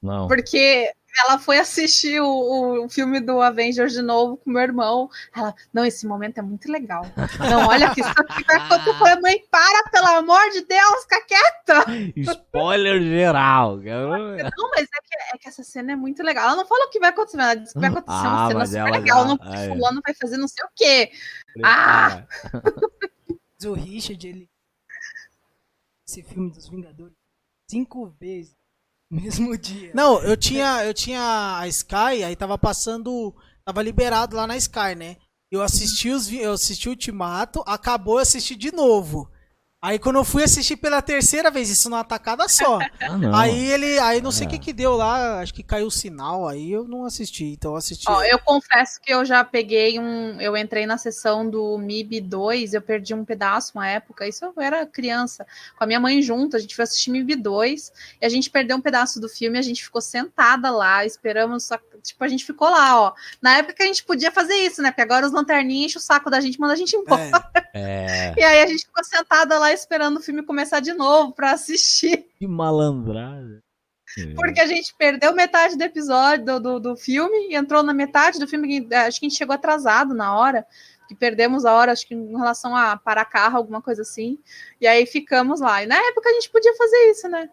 [0.08, 0.28] Não.
[0.28, 0.92] Porque
[1.26, 5.10] ela foi assistir o, o filme do Avengers de novo com meu irmão.
[5.36, 7.02] Ela, não, esse momento é muito legal.
[7.50, 9.10] Não, olha que isso aqui vai acontecer.
[9.10, 11.86] A mãe, para, pelo amor de Deus, fica quieta.
[12.34, 13.78] Spoiler geral.
[13.82, 16.46] Não, mas é que, é que essa cena é muito legal.
[16.50, 18.48] Ela não fala o que vai acontecer, mas ela disse que vai acontecer Ah, uma
[18.48, 19.28] cena super ela legal.
[19.28, 19.68] já- Não, é.
[19.70, 21.12] fulano vai fazer não sei o quê.
[21.66, 22.28] Ah!
[23.66, 24.48] o Richard, ele.
[26.08, 27.14] Esse filme dos Vingadores
[27.70, 28.56] cinco vezes
[29.12, 29.92] mesmo dia.
[29.94, 34.96] Não, eu tinha, eu tinha a Sky, aí tava passando, tava liberado lá na Sky,
[34.96, 35.18] né?
[35.50, 39.32] Eu assisti os, eu assisti o Ultimato, acabou, eu assisti de novo.
[39.80, 42.80] Aí quando eu fui assistir pela terceira vez, isso numa tacada só.
[43.00, 43.34] Ah, não.
[43.36, 44.52] Aí ele, aí não sei o É.
[44.52, 47.78] que que deu lá, acho que caiu o sinal, aí eu não assisti, então eu
[47.78, 48.10] assisti.
[48.10, 50.42] Ó, eu confesso que eu já peguei um.
[50.42, 54.28] Eu entrei na sessão do MIB 2, eu perdi um pedaço uma época.
[54.28, 55.46] Isso eu era criança,
[55.78, 56.58] com a minha mãe junto.
[56.58, 57.92] A gente foi assistir MIB 2
[58.22, 59.58] e a gente perdeu um pedaço do filme.
[59.60, 61.70] A gente ficou sentada lá, esperamos.
[62.04, 63.14] Tipo, a gente ficou lá, ó.
[63.42, 64.90] Na época que a gente podia fazer isso, né?
[64.92, 67.22] Porque agora os lanterninhas enchem o saco da gente e mandam a gente embora.
[67.74, 71.32] É, É, E aí a gente ficou sentada lá esperando o filme começar de novo
[71.34, 72.26] pra assistir.
[72.40, 73.60] que malandragem.
[74.36, 78.40] Porque a gente perdeu metade do episódio do, do, do filme e entrou na metade
[78.40, 78.88] do filme.
[78.90, 80.66] eh, Acho que a gente chegou atrasado na hora,
[81.08, 84.40] que perdemos a hora, acho que em relação a parar carro, alguma coisa assim.
[84.80, 85.84] E aí ficamos lá.
[85.84, 87.50] E na época a gente podia fazer isso, né?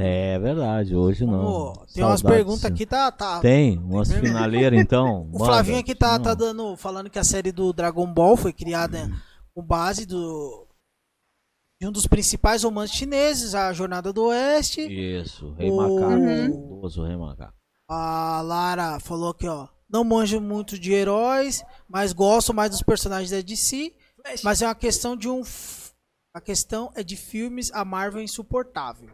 [0.00, 1.72] É verdade, hoje não.
[1.92, 2.22] tem umas Saudades.
[2.22, 3.40] perguntas aqui, tá, tá.
[3.40, 5.28] Tem, umas finaleiras então.
[5.34, 5.38] O.
[5.44, 6.22] Flavinho aqui tá, Não.
[6.24, 9.10] tá dando, falando que a série do Dragon Ball foi criada
[9.54, 10.66] com base do
[11.80, 14.80] de um dos principais romances chineses, a Jornada do Oeste.
[14.82, 16.12] Isso, Rei O- Macaco.
[16.12, 16.52] Uhum.
[16.70, 17.54] Famoso Rei Macaco.
[17.88, 19.66] A Lara falou aqui, ó.
[19.88, 23.92] Não manjo muito de heróis, mas gosto mais dos personagens da DC.
[24.44, 25.42] Mas é uma questão de um.
[26.34, 29.08] A questão é de filmes, a Marvel é insuportável.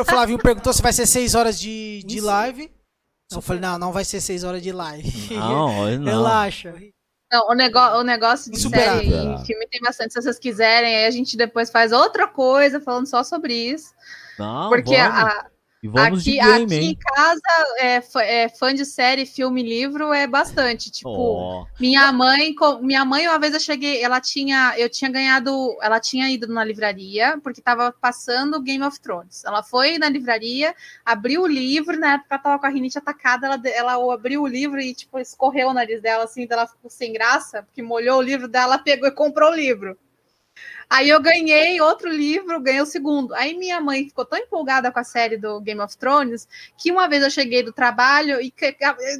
[0.00, 2.26] O Flavinho perguntou se vai ser 6 horas de, de Isso.
[2.26, 2.72] live.
[3.30, 5.34] Eu falei, não, não vai ser 6 horas de live.
[5.34, 6.04] Não, não.
[6.04, 6.74] Relaxa.
[7.30, 9.02] Não, o, nego o negócio de Insuperável.
[9.02, 10.12] série e filme tem bastante.
[10.12, 13.92] Se vocês quiserem, aí a gente depois faz outra coisa falando só sobre isso.
[14.38, 15.18] Não, porque vamos.
[15.18, 15.46] a,
[15.86, 17.40] E vamos aqui, de game, aqui em casa,
[17.78, 20.90] é, fã- é, fã de série, filme, livro é bastante.
[20.90, 25.76] Tipo, Ó, Minha mãe, minha mãe, uma vez eu cheguei, ela tinha, eu tinha ganhado,
[25.80, 29.44] ela tinha ido na livraria porque tava passando Game of Thrones.
[29.44, 30.74] Ela foi na livraria,
[31.04, 33.60] abriu o livro, na época ela tava com a rinite atacada, ela,
[33.94, 37.12] ela abriu o livro e tipo escorreu o nariz dela assim, daí ela ficou sem
[37.12, 39.96] graça, porque molhou o livro dela, ela pegou e comprou o livro.
[40.88, 43.34] Aí eu ganhei outro livro, ganhei o segundo.
[43.34, 46.46] Aí minha mãe ficou tão empolgada com a série do Game of Thrones
[46.78, 48.52] que uma vez eu cheguei do trabalho e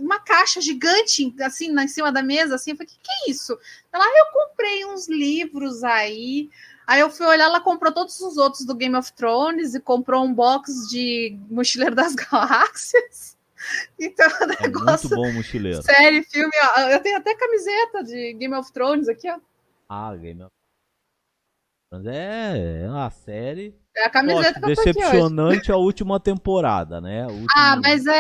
[0.01, 3.31] uma caixa gigante assim na em cima da mesa, assim, eu falei, que que é
[3.31, 3.59] isso?
[3.93, 6.51] Ela, ah, eu comprei uns livros aí.
[6.87, 10.25] Aí eu fui olhar, ela comprou todos os outros do Game of Thrones e comprou
[10.25, 13.37] um box de Mochileiro das Galáxias.
[13.99, 15.83] Então, o é muito negócio, bom mochileiro.
[15.83, 19.39] série, filme, ó, eu tenho até camiseta de Game of Thrones aqui, ó.
[19.89, 20.56] Ah, Game of
[22.03, 23.75] Thrones é, é uma série.
[23.97, 24.75] É a camiseta hoje.
[24.77, 27.23] decepcionante a última temporada, né?
[27.25, 28.15] A última- Ah, mas é,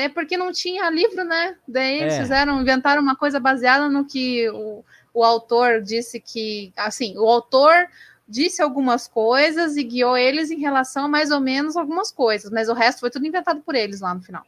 [0.00, 1.56] é, é porque não tinha livro, né?
[1.68, 2.20] Daí eles É.
[2.22, 4.82] fizeram, inventaram uma coisa baseada no que o,
[5.12, 6.72] o autor disse que.
[6.76, 7.88] Assim, o autor
[8.26, 12.68] disse algumas coisas e guiou eles em relação a mais ou menos algumas coisas, mas
[12.70, 14.42] o resto foi tudo inventado por eles lá no final.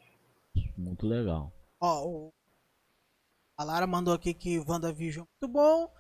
[0.79, 1.53] Muito legal.
[1.79, 2.33] Ó, o-
[3.59, 5.91] a Lara mandou aqui que WandaVision é muito bom.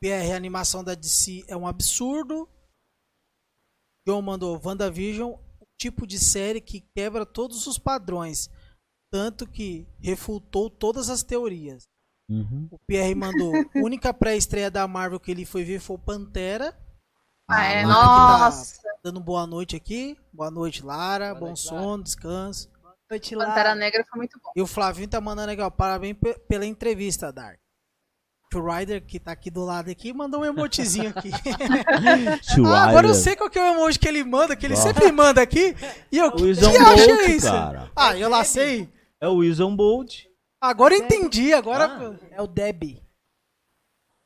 [0.00, 2.48] PR, a animação da DC é um absurdo.
[4.06, 8.48] John mandou WandaVision, o tipo de série que quebra todos os padrões.
[9.12, 11.84] Tanto que refutou todas as teorias.
[12.30, 12.68] Uhum.
[12.70, 16.78] O PR mandou, a única pré-estreia da Marvel que ele foi ver foi o Pantera.
[17.50, 18.82] Ah, é, Lara que tá nossa.
[19.02, 20.18] dando boa noite aqui.
[20.32, 21.34] Boa noite, Lara.
[21.34, 22.70] bom sono, descanso.
[23.10, 23.74] Noite Pantera lá.
[23.74, 24.52] Negra foi muito bom.
[24.54, 25.70] E o Flavinho tá mandando aqui, ó.
[25.70, 27.58] Parabéns pe- pela entrevista, Dark.
[28.54, 31.30] O Ryder, que tá aqui do lado aqui, mandou um emotezinho aqui.
[32.66, 34.76] ah, agora eu sei qual que é o emoji que ele manda, que ele Ó.
[34.76, 35.76] sempre manda aqui.
[36.10, 37.46] E eu, O que Wilson acha Bolt, isso?
[37.46, 37.90] cara.
[37.94, 38.88] Ah, eu lá sei.
[39.20, 40.24] É o Wilson Bolt.
[40.60, 41.84] Agora eu entendi, agora...
[41.86, 42.18] Ah.
[42.30, 43.02] É o Deb.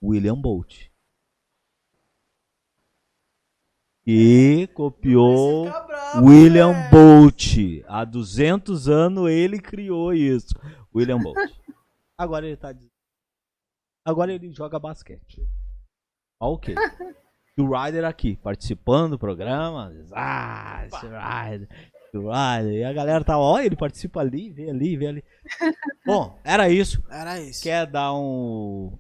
[0.01, 0.87] William Bolt.
[4.07, 6.91] E copiou bravo, William velho.
[6.91, 7.57] Bolt.
[7.89, 10.55] Há 200 anos ele criou isso.
[10.95, 11.37] William Bolt.
[12.19, 12.71] Agora ele tá.
[12.73, 12.92] dizendo-
[14.05, 15.47] Agora ele joga basquete.
[16.41, 16.75] Ok.
[17.57, 19.93] E o Ryder aqui, participando do programa.
[20.13, 21.69] Ah, esse Ryder.
[22.15, 22.75] Ryder.
[22.75, 25.25] E a galera tava, ó, ele participa ali, vê ali, vê ali.
[26.05, 27.03] Bom, era isso.
[27.11, 27.63] Era isso.
[27.63, 28.99] Quer dar um.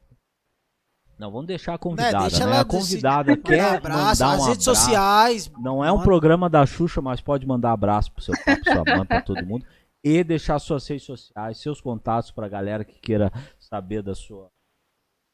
[1.18, 2.52] Não, vamos deixar a convidada, deixa né?
[2.52, 4.84] ela A convidada Manda quer abraço, mandar as um redes abraço.
[4.86, 5.52] sociais.
[5.58, 9.06] Não é um programa da Xuxa, mas pode mandar abraço pro seu pai, sua mãe,
[9.06, 9.64] pra todo mundo.
[10.02, 14.48] E deixar suas redes sociais, seus contatos pra galera que queira saber da sua,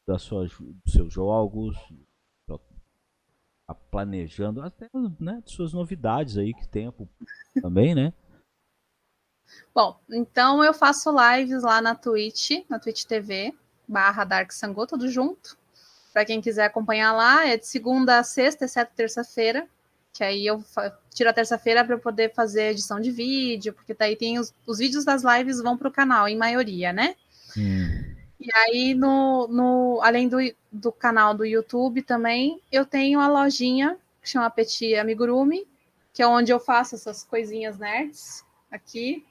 [0.09, 1.77] da sua, dos seus jogos,
[2.47, 4.89] tá planejando, até
[5.19, 6.91] né, suas novidades aí que tem
[7.61, 8.11] também, né?
[9.73, 13.53] Bom, então eu faço lives lá na Twitch, na Twitch TV,
[13.87, 15.55] barra Dark Sangô, tudo junto.
[16.11, 19.67] Pra quem quiser acompanhar lá, é de segunda a sexta, exceto terça-feira.
[20.11, 20.63] Que aí eu
[21.13, 25.05] tiro a terça-feira para poder fazer edição de vídeo, porque daí tem os, os vídeos
[25.05, 27.15] das lives vão pro canal, em maioria, né?
[27.55, 27.88] Hum,
[28.39, 30.37] E aí, no, no, além do,
[30.71, 35.67] do canal do YouTube também, eu tenho a lojinha que chama Petit Amigurumi,
[36.13, 39.25] que é onde eu faço essas coisinhas nerds aqui.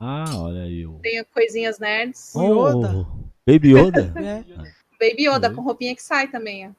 [0.00, 0.86] Ah, olha aí.
[0.86, 2.34] o- Tenho coisinhas nerds.
[2.34, 2.94] O Yoda.
[2.96, 3.04] Oh,
[3.46, 4.12] Baby Yoda?
[4.16, 5.08] É.
[5.10, 6.70] Baby Yoda com roupinha que sai também, ó.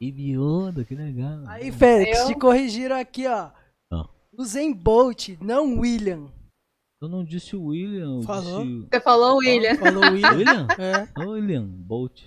[0.00, 1.42] Baby Yoda, que legal.
[1.46, 3.50] Aí, Félix, Eu- te corrigiram aqui, ó.
[3.90, 4.08] Ah.
[4.36, 6.26] Usain Bolt, não William.
[7.00, 8.64] Eu não disse William, eu Falou.
[8.64, 8.88] disse...
[8.92, 9.76] Você falou, William.
[9.76, 10.32] Falou o William.
[10.34, 10.66] William?
[10.78, 11.08] É.
[11.24, 12.22] William Bolt.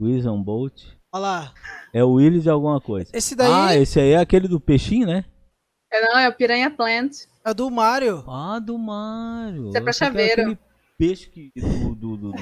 [0.00, 0.82] William Bolt.
[1.14, 1.54] Olha lá.
[1.92, 3.10] É o Willis de alguma coisa.
[3.14, 5.24] Esse daí Ah, esse aí é aquele do peixinho, né?
[5.92, 7.12] É, não, é o Piranha Plant.
[7.44, 8.24] é do Mario.
[8.26, 9.68] Ah, do Mario.
[9.68, 10.40] Isso é pra era chaveiro.
[10.42, 10.58] aquele
[10.98, 12.38] peixe que do, do, do- do-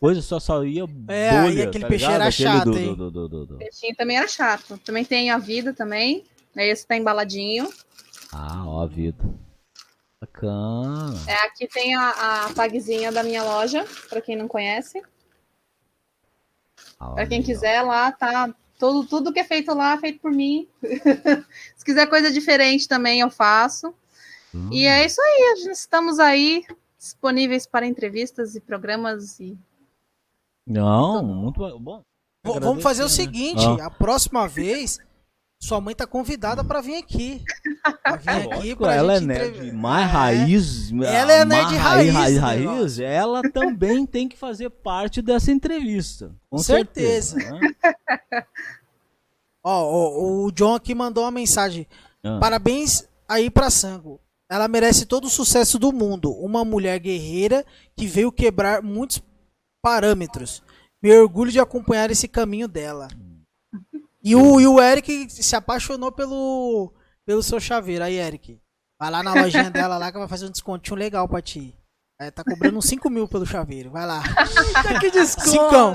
[0.00, 2.20] coisa só saía É, bolha, aí aquele tá peixe ligado?
[2.22, 2.94] era Aquele chato, do, hein?
[2.94, 3.56] do, do, do, do.
[3.58, 4.78] Peixinho também era chato.
[4.78, 6.24] Também tem a vida também.
[6.56, 7.68] Aí Esse tá embaladinho.
[8.32, 9.18] Ah, ó a vida.
[10.26, 11.14] Bacana.
[11.28, 12.10] É, aqui tem a,
[12.46, 15.02] a tagzinha da minha loja, pra quem não conhece.
[16.98, 20.30] Ah, Pra quem quiser lá, tá tudo, tudo que é feito lá, é feito por
[20.30, 20.68] mim.
[21.76, 23.94] Se quiser coisa diferente também, eu faço.
[24.54, 24.70] Hum.
[24.72, 26.64] E é isso aí, a gente- estamos aí
[26.98, 29.58] disponíveis para entrevistas e programas e
[30.66, 32.02] Não, muito bom.
[32.44, 33.10] Vamos fazer o né?
[33.12, 33.86] seguinte, Ah.
[33.86, 34.98] a próxima vez
[35.64, 37.42] sua mãe tá convidada pra vir aqui.
[38.02, 40.92] Pra vir aqui pra ela é nerd mais raiz.
[40.92, 42.98] Ela é nerd raiz raiz, raiz.
[42.98, 46.34] Ela também tem que fazer parte dessa entrevista.
[46.50, 47.40] Com certeza.
[47.40, 47.60] certeza.
[47.60, 47.74] né?
[49.66, 51.86] Ó, ó, o John aqui mandou uma mensagem.
[52.22, 52.38] Ah.
[52.38, 54.20] Parabéns aí pra Sango.
[54.46, 56.30] Ela merece todo o sucesso do mundo.
[56.32, 57.64] Uma mulher guerreira
[57.96, 59.22] que veio quebrar muitos
[59.80, 60.62] parâmetros.
[61.02, 63.08] Me orgulho de acompanhar esse caminho dela.
[64.24, 66.92] E o, e o Eric se apaixonou pelo,
[67.26, 68.04] pelo seu chaveiro.
[68.04, 68.58] Aí, Eric.
[68.98, 71.76] Vai lá na lojinha dela lá que vai fazer um descontinho legal pra ti.
[72.18, 73.90] É, tá cobrando uns 5 mil pelo chaveiro.
[73.90, 74.22] Vai lá.
[75.00, 75.50] que desconto.
[75.50, 75.92] Cincão.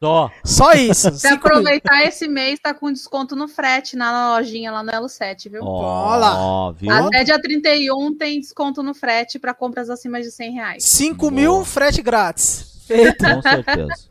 [0.00, 0.30] Só.
[0.44, 1.10] Só isso.
[1.12, 1.38] se 5 mil.
[1.38, 5.48] aproveitar esse mês, tá com desconto no frete na na lojinha lá no Elo 7,
[5.48, 5.62] viu?
[5.64, 6.92] Ó, Olha viu?
[6.92, 10.84] Até dia 31 tem desconto no frete para compras acima de 100 reais.
[10.84, 12.86] 5 mil, frete grátis.
[12.86, 14.08] Com certeza.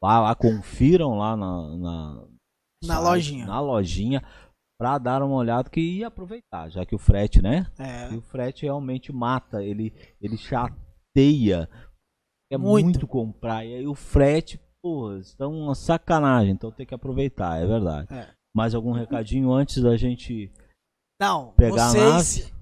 [0.00, 2.24] Vai lá, confiram lá na, na,
[2.82, 3.46] Na site, lojinha.
[3.46, 4.22] Na lojinha.
[4.78, 7.70] Pra dar uma olhada que ia aproveitar, já que o frete, né?
[7.78, 8.12] É.
[8.12, 11.68] E o frete realmente mata, ele, ele chateia.
[12.50, 12.84] É muito.
[12.84, 13.06] Muito.
[13.06, 13.64] comprar.
[13.64, 16.52] E aí o frete, pô, estão uma sacanagem.
[16.52, 18.12] Então tem que aproveitar, é verdade.
[18.12, 18.28] É.
[18.54, 20.52] Mais algum recadinho antes da gente
[21.20, 22.52] Não, pegar vocês,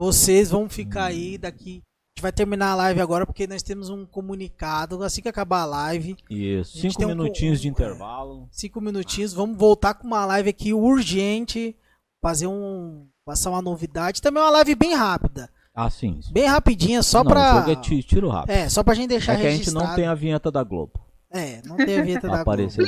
[0.00, 1.82] vocês vão ficar aí daqui.
[2.18, 5.04] Gente vai terminar a live agora porque nós temos um comunicado.
[5.04, 8.48] Assim que acabar a live, Isso, A cinco tem um minutinhos de intervalo.
[8.50, 11.76] cinco minutinhos, vamos voltar com uma live aqui urgente.
[12.20, 13.06] Fazer um.
[13.24, 14.20] Passar uma novidade.
[14.20, 15.48] Também uma live bem rápida.
[15.72, 16.18] Ah, sim.
[16.32, 17.52] Bem rapidinha, só não, pra.
[17.54, 18.50] O jogo é ti- tiro rápido.
[18.50, 19.86] É, só pra gente deixar É que a gente registrado.
[19.86, 20.98] não tem a vinheta da Globo.
[21.30, 22.40] É, não tem a vinheta da.
[22.40, 22.84] Apareceu.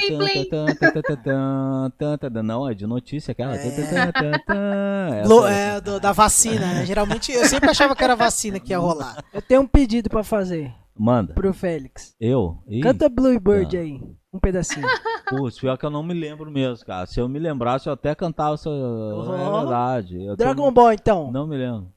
[2.43, 3.55] Não, é de notícia aquela.
[3.55, 6.87] Essa Glo- é- é, do- da vacina, né?
[6.87, 9.23] Geralmente eu sempre achava que era vacina que ia rolar.
[9.33, 11.35] Eu tenho um pedido pra fazer Manda.
[11.35, 12.15] pro Félix.
[12.21, 12.63] Eu?
[12.67, 13.83] Ih, Canta Bluebird Tá.
[13.83, 14.01] aí.
[14.33, 14.87] Um pedacinho.
[15.29, 17.05] Putz, pior que eu não me lembro mesmo, cara.
[17.05, 18.71] Se eu me lembrasse, eu até cantava essa.
[18.71, 20.23] É verdade.
[20.25, 21.31] Eu tô- Dragon Ball, então.
[21.33, 21.93] Não me lembro.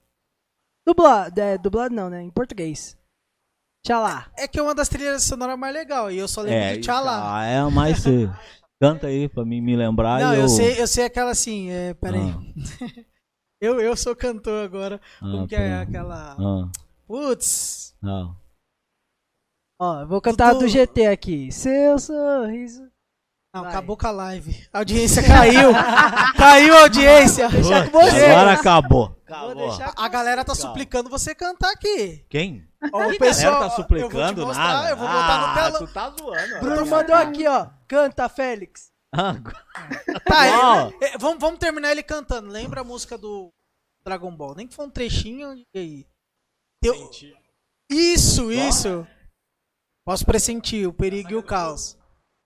[0.85, 1.39] Dublado.
[1.39, 2.21] É, dublado não, né?
[2.23, 2.97] Em português.
[3.85, 4.31] Tchalá.
[4.37, 6.13] É que é uma das trilhas sonoras mais legais.
[6.15, 7.37] E eu só lembro É, de Tchalá.
[7.39, 8.29] ah, é, mas você
[8.81, 10.19] canta aí pra mim me lembrar.
[10.21, 12.21] Não, e eu, eu sei, eu sei aquela assim, é, peraí.
[12.21, 13.03] Ah,
[13.61, 14.99] Eu, eu sou cantor agora.
[15.17, 16.35] ah, Como que é aquela.
[16.37, 16.69] Ah,
[17.07, 17.95] Putz.
[18.01, 18.35] não.
[19.81, 21.49] Ó, eu vou cantar Tudo- do GT aqui.
[21.49, 22.83] Seu sorriso.
[23.55, 23.71] Não, Vai.
[23.71, 24.67] acabou com a live.
[24.73, 25.69] A audiência caiu.
[26.35, 27.47] caiu a audiência.
[27.47, 28.25] deixar com você.
[28.25, 29.07] Agora acabou.
[29.07, 29.71] Vou Acabou.
[29.95, 32.25] A galera tá suplicando você cantar aqui.
[32.29, 32.67] Quem?
[32.91, 34.89] Ó, o pessoal, tá eu vou suplicando mostrar, nada.
[34.89, 35.85] Eu vou botar no ah, telão.
[35.87, 36.59] tu tá zoando.
[36.59, 37.67] Bruno mandou aqui, ó.
[37.87, 38.91] Canta, Félix.
[39.15, 39.33] Ah,
[40.25, 40.89] Tá, Ó.
[41.01, 42.49] é- é, vamos, vamos terminar ele cantando.
[42.49, 43.49] Lembra a música do
[44.03, 44.55] Dragon Ball?
[44.55, 45.53] Nem que foi um trechinho.
[45.73, 46.07] E aí?
[46.83, 47.09] Eu-
[47.89, 49.07] Isso, isso.
[50.05, 51.97] Posso pressentir o perigo e o caos.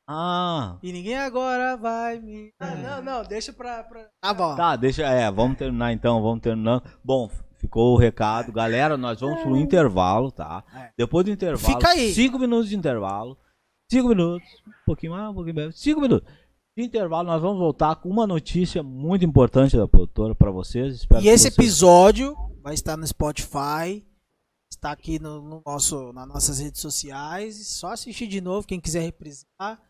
[0.08, 2.50] ah, E ninguém agora vai me.
[2.60, 3.84] Ah, não, não, deixa pra.
[3.84, 4.08] pra...
[4.22, 4.56] Tá bom.
[4.56, 5.04] tá, deixa.
[5.04, 6.84] É, vamos terminar então, vamos terminando.
[7.04, 8.52] Bom, ficou o recado.
[8.52, 10.64] Galera, nós vamos pro intervalo, tá?
[10.74, 10.92] É.
[10.98, 12.14] Depois do intervalo, Fica aí.
[12.14, 13.38] cinco minutos de intervalo.
[13.92, 15.80] Cinco minutos, um pouquinho mais, um pouquinho menos.
[15.80, 16.30] Cinco minutos.
[16.78, 20.96] De intervalo, nós vamos voltar com uma notícia muito importante da produtora pra vocês.
[20.96, 24.06] Espero E esse vocês- episódio vai estar no Spotify.
[24.72, 27.68] Está aqui no, no nosso, nas nossas redes sociais.
[27.68, 29.82] Só assistir de novo, quem quiser reprisar.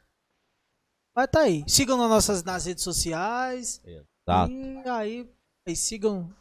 [1.15, 1.63] Vai estar aí.
[1.67, 3.81] Sigam nas nossas nas redes sociais.
[4.25, 4.47] Tá.
[4.47, 5.29] E aí,
[5.67, 6.31] aí sigam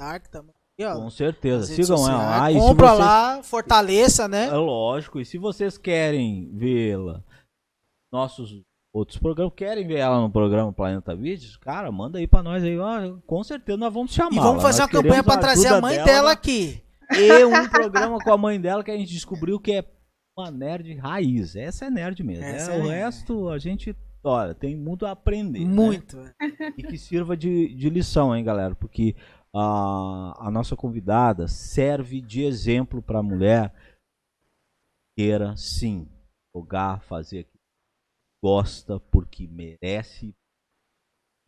[0.00, 0.54] Dark também.
[0.78, 1.66] E, ó, Com certeza.
[1.74, 2.50] Sigam ela lá.
[2.52, 4.46] E se Compra vocês- lá, fortaleça, né?
[4.48, 5.18] É lógico.
[5.20, 7.22] E se vocês querem vê-la,
[8.12, 8.62] nossos
[8.94, 12.78] outros programas, querem ver ela no programa Planeta Vídeos, cara, manda aí pra nós aí.
[12.78, 14.32] Ó, com certeza nós vamos chamar.
[14.36, 16.82] E vamos fazer uma campanha pra trazer a mãe dela aqui.
[17.10, 19.84] E um programa com a mãe dela que a gente descobriu que é
[20.38, 21.56] uma nerd raiz.
[21.56, 22.44] Essa é nerd mesmo.
[22.44, 25.60] Essa É, é o resto a gente, olha, tem muito a aprender.
[25.60, 25.64] né?
[25.66, 26.18] Muito.
[26.76, 28.74] E que sirva de, de lição, hein, galera?
[28.74, 29.14] Porque
[29.58, 33.72] a, a nossa convidada serve de exemplo pra mulher
[35.16, 36.08] queira, sim,
[36.54, 40.34] jogar, fazer aquilo que gosta, porque merece.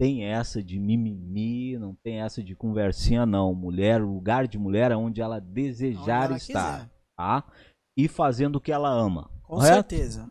[0.00, 3.52] Tem essa de mimimi, não tem essa de conversinha, não.
[3.52, 6.90] Mulher, o lugar de mulher é onde ela desejar Onde ela estar, quiser.
[7.16, 7.52] tá?
[7.96, 9.28] E fazendo o que ela ama.
[9.42, 9.94] Com correto?
[9.94, 10.30] certeza.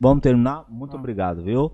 [0.00, 0.70] Vamos terminar?
[0.70, 1.02] Muito Vamos.
[1.02, 1.72] obrigado, viu?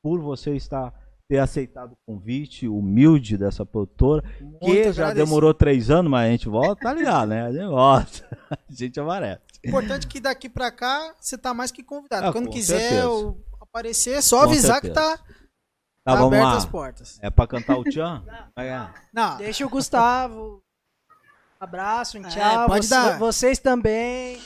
[0.00, 0.94] Por você estar
[1.28, 5.14] ter aceitado o convite humilde dessa produtora, Muito que já agradecido.
[5.26, 7.46] demorou três anos, mas a gente volta, tá ligado, né?
[7.46, 8.38] A gente volta.
[8.50, 9.40] A gente amarela.
[9.64, 12.26] Importante que daqui pra cá você tá mais que convidado.
[12.28, 13.02] Ah, Quando quiser
[13.60, 15.16] aparecer, é só Com avisar que certeza.
[15.16, 15.24] tá, Tá,
[16.04, 16.56] tá vamos abertas lá.
[16.58, 17.18] as portas.
[17.22, 18.22] É pra cantar o tchan?
[18.54, 18.94] Vai ganhar.
[19.12, 20.62] Não, Deixa o Gustavo.
[21.58, 22.66] Abraço, um É, tchau.
[22.66, 23.18] pode Você- dar.
[23.18, 24.38] Vocês também.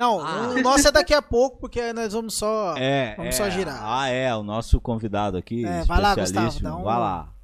[0.00, 0.48] Não, Ah.
[0.48, 2.74] o nosso é daqui a pouco, porque nós vamos só.
[2.76, 3.38] É, Vamos é.
[3.38, 3.78] só girar.
[3.84, 6.14] Ah, é, o nosso convidado aqui, É, vai lá.
[6.14, 7.34] Gustavo, dá um- Vai lá.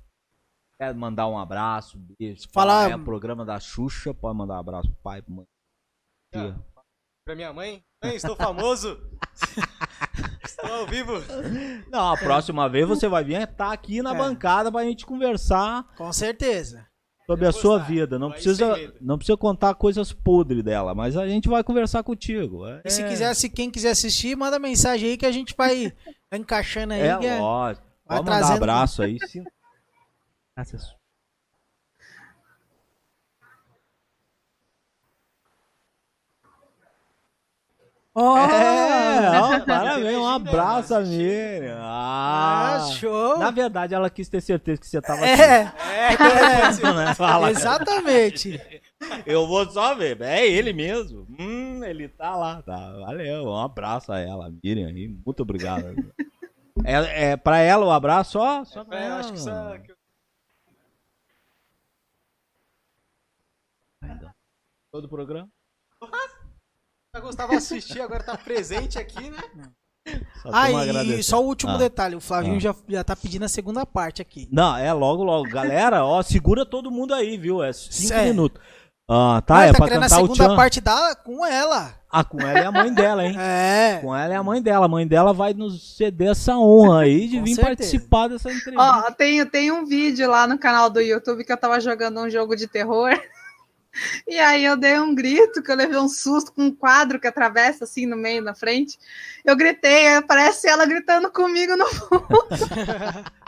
[0.79, 2.49] Quer mandar um abraço, beijo.
[2.53, 5.45] Falar- É o programa da Xuxa, pode mandar um abraço pro pai, pro mãe.
[6.33, 6.57] tia.
[7.25, 7.83] Pra minha mãe?
[8.05, 8.99] Mãe, estou famoso!
[10.45, 11.13] estou ao vivo!
[11.91, 14.19] Não, a próxima vez você vai vir estar aqui na É.
[14.19, 16.86] bancada pra gente conversar Com certeza.
[17.27, 18.19] Sobre a Vou sua vida.
[18.19, 22.67] Não Vai precisa, não precisa contar coisas podres dela, mas a gente vai conversar contigo.
[22.67, 25.93] É, E se quiser, se quem quiser assistir, manda mensagem aí que a gente vai
[26.33, 27.01] encaixando aí.
[27.01, 27.87] é que é- lógico.
[28.07, 29.19] vai Pode mandar trazendo- abraço aí.
[29.29, 29.43] sim.
[38.19, 41.05] Ó, É, ó, parabéns, um Beijinho, abraço, né?
[41.07, 41.77] Miriam.
[41.79, 43.39] Ah, ah, show.
[43.39, 45.65] Na verdade, ela quis ter certeza que você tava É,
[46.15, 47.15] aqui, né?
[47.15, 47.51] Fala.
[47.51, 48.59] exatamente.
[49.27, 50.19] Eu vou só ver.
[50.23, 51.27] É ele mesmo.
[51.39, 52.63] Hum, ele tá lá.
[52.63, 52.91] Tá.
[53.01, 53.49] Valeu.
[53.49, 54.89] Um abraço a ela, Miriam.
[54.89, 55.09] aí.
[55.09, 55.85] Muito obrigado.
[56.87, 58.65] é, é pra ela o abraço só?
[58.65, 59.21] Só pra É, ela.
[59.21, 59.77] acho que só.
[59.79, 59.95] que.
[64.91, 65.49] Todo o programa?
[67.17, 69.39] Eu gostava de assistir, agora tá presente aqui, né?
[70.43, 71.79] Só Ah, e só o último Ah.
[71.79, 72.61] detalhe, o Flavinho Ah.
[72.61, 74.49] já, já tá pedindo a segunda parte aqui.
[74.53, 75.49] Não, é logo, logo.
[75.49, 77.63] Galera, ó, segura todo mundo aí, viu?
[77.65, 78.25] É cinco É.
[78.27, 78.61] minutos.
[79.09, 80.57] Ah, tá, Ah, é tá pra querendo a cantar o segunda tchan.
[80.57, 81.95] parte da com ela.
[82.11, 83.37] Ah, com ela é a mãe dela, hein?
[83.39, 83.99] É.
[84.03, 84.87] Com ela é a mãe dela.
[84.87, 87.67] A mãe dela vai nos ceder essa honra aí de Com vir certeza.
[87.77, 88.83] participar dessa entrevista.
[89.07, 92.29] Ó, tem, tem um vídeo lá no canal do YouTube que eu tava jogando um
[92.31, 93.11] jogo de terror.
[94.27, 97.27] E aí eu dei um grito, que eu levei um susto com um quadro que
[97.27, 98.99] atravessa assim no meio, na frente.
[99.45, 101.85] Eu gritei, aí aparece ela gritando comigo no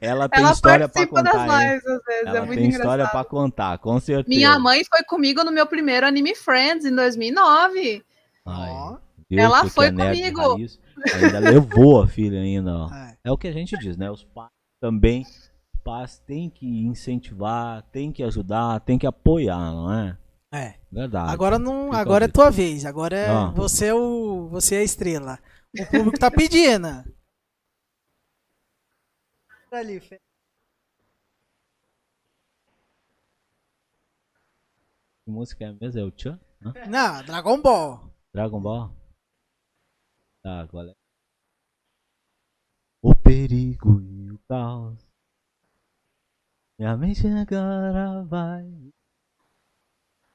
[0.00, 1.68] Ela tem Ela história pra participa das contar, hein?
[1.74, 4.28] lives às vezes, Ela é muito tem história pra contar, com certeza.
[4.28, 8.04] Minha mãe foi comigo no meu primeiro Anime Friends em 2009.
[8.46, 8.96] Ai,
[9.28, 10.54] viu Ela que foi é comigo.
[10.54, 10.80] raiz?
[11.14, 12.90] Ainda levou a filha ainda, ó.
[12.94, 13.10] É.
[13.22, 14.10] É o que a gente diz, né?
[14.10, 14.48] Os pais
[14.80, 15.26] também,
[15.90, 20.16] pais têm que incentivar, têm que ajudar, têm que apoiar, não é?
[20.52, 20.80] É.
[20.90, 21.32] Verdade.
[21.32, 22.84] Agora não, Fica agora é tua vez.
[22.84, 23.50] Agora é Ah.
[23.50, 25.38] você é o você é a estrela.
[25.76, 26.86] O público tá pedindo.
[29.72, 30.20] Ali, Fê.
[35.24, 36.00] Que música é mesmo?
[36.00, 36.38] É o Tchan?
[36.88, 38.14] Não, Dragon Ball.
[38.32, 38.94] Dragon Ball?
[40.42, 40.94] Tá, qual é?
[43.02, 45.09] O perigo e o caos.
[46.80, 48.64] Minha mente agora vai.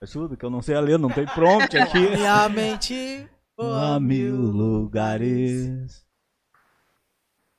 [0.03, 1.97] Ajuda, que eu não sei a ler, não tem prompt aqui.
[2.15, 6.05] Minha mente a mil lugares.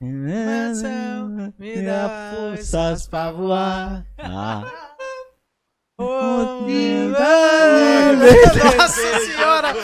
[0.00, 4.06] me dá forças pra voar.
[4.18, 4.62] Ah.
[8.62, 9.74] Nossa senhora!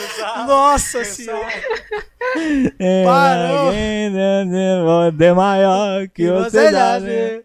[0.47, 2.11] Nossa senhora!
[2.78, 3.73] É, Parou.
[5.12, 7.44] de maior que você já vê.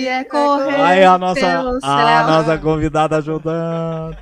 [0.07, 1.89] é correr Aí a nossa, pelo céu.
[1.89, 4.17] a nossa convidada ajudando.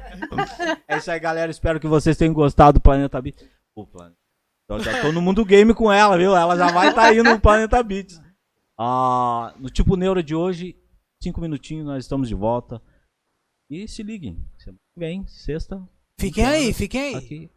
[0.87, 1.51] É isso aí, galera.
[1.51, 3.45] Espero que vocês tenham gostado do Planeta Beats.
[3.75, 4.17] O Planeta.
[4.65, 6.35] Então já tô no mundo game com ela, viu?
[6.35, 8.21] Ela já vai estar tá indo no Planeta Beats.
[8.77, 10.75] Ah, no tipo Neuro de hoje,
[11.21, 12.81] cinco minutinhos, nós estamos de volta.
[13.69, 14.37] E se liguem.
[14.57, 15.81] Semana que vem, sexta,
[16.23, 17.15] Fiquem aí, fiquem aí.
[17.15, 17.49] aqui.